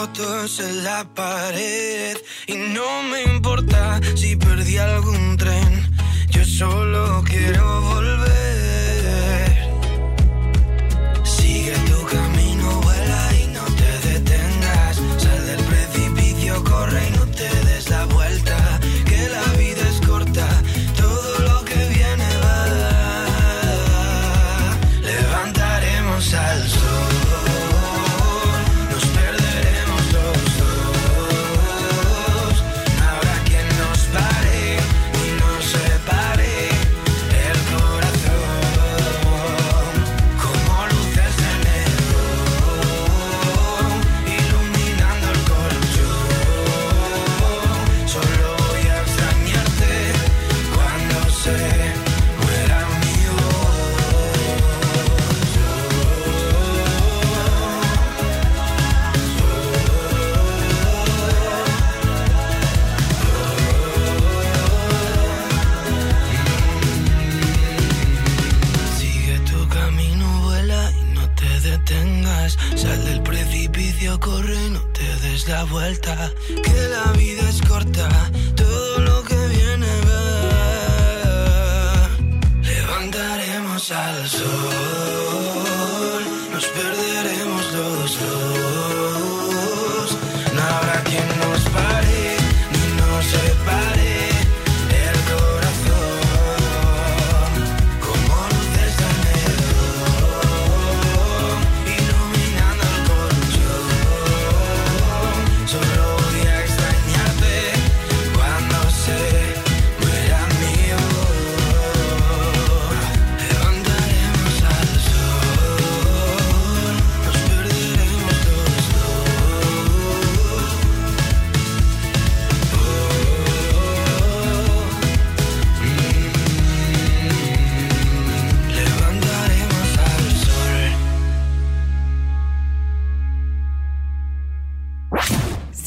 fotos 0.00 0.60
en 0.60 0.82
la 0.82 1.04
pared 1.14 2.16
y 2.46 2.54
no 2.54 3.02
me 3.10 3.22
importa 3.34 4.00
si 4.14 4.34
perdí 4.34 4.78
algún 4.78 5.36
tren. 5.36 5.90
Yo 6.30 6.42
solo 6.44 7.22
quiero 7.26 7.82
volver. 7.82 8.19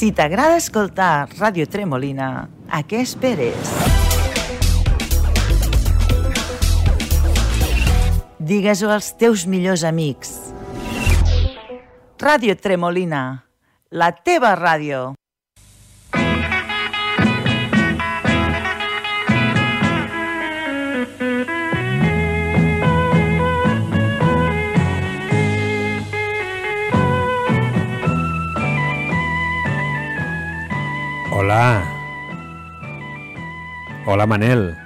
Si 0.03 0.09
t'agrada 0.11 0.57
escoltar 0.59 1.29
Ràdio 1.39 1.63
Tremolina, 1.71 2.25
a 2.67 2.79
què 2.83 2.99
esperes? 3.05 3.69
Digues-ho 8.51 8.91
als 8.91 9.13
teus 9.15 9.47
millors 9.47 9.87
amics. 9.87 10.33
Ràdio 12.19 12.59
Tremolina, 12.59 13.23
la 13.95 14.11
teva 14.27 14.51
ràdio. 14.59 15.13
Hola. 31.43 31.83
Hola, 34.07 34.25
Manel. 34.25 34.77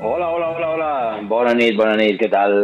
Hola, 0.00 0.26
hola, 0.34 0.48
hola, 0.50 0.68
hola. 0.74 1.20
Bona 1.30 1.52
nit, 1.54 1.76
bona 1.78 1.94
nit, 1.94 2.16
què 2.18 2.26
tal? 2.32 2.56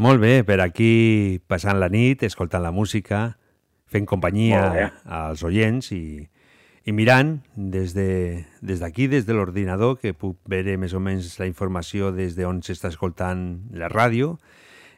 Molt 0.00 0.22
bé, 0.22 0.30
per 0.48 0.56
aquí 0.64 1.42
passant 1.44 1.76
la 1.76 1.90
nit, 1.92 2.24
escoltant 2.24 2.64
la 2.64 2.72
música, 2.72 3.36
fent 3.84 4.08
companyia 4.08 4.88
als 5.04 5.44
oients 5.44 5.92
i, 5.92 6.24
i 6.88 6.96
mirant 6.96 7.42
des 7.54 7.92
de- 7.92 8.46
des 8.64 8.80
d'aquí, 8.80 9.08
des, 9.12 9.26
de 9.28 9.36
l'ordinador, 9.36 9.98
que 10.00 10.14
puc 10.16 10.38
veure 10.48 10.78
més 10.80 10.96
o 10.96 11.00
menys 11.04 11.36
la 11.38 11.44
informació 11.52 12.12
des 12.16 12.32
d'on 12.34 12.62
s'està 12.64 12.88
escoltant 12.88 13.60
la 13.76 13.90
ràdio, 13.92 14.38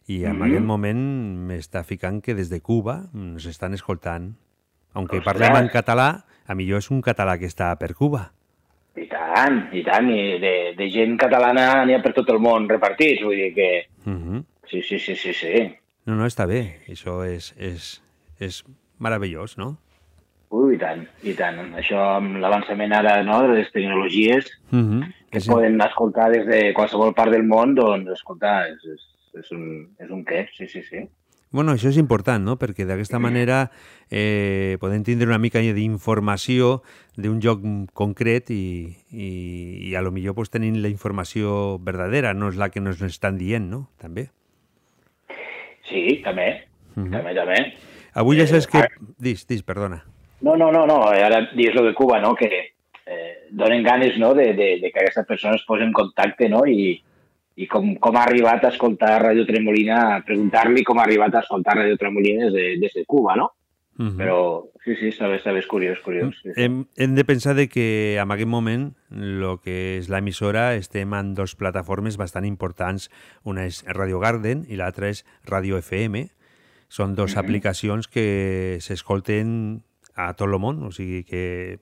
i 0.06 0.22
en 0.22 0.38
Mhm. 0.38 0.42
aquest 0.52 0.64
moment 0.70 1.02
m'està 1.50 1.82
ficant 1.82 2.22
que 2.22 2.36
des 2.38 2.48
de 2.48 2.60
Cuba 2.62 3.08
ens 3.12 3.44
estan 3.46 3.74
escoltant 3.74 4.36
Aunque 4.94 5.18
Ostres. 5.18 5.24
parlem 5.34 5.64
en 5.64 5.68
català, 5.68 6.26
a 6.52 6.58
millor 6.58 6.82
és 6.82 6.90
un 6.92 7.02
català 7.02 7.38
que 7.40 7.48
està 7.50 7.72
per 7.80 7.94
Cuba. 7.98 8.26
I 8.96 9.06
tant, 9.08 9.58
i 9.72 9.82
tant, 9.86 10.08
i 10.12 10.38
de, 10.40 10.54
de 10.76 10.88
gent 10.92 11.16
catalana 11.20 11.84
n'hi 11.88 11.96
ha 11.96 12.02
per 12.04 12.12
tot 12.16 12.28
el 12.32 12.40
món 12.44 12.68
repartits, 12.68 13.24
vull 13.24 13.40
dir 13.40 13.54
que... 13.56 13.70
Uh 14.04 14.12
-huh. 14.12 14.42
Sí, 14.68 14.82
sí, 14.82 14.98
sí, 14.98 15.16
sí, 15.16 15.32
sí. 15.32 15.70
No, 16.06 16.14
no, 16.16 16.26
està 16.26 16.46
bé. 16.46 16.80
Això 16.88 17.22
és, 17.24 17.54
és, 17.58 18.02
és 18.40 18.64
meravellós, 18.98 19.56
no? 19.58 19.76
Ui, 20.52 20.74
i 20.74 20.78
tant, 20.78 21.06
i 21.22 21.32
tant. 21.34 21.58
Això 21.80 21.98
amb 22.18 22.36
l'avançament 22.36 22.92
ara 22.92 23.22
no, 23.22 23.40
de 23.48 23.54
les 23.58 23.72
tecnologies 23.72 24.50
Uh 24.70 24.78
-huh. 24.78 25.14
que 25.30 25.38
es 25.38 25.46
poden 25.46 25.80
escoltar 25.80 26.30
des 26.30 26.46
de 26.46 26.74
qualsevol 26.74 27.14
part 27.14 27.32
del 27.32 27.44
món, 27.44 27.74
doncs, 27.74 28.10
escoltar, 28.10 28.68
és, 28.68 28.84
és, 28.84 29.00
és, 29.40 29.50
un, 29.52 29.88
és 29.98 30.10
un 30.10 30.24
què, 30.24 30.48
sí, 30.56 30.66
sí, 30.68 30.82
sí. 30.82 31.08
Bueno, 31.52 31.72
això 31.76 31.90
és 31.92 31.98
important, 32.00 32.40
no? 32.42 32.56
Perquè 32.56 32.86
d'aquesta 32.88 33.18
manera 33.20 33.70
eh, 34.10 34.78
podem 34.80 35.02
tindre 35.04 35.28
una 35.28 35.38
mica 35.38 35.60
d'informació 35.60 36.78
d'un 37.20 37.40
lloc 37.44 37.60
concret 37.92 38.48
i, 38.50 38.88
i, 39.12 39.28
i 39.90 39.94
a 39.94 40.00
lo 40.00 40.10
millor 40.16 40.34
pues, 40.34 40.48
tenim 40.50 40.80
la 40.80 40.88
informació 40.88 41.76
verdadera, 41.78 42.32
no 42.32 42.48
és 42.48 42.56
la 42.56 42.70
que 42.72 42.80
ens 42.80 43.02
estan 43.04 43.36
dient, 43.36 43.68
no? 43.68 43.90
També. 44.00 44.30
Sí, 45.88 46.20
també, 46.24 46.64
Mhm. 46.96 47.10
també, 47.12 47.34
també. 47.34 47.60
Avui 48.14 48.36
ja 48.36 48.46
saps 48.46 48.66
que... 48.68 48.78
ara- 48.78 49.06
Dis, 49.18 49.46
dis, 49.48 49.62
perdona. 49.62 50.02
No, 50.42 50.56
no, 50.56 50.70
no, 50.72 50.86
no, 50.86 50.98
ara 51.08 51.48
dius 51.54 51.74
lo 51.74 51.84
de 51.84 51.94
Cuba, 51.94 52.18
no?, 52.20 52.34
que 52.34 52.48
eh, 53.06 53.48
donen 53.50 53.82
ganes, 53.84 54.18
no?, 54.18 54.34
de, 54.34 54.52
de, 54.54 54.78
de 54.80 54.90
que 54.90 55.00
aquesta 55.00 55.24
persona 55.24 55.54
es 55.56 55.64
posi 55.68 55.84
en 55.84 55.92
contacte, 55.92 56.48
no?, 56.48 56.64
i, 56.66 57.02
i 57.56 57.66
com, 57.68 57.94
com 58.00 58.16
ha 58.16 58.22
arribat 58.24 58.64
a 58.64 58.68
escoltar 58.68 59.20
Radio 59.22 59.44
Tremolina, 59.46 60.22
preguntar-li 60.26 60.82
com 60.84 60.98
ha 60.98 61.02
arribat 61.04 61.34
a 61.34 61.40
escoltar 61.40 61.76
Radio 61.76 61.96
Tremolina 61.98 62.44
des 62.46 62.52
de, 62.54 62.76
des 62.80 62.92
de 62.94 63.04
Cuba, 63.04 63.36
no? 63.36 63.50
Uh 63.98 64.06
-huh. 64.06 64.16
Però 64.16 64.64
sí, 64.84 64.96
sí, 64.96 65.08
està 65.10 65.28
bé, 65.28 65.36
està 65.36 65.52
bé, 65.52 65.58
és 65.58 65.66
curiós, 65.66 65.98
curiós. 66.00 66.34
Sí. 66.42 66.48
Hem, 66.56 66.86
hem 66.96 67.14
de 67.14 67.24
pensar 67.24 67.54
de 67.54 67.68
que 67.68 68.16
en 68.18 68.30
aquest 68.30 68.48
moment 68.48 68.94
el 69.10 69.58
que 69.62 69.98
és 69.98 70.08
l'emissora 70.08 70.74
estem 70.76 71.12
en 71.12 71.34
dos 71.34 71.54
plataformes 71.54 72.16
bastant 72.16 72.46
importants. 72.46 73.10
Una 73.44 73.66
és 73.66 73.84
Radio 73.86 74.18
Garden 74.18 74.64
i 74.68 74.76
l'altra 74.76 75.08
és 75.10 75.26
Radio 75.44 75.76
FM. 75.76 76.30
Són 76.88 77.14
dos 77.14 77.32
Mhm. 77.36 77.38
aplicacions 77.44 78.08
que 78.08 78.78
s'escolten 78.80 79.82
a 80.14 80.32
tot 80.34 80.48
el 80.48 80.58
món, 80.58 80.82
o 80.84 80.90
sigui 80.90 81.24
que 81.24 81.78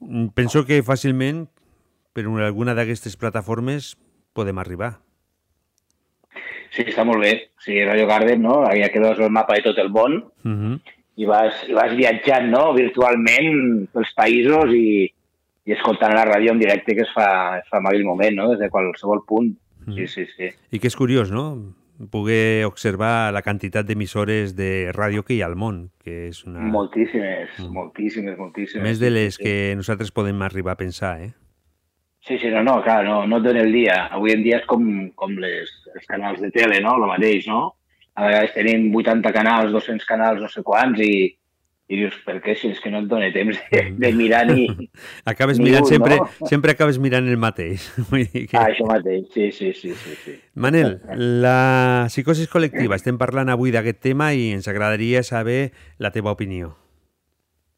mm, 0.00 0.28
penso 0.34 0.66
que 0.66 0.82
fàcilment 0.82 1.48
per 2.12 2.26
una- 2.26 2.46
alguna 2.46 2.74
d'aquestes 2.74 3.16
plataformes 3.16 3.96
podem 4.34 4.58
arribar. 4.58 5.00
Sí, 6.70 6.84
està 6.86 7.04
molt 7.04 7.22
bé. 7.22 7.32
Sí, 7.62 7.78
Radio 7.84 8.06
Garden, 8.06 8.42
no?, 8.42 8.62
ja 8.74 8.88
que 8.92 9.00
veus 9.00 9.18
el 9.18 9.30
mapa 9.30 9.54
de 9.54 9.62
tot 9.62 9.78
el 9.78 9.90
món 9.90 10.24
Uh 10.44 10.52
-huh. 10.52 10.80
i 11.16 11.24
vas, 11.24 11.64
i 11.68 11.72
vas 11.72 11.94
viatjant, 11.96 12.50
no?, 12.50 12.72
virtualment 12.74 13.88
pels 13.92 14.12
països 14.16 14.72
i, 14.74 15.10
i 15.64 15.72
escoltant 15.72 16.14
la 16.14 16.26
ràdio 16.26 16.52
en 16.52 16.58
directe 16.58 16.94
que 16.94 17.02
es 17.02 17.12
fa, 17.14 17.58
es 17.58 17.68
fa 17.68 17.78
en 17.78 17.86
aquell 17.86 18.04
moment, 18.04 18.36
no?, 18.36 18.50
des 18.50 18.58
de 18.58 18.70
qualsevol 18.70 19.24
punt. 19.26 19.56
Sí, 19.94 20.06
sí, 20.06 20.26
sí. 20.36 20.50
I 20.70 20.78
que 20.78 20.88
és 20.88 20.96
curiós, 20.96 21.30
no?, 21.30 21.74
poder 22.10 22.66
observar 22.66 23.32
la 23.32 23.40
quantitat 23.40 23.86
d'emissores 23.86 24.54
de 24.54 24.92
ràdio 24.92 25.22
que 25.24 25.34
hi 25.34 25.40
ha 25.42 25.46
al 25.46 25.56
món, 25.56 25.90
que 26.04 26.28
és 26.28 26.44
una... 26.44 26.60
Moltíssimes, 26.60 27.48
moltíssimes, 27.70 28.36
moltíssimes. 28.36 28.82
Més 28.84 29.00
de 29.00 29.10
les 29.10 29.38
que 29.38 29.74
nosaltres 29.76 30.12
podem 30.12 30.42
arribar 30.42 30.72
a 30.72 30.76
pensar, 30.76 31.20
eh? 31.22 31.32
Sí, 32.26 32.38
sí, 32.38 32.50
no, 32.50 32.62
no, 32.62 32.82
clar, 32.82 33.04
no, 33.04 33.26
no 33.26 33.38
et 33.38 33.44
dona 33.44 33.62
el 33.62 33.72
dia. 33.72 34.08
Avui 34.10 34.32
en 34.32 34.42
dia 34.42 34.58
és 34.58 34.66
com, 34.66 35.10
com 35.14 35.36
les, 35.38 35.70
els 36.00 36.06
canals 36.10 36.42
de 36.42 36.52
tele, 36.54 36.80
no?, 36.84 36.96
el 37.00 37.08
mateix, 37.10 37.48
no? 37.50 37.64
A 38.16 38.28
vegades 38.28 38.54
tenim 38.56 38.88
80 38.96 39.32
canals, 39.34 39.72
200 39.74 40.06
canals, 40.08 40.40
no 40.40 40.48
sé 40.48 40.62
quants, 40.64 41.00
i, 41.04 41.26
i 41.86 41.98
dius, 42.00 42.16
per 42.26 42.38
què? 42.42 42.56
Si 42.58 42.70
és 42.72 42.80
que 42.82 42.90
no 42.90 43.02
et 43.04 43.10
dona 43.10 43.28
temps 43.34 43.58
de, 43.70 43.82
de 44.00 44.12
mirar 44.16 44.46
ni... 44.48 44.64
Acabes 45.32 45.60
ni 45.60 45.68
mirant 45.68 45.84
un, 45.84 45.90
sempre, 45.90 46.16
no? 46.22 46.26
sempre 46.50 46.72
acabes 46.74 46.98
mirant 47.02 47.28
el 47.30 47.38
mateix. 47.38 47.84
Vull 48.08 48.24
dir 48.24 48.46
que... 48.48 48.56
Ah, 48.58 48.70
això 48.72 48.88
mateix, 48.88 49.28
sí, 49.34 49.50
sí, 49.54 49.70
sí, 49.76 49.92
sí, 49.92 50.16
sí. 50.24 50.34
Manel, 50.58 50.96
la 51.44 52.08
psicosi 52.10 52.48
col·lectiva, 52.50 52.98
estem 52.98 53.20
parlant 53.20 53.52
avui 53.52 53.74
d'aquest 53.74 54.02
tema 54.08 54.32
i 54.34 54.50
ens 54.56 54.66
agradaria 54.72 55.22
saber 55.26 55.60
la 56.02 56.10
teva 56.14 56.34
opinió. 56.34 56.72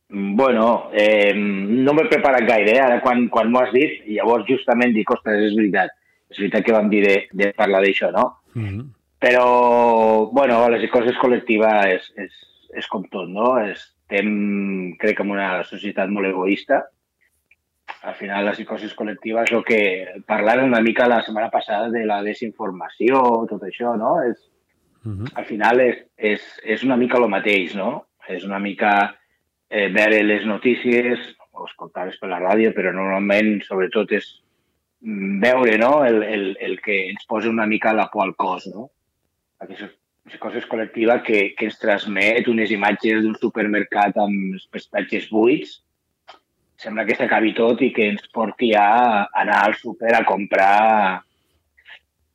Bueno, 0.08 0.88
eh, 0.96 1.34
no 1.36 1.92
m'he 1.92 2.06
preparat 2.08 2.46
gaire, 2.48 2.78
eh? 2.78 2.80
ara 2.80 3.02
quan, 3.04 3.26
quan 3.28 3.50
m'ho 3.52 3.60
has 3.60 3.74
dit, 3.74 4.06
llavors 4.14 4.46
justament 4.48 4.94
dic, 4.96 5.10
ostres, 5.12 5.50
és 5.50 5.56
veritat, 5.58 5.92
és 6.30 6.38
veritat 6.38 6.64
que 6.64 6.76
vam 6.76 6.90
dir 6.92 7.02
de, 7.04 7.16
de 7.32 7.52
parlar 7.56 7.82
d'això, 7.84 8.10
no? 8.12 8.26
Uh 8.54 8.62
-huh. 8.62 8.84
Però, 9.18 10.30
bueno, 10.32 10.68
la 10.68 10.78
psicosi 10.78 11.14
col·lectiva 11.18 11.88
és, 11.88 12.12
és, 12.16 12.32
és 12.74 12.86
com 12.86 13.04
tot, 13.10 13.28
no? 13.28 13.58
Estem, 13.58 14.94
crec, 14.98 15.20
en 15.20 15.30
una 15.30 15.64
societat 15.64 16.08
molt 16.08 16.26
egoista. 16.26 16.84
Al 18.02 18.14
final, 18.14 18.44
la 18.44 18.52
psicosi 18.52 18.86
col·lectiva 18.94 19.42
és 19.42 19.52
el 19.52 19.64
que 19.64 20.22
parlàvem 20.26 20.66
una 20.66 20.80
mica 20.80 21.08
la 21.08 21.22
setmana 21.22 21.50
passada 21.50 21.88
de 21.90 22.04
la 22.04 22.22
desinformació, 22.22 23.46
tot 23.48 23.62
això, 23.62 23.96
no? 23.96 24.22
És, 24.22 24.38
Uh 25.04 25.12
-huh. 25.12 25.30
al 25.34 25.44
final 25.44 25.80
és, 25.80 25.96
és, 26.16 26.42
és 26.64 26.82
una 26.82 26.96
mica 26.96 27.18
el 27.18 27.28
mateix, 27.28 27.74
no? 27.74 28.06
És 28.28 28.44
una 28.44 28.58
mica 28.58 29.16
eh, 29.70 29.88
veure 29.88 30.22
les 30.22 30.44
notícies, 30.44 31.18
o 31.52 31.64
escoltar-les 31.64 32.18
per 32.18 32.28
la 32.28 32.40
ràdio, 32.40 32.72
però 32.74 32.92
normalment, 32.92 33.62
sobretot, 33.62 34.12
és 34.12 34.26
mm, 34.26 34.47
veure 35.00 35.78
no? 35.78 36.04
el, 36.04 36.22
el, 36.22 36.56
el 36.60 36.80
que 36.80 37.08
ens 37.08 37.26
posa 37.26 37.48
una 37.48 37.66
mica 37.66 37.92
la 37.94 38.08
por 38.10 38.24
al 38.24 38.34
cos, 38.36 38.66
no? 38.66 38.90
Aquesta 39.58 40.38
cosa 40.38 40.62
col·lectiva 40.70 41.20
que, 41.22 41.54
que 41.56 41.68
ens 41.70 41.78
transmet 41.80 42.48
unes 42.50 42.72
imatges 42.74 43.22
d'un 43.24 43.36
supermercat 43.38 44.18
amb 44.20 44.58
els 44.58 44.66
prestatges 44.70 45.30
buits, 45.30 45.78
sembla 46.78 47.06
que 47.06 47.16
s'acabi 47.18 47.54
tot 47.56 47.80
i 47.82 47.92
que 47.94 48.10
ens 48.12 48.26
porti 48.34 48.74
a 48.76 49.26
anar 49.32 49.64
al 49.64 49.74
súper 49.78 50.14
a 50.14 50.24
comprar 50.26 51.22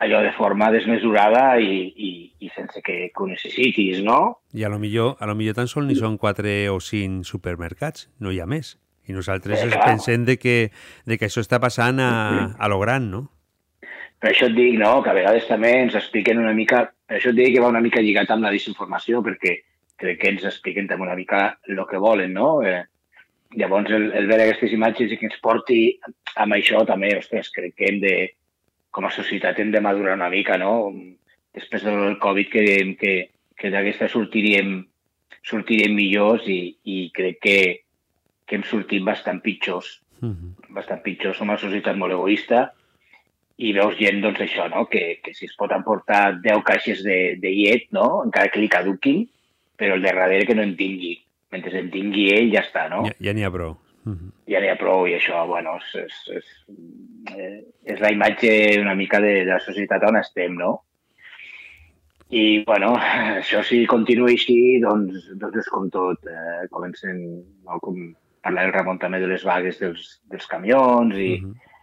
allò 0.04 0.20
de 0.22 0.34
forma 0.36 0.70
desmesurada 0.72 1.60
i, 1.64 1.76
i, 1.96 2.12
i 2.44 2.50
sense 2.52 2.82
que, 2.84 3.10
que 3.14 3.24
ho 3.24 3.28
necessitis, 3.30 4.02
no? 4.04 4.44
I 4.52 4.66
a 4.68 4.72
lo 4.72 4.80
millor, 4.80 5.16
a 5.20 5.30
lo 5.30 5.36
millor 5.40 5.56
tan 5.56 5.72
sol 5.72 5.88
ni 5.88 5.96
són 5.96 6.20
quatre 6.20 6.68
o 6.74 6.80
cinc 6.84 7.24
supermercats, 7.30 8.10
no 8.20 8.34
hi 8.34 8.42
ha 8.44 8.50
més. 8.50 8.76
I 9.08 9.16
nosaltres 9.16 9.64
Eh, 9.64 9.80
pensem 9.84 10.26
de 10.26 10.38
que, 10.40 10.72
de 11.06 11.18
que 11.18 11.28
això 11.28 11.44
està 11.44 11.60
passant 11.60 12.00
a, 12.00 12.56
a 12.58 12.70
lo 12.72 12.80
gran, 12.80 13.10
no? 13.12 13.26
Per 14.24 14.32
això 14.32 14.48
et 14.48 14.56
dic, 14.56 14.78
no?, 14.80 15.02
que 15.04 15.12
a 15.12 15.18
vegades 15.18 15.50
també 15.50 15.74
ens 15.82 15.96
expliquen 16.00 16.40
una 16.40 16.54
mica... 16.56 16.86
Per 17.08 17.18
això 17.18 17.34
et 17.34 17.36
dic 17.36 17.56
que 17.56 17.62
va 17.62 17.72
una 17.74 17.84
mica 17.84 18.02
lligat 18.02 18.32
amb 18.32 18.48
la 18.48 18.54
desinformació, 18.56 19.20
perquè 19.26 19.58
crec 20.00 20.22
que 20.22 20.32
ens 20.32 20.46
expliquen 20.48 20.88
també 20.88 21.06
una 21.10 21.18
mica 21.20 21.58
el 21.68 21.82
que 21.90 22.00
volen, 22.00 22.32
no? 22.34 22.62
Eh, 22.64 22.86
llavors, 23.60 23.92
el, 23.92 24.08
el 24.16 24.30
veure 24.32 24.48
aquestes 24.48 24.72
imatges 24.74 25.12
i 25.12 25.20
que 25.20 25.28
ens 25.28 25.42
porti 25.44 25.82
amb 26.40 26.56
això 26.56 26.86
també, 26.88 27.12
ostres, 27.20 27.52
crec 27.54 27.76
que 27.76 27.92
hem 27.92 28.00
de, 28.02 28.16
com 28.94 29.06
a 29.06 29.12
societat 29.14 29.60
hem 29.60 29.72
de 29.74 29.82
madurar 29.82 30.16
una 30.18 30.32
mica, 30.32 30.58
no? 30.62 30.94
Després 31.54 31.84
del 31.86 32.18
Covid 32.22 32.50
que, 32.54 32.66
que, 33.00 33.14
que 33.60 33.72
d'aquesta 33.74 34.10
sortiríem, 34.10 34.76
sortiríem 35.46 35.96
millors 35.98 36.48
i, 36.50 36.78
i 36.86 36.98
crec 37.14 37.40
que, 37.44 37.58
que 38.46 38.56
hem 38.56 38.64
sortit 38.68 39.04
bastant 39.04 39.42
pitjors 39.44 40.04
Uh 40.24 40.30
-huh. 40.30 40.52
bastant 40.70 41.02
pitjor, 41.04 41.36
som 41.36 41.50
una 41.50 41.58
societat 41.58 41.98
molt 41.98 42.14
egoista 42.14 42.72
i 43.58 43.74
veus 43.74 43.98
gent, 43.98 44.22
doncs, 44.22 44.40
això, 44.40 44.70
no? 44.70 44.86
que, 44.88 45.20
que 45.24 45.34
si 45.34 45.46
es 45.46 45.56
pot 45.58 45.72
emportar 45.72 46.40
10 46.42 46.64
caixes 46.64 47.04
de, 47.04 47.36
de 47.44 47.50
llet, 47.50 47.92
no? 47.92 48.24
encara 48.26 48.50
que 48.50 48.60
li 48.60 48.70
caduquin, 48.70 49.28
però 49.76 49.96
el 49.96 50.02
de 50.02 50.14
darrere 50.14 50.46
que 50.46 50.56
no 50.56 50.64
en 50.64 50.78
tingui. 50.78 51.20
Mentre 51.52 51.78
en 51.80 51.92
tingui 51.92 52.30
ell, 52.32 52.50
ja 52.54 52.62
està, 52.62 52.88
no? 52.90 53.04
Ja, 53.06 53.14
ja 53.20 53.34
n'hi 53.34 53.44
ha 53.44 53.52
prou. 53.52 53.76
Uh 54.06 54.14
-huh. 54.14 54.32
Ja 54.48 54.60
n'hi 54.62 54.70
ha 54.70 54.78
prou, 54.80 55.08
i 55.08 55.14
això, 55.14 55.46
bueno, 55.48 55.76
és, 55.78 55.96
és, 56.06 56.16
és, 56.38 56.48
eh, 57.38 57.62
és 57.84 58.00
la 58.00 58.12
imatge 58.12 58.80
una 58.82 58.96
mica 58.96 59.20
de, 59.20 59.34
de 59.46 59.52
la 59.52 59.60
societat 59.60 60.04
on 60.04 60.16
estem, 60.16 60.56
no? 60.56 60.82
I, 62.30 62.64
bueno, 62.66 62.96
això 63.42 63.62
si 63.62 63.86
continua 63.86 64.30
així, 64.30 64.80
doncs, 64.80 65.30
doncs 65.36 65.58
és 65.58 65.70
com 65.70 65.90
tot. 65.90 66.18
Eh, 66.26 66.68
comencen, 66.72 67.44
no, 67.66 67.80
com 67.80 68.16
parlar 68.44 68.68
el 68.68 68.74
Ramon 68.76 69.00
també 69.00 69.22
de 69.24 69.30
les 69.32 69.46
vagues 69.48 69.80
dels, 69.80 70.20
dels 70.30 70.48
camions 70.52 71.16
i, 71.16 71.32
uh 71.40 71.48
-huh. 71.48 71.74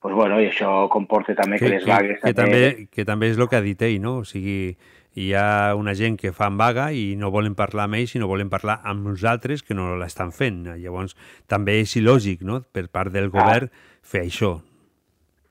pues, 0.00 0.14
bueno, 0.14 0.40
i 0.40 0.48
això 0.50 0.88
comporta 0.88 1.34
també 1.34 1.58
que, 1.58 1.66
que 1.66 1.74
les 1.76 1.86
vagues 1.86 2.20
que, 2.20 2.34
també... 2.34 2.88
Que 2.92 3.04
també 3.04 3.30
és 3.30 3.38
el 3.38 3.48
que 3.48 3.56
ha 3.56 3.60
dit 3.64 3.82
ell, 3.82 4.00
no? 4.00 4.18
O 4.18 4.24
sigui, 4.24 4.76
hi 5.14 5.32
ha 5.34 5.74
una 5.74 5.94
gent 5.94 6.16
que 6.16 6.32
fan 6.32 6.56
vaga 6.56 6.92
i 6.92 7.16
no 7.16 7.30
volen 7.30 7.54
parlar 7.54 7.84
amb 7.84 7.94
ells, 7.94 8.12
sinó 8.12 8.28
volen 8.28 8.50
parlar 8.50 8.80
amb 8.84 9.06
nosaltres 9.06 9.62
que 9.62 9.74
no 9.74 9.96
l'estan 9.96 10.32
fent. 10.32 10.66
Llavors, 10.76 11.16
també 11.46 11.80
és 11.80 11.96
il·lògic, 11.96 12.42
no?, 12.42 12.62
per 12.62 12.88
part 12.88 13.12
del 13.12 13.30
govern, 13.30 13.66
ah. 13.72 13.98
fer 14.02 14.22
això. 14.26 14.60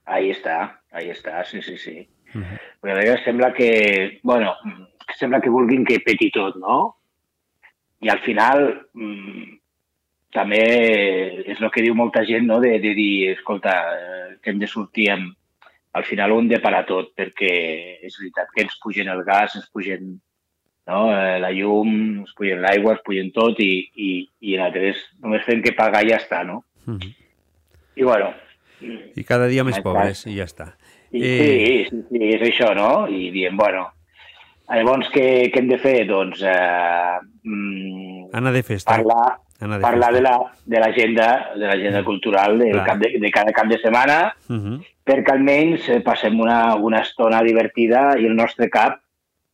Ahí 0.06 0.32
està, 0.32 0.80
ahí 0.91 1.10
està, 1.10 1.44
sí, 1.46 1.62
sí, 1.62 1.78
sí. 1.78 2.08
Uh 2.34 2.41
-huh. 2.41 2.58
Perquè 2.82 2.94
a 2.94 3.00
vegades 3.00 3.24
sembla 3.24 3.54
que, 3.54 4.20
bueno, 4.24 4.56
sembla 5.18 5.41
que 5.41 5.50
vulguin 5.50 5.86
que 5.86 6.00
peti 6.00 6.32
tot, 6.32 6.56
no? 6.56 6.96
I 8.02 8.10
al 8.10 8.20
final 8.20 8.88
mmm, 8.94 9.59
també 10.34 10.61
és 11.49 11.60
el 11.60 11.72
que 11.73 11.84
diu 11.85 11.95
molta 11.97 12.23
gent, 12.27 12.45
no?, 12.47 12.60
de, 12.61 12.76
de 12.80 12.93
dir, 12.97 13.11
escolta, 13.34 13.76
eh, 13.97 14.31
que 14.41 14.53
hem 14.53 14.60
de 14.61 14.69
sortir 14.69 15.11
amb... 15.15 15.35
Al 15.97 16.03
final 16.06 16.31
ho 16.31 16.38
hem 16.39 16.47
de 16.51 16.60
parar 16.61 16.84
tot, 16.85 17.15
perquè 17.18 17.53
és 18.06 18.14
veritat 18.19 18.51
que 18.53 18.61
ens 18.61 18.76
pugen 18.81 19.07
el 19.10 19.23
gas, 19.26 19.56
ens 19.57 19.65
pugen 19.73 20.19
no? 20.89 20.99
Eh, 21.14 21.39
la 21.41 21.51
llum, 21.53 22.23
es 22.26 22.34
pugen 22.38 22.61
l'aigua, 22.64 22.95
es 22.97 23.03
pugen 23.06 23.31
tot 23.35 23.60
i, 23.61 23.72
i, 23.93 24.11
i 24.41 24.57
nosaltres 24.57 25.01
només 25.23 25.45
fem 25.45 25.61
que 25.65 25.76
pagar 25.77 26.03
i 26.06 26.11
ja 26.14 26.19
està, 26.22 26.43
no? 26.45 26.64
Mhm. 26.85 27.11
I 27.99 28.06
bueno, 28.07 28.30
I 29.18 29.23
cada 29.27 29.49
dia 29.51 29.65
més 29.68 29.81
pobres, 29.84 30.23
i 30.30 30.38
ja 30.38 30.45
està. 30.47 30.72
i, 31.11 31.19
Eh, 31.19 31.85
sí, 31.89 31.89
sí, 31.89 32.03
sí, 32.10 32.19
és 32.38 32.45
això, 32.47 32.69
no? 32.77 33.07
I 33.10 33.30
diem, 33.34 33.57
bueno, 33.57 33.88
llavors 34.69 35.10
què, 35.14 35.49
què 35.51 35.60
hem 35.60 35.69
de 35.73 35.80
fer? 35.81 35.97
Doncs 36.07 36.41
eh, 36.45 37.19
mm, 37.43 38.30
Anar 38.39 38.53
de 38.53 38.64
festa. 38.64 38.95
parlar, 38.95 39.39
parlar 39.81 40.14
de 40.14 40.22
la- 40.22 40.52
de 40.65 40.80
l'agenda 40.80 41.49
de 41.56 41.65
l'agenda 41.68 42.03
cultural 42.03 42.57
del 42.60 42.72
Clar. 42.72 42.86
cap 42.86 42.98
de, 42.99 43.19
de 43.19 43.31
cada 43.31 43.52
cap 43.52 43.68
de 43.68 43.77
setmana 43.77 44.34
Mhm. 44.48 44.80
perquè 45.06 45.31
almenys 45.34 45.90
eh, 45.90 45.99
passem 46.02 46.40
una, 46.40 46.76
una 46.76 47.02
estona 47.02 47.41
divertida 47.44 48.15
i 48.19 48.26
el 48.26 48.36
nostre 48.36 48.69
cap 48.69 48.99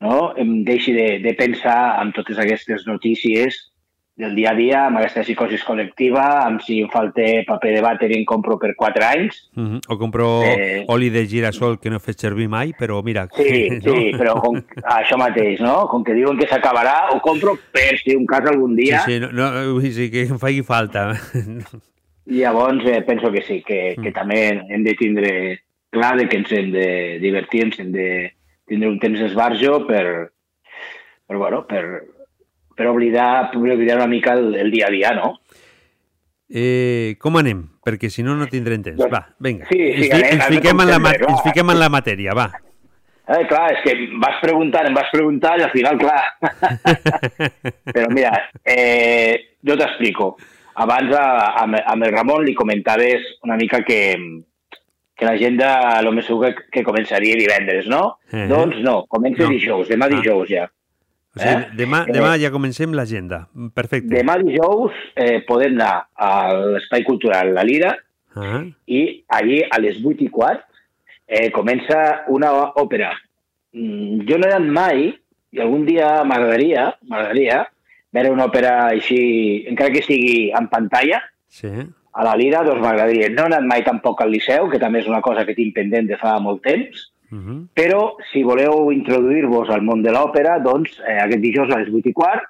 no, 0.01 0.33
em 0.37 0.63
deixi 0.65 0.91
de, 0.93 1.19
de 1.19 1.33
pensar 1.33 2.01
en 2.01 2.11
totes 2.13 2.37
aquestes 2.37 2.85
notícies 2.85 3.71
del 4.15 4.33
dia 4.33 4.51
a 4.51 4.55
dia, 4.55 4.85
amb 4.87 5.01
aquesta 5.01 5.25
psicosi 5.25 5.57
col·lectiva, 5.59 6.23
amb 6.45 6.61
si 6.63 6.77
em 6.79 6.87
falta 6.91 7.23
paper 7.49 7.73
de 7.75 7.81
vàter 7.83 8.09
i 8.13 8.19
en 8.21 8.23
compro 8.27 8.55
per 8.61 8.71
4 8.79 9.03
anys. 9.03 9.41
Mhm. 9.55 9.81
O 9.91 9.97
compro 9.99 10.27
Eh, 10.45 10.85
oli 10.87 11.09
de 11.09 11.25
girassol 11.27 11.79
que 11.79 11.89
no 11.89 11.97
he 11.97 11.99
fet 11.99 12.23
servir 12.23 12.47
mai, 12.47 12.71
però 12.79 13.01
mira... 13.03 13.27
Sí, 13.35 13.69
no? 13.69 13.81
sí, 13.83 14.13
però 14.15 14.39
com, 14.39 14.61
això 14.95 15.19
mateix, 15.19 15.59
no? 15.59 15.87
Com 15.91 16.03
que 16.03 16.15
diuen 16.15 16.39
que 16.39 16.47
s'acabarà, 16.47 17.11
ho 17.11 17.19
compro 17.19 17.57
per 17.75 17.97
si 17.99 18.15
un 18.15 18.25
cas 18.25 18.47
algun 18.47 18.75
dia. 18.75 19.03
Sí, 19.03 19.17
sí, 19.17 19.19
no, 19.19 19.31
no, 19.31 19.79
dir 19.81 20.09
que 20.11 20.23
em 20.23 20.39
faci 20.39 20.63
falta. 20.63 21.11
I 22.25 22.39
llavors 22.39 22.87
eh, 22.87 23.01
penso 23.05 23.31
que 23.31 23.43
sí, 23.43 23.61
que, 23.67 23.95
que 24.01 24.11
també 24.11 24.47
hem 24.69 24.83
de 24.83 24.95
tindre 24.97 25.31
clar 25.91 26.15
de 26.17 26.27
que 26.27 26.39
ens 26.39 26.51
hem 26.51 26.71
de 26.71 27.19
divertir, 27.19 27.67
ens 27.67 27.79
hem 27.79 27.91
de 27.91 28.09
tindre 28.65 28.89
un 28.89 28.97
temps 28.99 29.19
d'esbarjo 29.19 29.85
per, 29.85 30.31
per, 31.27 31.37
bueno, 31.37 31.65
per, 31.67 31.83
per, 32.75 32.87
oblidar, 32.91 33.49
per 33.51 33.57
oblidar 33.61 33.95
una 33.97 34.07
mica 34.11 34.33
el, 34.33 34.53
el 34.55 34.71
dia 34.71 34.87
a 34.87 34.91
dia, 34.93 35.11
no? 35.17 35.39
Eh, 36.49 37.15
com 37.19 37.37
anem? 37.39 37.63
Perquè 37.85 38.09
si 38.13 38.21
no, 38.23 38.35
no 38.37 38.45
tindrem 38.51 38.83
temps. 38.85 39.01
Va, 39.11 39.23
vinga. 39.41 39.65
Sí, 39.71 39.77
sí, 39.97 40.09
ens, 40.09 40.13
anem- 40.13 40.33
ens, 40.35 40.45
fiquem 40.53 40.81
en 40.83 40.87
la, 40.91 40.99
sempre, 40.99 41.29
ens 41.31 41.41
fiquem 41.47 41.71
en 41.73 41.79
la 41.81 41.89
matèria, 41.89 42.35
va. 42.37 42.49
Eh, 43.25 43.41
clar, 43.49 43.71
és 43.73 43.79
que 43.81 43.95
vas 44.21 44.35
preguntar, 44.43 44.83
em 44.85 44.93
vas 44.93 45.09
preguntar 45.11 45.55
i 45.57 45.63
al 45.65 45.71
final, 45.73 45.97
clar. 45.97 46.21
Però 47.95 48.09
mira, 48.13 48.31
eh, 48.63 49.57
jo 49.65 49.77
t'explico. 49.79 50.35
Abans 50.83 51.13
a, 51.17 51.23
amb, 51.63 51.79
amb 51.81 52.03
el 52.05 52.11
Ramon 52.13 52.43
li 52.45 52.53
comentaves 52.53 53.25
una 53.47 53.55
mica 53.57 53.79
que, 53.87 53.99
que 55.15 55.25
l'agenda 55.25 56.01
lo 56.03 56.11
més 56.13 56.27
segur 56.27 56.51
que, 56.51 56.65
que 56.69 56.83
començaria 56.85 57.37
divendres, 57.39 57.87
no? 57.89 58.19
Eh. 58.29 58.45
Doncs 58.51 58.81
no, 58.83 59.05
comença 59.09 59.45
No. 59.47 59.49
dijous, 59.55 59.87
demà 59.89 60.05
Ah. 60.11 60.13
dijous 60.17 60.49
ja. 60.51 60.67
O 61.35 61.39
sigui, 61.39 61.51
Eh? 61.51 61.69
demà, 61.75 62.05
Eh, 62.07 62.13
demà 62.15 62.37
ja 62.39 62.51
comencem 62.51 62.93
l'agenda. 62.93 63.47
Perfecte. 63.73 64.13
Demà 64.15 64.37
dijous 64.39 64.93
eh, 65.15 65.41
podem 65.47 65.73
anar 65.75 66.07
a 66.15 66.53
l'Espai 66.53 67.03
Cultural 67.03 67.53
La 67.53 67.63
Lira 67.63 67.95
Ah, 68.35 68.63
i 68.87 69.23
allí 69.31 69.61
a 69.63 69.77
les 69.79 70.01
8 70.03 70.25
i 70.25 70.27
quart 70.29 70.65
eh, 71.27 71.49
comença 71.51 72.25
una 72.27 72.49
òpera. 72.75 73.13
Mm, 73.73 74.25
jo 74.27 74.37
no 74.37 74.47
he 74.47 74.51
anat 74.53 74.67
mai 74.75 75.05
i 75.55 75.59
algun 75.63 75.85
dia 75.87 76.23
m'agradaria 76.27 76.89
m'agradaria 77.07 77.61
veure 78.11 78.31
una 78.31 78.45
òpera 78.47 78.73
així, 78.91 79.65
encara 79.67 79.91
que 79.91 79.99
estigui 79.99 80.51
en 80.55 80.67
pantalla, 80.71 81.21
sí. 81.51 81.67
a 82.15 82.23
la 82.23 82.35
Lira, 82.39 82.61
doncs 82.63 82.79
m'agradaria. 82.83 83.27
No 83.29 83.43
he 83.43 83.49
anat 83.51 83.63
mai 83.67 83.83
tampoc 83.83 84.21
al 84.23 84.31
Liceu, 84.31 84.69
que 84.71 84.79
també 84.79 84.99
és 85.01 85.07
una 85.11 85.19
cosa 85.21 85.43
que 85.45 85.55
tinc 85.55 85.73
pendent 85.75 86.07
de 86.07 86.15
fa 86.19 86.37
molt 86.39 86.61
temps, 86.63 87.09
Mhm. 87.31 87.69
però 87.73 88.15
si 88.31 88.43
voleu 88.43 88.91
introduir-vos 88.91 89.69
al 89.69 89.81
món 89.81 90.03
de 90.03 90.11
l'òpera, 90.11 90.59
doncs 90.63 90.99
eh, 91.07 91.17
aquest 91.19 91.41
dijous 91.41 91.71
a 91.71 91.79
les 91.79 91.89
8 91.89 92.09
i 92.09 92.13
quart 92.13 92.43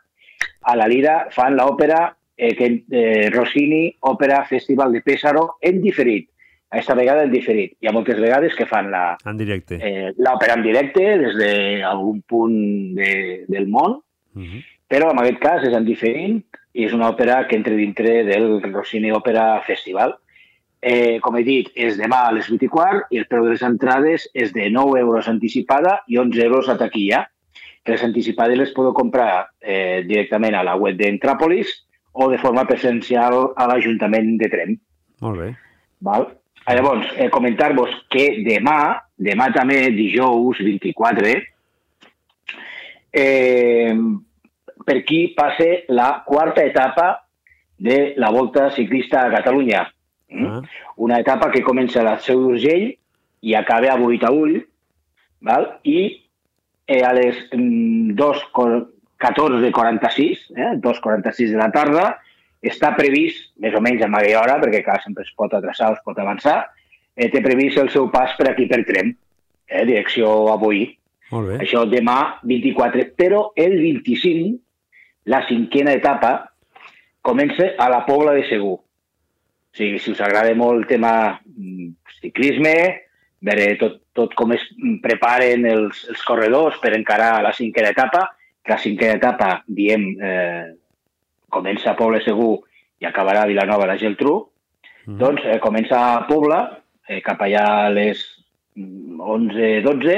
a 0.63 0.75
la 0.75 0.87
Lira 0.87 1.27
fan 1.31 1.55
l'òpera 1.55 2.15
eh, 2.37 2.53
que, 2.55 2.83
eh, 2.91 3.29
Rossini 3.31 3.95
Òpera 4.01 4.45
Festival 4.45 4.91
de 4.91 5.01
Pésaro 5.01 5.55
en 5.61 5.81
diferit. 5.81 6.29
Aquesta 6.69 6.95
vegada 6.95 7.23
en 7.23 7.31
diferit. 7.31 7.77
Hi 7.79 7.87
ha 7.87 7.93
moltes 7.93 8.19
vegades 8.19 8.53
que 8.55 8.65
fan 8.65 8.89
la, 8.91 9.15
En 9.25 9.37
directe. 9.37 9.75
eh, 9.81 10.11
l'òpera 10.17 10.55
en 10.55 10.63
directe 10.63 11.17
des 11.17 11.35
d'algun 11.37 12.21
punt 12.27 12.95
de, 12.95 13.45
del 13.47 13.67
món, 13.67 14.01
Mhm. 14.33 14.59
però 14.89 15.11
en 15.11 15.19
aquest 15.19 15.39
cas 15.39 15.63
és 15.63 15.73
en 15.73 15.85
diferent 15.85 16.43
i 16.73 16.83
és 16.83 16.91
una 16.93 17.07
òpera 17.09 17.47
que 17.47 17.55
entra 17.55 17.73
dintre 17.73 18.25
del 18.25 18.61
Rossini 18.73 19.11
Òpera 19.11 19.61
Festival. 19.63 20.15
Eh, 20.85 21.17
com 21.21 21.33
he 21.39 21.41
dit, 21.41 21.71
és 21.73 21.95
demà 21.97 22.27
a 22.27 22.33
les 22.35 22.45
8 22.51 22.67
i 22.67 22.69
quart 22.69 23.09
i 23.09 23.17
el 23.17 23.25
preu 23.25 23.47
de 23.47 23.55
les 23.55 23.63
entrades 23.65 24.27
és 24.37 24.51
de 24.53 24.67
9 24.69 24.99
euros 25.01 25.29
anticipada 25.31 25.95
i 26.05 26.19
11 26.21 26.43
euros 26.45 26.69
a 26.69 26.77
taquilla. 26.77 27.23
Que 27.81 27.95
les 27.95 28.03
anticipades 28.05 28.57
les 28.57 28.73
podeu 28.73 28.93
comprar 28.93 29.47
eh, 29.61 30.03
directament 30.05 30.57
a 30.57 30.63
la 30.65 30.75
web 30.77 30.97
d'Entràpolis 30.99 31.73
o 32.13 32.29
de 32.29 32.37
forma 32.41 32.67
presencial 32.69 33.53
a 33.57 33.67
l'Ajuntament 33.69 34.35
de 34.41 34.49
Trem. 34.49 34.75
Molt 35.25 35.41
bé. 35.41 35.49
Val? 36.05 36.29
Ah, 36.65 36.73
Llavors, 36.77 37.09
eh, 37.17 37.29
comentar-vos 37.29 37.91
que 38.09 38.43
demà, 38.45 38.77
demà 39.17 39.51
també, 39.53 39.81
dijous 39.93 40.61
24, 40.65 41.33
eh, 43.13 43.93
per 44.85 44.97
aquí 44.97 45.33
passa 45.37 45.67
la 45.89 46.23
quarta 46.25 46.65
etapa 46.65 47.09
de 47.77 48.13
la 48.17 48.29
Volta 48.29 48.69
Ciclista 48.71 49.25
a 49.25 49.31
Catalunya. 49.31 49.85
Mm? 50.29 50.45
Ah. 50.45 50.61
Una 50.97 51.19
etapa 51.19 51.51
que 51.51 51.63
comença 51.63 52.01
a 52.01 52.05
la 52.07 52.19
Seu 52.19 52.41
d'Urgell 52.41 52.97
i 53.45 53.55
acaba 53.55 53.93
a 53.93 53.97
Boitaüll, 53.99 54.65
val? 55.45 55.79
i 55.83 56.21
eh, 56.87 57.03
a 57.03 57.13
les 57.13 57.35
mm, 57.53 58.15
2.14.46, 58.17 60.37
eh, 60.55 60.75
2.46 60.81 61.51
de 61.51 61.57
la 61.59 61.71
tarda, 61.73 62.19
està 62.65 62.95
previst, 62.97 63.51
més 63.61 63.75
o 63.77 63.81
menys 63.83 64.01
a 64.01 64.09
aquella 64.09 64.41
hora, 64.41 64.59
perquè 64.61 64.81
clar, 64.85 65.01
sempre 65.03 65.23
es 65.25 65.33
pot 65.37 65.53
atrasar 65.53 65.91
o 65.91 65.97
es 65.97 66.03
pot 66.05 66.17
avançar, 66.19 66.57
eh, 67.15 67.29
té 67.29 67.41
previst 67.45 67.77
el 67.81 67.91
seu 67.93 68.09
pas 68.11 68.33
per 68.37 68.49
aquí 68.51 68.65
per 68.69 68.83
Trem, 68.87 69.15
eh, 69.67 69.85
direcció 69.85 70.51
a 70.51 70.57
Boí. 70.57 70.87
Molt 71.31 71.49
bé. 71.49 71.59
Això 71.65 71.85
demà 71.89 72.39
24, 72.43 73.11
però 73.17 73.51
el 73.55 73.79
25, 73.81 74.59
la 75.25 75.45
cinquena 75.47 75.93
etapa, 75.97 76.51
comença 77.21 77.73
a 77.77 77.89
la 77.89 78.05
Pobla 78.05 78.35
de 78.37 78.45
Segur. 78.49 78.79
O 79.75 79.77
sigui, 79.77 79.99
si 79.99 80.13
us 80.15 80.21
agrada 80.23 80.55
molt 80.55 80.79
el 80.79 80.87
tema 80.87 81.11
mm, 81.35 81.89
ciclisme, 82.21 82.75
veure 83.43 83.65
tot, 83.81 83.97
tot 84.15 84.31
com 84.39 84.53
es 84.55 84.63
mm, 84.71 85.01
preparen 85.03 85.67
els, 85.67 86.05
els 86.07 86.21
corredors 86.23 86.79
per 86.79 86.93
encarar 86.95 87.41
la 87.43 87.51
cinquena 87.51 87.91
etapa, 87.91 88.21
que 88.63 88.71
la 88.71 88.79
cinquena 88.79 89.19
etapa, 89.19 89.49
diem, 89.67 90.05
eh, 90.15 90.71
comença 91.51 91.91
a 91.91 91.97
Pobla 91.99 92.21
de 92.23 92.29
Segur 92.29 92.53
i 93.03 93.05
acabarà 93.09 93.43
a 93.43 93.51
Vilanova 93.51 93.89
la 93.91 93.99
Geltrú, 93.99 94.37
Mhm. 95.05 95.17
doncs 95.19 95.41
eh, 95.43 95.59
comença 95.59 95.99
a 96.15 96.25
Pobla, 96.25 96.81
eh, 97.07 97.19
cap 97.21 97.43
allà 97.43 97.65
a 97.83 97.89
les 97.91 98.23
mm, 98.79 99.19
11-12, 99.19 100.15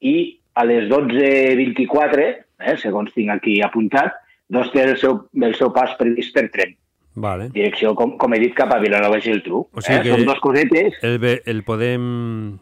i 0.00 0.16
a 0.54 0.64
les 0.64 0.88
12.24, 0.88 2.26
eh, 2.58 2.76
segons 2.80 3.12
tinc 3.12 3.30
aquí 3.36 3.60
apuntat, 3.62 4.16
doncs 4.48 4.72
té 4.72 4.82
el 4.82 4.96
seu, 4.96 5.28
el 5.36 5.54
seu 5.54 5.70
pas 5.76 5.94
previst 6.00 6.32
per 6.34 6.48
tren. 6.48 6.74
Vale. 7.18 7.48
Direcció, 7.54 7.94
com, 7.98 8.16
com 8.20 8.34
he 8.34 8.38
dit, 8.42 8.54
cap 8.54 8.70
a 8.74 8.78
Vilanova 8.82 9.18
i 9.18 9.24
Geltrú. 9.24 9.64
O 9.72 9.82
sigui 9.82 9.98
eh? 9.98 10.02
que 10.06 10.12
Són 10.14 10.26
dos 10.28 10.42
cosetes, 10.44 10.98
el, 11.02 11.16
el 11.50 11.62
podem 11.66 12.04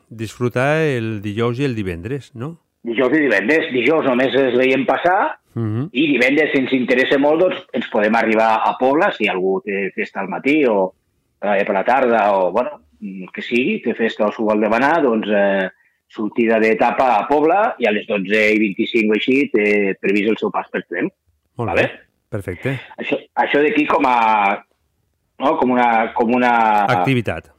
disfrutar 0.09 0.79
el 0.85 1.21
dijous 1.25 1.61
i 1.61 1.67
el 1.69 1.75
divendres, 1.79 2.33
no? 2.35 2.55
dijous 2.87 3.17
i 3.19 3.25
divendres. 3.25 3.73
Dijous 3.75 4.05
només 4.07 4.35
els 4.39 4.57
veiem 4.57 4.87
passar 4.87 5.39
Mhm. 5.57 5.87
i 5.97 6.03
divendres, 6.13 6.51
si 6.53 6.59
ens 6.61 6.73
interessa 6.77 7.17
molt, 7.19 7.41
doncs 7.41 7.63
ens 7.73 7.87
podem 7.89 8.15
arribar 8.15 8.61
a 8.69 8.75
Pobla, 8.79 9.09
si 9.17 9.25
algú 9.27 9.63
té 9.65 9.87
festa 9.95 10.21
al 10.21 10.29
matí 10.29 10.59
o 10.69 10.93
treballa 11.41 11.65
per 11.65 11.75
la 11.75 11.85
tarda 11.85 12.21
o, 12.37 12.51
bueno, 12.53 12.83
que 13.33 13.41
sigui, 13.43 13.79
té 13.83 13.95
festa 13.97 14.27
o 14.27 14.33
s'ho 14.33 14.45
vol 14.45 14.61
demanar, 14.61 15.01
doncs 15.03 15.29
eh, 15.33 15.71
sortida 16.13 16.61
d'etapa 16.61 17.09
a 17.17 17.27
Pobla 17.27 17.75
i 17.81 17.89
a 17.89 17.93
les 17.97 18.07
12 18.07 18.43
i 18.53 18.59
25 18.61 19.11
o 19.11 19.17
així 19.17 19.39
té 19.51 19.97
previst 20.01 20.29
el 20.35 20.37
seu 20.37 20.53
pas 20.53 20.69
per 20.71 20.85
tren. 20.85 21.09
Molt 21.57 21.73
Vale. 21.73 21.83
bé. 21.83 22.06
Perfecte. 22.33 22.77
Això, 22.99 23.19
això 23.35 23.63
d'aquí 23.63 23.87
com 23.87 24.07
a... 24.09 24.65
No? 25.39 25.57
Com 25.61 25.75
una, 25.75 26.13
com 26.17 26.33
una 26.33 26.53
Activitat. 26.89 27.51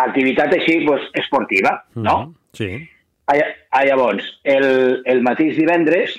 activitat 0.00 0.54
així 0.56 0.78
pues, 0.86 1.02
esportiva, 1.14 1.84
no? 1.94 2.16
Mhm. 2.22 2.34
Sí. 2.56 2.88
Ah, 3.30 3.36
ah, 3.70 3.84
llavors, 3.84 4.24
el, 4.42 5.02
el 5.06 5.20
mateix 5.22 5.54
divendres, 5.56 6.16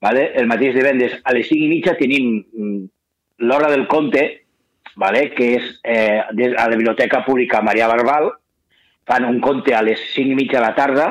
vale? 0.00 0.32
el 0.40 0.46
mateix 0.46 0.74
divendres 0.74 1.18
a 1.24 1.34
les 1.36 1.48
5 1.50 1.66
i 1.66 1.68
mitja 1.68 1.96
tenim 1.98 2.30
mm, 2.40 2.84
l'hora 3.44 3.68
del 3.70 3.86
conte, 3.90 4.22
vale? 4.96 5.30
que 5.34 5.50
és 5.58 5.80
eh, 5.84 6.22
a 6.22 6.32
la 6.32 6.76
Biblioteca 6.76 7.24
Pública 7.26 7.60
Maria 7.60 7.88
Barbal, 7.90 8.30
fan 9.04 9.26
un 9.28 9.40
conte 9.40 9.74
a 9.74 9.82
les 9.82 10.00
5 10.14 10.32
i 10.32 10.38
mitja 10.38 10.60
de 10.60 10.64
la 10.64 10.74
tarda, 10.78 11.08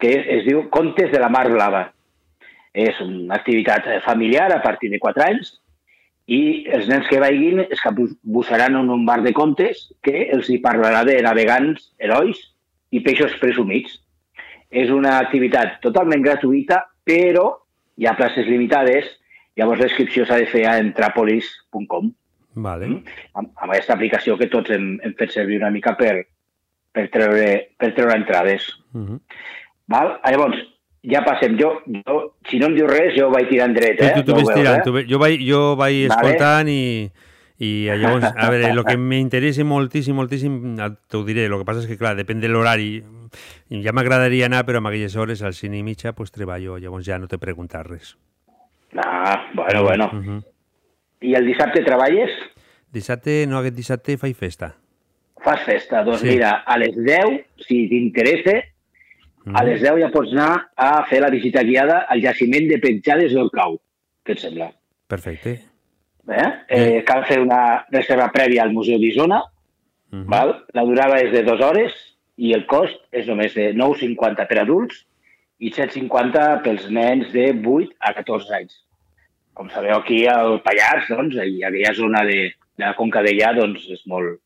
que 0.00 0.10
es, 0.10 0.26
es 0.40 0.44
diu 0.44 0.66
Contes 0.70 1.12
de 1.12 1.20
la 1.20 1.28
Mar 1.32 1.46
Blava. 1.52 1.93
És 2.74 2.98
una 3.00 3.36
activitat 3.38 3.86
eh, 3.86 4.00
familiar 4.04 4.50
a 4.52 4.62
partir 4.62 4.90
de 4.90 4.98
4 4.98 5.24
anys 5.28 5.52
i 6.26 6.64
els 6.72 6.88
nens 6.88 7.06
que 7.10 7.20
vagin 7.20 7.60
es 7.64 7.82
capbussaran 7.84 8.78
en 8.80 8.90
un 8.90 9.04
bar 9.06 9.20
de 9.22 9.34
contes 9.36 9.90
que 10.02 10.28
els 10.32 10.48
hi 10.48 10.58
parlarà 10.64 11.04
de 11.04 11.18
navegants, 11.22 11.90
herois 11.98 12.40
i 12.90 13.02
peixos 13.04 13.36
presumits. 13.40 14.00
És 14.70 14.90
una 14.90 15.18
activitat 15.20 15.78
totalment 15.84 16.24
gratuïta, 16.24 16.80
però 17.04 17.50
hi 18.00 18.08
ha 18.08 18.16
places 18.18 18.48
limitades, 18.48 19.06
llavors 19.54 19.84
l'inscripció 19.84 20.24
s'ha 20.26 20.40
de 20.40 20.48
fer 20.50 20.64
a 20.66 20.78
entrapolis.com. 20.80 22.10
Vale. 22.54 22.88
Mm? 22.88 23.18
Amb, 23.38 23.50
amb 23.54 23.70
aquesta 23.70 23.94
aplicació 23.94 24.38
que 24.40 24.48
tots 24.50 24.72
hem, 24.74 24.94
hem 25.04 25.14
fet 25.18 25.34
servir 25.34 25.60
una 25.60 25.70
mica 25.74 25.94
per, 25.98 26.14
per, 26.94 27.08
treure, 27.12 27.48
per 27.78 27.92
treure 27.94 28.16
entrades. 28.16 28.70
Uh 28.94 29.04
-huh. 29.04 29.20
Val? 29.92 30.18
Llavors, 30.24 30.58
ja 31.10 31.20
passem. 31.24 31.56
Jo, 31.60 31.74
jo, 32.06 32.16
si 32.50 32.58
no 32.58 32.66
em 32.70 32.74
diu 32.78 32.86
res, 32.88 33.14
jo 33.18 33.30
vaig 33.32 33.48
tirant 33.50 33.74
dret, 33.76 34.00
eh? 34.00 34.12
Tu, 34.16 34.22
tu, 34.22 34.32
tu 34.32 34.32
No 34.32 34.40
veus, 34.42 34.54
tirant, 34.56 34.80
eh? 34.80 34.84
tu, 34.84 34.96
jo 35.10 35.18
vaig, 35.22 35.40
jo 35.44 35.62
vaig 35.76 36.08
Vale. 36.08 36.14
escoltant 36.14 36.68
i, 36.72 37.10
i 37.64 37.72
llavors, 38.00 38.24
a 38.34 38.50
veure, 38.50 38.70
el 38.72 38.84
que 38.84 38.96
m'interessa 38.98 39.64
moltíssim, 39.64 40.16
moltíssim, 40.16 40.58
t'ho 41.10 41.24
diré, 41.24 41.46
el 41.46 41.58
que 41.60 41.64
passa 41.68 41.84
és 41.84 41.90
que, 41.90 41.98
clar, 42.00 42.16
depèn 42.18 42.40
de 42.40 42.48
l'horari, 42.48 43.02
ja 43.84 43.92
m'agradaria 43.92 44.46
anar, 44.46 44.64
però 44.66 44.80
a 44.82 44.88
aquelles 44.88 45.16
hores, 45.16 45.42
al 45.42 45.54
cine 45.54 45.78
i 45.78 45.82
mitja, 45.86 46.12
pues 46.14 46.32
treballo, 46.32 46.78
llavors 46.78 47.06
ja 47.06 47.18
no 47.18 47.28
t'he 47.28 47.38
preguntat 47.38 47.86
res. 47.86 48.16
Ah, 48.96 49.50
bueno, 49.54 49.82
bueno. 49.82 50.10
Uh 50.12 50.22
-huh. 50.24 50.42
I 51.20 51.34
el 51.34 51.46
dissabte 51.46 51.82
treballes? 51.82 52.30
Dissabte, 52.92 53.46
no, 53.46 53.58
aquest 53.58 53.74
dissabte 53.74 54.16
faig 54.18 54.36
festa. 54.36 54.74
Fas 55.42 55.60
festa. 55.64 56.02
Doncs 56.04 56.20
Sí. 56.20 56.28
mira, 56.28 56.62
a 56.66 56.78
les 56.78 56.94
10, 56.96 57.44
si 57.66 57.88
t'interessa, 57.88 58.62
a 59.52 59.64
les 59.66 59.82
10 59.82 60.00
ja 60.00 60.10
pots 60.12 60.32
anar 60.32 60.70
a 60.76 61.04
fer 61.10 61.20
la 61.20 61.30
visita 61.32 61.62
guiada 61.66 62.04
al 62.08 62.22
jaciment 62.22 62.68
de 62.70 62.78
penjades 62.80 63.34
del 63.36 63.50
cau. 63.52 63.76
Què 64.24 64.32
et 64.36 64.40
sembla? 64.40 64.70
Perfecte. 65.10 65.58
Eh? 66.24 66.50
Eh, 66.68 67.02
cal 67.04 67.26
fer 67.28 67.42
una 67.42 67.84
reserva 67.92 68.30
prèvia 68.32 68.62
al 68.64 68.72
Museu 68.72 68.98
d'Isona. 68.98 69.42
Mhm. 70.10 70.28
Val? 70.30 70.54
La 70.72 70.84
durada 70.88 71.20
és 71.20 71.32
de 71.32 71.42
dues 71.44 71.60
hores 71.60 71.92
i 72.36 72.54
el 72.54 72.64
cost 72.66 72.96
és 73.12 73.26
només 73.28 73.52
de 73.54 73.72
9,50 73.74 74.48
per 74.48 74.62
adults 74.62 75.04
i 75.58 75.70
7,50 75.70 76.62
pels 76.64 76.88
nens 76.90 77.30
de 77.32 77.50
8 77.52 77.92
a 78.00 78.14
14 78.14 78.56
anys. 78.56 78.80
Com 79.54 79.68
sabeu, 79.70 79.98
aquí 79.98 80.24
al 80.26 80.60
Pallars, 80.64 81.06
doncs, 81.08 81.36
i 81.36 81.62
aquella 81.62 81.94
zona 81.94 82.24
de, 82.26 82.50
de 82.74 82.84
la 82.84 82.94
Conca 82.98 83.22
d'Ellà, 83.22 83.52
doncs, 83.54 83.84
és 83.92 84.02
molt, 84.10 84.40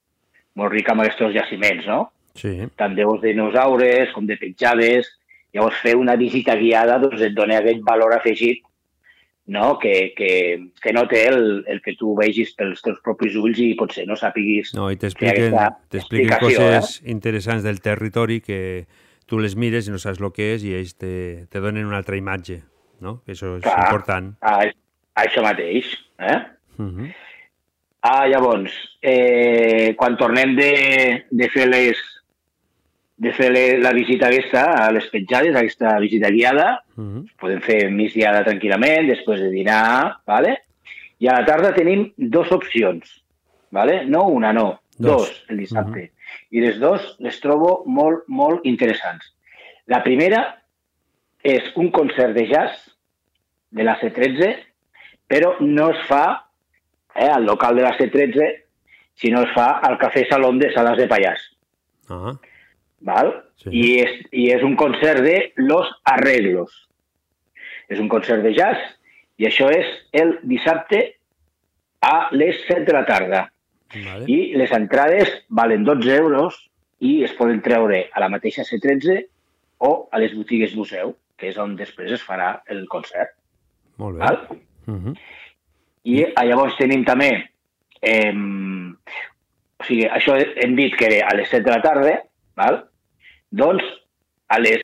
molt 0.59 0.75
rica 0.75 0.93
amb 0.93 1.07
aquests 1.07 1.33
jaciments, 1.33 1.87
no? 1.87 2.11
Sí. 2.39 2.55
tant 2.79 2.95
d'ous 2.97 3.21
de 3.21 3.33
dinosaures 3.33 4.15
com 4.15 4.27
de 4.27 4.39
petjades. 4.41 5.11
Llavors, 5.55 5.79
fer 5.81 5.95
una 5.97 6.15
visita 6.21 6.55
guiada 6.61 6.99
doncs, 7.03 7.23
et 7.25 7.35
dona 7.35 7.59
aquest 7.59 7.81
valor 7.87 8.15
afegit 8.15 8.63
no? 9.49 9.79
que, 9.79 10.13
que, 10.15 10.71
que 10.81 10.93
no 10.93 11.07
té 11.09 11.27
el, 11.31 11.65
el 11.67 11.81
que 11.83 11.95
tu 11.97 12.13
vegis 12.15 12.53
pels 12.55 12.85
teus 12.85 13.01
propis 13.03 13.35
ulls 13.41 13.59
i 13.65 13.73
potser 13.81 14.05
no 14.07 14.15
sàpiguis 14.21 14.75
No, 14.77 14.91
i 14.93 14.99
t'expliquen 15.01 15.57
explicació, 15.57 16.67
coses 16.69 16.99
interessants 17.09 17.65
del 17.65 17.81
territori 17.81 18.43
que 18.45 18.61
tu 19.29 19.41
les 19.41 19.57
mires 19.57 19.89
i 19.89 19.95
no 19.95 20.01
saps 20.01 20.21
el 20.21 20.31
que 20.37 20.53
és 20.55 20.67
i 20.69 20.75
ells 20.77 20.95
te, 21.01 21.15
te 21.49 21.65
donen 21.65 21.89
una 21.89 21.99
altra 22.01 22.21
imatge, 22.21 22.61
no? 23.05 23.23
Això 23.29 23.57
és 23.57 23.65
Clar. 23.65 23.89
important. 23.89 24.31
Ah, 24.45 24.69
això 25.25 25.43
mateix. 25.45 25.97
Eh? 26.21 26.39
Uh 26.79 26.87
-huh. 26.87 27.09
Ah, 28.01 28.29
llavors, 28.29 28.73
eh, 29.03 29.95
quan 29.97 30.17
tornem 30.17 30.55
de, 30.57 31.25
de 31.31 31.49
fer 31.51 31.67
les 31.69 31.99
de 33.19 33.33
fer 33.35 33.49
la 33.83 33.93
visita 33.93 34.29
aquesta 34.29 34.63
a 34.87 34.91
les 34.95 35.07
petjades, 35.11 35.57
aquesta 35.57 35.99
visita 35.99 36.31
guiada, 36.31 36.85
Uh 36.99 37.05
-huh. 37.05 37.31
podem 37.39 37.61
fer 37.61 37.91
migdiada 37.91 38.45
tranquil·lament, 38.45 39.07
després 39.07 39.41
de 39.41 39.51
dinar, 39.51 40.17
¿vale? 40.27 40.63
i 41.21 41.29
a 41.29 41.33
la 41.41 41.45
tarda 41.47 41.75
tenim 41.75 42.13
dues 42.17 42.51
opcions, 42.53 43.25
¿vale? 43.71 44.05
no 44.07 44.25
una, 44.29 44.53
no, 44.53 44.81
Dos. 44.99 45.13
dos, 45.17 45.45
el 45.49 45.59
dissabte. 45.59 46.11
I 46.51 46.61
les 46.61 46.79
dues 46.81 47.17
les 47.21 47.41
trobo 47.41 47.85
molt, 47.87 48.25
molt 48.27 48.65
interessants. 48.67 49.25
La 49.87 50.03
primera 50.03 50.63
és 51.43 51.63
un 51.77 51.91
concert 51.91 52.35
de 52.35 52.47
jazz 52.49 52.97
de 53.71 53.85
la 53.85 53.97
C13, 54.01 54.57
però 55.29 55.57
no 55.61 55.91
es 55.91 56.07
fa 56.09 56.45
eh, 57.15 57.29
al 57.29 57.45
local 57.45 57.77
de 57.77 57.83
la 57.83 57.97
C13, 57.97 58.65
sinó 59.15 59.43
es 59.43 59.53
fa 59.55 59.79
al 59.83 59.99
Cafè 59.99 60.29
Salón 60.29 60.59
de 60.59 60.73
Sales 60.73 60.97
de 60.99 61.07
Pallars. 61.07 61.57
Ah, 62.09 62.33
¿Val? 63.01 63.45
Sí. 63.57 63.71
Y, 63.73 64.01
es, 64.01 64.11
y 64.31 64.51
es 64.51 64.63
un 64.63 64.77
concert 64.77 65.21
de 65.21 65.53
Los 65.57 65.89
Arreglos. 66.05 66.89
És 67.89 68.01
un 68.01 68.09
concert 68.09 68.43
de 68.45 68.53
jazz 68.53 68.81
i 69.41 69.47
això 69.49 69.71
és 69.73 69.87
el 70.13 70.35
dissabte 70.43 70.99
a 72.05 72.29
les 72.35 72.59
7 72.67 72.85
de 72.85 72.97
la 72.97 73.07
tarda. 73.07 73.47
vale. 73.95 74.27
I 74.29 74.55
les 74.61 74.73
entrades 74.73 75.31
valen 75.49 75.85
12 75.85 76.17
euros 76.17 76.59
i 77.01 77.23
es 77.25 77.33
poden 77.39 77.63
treure 77.65 78.05
a 78.13 78.21
la 78.21 78.29
mateixa 78.29 78.67
C13 78.67 79.23
o 79.79 80.09
a 80.13 80.19
les 80.19 80.35
botigues 80.35 80.75
museu, 80.77 81.15
que 81.39 81.49
és 81.49 81.59
on 81.63 81.77
després 81.79 82.13
es 82.13 82.25
farà 82.25 82.59
el 82.69 82.87
concert. 82.91 83.37
Molt 84.03 84.19
bé. 84.19 84.25
Val? 84.25 84.39
Uh 84.87 84.95
-huh. 84.95 85.17
I 86.05 86.23
eh, 86.23 86.33
llavors 86.45 86.77
tenim 86.77 87.05
també... 87.05 87.49
Eh, 88.03 88.35
o 89.79 89.85
sigui, 89.85 90.07
això 90.07 90.35
hem 90.37 90.75
dit 90.75 90.95
que 90.97 91.07
era 91.07 91.29
a 91.29 91.35
les 91.37 91.49
7 91.49 91.63
de 91.63 91.71
la 91.71 91.83
tarda, 91.83 92.23
val? 92.59 92.83
doncs 93.51 93.83
a 94.49 94.59
les... 94.61 94.83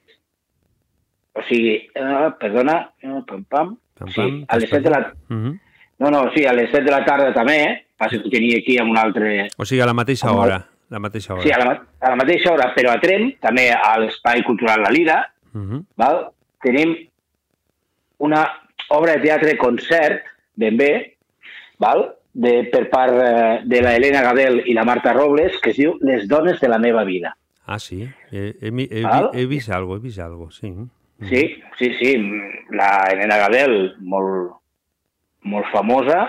O 1.34 1.42
sigui, 1.48 1.74
eh, 1.94 2.28
perdona, 2.40 2.78
eh, 3.02 3.20
pam, 3.26 3.42
pam, 3.50 3.72
Pam, 3.98 4.08
sí, 4.08 4.20
pam, 4.20 4.44
a 4.48 4.56
les 4.58 4.70
7 4.70 4.82
de 4.86 4.90
la... 4.90 5.00
Uh 5.28 5.36
-huh. 5.36 5.58
No, 5.98 6.10
no, 6.10 6.30
sí, 6.34 6.44
a 6.46 6.52
les 6.52 6.70
7 6.70 6.84
de 6.84 6.90
la 6.90 7.04
tarda 7.04 7.32
també, 7.34 7.56
eh? 7.62 7.84
Passa 7.96 8.18
que 8.18 8.26
ho 8.26 8.30
tenia 8.30 8.58
aquí 8.58 8.78
amb 8.78 8.90
un 8.90 8.98
altre... 8.98 9.48
O 9.58 9.64
sigui, 9.64 9.80
a 9.82 9.86
la 9.86 9.94
mateixa 9.94 10.28
Amb 10.28 10.38
hora. 10.38 10.64
La 10.90 10.98
mateixa 10.98 11.34
hora. 11.34 11.42
Sí, 11.42 11.50
a 11.52 11.58
la, 11.58 11.82
a 12.00 12.10
la 12.10 12.16
mateixa 12.16 12.52
hora, 12.52 12.72
però 12.74 12.90
a 12.92 13.00
Trem, 13.00 13.32
també 13.40 13.70
a 13.72 13.98
l'Espai 13.98 14.42
Cultural 14.42 14.80
La 14.82 14.90
Lira, 14.90 15.30
Uh 15.54 15.60
-huh. 15.60 15.84
val? 15.96 16.30
tenim 16.62 16.96
una 18.18 18.44
obra 18.88 19.12
de 19.14 19.20
teatre 19.20 19.56
concert, 19.56 20.22
ben 20.56 20.76
bé, 20.76 21.16
val? 21.78 22.14
De, 22.32 22.64
per 22.72 22.88
part 22.90 23.12
eh, 23.14 23.60
de 23.64 23.80
la 23.82 23.94
Helena 23.94 24.20
Gabel 24.22 24.62
i 24.66 24.74
la 24.74 24.82
Marta 24.84 25.12
Robles, 25.12 25.60
que 25.60 25.70
es 25.70 25.76
diu 25.76 25.96
Les 26.00 26.26
dones 26.26 26.58
de 26.60 26.68
la 26.68 26.78
meva 26.78 27.04
vida. 27.04 27.36
Ah, 27.66 27.78
sí. 27.78 28.02
He, 28.30 28.54
he, 28.60 28.70
he, 28.70 29.04
he 29.32 29.46
vist 29.46 29.70
algo, 29.70 29.96
he 29.96 30.00
vist 30.00 30.18
algo, 30.18 30.50
sí. 30.50 30.74
Sí, 31.28 31.62
sí, 31.78 31.92
sí. 31.98 32.16
La 32.70 33.08
Helena 33.10 33.38
Gabel, 33.38 33.94
molt, 34.00 34.56
molt 35.48 35.70
famosa, 35.72 36.24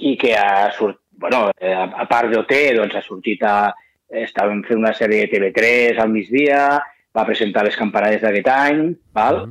i 0.00 0.16
que 0.20 0.34
ha 0.36 0.70
sortit, 0.76 1.00
bueno, 1.20 1.50
eh, 1.60 1.74
a, 1.74 2.06
part 2.08 2.32
d'OT, 2.32 2.54
doncs 2.78 2.96
ha 2.96 3.04
sortit 3.04 3.44
a... 3.44 3.72
Estàvem 4.10 4.64
fent 4.66 4.80
una 4.80 4.90
sèrie 4.90 5.22
de 5.22 5.28
TV3 5.30 6.00
al 6.02 6.08
migdia, 6.10 6.80
va 7.14 7.22
presentar 7.28 7.62
les 7.62 7.76
campanades 7.78 8.24
d'aquest 8.24 8.48
any, 8.50 8.80
val? 9.14 9.44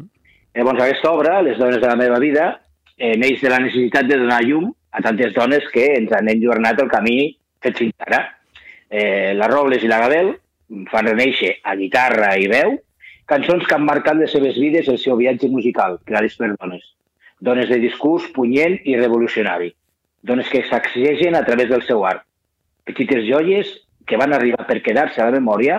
Llavors, 0.52 0.82
aquesta 0.84 1.14
obra, 1.16 1.38
Les 1.46 1.56
dones 1.58 1.80
de 1.80 1.88
la 1.88 1.96
meva 1.96 2.18
vida, 2.20 2.50
eh, 2.98 3.16
neix 3.16 3.40
de 3.40 3.54
la 3.54 3.62
necessitat 3.64 4.10
de 4.10 4.18
donar 4.20 4.42
llum 4.44 4.68
a 4.92 5.00
tantes 5.06 5.32
dones 5.34 5.64
que 5.72 5.86
ens 5.96 6.12
han 6.12 6.28
enlluernat 6.28 6.82
el 6.84 6.92
camí 6.92 7.16
fet 7.64 7.80
fins 7.80 7.96
ara. 8.04 8.20
Eh, 8.90 9.32
la 9.38 9.48
Robles 9.48 9.86
i 9.86 9.88
la 9.88 10.02
Gabel 10.04 10.34
fan 10.92 11.10
reneixer 11.10 11.56
a 11.64 11.76
guitarra 11.76 12.36
i 12.38 12.48
veu 12.52 12.78
cançons 13.30 13.66
que 13.66 13.76
han 13.76 13.86
marcat 13.86 14.18
les 14.18 14.32
seves 14.34 14.58
vides 14.58 14.88
el 14.90 14.98
seu 14.98 15.18
viatge 15.18 15.50
musical, 15.54 16.00
creades 16.06 16.36
per 16.38 16.50
dones. 16.56 16.82
Dones 17.40 17.70
de 17.70 17.78
discurs 17.82 18.26
punyent 18.34 18.80
i 18.90 18.98
revolucionari. 18.98 19.70
Dones 20.26 20.50
que 20.50 20.64
s'accegen 20.66 21.38
a 21.38 21.44
través 21.46 21.70
del 21.70 21.86
seu 21.86 22.02
art. 22.06 22.26
Petites 22.90 23.24
joies 23.28 23.70
que 24.10 24.18
van 24.18 24.34
arribar 24.34 24.66
per 24.68 24.82
quedar-se 24.82 25.22
a 25.22 25.30
la 25.30 25.38
memòria 25.38 25.78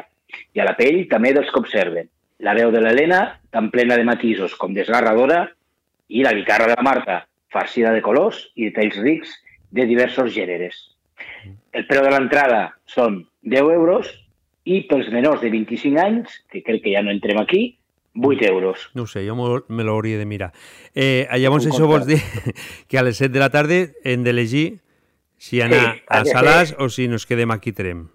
i 0.54 0.62
a 0.62 0.68
la 0.68 0.76
pell 0.78 1.02
també 1.10 1.34
dels 1.34 1.50
que 1.50 1.58
observen. 1.58 2.06
La 2.40 2.54
veu 2.54 2.70
de 2.72 2.80
l'Helena, 2.80 3.40
tan 3.50 3.68
plena 3.74 3.98
de 3.98 4.06
matisos 4.06 4.54
com 4.56 4.72
desgarradora, 4.72 5.48
i 6.08 6.22
la 6.22 6.32
guitarra 6.38 6.70
de 6.70 6.78
la 6.78 6.86
Marta, 6.86 7.18
farcida 7.50 7.90
de 7.92 8.02
colors 8.02 8.46
i 8.54 8.70
detalls 8.70 8.96
rics 9.02 9.34
de 9.74 9.86
diversos 9.90 10.32
gèneres. 10.34 10.78
El 11.74 11.86
preu 11.90 12.06
de 12.06 12.14
l'entrada 12.14 12.62
són 12.86 13.24
10 13.42 13.74
euros 13.74 14.08
i 14.70 14.82
pels 14.86 15.09
menors 15.10 15.40
de 15.42 15.51
25 15.51 15.98
anys, 16.02 16.36
que 16.51 16.62
crec 16.62 16.84
que 16.84 16.92
ja 16.94 17.02
no 17.02 17.10
entrem 17.10 17.40
aquí, 17.40 17.76
8 18.14 18.44
euros. 18.51 18.88
No 18.94 19.06
sé, 19.06 19.24
jo 19.26 19.34
me 19.68 19.84
l'hauria 19.86 20.18
de 20.18 20.26
mirar. 20.26 20.52
Eh, 20.94 21.26
llavors, 21.38 21.66
Un 21.66 21.72
això 21.72 21.86
vols 21.90 22.06
dir 22.06 22.18
que 22.88 22.98
a 22.98 23.02
les 23.06 23.18
7 23.18 23.32
de 23.34 23.42
la 23.42 23.51
tarda 23.51 23.80
hem 24.05 24.22
d'elegir 24.26 24.78
si 25.40 25.60
anar 25.64 25.94
Sí, 25.97 26.02
a 26.09 26.24
Salàs 26.28 26.74
o 26.78 26.88
si 26.92 27.09
nos 27.09 27.26
quedem 27.26 27.51
aquí 27.55 27.72
Trem. 27.72 28.09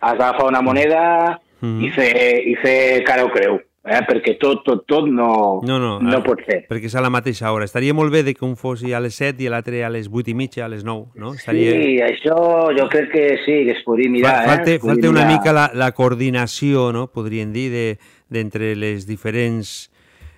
Has 0.00 0.18
d'agafar 0.18 0.48
una 0.50 0.62
moneda 0.62 1.40
Mhm. 1.60 1.84
i, 1.86 1.90
fer, 1.90 2.12
i 2.44 2.52
fer 2.60 3.02
cara 3.06 3.24
o 3.24 3.30
creu, 3.32 3.54
eh? 3.88 4.00
perquè 4.08 4.36
tot, 4.40 4.62
tot, 4.66 4.84
tot 4.86 5.06
no, 5.08 5.60
No, 5.66 5.78
no, 5.78 5.98
no 6.00 6.16
ah, 6.18 6.22
pot 6.24 6.40
ser. 6.46 6.62
Perquè 6.68 6.90
és 6.90 6.94
a 6.98 7.02
la 7.04 7.10
mateixa 7.10 7.50
hora. 7.52 7.64
Estaria 7.64 7.94
molt 7.94 8.12
bé 8.12 8.22
de 8.26 8.34
que 8.34 8.44
un 8.44 8.56
fos 8.56 8.82
a 8.84 9.00
les 9.00 9.14
7 9.18 9.42
i 9.44 9.48
l'altre 9.48 9.84
a 9.84 9.90
les 9.90 10.08
8 10.12 10.30
i 10.30 10.34
mitja, 10.34 10.64
a 10.66 10.68
les 10.68 10.84
9, 10.84 11.12
no? 11.22 11.34
Estaria... 11.34 11.72
Sí, 11.72 11.96
això 12.04 12.36
jo 12.76 12.88
crec 12.92 13.10
que 13.12 13.24
sí, 13.44 13.58
que 13.64 13.76
es 13.78 13.82
podria 13.84 14.10
mirar. 14.10 14.32
Fa- 14.44 14.54
falta, 14.56 14.70
eh? 14.74 14.78
Falta 14.82 15.08
una 15.10 15.24
mirar. 15.26 15.32
mica 15.38 15.52
la, 15.56 15.66
la 15.74 15.90
coordinació, 15.92 16.90
no? 16.92 17.06
podríem 17.12 17.52
dir, 17.52 17.70
de- 17.72 17.98
d'entre 18.28 18.74
les 18.76 19.06
diferents 19.06 19.90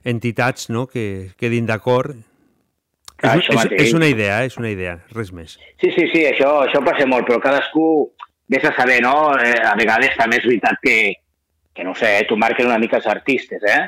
entitats 0.05 0.69
no? 0.71 0.87
que 0.87 1.31
quedin 1.37 1.67
d'acord. 1.67 2.17
És, 3.19 3.27
Ah, 3.27 3.35
és, 3.35 3.49
mateix. 3.51 3.81
és 3.83 3.95
una 3.99 4.07
idea, 4.07 4.43
eh? 4.45 4.47
és 4.47 4.57
una 4.61 4.69
idea, 4.71 4.93
res 5.11 5.33
més. 5.35 5.57
Sí, 5.83 5.89
sí, 5.91 6.05
sí, 6.13 6.21
això, 6.29 6.53
això 6.69 6.79
passa 6.87 7.03
molt, 7.11 7.27
però 7.27 7.41
cadascú 7.43 8.13
vés 8.47 8.63
a 8.65 8.71
saber, 8.77 9.01
no? 9.03 9.33
Eh, 9.43 9.57
a 9.59 9.73
vegades 9.77 10.15
també 10.17 10.39
és 10.39 10.45
veritat 10.47 10.79
que, 10.85 10.95
que 11.79 11.85
no 11.87 11.95
sé, 11.95 12.09
eh, 12.19 12.25
tu 12.27 12.37
marques 12.37 12.67
una 12.67 12.77
mica 12.83 12.97
els 12.99 13.07
artistes, 13.07 13.63
eh? 13.63 13.85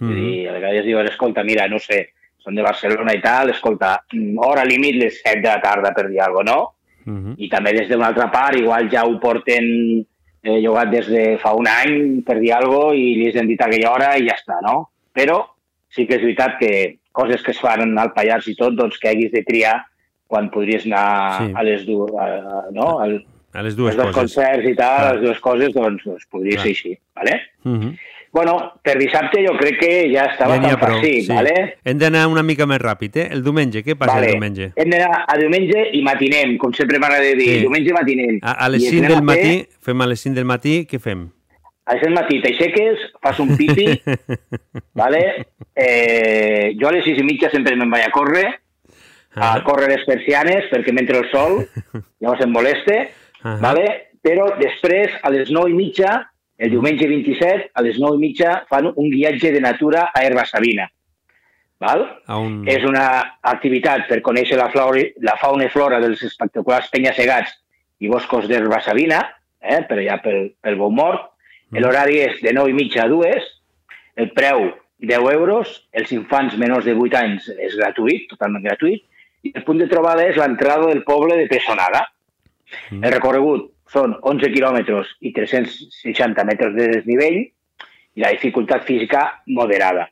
Mhm. 0.00 0.08
Vull 0.08 0.20
dir, 0.20 0.48
a 0.48 0.52
vegades 0.56 0.86
diuen, 0.86 1.06
escolta, 1.10 1.44
mira, 1.44 1.66
no 1.68 1.78
sé, 1.78 1.98
són 2.40 2.56
de 2.56 2.64
Barcelona 2.64 3.12
i 3.12 3.20
tal, 3.20 3.50
escolta, 3.52 3.98
mm, 4.12 4.38
hora 4.40 4.64
límit 4.64 4.96
les 4.96 5.20
7 5.20 5.42
de 5.42 5.48
la 5.50 5.60
tarda, 5.60 5.92
per 5.94 6.08
dir 6.08 6.22
alguna 6.24 6.54
cosa, 6.54 6.56
no? 6.56 7.12
Mhm. 7.12 7.34
I 7.36 7.48
també 7.52 7.74
des 7.76 7.88
d'una 7.90 8.06
altra 8.08 8.30
part, 8.32 8.56
igual 8.56 8.88
ja 8.90 9.04
ho 9.04 9.18
porten 9.20 10.06
eh, 10.46 10.58
llogat 10.60 10.90
des 10.90 11.06
de 11.08 11.38
fa 11.40 11.52
un 11.56 11.66
any, 11.68 12.22
per 12.24 12.38
dir 12.40 12.52
alguna 12.52 12.80
cosa, 12.80 12.96
i 12.96 13.14
li 13.14 13.38
han 13.38 13.46
dit 13.48 13.60
aquella 13.60 13.92
hora 13.92 14.16
i 14.18 14.26
ja 14.28 14.34
està, 14.36 14.58
no? 14.62 14.90
Però 15.14 15.38
sí 15.88 16.06
que 16.06 16.16
és 16.16 16.22
veritat 16.22 16.58
que 16.58 16.98
coses 17.12 17.42
que 17.42 17.52
es 17.52 17.60
fan 17.60 17.98
al 17.98 18.12
Pallars 18.12 18.48
i 18.48 18.54
tot, 18.56 18.74
doncs 18.74 18.98
que 18.98 19.08
haguis 19.08 19.32
de 19.32 19.42
triar 19.44 19.84
quan 20.26 20.50
podries 20.50 20.84
anar 20.86 21.38
Sí. 21.46 21.52
a 21.54 21.62
les 21.62 21.86
dues, 21.86 22.10
a, 22.18 22.64
no? 22.72 22.98
Al, 23.00 23.24
A 23.54 23.62
les 23.62 23.76
dues 23.76 23.94
els 23.94 24.02
dos 24.02 24.12
coses. 24.14 24.34
concerts 24.34 24.68
i 24.68 24.74
tal, 24.74 24.98
Clar. 24.98 25.12
les 25.14 25.22
dues 25.22 25.38
coses, 25.40 25.72
doncs, 25.74 26.04
doncs 26.04 26.26
podria 26.26 26.56
Clar. 26.56 26.64
ser 26.66 26.70
així, 26.74 26.98
¿vale? 27.14 27.40
Mhm. 27.64 27.94
Bueno, 28.34 28.72
per 28.82 28.96
dissabte 28.98 29.44
jo 29.46 29.52
crec 29.56 29.76
que 29.78 29.90
ja 30.12 30.24
està 30.26 30.48
Ja 30.48 30.48
bastant 30.56 30.80
prou, 30.80 30.96
farcit, 30.96 31.20
sí. 31.28 31.32
¿vale? 31.32 31.76
Hem 31.84 31.98
d'anar 32.00 32.26
una 32.26 32.42
mica 32.42 32.66
més 32.66 32.80
ràpid, 32.82 33.16
eh? 33.16 33.28
El 33.30 33.44
diumenge, 33.44 33.84
què 33.86 33.94
passa 33.96 34.14
vale. 34.16 34.26
el 34.26 34.32
diumenge? 34.32 34.72
Hem 34.74 34.90
d'anar 34.90 35.20
a 35.28 35.36
diumenge 35.38 35.84
i 35.92 36.02
matinem, 36.02 36.56
com 36.58 36.72
sempre 36.74 36.98
m'agrada 36.98 37.22
dir, 37.30 37.46
Sí. 37.46 37.60
diumenge 37.60 37.92
matinem. 37.94 38.40
A, 38.42 38.52
a 38.64 38.68
les 38.68 38.82
I 38.82 38.88
5 38.90 39.04
anem 39.04 39.08
del 39.08 39.30
a 39.30 39.32
fer- 39.34 39.44
matí, 39.46 39.68
fem 39.80 40.00
a 40.02 40.06
les 40.08 40.20
5 40.20 40.34
del 40.34 40.44
matí, 40.50 40.74
què 40.90 40.98
fem? 40.98 41.28
A 41.86 41.92
les 41.94 42.02
5 42.02 42.10
del 42.10 42.14
matí 42.24 42.42
t'aixeques, 42.42 42.98
fas 43.22 43.38
un 43.38 43.56
pipi, 43.56 43.86
vale? 44.94 45.46
eh, 45.76 46.74
jo 46.80 46.88
a 46.88 46.92
les 46.92 47.04
6 47.04 47.18
i 47.20 47.22
mitja 47.22 47.50
sempre 47.50 47.76
me'n 47.76 47.90
vaig 47.90 48.06
a 48.08 48.10
córrer, 48.10 48.46
a 49.36 49.62
córrer 49.62 49.88
les 49.90 50.04
persianes 50.06 50.64
perquè 50.72 50.92
m'entra 50.92 51.18
el 51.22 51.30
sol, 51.30 51.64
llavors 52.20 52.40
em 52.44 52.50
moleste, 52.50 52.98
Ahà. 53.44 53.60
vale? 53.60 53.86
però 54.24 54.48
després 54.56 55.12
a 55.22 55.30
les 55.30 55.50
9 55.52 55.68
i 55.68 55.76
mitja, 55.76 56.16
el 56.56 56.70
diumenge 56.72 57.06
27, 57.10 57.70
a 57.76 57.82
les 57.84 57.98
9 58.00 58.16
i 58.16 58.22
mitja 58.22 58.54
fan 58.70 58.88
un 58.88 59.10
guiatge 59.12 59.50
de 59.52 59.60
natura 59.60 60.08
a 60.14 60.22
Herba 60.24 60.46
Sabina. 60.48 60.88
Val? 61.84 62.04
A 62.30 62.38
un... 62.40 62.62
És 62.70 62.86
una 62.88 63.04
activitat 63.52 64.06
per 64.08 64.22
conèixer 64.24 64.56
la, 64.56 64.70
flora, 64.72 65.02
la 65.20 65.36
fauna 65.40 65.66
i 65.68 65.72
flora 65.72 66.00
dels 66.00 66.22
espectaculars 66.24 66.88
penya-segats 66.92 67.52
i 68.00 68.08
boscos 68.08 68.48
d'herba 68.48 68.80
sabina, 68.84 69.20
eh, 69.60 69.82
per 69.88 69.98
allà 69.98 70.18
pel, 70.24 70.54
pel 70.64 70.78
bon 70.80 70.94
mort. 70.96 71.30
L'horari 71.74 72.20
és 72.22 72.40
de 72.44 72.52
9 72.54 72.70
i 72.70 72.76
mitja 72.76 73.04
a 73.04 73.10
2, 73.10 73.46
el 74.22 74.30
preu 74.36 74.68
10 75.02 75.30
euros, 75.34 75.72
els 75.92 76.12
infants 76.14 76.54
menors 76.60 76.86
de 76.86 76.94
8 76.94 77.18
anys 77.18 77.48
és 77.58 77.74
gratuït, 77.76 78.28
totalment 78.30 78.62
gratuït, 78.64 79.02
i 79.44 79.52
el 79.52 79.64
punt 79.66 79.80
de 79.82 79.88
trobada 79.90 80.24
és 80.28 80.38
l'entrada 80.40 80.86
del 80.88 81.02
poble 81.04 81.36
de 81.40 81.48
Pessonada. 81.50 82.06
El 82.90 83.10
recorregut 83.12 83.70
són 83.92 84.16
11 84.22 84.50
quilòmetres 84.54 85.12
i 85.20 85.32
360 85.36 86.44
metres 86.48 86.74
de 86.74 86.88
desnivell 86.96 87.38
i 87.44 88.22
la 88.22 88.32
dificultat 88.34 88.84
física 88.86 89.26
moderada. 89.46 90.08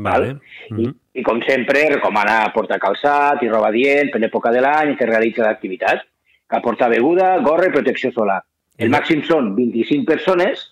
Vale. 0.00 0.36
I, 0.72 0.88
I 1.20 1.24
com 1.26 1.42
sempre, 1.44 1.82
recomana 1.92 2.38
portar 2.54 2.80
calçat 2.80 3.42
i 3.44 3.50
roba 3.50 3.70
dient 3.74 4.10
per 4.12 4.22
l'època 4.22 4.52
de 4.54 4.62
l'any 4.64 4.94
que 4.96 5.08
realitza 5.08 5.44
l'activitat. 5.44 6.06
Cal 6.50 6.62
portar 6.64 6.88
beguda, 6.90 7.34
gorra 7.44 7.68
i 7.68 7.74
protecció 7.74 8.10
solar. 8.14 8.40
El 8.80 8.90
màxim 8.92 9.20
són 9.28 9.52
25 9.58 10.08
persones 10.08 10.64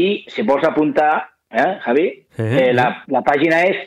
i 0.00 0.24
si 0.32 0.42
vols 0.48 0.64
apuntar, 0.64 1.12
eh, 1.52 1.68
Javi, 1.84 2.06
eh, 2.40 2.70
la, 2.72 2.88
la 3.12 3.22
pàgina 3.26 3.60
és 3.68 3.84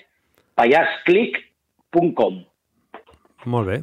pallasclick.com. 0.59 2.39
Molt 3.49 3.67
bé, 3.67 3.81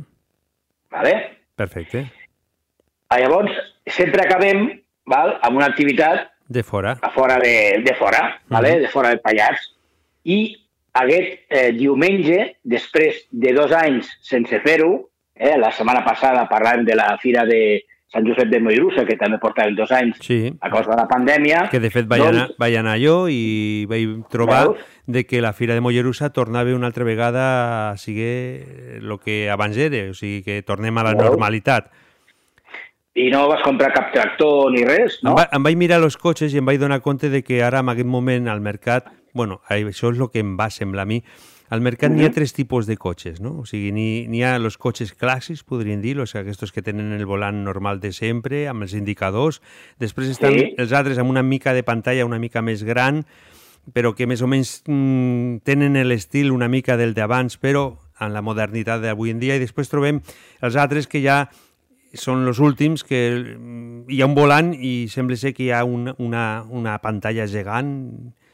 Vale? 0.94 1.14
perfecte. 1.58 2.06
Ah, 3.10 3.18
llavors, 3.18 3.50
sempre 3.90 4.22
acabem 4.22 4.68
val, 5.10 5.32
amb 5.42 5.56
una 5.58 5.66
activitat 5.66 6.28
De 6.46 6.62
fora. 6.62 6.96
a 7.02 7.10
fora 7.10 7.38
de, 7.42 7.82
de 7.84 7.94
fora, 7.98 8.40
vale? 8.48 8.76
Mhm. 8.76 8.82
de 8.82 8.88
fora 8.88 9.08
del 9.08 9.18
Pallars, 9.20 9.64
i 10.24 10.56
aquest 10.94 11.40
eh, 11.50 11.72
diumenge, 11.72 12.56
després 12.62 13.24
de 13.30 13.52
dos 13.52 13.72
anys 13.72 14.06
sense 14.22 14.60
fer-ho, 14.62 15.08
eh, 15.34 15.56
la 15.58 15.72
setmana 15.72 16.04
passada 16.04 16.46
parlàvem 16.48 16.84
de 16.86 16.94
la 16.94 17.16
fira 17.18 17.44
de 17.46 17.82
Sant 18.10 18.26
Josep 18.26 18.48
de 18.50 18.58
Mollerussa, 18.58 19.04
que 19.06 19.14
també 19.16 19.38
portàvem 19.38 19.74
dos 19.78 19.90
anys 19.94 20.16
Sí. 20.20 20.52
a 20.60 20.68
causa 20.70 20.90
de 20.90 20.96
la 20.98 21.06
pandèmia. 21.06 21.68
Que 21.70 21.78
de 21.78 21.90
fet 21.90 22.06
vaig, 22.10 22.20
doncs, 22.22 22.36
anar, 22.36 22.48
vaig 22.58 22.74
anar 22.76 22.96
jo 22.98 23.28
i 23.30 23.86
vaig 23.88 24.24
trobar 24.28 24.64
Veus? 24.66 24.78
de 25.06 25.24
que 25.26 25.40
la 25.40 25.52
Fira 25.52 25.74
de 25.74 25.80
Mollerussa 25.80 26.30
tornava 26.30 26.74
una 26.74 26.86
altra 26.90 27.04
vegada 27.04 27.90
a 27.90 27.96
seguir 27.96 28.98
el 29.02 29.18
que 29.24 29.48
abans 29.50 29.76
era, 29.76 30.10
o 30.10 30.14
sigui 30.14 30.42
que 30.42 30.62
tornem 30.62 30.98
a 30.98 31.04
la 31.04 31.14
Veus? 31.14 31.22
normalitat. 31.30 31.90
I 33.14 33.28
no 33.30 33.48
vas 33.50 33.62
comprar 33.66 33.92
cap 33.92 34.12
tractor 34.14 34.70
ni 34.70 34.84
res, 34.86 35.18
Em, 35.18 35.28
no? 35.28 35.34
va, 35.34 35.48
em 35.52 35.62
vaig 35.66 35.76
mirar 35.76 35.98
els 36.02 36.16
cotxes 36.16 36.52
i 36.54 36.58
em 36.60 36.66
vaig 36.66 36.78
donar 36.78 37.00
compte 37.02 37.28
de 37.28 37.42
que 37.42 37.62
ara 37.66 37.80
en 37.82 37.88
aquest 37.90 38.06
moment 38.06 38.46
al 38.48 38.60
mercat, 38.60 39.08
bueno, 39.34 39.60
això 39.68 40.12
és 40.12 40.18
el 40.20 40.30
que 40.30 40.38
em 40.44 40.56
va 40.58 40.70
semblar 40.70 41.02
a 41.02 41.10
mi, 41.10 41.22
al 41.70 41.80
mercat 41.80 42.10
n'hi 42.10 42.24
ha 42.24 42.28
Mhm. 42.28 42.34
tres 42.34 42.52
tipus 42.52 42.86
de 42.86 42.96
cotxes, 42.96 43.40
no? 43.40 43.58
O 43.60 43.64
sigui, 43.66 43.90
n'hi 43.92 44.26
n'hi 44.28 44.42
ha 44.44 44.56
els 44.56 44.76
cotxes 44.78 45.12
clàssics, 45.16 45.64
podríem 45.64 46.00
dir, 46.00 46.18
o 46.20 46.26
sigui, 46.26 46.42
aquests 46.42 46.72
que 46.72 46.82
tenen 46.82 47.12
el 47.12 47.26
volant 47.26 47.64
normal 47.64 47.98
de 48.00 48.12
sempre, 48.12 48.68
amb 48.68 48.82
els 48.82 48.94
indicadors. 48.94 49.60
Després 49.98 50.28
estan 50.30 50.52
Sí. 50.54 50.74
els 50.78 50.92
altres 50.92 51.18
amb 51.18 51.30
una 51.30 51.42
mica 51.42 51.72
de 51.72 51.82
pantalla 51.82 52.24
una 52.26 52.38
mica 52.38 52.60
més 52.62 52.82
gran, 52.84 53.24
però 53.92 54.14
que 54.14 54.26
més 54.26 54.42
o 54.42 54.46
menys 54.46 54.82
mm, 54.86 55.58
tenen 55.64 55.94
l'estil 56.06 56.50
una 56.52 56.68
mica 56.68 56.96
del 56.96 57.14
d'abans, 57.14 57.56
però 57.58 57.98
en 58.20 58.32
la 58.32 58.42
modernitat 58.42 59.00
d'avui 59.00 59.30
en 59.30 59.38
dia. 59.40 59.56
I 59.56 59.60
després 59.60 59.88
trobem 59.88 60.20
els 60.60 60.76
altres 60.76 61.06
que 61.08 61.22
ja 61.22 61.48
són 62.18 62.46
els 62.48 62.58
últims, 62.58 63.04
que 63.06 63.20
mm, 63.38 64.10
hi 64.10 64.20
ha 64.20 64.26
un 64.26 64.34
volant 64.34 64.72
i 64.74 65.06
sembla 65.12 65.36
ser 65.38 65.52
que 65.54 65.68
hi 65.68 65.70
ha 65.74 65.84
una, 65.86 66.14
una, 66.18 66.64
una 66.68 66.98
pantalla 67.02 67.46
gegant. 67.46 67.94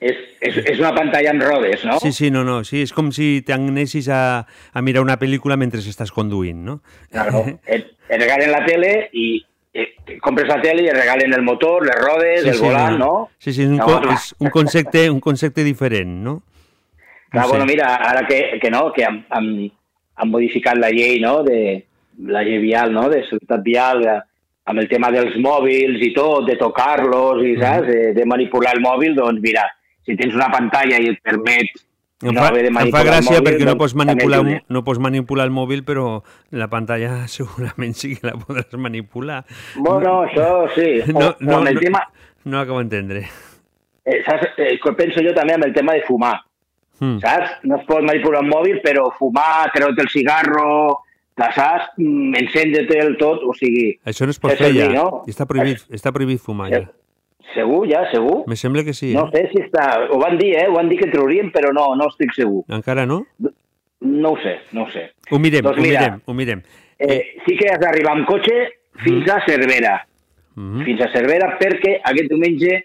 És, 0.01 0.19
és, 0.45 0.59
és 0.75 0.79
una 0.83 0.93
pantalla 0.93 1.33
amb 1.33 1.43
rodes, 1.47 1.85
no? 1.89 1.97
Sí, 2.03 2.13
sí, 2.13 2.31
no, 2.31 2.43
no, 2.45 2.61
sí, 2.69 2.83
és 2.85 2.93
com 2.93 3.09
si 3.17 3.41
t'anessis 3.47 4.11
a, 4.13 4.21
a 4.45 4.83
mirar 4.85 5.01
una 5.07 5.17
pel·lícula 5.17 5.57
mentre 5.57 5.81
estàs 5.81 6.13
conduint, 6.13 6.61
no? 6.67 6.81
Claro. 7.11 7.47
Et, 7.65 7.89
et 8.07 8.21
regalen 8.21 8.53
la 8.53 8.61
tele 8.67 8.91
i 9.17 9.41
eh, 9.75 9.89
compres 10.23 10.47
la 10.51 10.61
tele 10.63 10.85
i 10.85 10.91
et 10.93 10.95
regalen 10.95 11.33
el 11.35 11.43
motor, 11.43 11.83
les 11.89 11.97
rodes, 11.99 12.45
el 12.53 12.61
volant, 12.61 13.01
no? 13.01 13.15
Sí, 13.41 13.53
sí, 13.57 13.65
és 13.65 13.73
un, 13.73 13.81
co 13.81 13.97
és 14.13 14.29
un, 14.39 14.53
concepte, 14.53 15.09
un 15.11 15.19
concepte 15.25 15.65
diferent, 15.67 16.13
no? 16.29 16.37
Clar, 17.33 17.43
No 17.43 17.43
sé. 17.43 17.49
bueno, 17.51 17.67
mira, 17.67 17.95
ara 17.97 18.27
que, 18.29 18.61
que 18.63 18.71
no, 18.71 18.93
que 18.93 19.05
han, 19.05 19.25
han, 19.35 19.51
han 20.15 20.31
modificat 20.31 20.79
la 20.79 20.93
llei, 20.95 21.19
no?, 21.25 21.41
de 21.43 21.59
la 22.19 22.43
llei 22.43 22.59
vial, 22.59 22.93
no?, 22.93 23.09
de 23.09 23.23
seguretat 23.29 23.63
vial, 23.65 24.03
de, 24.03 24.15
amb 24.67 24.81
el 24.83 24.89
tema 24.89 25.11
dels 25.15 25.37
mòbils 25.39 26.01
i 26.03 26.13
tot, 26.15 26.47
de 26.49 26.57
tocar-los 26.57 27.43
i, 27.45 27.57
saps?, 27.61 27.87
de, 27.89 28.13
de 28.17 28.25
manipular 28.27 28.75
el 28.77 28.83
mòbil, 28.85 29.15
doncs 29.15 29.41
mira, 29.45 29.67
si 30.07 30.17
tens 30.17 30.35
una 30.35 30.51
pantalla 30.51 30.99
i 31.03 31.13
et 31.13 31.21
permet 31.23 31.75
Em 32.25 32.33
no 32.33 32.41
fa, 32.41 32.49
de 32.49 32.63
em 32.65 32.77
fa 32.95 33.03
gràcia 33.05 33.37
mòbil, 33.37 33.45
perquè 33.45 33.65
no 33.67 33.75
doncs 33.75 33.81
pots, 33.83 33.93
també 33.93 34.15
manipular, 34.25 34.63
no 34.73 34.83
pots 34.87 35.01
manipular 35.05 35.45
el 35.45 35.51
mòbil, 35.53 35.83
però 35.85 36.23
la 36.57 36.69
pantalla 36.73 37.27
segurament 37.37 37.93
sí 37.93 38.15
que 38.17 38.31
la 38.31 38.39
podràs 38.41 38.73
manipular. 38.81 39.43
Bueno, 39.77 40.23
això 40.25 40.65
sí. 40.75 41.03
O, 41.13 41.13
No, 41.13 41.27
o 41.29 41.35
no, 41.45 41.59
amb 41.59 41.69
el 41.69 41.75
no, 41.77 41.81
tema, 41.81 42.01
no 42.45 42.61
acabo 42.61 42.79
d'entendre. 42.81 43.27
eh, 44.07 44.23
saps, 44.25 44.55
eh, 44.57 44.79
penso 44.97 45.21
jo 45.21 45.35
també 45.35 45.55
amb 45.55 45.65
el 45.67 45.75
tema 45.75 45.93
de 45.93 46.05
fumar, 46.09 46.39
Mm. 46.99 47.19
saps? 47.21 47.59
No 47.69 47.77
es 47.77 47.85
pot 47.85 48.01
manipular 48.01 48.41
un 48.41 48.49
mòbil, 48.49 48.81
però 48.81 49.11
fumar, 49.19 49.69
treure't 49.75 50.01
el 50.01 50.09
cigarro, 50.09 51.03
saps, 51.37 51.91
Mm, 51.99 52.35
encendre-te 52.41 52.99
el 52.99 53.17
tot, 53.21 53.43
o 53.45 53.53
sigui... 53.55 53.99
Això 54.09 54.25
no 54.25 54.31
es 54.33 54.39
pot 54.41 54.53
fer 54.57 54.73
ja. 54.75 54.89
no? 54.93 55.23
Està 55.29 55.45
prohibit, 55.47 55.83
està 55.93 56.13
prohibit 56.13 56.41
fumar 56.41 56.71
ja. 56.73 56.81
Segur, 57.55 57.87
ja, 57.89 58.03
segur? 58.11 58.43
Me 58.49 58.57
sembla 58.57 58.83
que 58.85 58.93
sí. 58.93 59.13
No 59.15 59.27
Eh? 59.29 59.31
sé 59.33 59.51
si 59.53 59.63
està... 59.63 60.09
Ho 60.11 60.19
van 60.19 60.37
dir, 60.39 60.55
eh? 60.57 60.67
Ho 60.69 60.75
van 60.75 60.89
dir 60.89 60.99
que 60.99 61.11
traurien, 61.13 61.51
però 61.53 61.73
no, 61.73 61.95
no 61.97 62.09
estic 62.09 62.33
segur. 62.37 62.65
Encara 62.69 63.07
no? 63.07 63.27
No 64.01 64.33
ho 64.33 64.37
sé, 64.43 64.59
no 64.73 64.85
ho 64.85 64.91
sé. 64.91 65.11
Ho 65.31 65.39
mirem, 65.39 65.63
Doncs 65.65 65.79
ho 65.79 65.83
mira, 65.83 66.01
mirem, 66.01 66.21
ho 66.27 66.35
mirem. 66.35 66.63
Eh, 66.99 67.21
sí 67.47 67.57
que 67.57 67.71
has 67.71 67.81
d'arribar 67.81 68.13
amb 68.17 68.27
cotxe 68.29 68.57
fins 69.05 69.29
a 69.31 69.39
Cervera. 69.47 69.95
Mhm. 70.57 70.85
Fins 70.85 71.01
a 71.05 71.11
Cervera 71.13 71.59
perquè 71.61 71.99
aquest 72.03 72.29
diumenge 72.33 72.85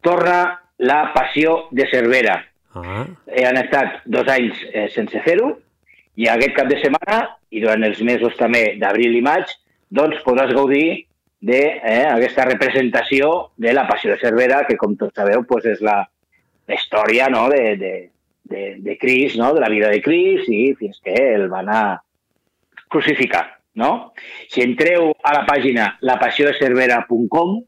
torna 0.00 0.60
la 0.78 1.12
passió 1.14 1.66
de 1.70 1.86
Cervera. 1.90 2.42
Ah, 2.74 3.06
Eh, 3.26 3.44
han 3.46 3.56
estat 3.56 4.02
dos 4.04 4.28
anys 4.28 4.58
eh, 4.72 4.88
sense 4.92 5.20
fer-ho 5.24 5.58
i 6.16 6.28
aquest 6.32 6.54
cap 6.56 6.68
de 6.70 6.78
setmana 6.80 7.20
i 7.52 7.60
durant 7.62 7.84
els 7.86 8.00
mesos 8.04 8.36
també 8.40 8.76
d'abril 8.80 9.16
i 9.18 9.22
maig 9.24 9.52
doncs 9.92 10.22
podràs 10.24 10.54
gaudir 10.56 11.06
d'aquesta 11.46 12.42
eh, 12.46 12.48
representació 12.48 13.32
de 13.56 13.72
la 13.76 13.86
Passió 13.88 14.10
de 14.10 14.18
Cervera, 14.20 14.64
que 14.66 14.76
com 14.80 14.96
tots 14.96 15.14
sabeu 15.14 15.44
pues, 15.46 15.66
és 15.68 15.82
la, 15.84 16.00
la 16.66 16.74
història 16.74 17.28
no? 17.30 17.46
de, 17.52 17.76
de, 17.76 17.92
de, 18.50 18.62
de 18.82 18.96
Cris, 18.98 19.36
no? 19.36 19.52
de 19.54 19.60
la 19.60 19.70
vida 19.70 19.90
de 19.92 20.00
Cris, 20.02 20.48
i 20.48 20.74
fins 20.78 20.98
que 21.04 21.14
el 21.14 21.48
van 21.52 21.68
a 21.68 21.82
crucificar. 22.88 23.44
No? 23.76 24.14
Si 24.48 24.64
entreu 24.64 25.10
a 25.22 25.34
la 25.36 25.44
pàgina 25.44 25.90
lapassiodecervera.com 26.00 27.58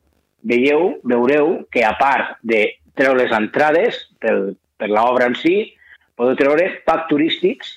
veieu, 0.49 0.95
veureu 1.05 1.59
que 1.75 1.85
a 1.85 1.93
part 2.01 2.39
de 2.41 2.65
treure 2.97 3.21
les 3.21 3.35
entrades 3.37 4.07
pel, 4.23 4.57
per 4.81 4.89
l'obra 4.89 5.29
en 5.29 5.37
si, 5.39 5.75
podeu 6.19 6.39
treure 6.39 6.71
pack 6.87 7.07
turístics, 7.13 7.75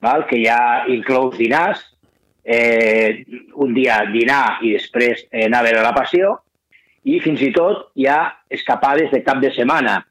val? 0.00 0.26
que 0.26 0.42
ja 0.44 0.84
inclous 0.88 1.38
dinars, 1.38 1.82
eh, 2.44 3.24
un 3.54 3.74
dia 3.74 4.00
dinar 4.12 4.58
i 4.64 4.74
després 4.74 5.26
eh, 5.30 5.46
anar 5.46 5.60
a 5.60 5.68
veure 5.68 5.82
la 5.84 5.96
passió, 5.96 6.36
i 7.04 7.18
fins 7.20 7.40
i 7.42 7.50
tot 7.52 7.90
hi 7.96 8.06
ha 8.08 8.20
escapades 8.48 9.10
de 9.12 9.22
cap 9.24 9.40
de 9.40 9.52
setmana. 9.54 10.04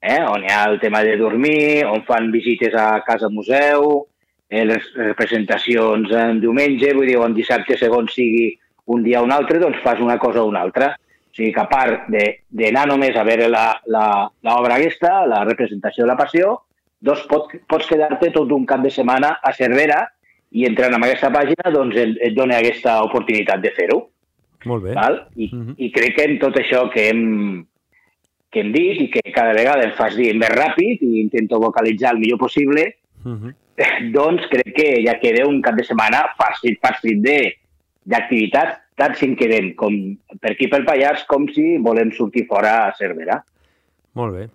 eh, 0.00 0.22
on 0.24 0.44
hi 0.44 0.48
ha 0.48 0.64
el 0.64 0.78
tema 0.80 1.02
de 1.04 1.16
dormir, 1.20 1.84
on 1.84 2.02
fan 2.08 2.30
visites 2.32 2.72
a 2.74 3.02
casa 3.04 3.28
museu, 3.28 4.06
eh, 4.48 4.64
les 4.64 4.86
representacions 4.96 6.12
en 6.16 6.40
diumenge, 6.40 6.94
vull 6.96 7.06
dir, 7.06 7.18
on 7.20 7.34
dissabte 7.36 7.76
segons 7.76 8.14
sigui 8.14 8.54
un 8.86 9.04
dia 9.04 9.20
o 9.20 9.24
un 9.24 9.32
altre, 9.32 9.60
doncs 9.60 9.82
fas 9.84 10.00
una 10.00 10.18
cosa 10.18 10.42
o 10.42 10.48
una 10.48 10.62
altra. 10.64 10.94
O 11.30 11.36
sigui 11.36 11.52
que 11.52 11.60
a 11.60 11.68
part 11.68 12.08
d'anar 12.08 12.86
només 12.88 13.14
a 13.16 13.26
veure 13.28 13.46
l'obra 13.52 14.78
aquesta, 14.78 15.26
la 15.30 15.44
representació 15.44 16.04
de 16.04 16.10
la 16.10 16.18
passió, 16.18 16.56
doncs 17.00 17.26
pot, 17.30 17.52
pots 17.68 17.88
quedar-te 17.88 18.30
tot 18.34 18.52
un 18.52 18.66
cap 18.66 18.82
de 18.84 18.90
setmana 18.90 19.38
a 19.42 19.52
Cervera 19.56 20.04
i 20.50 20.66
entrant 20.66 20.94
en 20.94 21.04
aquesta 21.06 21.30
pàgina 21.32 21.72
doncs 21.72 21.96
et, 21.96 22.16
et 22.20 22.34
dona 22.36 22.58
aquesta 22.58 23.00
oportunitat 23.06 23.62
de 23.62 23.72
fer-ho. 23.76 24.00
Molt 24.68 24.84
bé. 24.84 24.94
Val? 24.94 25.26
I, 25.36 25.48
mm 25.52 25.60
-hmm. 25.62 25.74
I 25.78 25.90
crec 25.92 26.16
que 26.16 26.24
en 26.24 26.38
tot 26.38 26.56
això 26.56 26.90
que 26.92 27.08
hem, 27.08 27.66
que 28.50 28.60
hem 28.60 28.72
dit 28.72 29.00
i 29.00 29.10
que 29.10 29.32
cada 29.32 29.52
vegada 29.52 29.84
em 29.84 29.92
fas 29.92 30.16
dir 30.16 30.34
més 30.34 30.50
ràpid 30.50 31.02
i 31.02 31.20
intento 31.20 31.60
vocalitzar 31.60 32.12
el 32.12 32.18
millor 32.18 32.38
possible, 32.38 32.94
Uh 33.24 33.30
-huh. 33.36 33.52
doncs 34.12 34.46
crec 34.48 34.74
que 34.74 35.02
ja 35.06 35.18
queda 35.20 35.46
un 35.46 35.60
cap 35.62 35.74
de 35.74 35.84
setmana 35.84 36.24
farcit, 36.38 36.78
farcit 36.80 37.20
de 37.22 37.52
d'activitats, 38.04 38.80
tant 38.96 39.14
si 39.14 39.26
en 39.26 39.36
quedem 39.36 39.74
com 39.74 40.16
per 40.40 40.52
aquí 40.52 40.68
pel 40.68 40.84
Pallars 40.84 41.24
com 41.24 41.46
si 41.48 41.76
volem 41.78 42.10
sortir 42.12 42.46
fora 42.46 42.86
a 42.86 42.94
Cervera. 42.96 43.44
Molt 44.14 44.36
bé. 44.36 44.48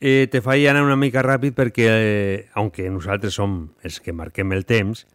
Eh, 0.00 0.28
te 0.32 0.40
faig 0.40 0.64
anar 0.70 0.82
una 0.86 0.96
mica 0.96 1.20
ràpid 1.22 1.52
perquè, 1.52 1.86
eh, 1.86 2.48
aunque 2.56 2.86
nosaltres 2.88 3.34
som 3.36 3.74
els 3.84 3.98
que 4.00 4.14
marquem 4.16 4.52
el 4.56 4.64
temps, 4.64 5.06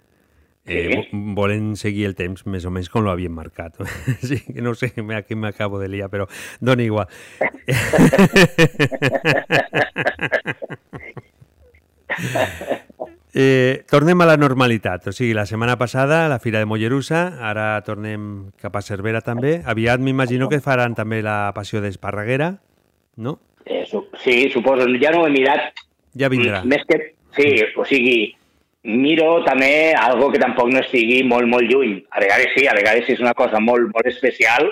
eh, 0.65 0.89
Sí. 0.91 0.95
vo- 1.11 1.33
volen 1.41 1.75
seguir 1.75 2.05
el 2.05 2.13
temps 2.15 2.45
més 2.45 2.65
o 2.65 2.71
menys 2.71 2.89
com 2.89 3.03
lo 3.03 3.09
havíem 3.11 3.33
marcat. 3.33 3.73
sí, 4.21 4.39
que 4.45 4.61
no 4.61 4.75
sé, 4.75 4.93
me- 5.01 5.15
aquí 5.15 5.35
m'acabo 5.35 5.79
de 5.79 5.89
liar, 5.89 6.09
però 6.09 6.27
dona 6.61 6.83
igual. 6.83 7.07
Eh, 13.37 13.83
tornem 13.91 14.21
a 14.21 14.25
la 14.29 14.37
normalitat, 14.39 15.09
o 15.09 15.11
sigui, 15.11 15.33
la 15.35 15.43
setmana 15.45 15.73
passada 15.75 16.29
la 16.31 16.37
Fira 16.39 16.59
de 16.61 16.65
Mollerussa, 16.69 17.25
ara 17.43 17.81
tornem 17.83 18.53
cap 18.61 18.77
a 18.79 18.81
Cervera 18.85 19.19
també. 19.25 19.57
Aviat 19.67 19.99
m'imagino 19.99 20.47
que 20.47 20.61
faran 20.63 20.95
també 20.95 21.19
la 21.25 21.51
Passió 21.53 21.81
d'Esparreguera, 21.83 22.61
no? 23.17 23.41
Eh, 23.65 23.83
sí, 24.23 24.49
suposo, 24.53 24.87
ja 25.01 25.11
no 25.11 25.23
ho 25.23 25.27
he 25.27 25.33
mirat. 25.33 25.73
Ja 26.17 26.29
vindrà. 26.31 26.63
Més 26.63 26.85
que... 26.87 27.01
Sí, 27.35 27.49
o 27.75 27.83
sigui, 27.83 28.29
miro 28.87 29.41
també 29.43 29.91
algo 29.99 30.29
que 30.31 30.39
tampoc 30.39 30.69
no 30.71 30.79
estigui 30.79 31.23
molt, 31.27 31.49
molt 31.51 31.67
lluny. 31.67 31.97
A 32.15 32.21
vegades 32.23 32.53
sí, 32.55 32.63
a 32.69 32.75
vegades 32.77 33.07
si 33.07 33.17
és 33.17 33.23
una 33.23 33.33
cosa 33.35 33.59
molt, 33.59 33.89
molt 33.91 34.07
especial, 34.07 34.69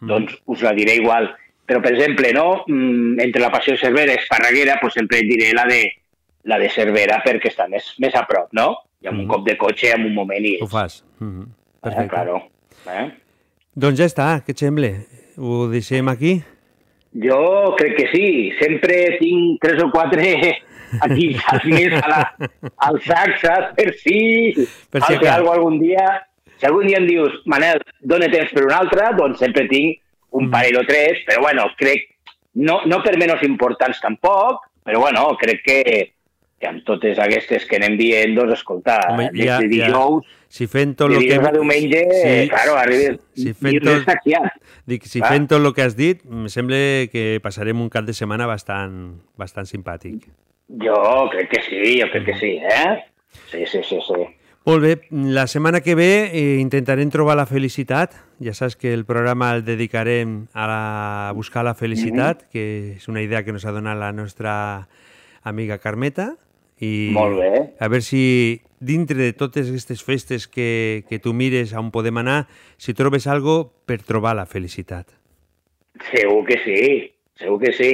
doncs 0.00 0.32
us 0.46 0.62
la 0.64 0.72
diré 0.76 0.96
igual. 1.00 1.28
Però, 1.66 1.82
per 1.82 1.92
exemple, 1.92 2.30
no? 2.32 2.62
Mm, 2.70 3.18
entre 3.20 3.42
la 3.42 3.50
Passió 3.50 3.74
de 3.74 3.82
Cervera 3.82 4.14
i 4.14 4.20
Esparreguera, 4.22 4.78
pues 4.80 4.94
sempre 4.94 5.20
diré 5.26 5.52
la 5.52 5.66
de, 5.66 5.82
la 6.46 6.60
de 6.62 6.70
Cervera 6.70 7.18
perquè 7.24 7.50
està 7.50 7.66
més, 7.68 7.92
més 7.98 8.14
a 8.14 8.22
prop, 8.28 8.52
no? 8.56 8.70
I 9.02 9.10
amb 9.10 9.24
un 9.24 9.28
cop 9.28 9.44
de 9.44 9.56
cotxe, 9.58 9.90
en 9.92 10.06
un 10.06 10.14
moment 10.14 10.46
i... 10.46 10.56
Ho 10.62 10.70
fas. 10.70 11.02
Mhm. 11.20 11.42
Eh, 11.42 11.80
Perfecte. 11.88 12.08
claro. 12.14 12.38
Eh? 12.86 13.10
Doncs 13.74 13.98
ja 13.98 14.06
està, 14.08 14.28
què 14.46 14.54
et 14.54 14.62
sembla? 14.62 14.92
Ho 15.36 15.66
deixem 15.68 16.08
aquí? 16.08 16.38
Jo 17.22 17.74
crec 17.78 17.96
que 17.96 18.06
sí. 18.12 18.26
Sempre 18.60 19.16
tinc 19.20 19.60
tres 19.62 19.82
o 19.82 19.90
quatre 19.90 20.26
aquí 21.04 21.32
saps, 21.34 21.64
més 21.66 21.92
a 21.98 22.08
la, 22.08 22.22
al 22.88 23.00
sac, 23.02 23.36
saps? 23.42 23.74
Per 23.78 23.92
si, 24.00 24.18
Per 24.90 25.02
si 25.02 25.14
acaso. 25.14 25.32
alguna 25.34 25.54
algun 25.56 25.78
dia. 25.80 26.06
Si 26.56 26.64
algun 26.66 26.86
dia 26.88 26.98
em 26.98 27.06
dius, 27.08 27.34
Manel, 27.46 27.82
dóna 28.00 28.28
temps 28.32 28.52
per 28.56 28.64
un 28.64 28.72
altre, 28.72 29.12
doncs 29.18 29.38
sempre 29.44 29.66
tinc 29.68 30.02
Mm. 30.36 30.38
un 30.42 30.48
parell 30.50 30.76
o 30.76 30.82
tres, 30.84 31.20
però 31.24 31.40
bueno, 31.40 31.62
crec, 31.78 32.02
no, 32.60 32.80
no 32.84 32.98
per 33.00 33.12
menys 33.16 33.40
importants 33.46 34.00
tampoc, 34.02 34.66
però 34.84 34.98
bueno, 35.00 35.22
crec 35.40 35.62
que, 35.64 35.76
que 36.58 36.66
amb 36.70 36.84
totes 36.88 37.18
aquestes 37.20 37.66
que 37.68 37.76
anem 37.76 37.98
dient, 37.98 38.32
doncs, 38.36 38.54
escolta, 38.58 38.98
Home, 39.12 39.28
des 39.32 39.44
ja- 39.44 39.58
de 39.60 39.68
ja- 39.68 39.86
dijous, 39.90 40.24
Si 40.48 40.66
fent 40.70 40.94
tot 40.96 41.10
de 41.10 41.16
el 41.18 41.26
que... 41.28 41.34
a 41.36 41.52
diumenge, 41.52 42.02
claro, 42.48 42.76
arribes 42.78 43.18
si 43.34 43.52
fent 43.52 43.82
tot, 43.84 44.06
dic, 44.86 45.04
si 45.04 45.18
Clar. 45.20 45.32
fent 45.32 45.48
tot 45.50 45.60
el 45.66 45.74
que 45.74 45.82
has 45.82 45.96
dit, 45.98 46.22
em 46.24 46.46
sembla 46.48 46.78
que 47.12 47.40
passarem 47.44 47.80
un 47.82 47.90
cap 47.92 48.06
de 48.06 48.14
setmana 48.16 48.46
bastant, 48.46 49.18
bastant 49.36 49.66
simpàtic. 49.68 50.28
Jo 50.82 51.28
crec 51.34 51.50
que 51.50 51.60
sí, 51.66 52.00
jo 52.00 52.08
crec 52.14 52.24
que 52.30 52.36
sí, 52.40 52.52
eh? 52.62 53.04
Sí, 53.50 53.66
sí, 53.66 53.82
sí, 53.84 53.98
sí. 54.06 54.22
Molt 54.66 54.82
bé, 54.82 54.94
la 55.10 55.46
setmana 55.46 55.80
que 55.80 55.94
ve 55.94 56.30
eh, 56.32 56.56
intentarem 56.58 57.10
trobar 57.10 57.36
la 57.36 57.44
felicitat. 57.46 58.16
Ja 58.42 58.54
saps 58.54 58.74
que 58.76 58.94
el 58.94 59.04
programa 59.04 59.52
el 59.54 59.62
dedicarem 59.64 60.46
a, 60.54 60.64
la, 60.66 61.28
a 61.28 61.32
buscar 61.36 61.62
la 61.64 61.74
felicitat, 61.74 62.42
que 62.50 62.96
és 62.96 63.06
una 63.08 63.22
idea 63.22 63.44
que 63.44 63.52
ens 63.54 63.64
ha 63.66 63.70
donat 63.76 63.98
la 64.00 64.10
nostra 64.12 64.88
amiga 65.42 65.78
Carmeta. 65.78 66.32
I 66.80 67.10
Molt 67.14 67.38
bé. 67.40 67.50
A 67.80 67.88
veure 67.88 68.04
si 68.04 68.60
dintre 68.80 69.16
de 69.16 69.32
totes 69.32 69.70
aquestes 69.70 70.02
festes 70.04 70.46
que, 70.46 71.04
que 71.08 71.18
tu 71.18 71.32
mires 71.32 71.72
on 71.72 71.90
podem 71.90 72.20
anar, 72.20 72.44
si 72.76 72.92
trobes 72.94 73.26
algo 73.26 73.72
per 73.88 74.02
trobar 74.04 74.34
la 74.36 74.44
felicitat. 74.46 75.08
Segur 76.10 76.42
que 76.44 76.60
sí, 76.60 76.80
segur 77.40 77.58
que 77.62 77.72
sí. 77.72 77.90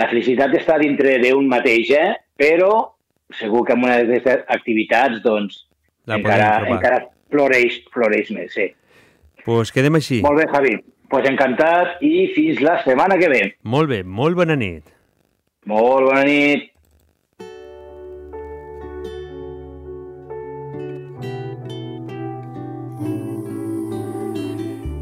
La 0.00 0.08
felicitat 0.10 0.56
està 0.58 0.80
dintre 0.82 1.20
d'un 1.22 1.46
mateix, 1.50 1.92
eh? 1.94 2.10
però 2.34 2.96
segur 3.38 3.62
que 3.66 3.76
amb 3.76 3.86
una 3.86 4.00
d'aquestes 4.02 4.42
activitats 4.50 5.22
doncs, 5.22 5.62
La 6.10 6.18
encara, 6.18 6.48
encara 6.68 6.98
floreix, 7.32 7.78
floreix 7.94 8.28
més, 8.34 8.52
sí. 8.52 8.66
pues 9.46 9.70
quedem 9.72 9.94
així. 9.96 10.20
Molt 10.26 10.42
bé, 10.42 10.50
Javi. 10.50 10.74
pues 11.08 11.28
encantat 11.30 12.02
i 12.02 12.26
fins 12.34 12.60
la 12.64 12.80
setmana 12.82 13.16
que 13.20 13.28
ve. 13.30 13.42
Molt 13.62 13.88
bé, 13.88 14.02
molt 14.02 14.34
bona 14.34 14.56
nit. 14.58 14.82
Molt 15.70 16.10
bona 16.10 16.24
nit. 16.26 16.73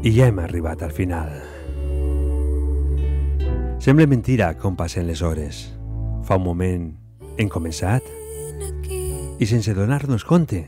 I 0.03 0.11
ja 0.11 0.25
hem 0.27 0.39
arribat 0.43 0.81
al 0.83 0.91
final. 0.91 1.29
Sembla 3.79 4.03
mentira 4.07 4.49
com 4.59 4.75
passen 4.75 5.07
les 5.07 5.21
hores. 5.23 5.69
Fa 6.27 6.35
un 6.35 6.43
moment 6.43 6.89
hem 7.39 7.47
començat 7.47 8.03
i 9.39 9.47
sense 9.47 9.71
donar-nos 9.73 10.25
compte 10.27 10.65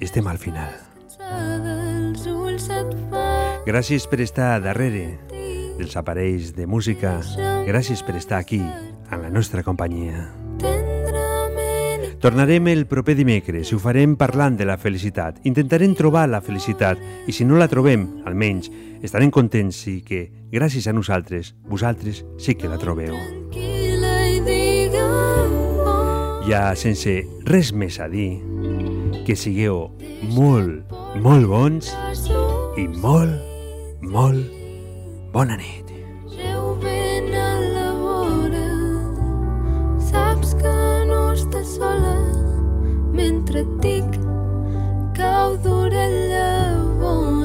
estem 0.00 0.26
al 0.32 0.40
final. 0.40 0.72
Gràcies 3.68 4.08
per 4.08 4.22
estar 4.24 4.56
darrere 4.64 5.04
dels 5.76 5.96
aparells 6.00 6.54
de 6.56 6.64
música. 6.64 7.18
Gràcies 7.68 8.00
per 8.00 8.16
estar 8.16 8.40
aquí, 8.40 8.62
en 8.64 9.22
la 9.22 9.28
nostra 9.28 9.62
companyia. 9.62 10.43
Tornarem 12.24 12.70
el 12.72 12.86
proper 12.88 13.12
dimecres 13.18 13.68
i 13.68 13.74
ho 13.76 13.78
farem 13.82 14.14
parlant 14.16 14.54
de 14.56 14.64
la 14.64 14.78
felicitat. 14.80 15.42
Intentarem 15.44 15.92
trobar 15.92 16.22
la 16.32 16.38
felicitat 16.40 16.96
i 17.28 17.34
si 17.36 17.44
no 17.44 17.58
la 17.60 17.66
trobem, 17.68 18.06
almenys, 18.24 18.70
estarem 19.04 19.28
contents 19.28 19.82
i 19.92 19.98
que, 20.00 20.22
gràcies 20.48 20.88
a 20.88 20.94
nosaltres, 20.96 21.52
vosaltres 21.68 22.22
sí 22.40 22.56
que 22.56 22.72
la 22.72 22.80
trobeu. 22.80 23.12
Ja 26.48 26.64
sense 26.80 27.20
res 27.44 27.76
més 27.76 28.00
a 28.00 28.08
dir, 28.08 28.40
que 29.28 29.36
sigueu 29.36 29.90
molt, 30.32 30.96
molt 31.20 31.52
bons 31.52 31.92
i 32.80 32.88
molt, 33.04 33.36
molt 34.00 34.48
bona 35.36 35.60
nit. 35.60 35.83
mentre 43.14 43.56
et 43.62 43.70
dic 43.82 44.10
cau 45.16 45.56
d'orella 45.62 46.50
bona. 47.00 47.43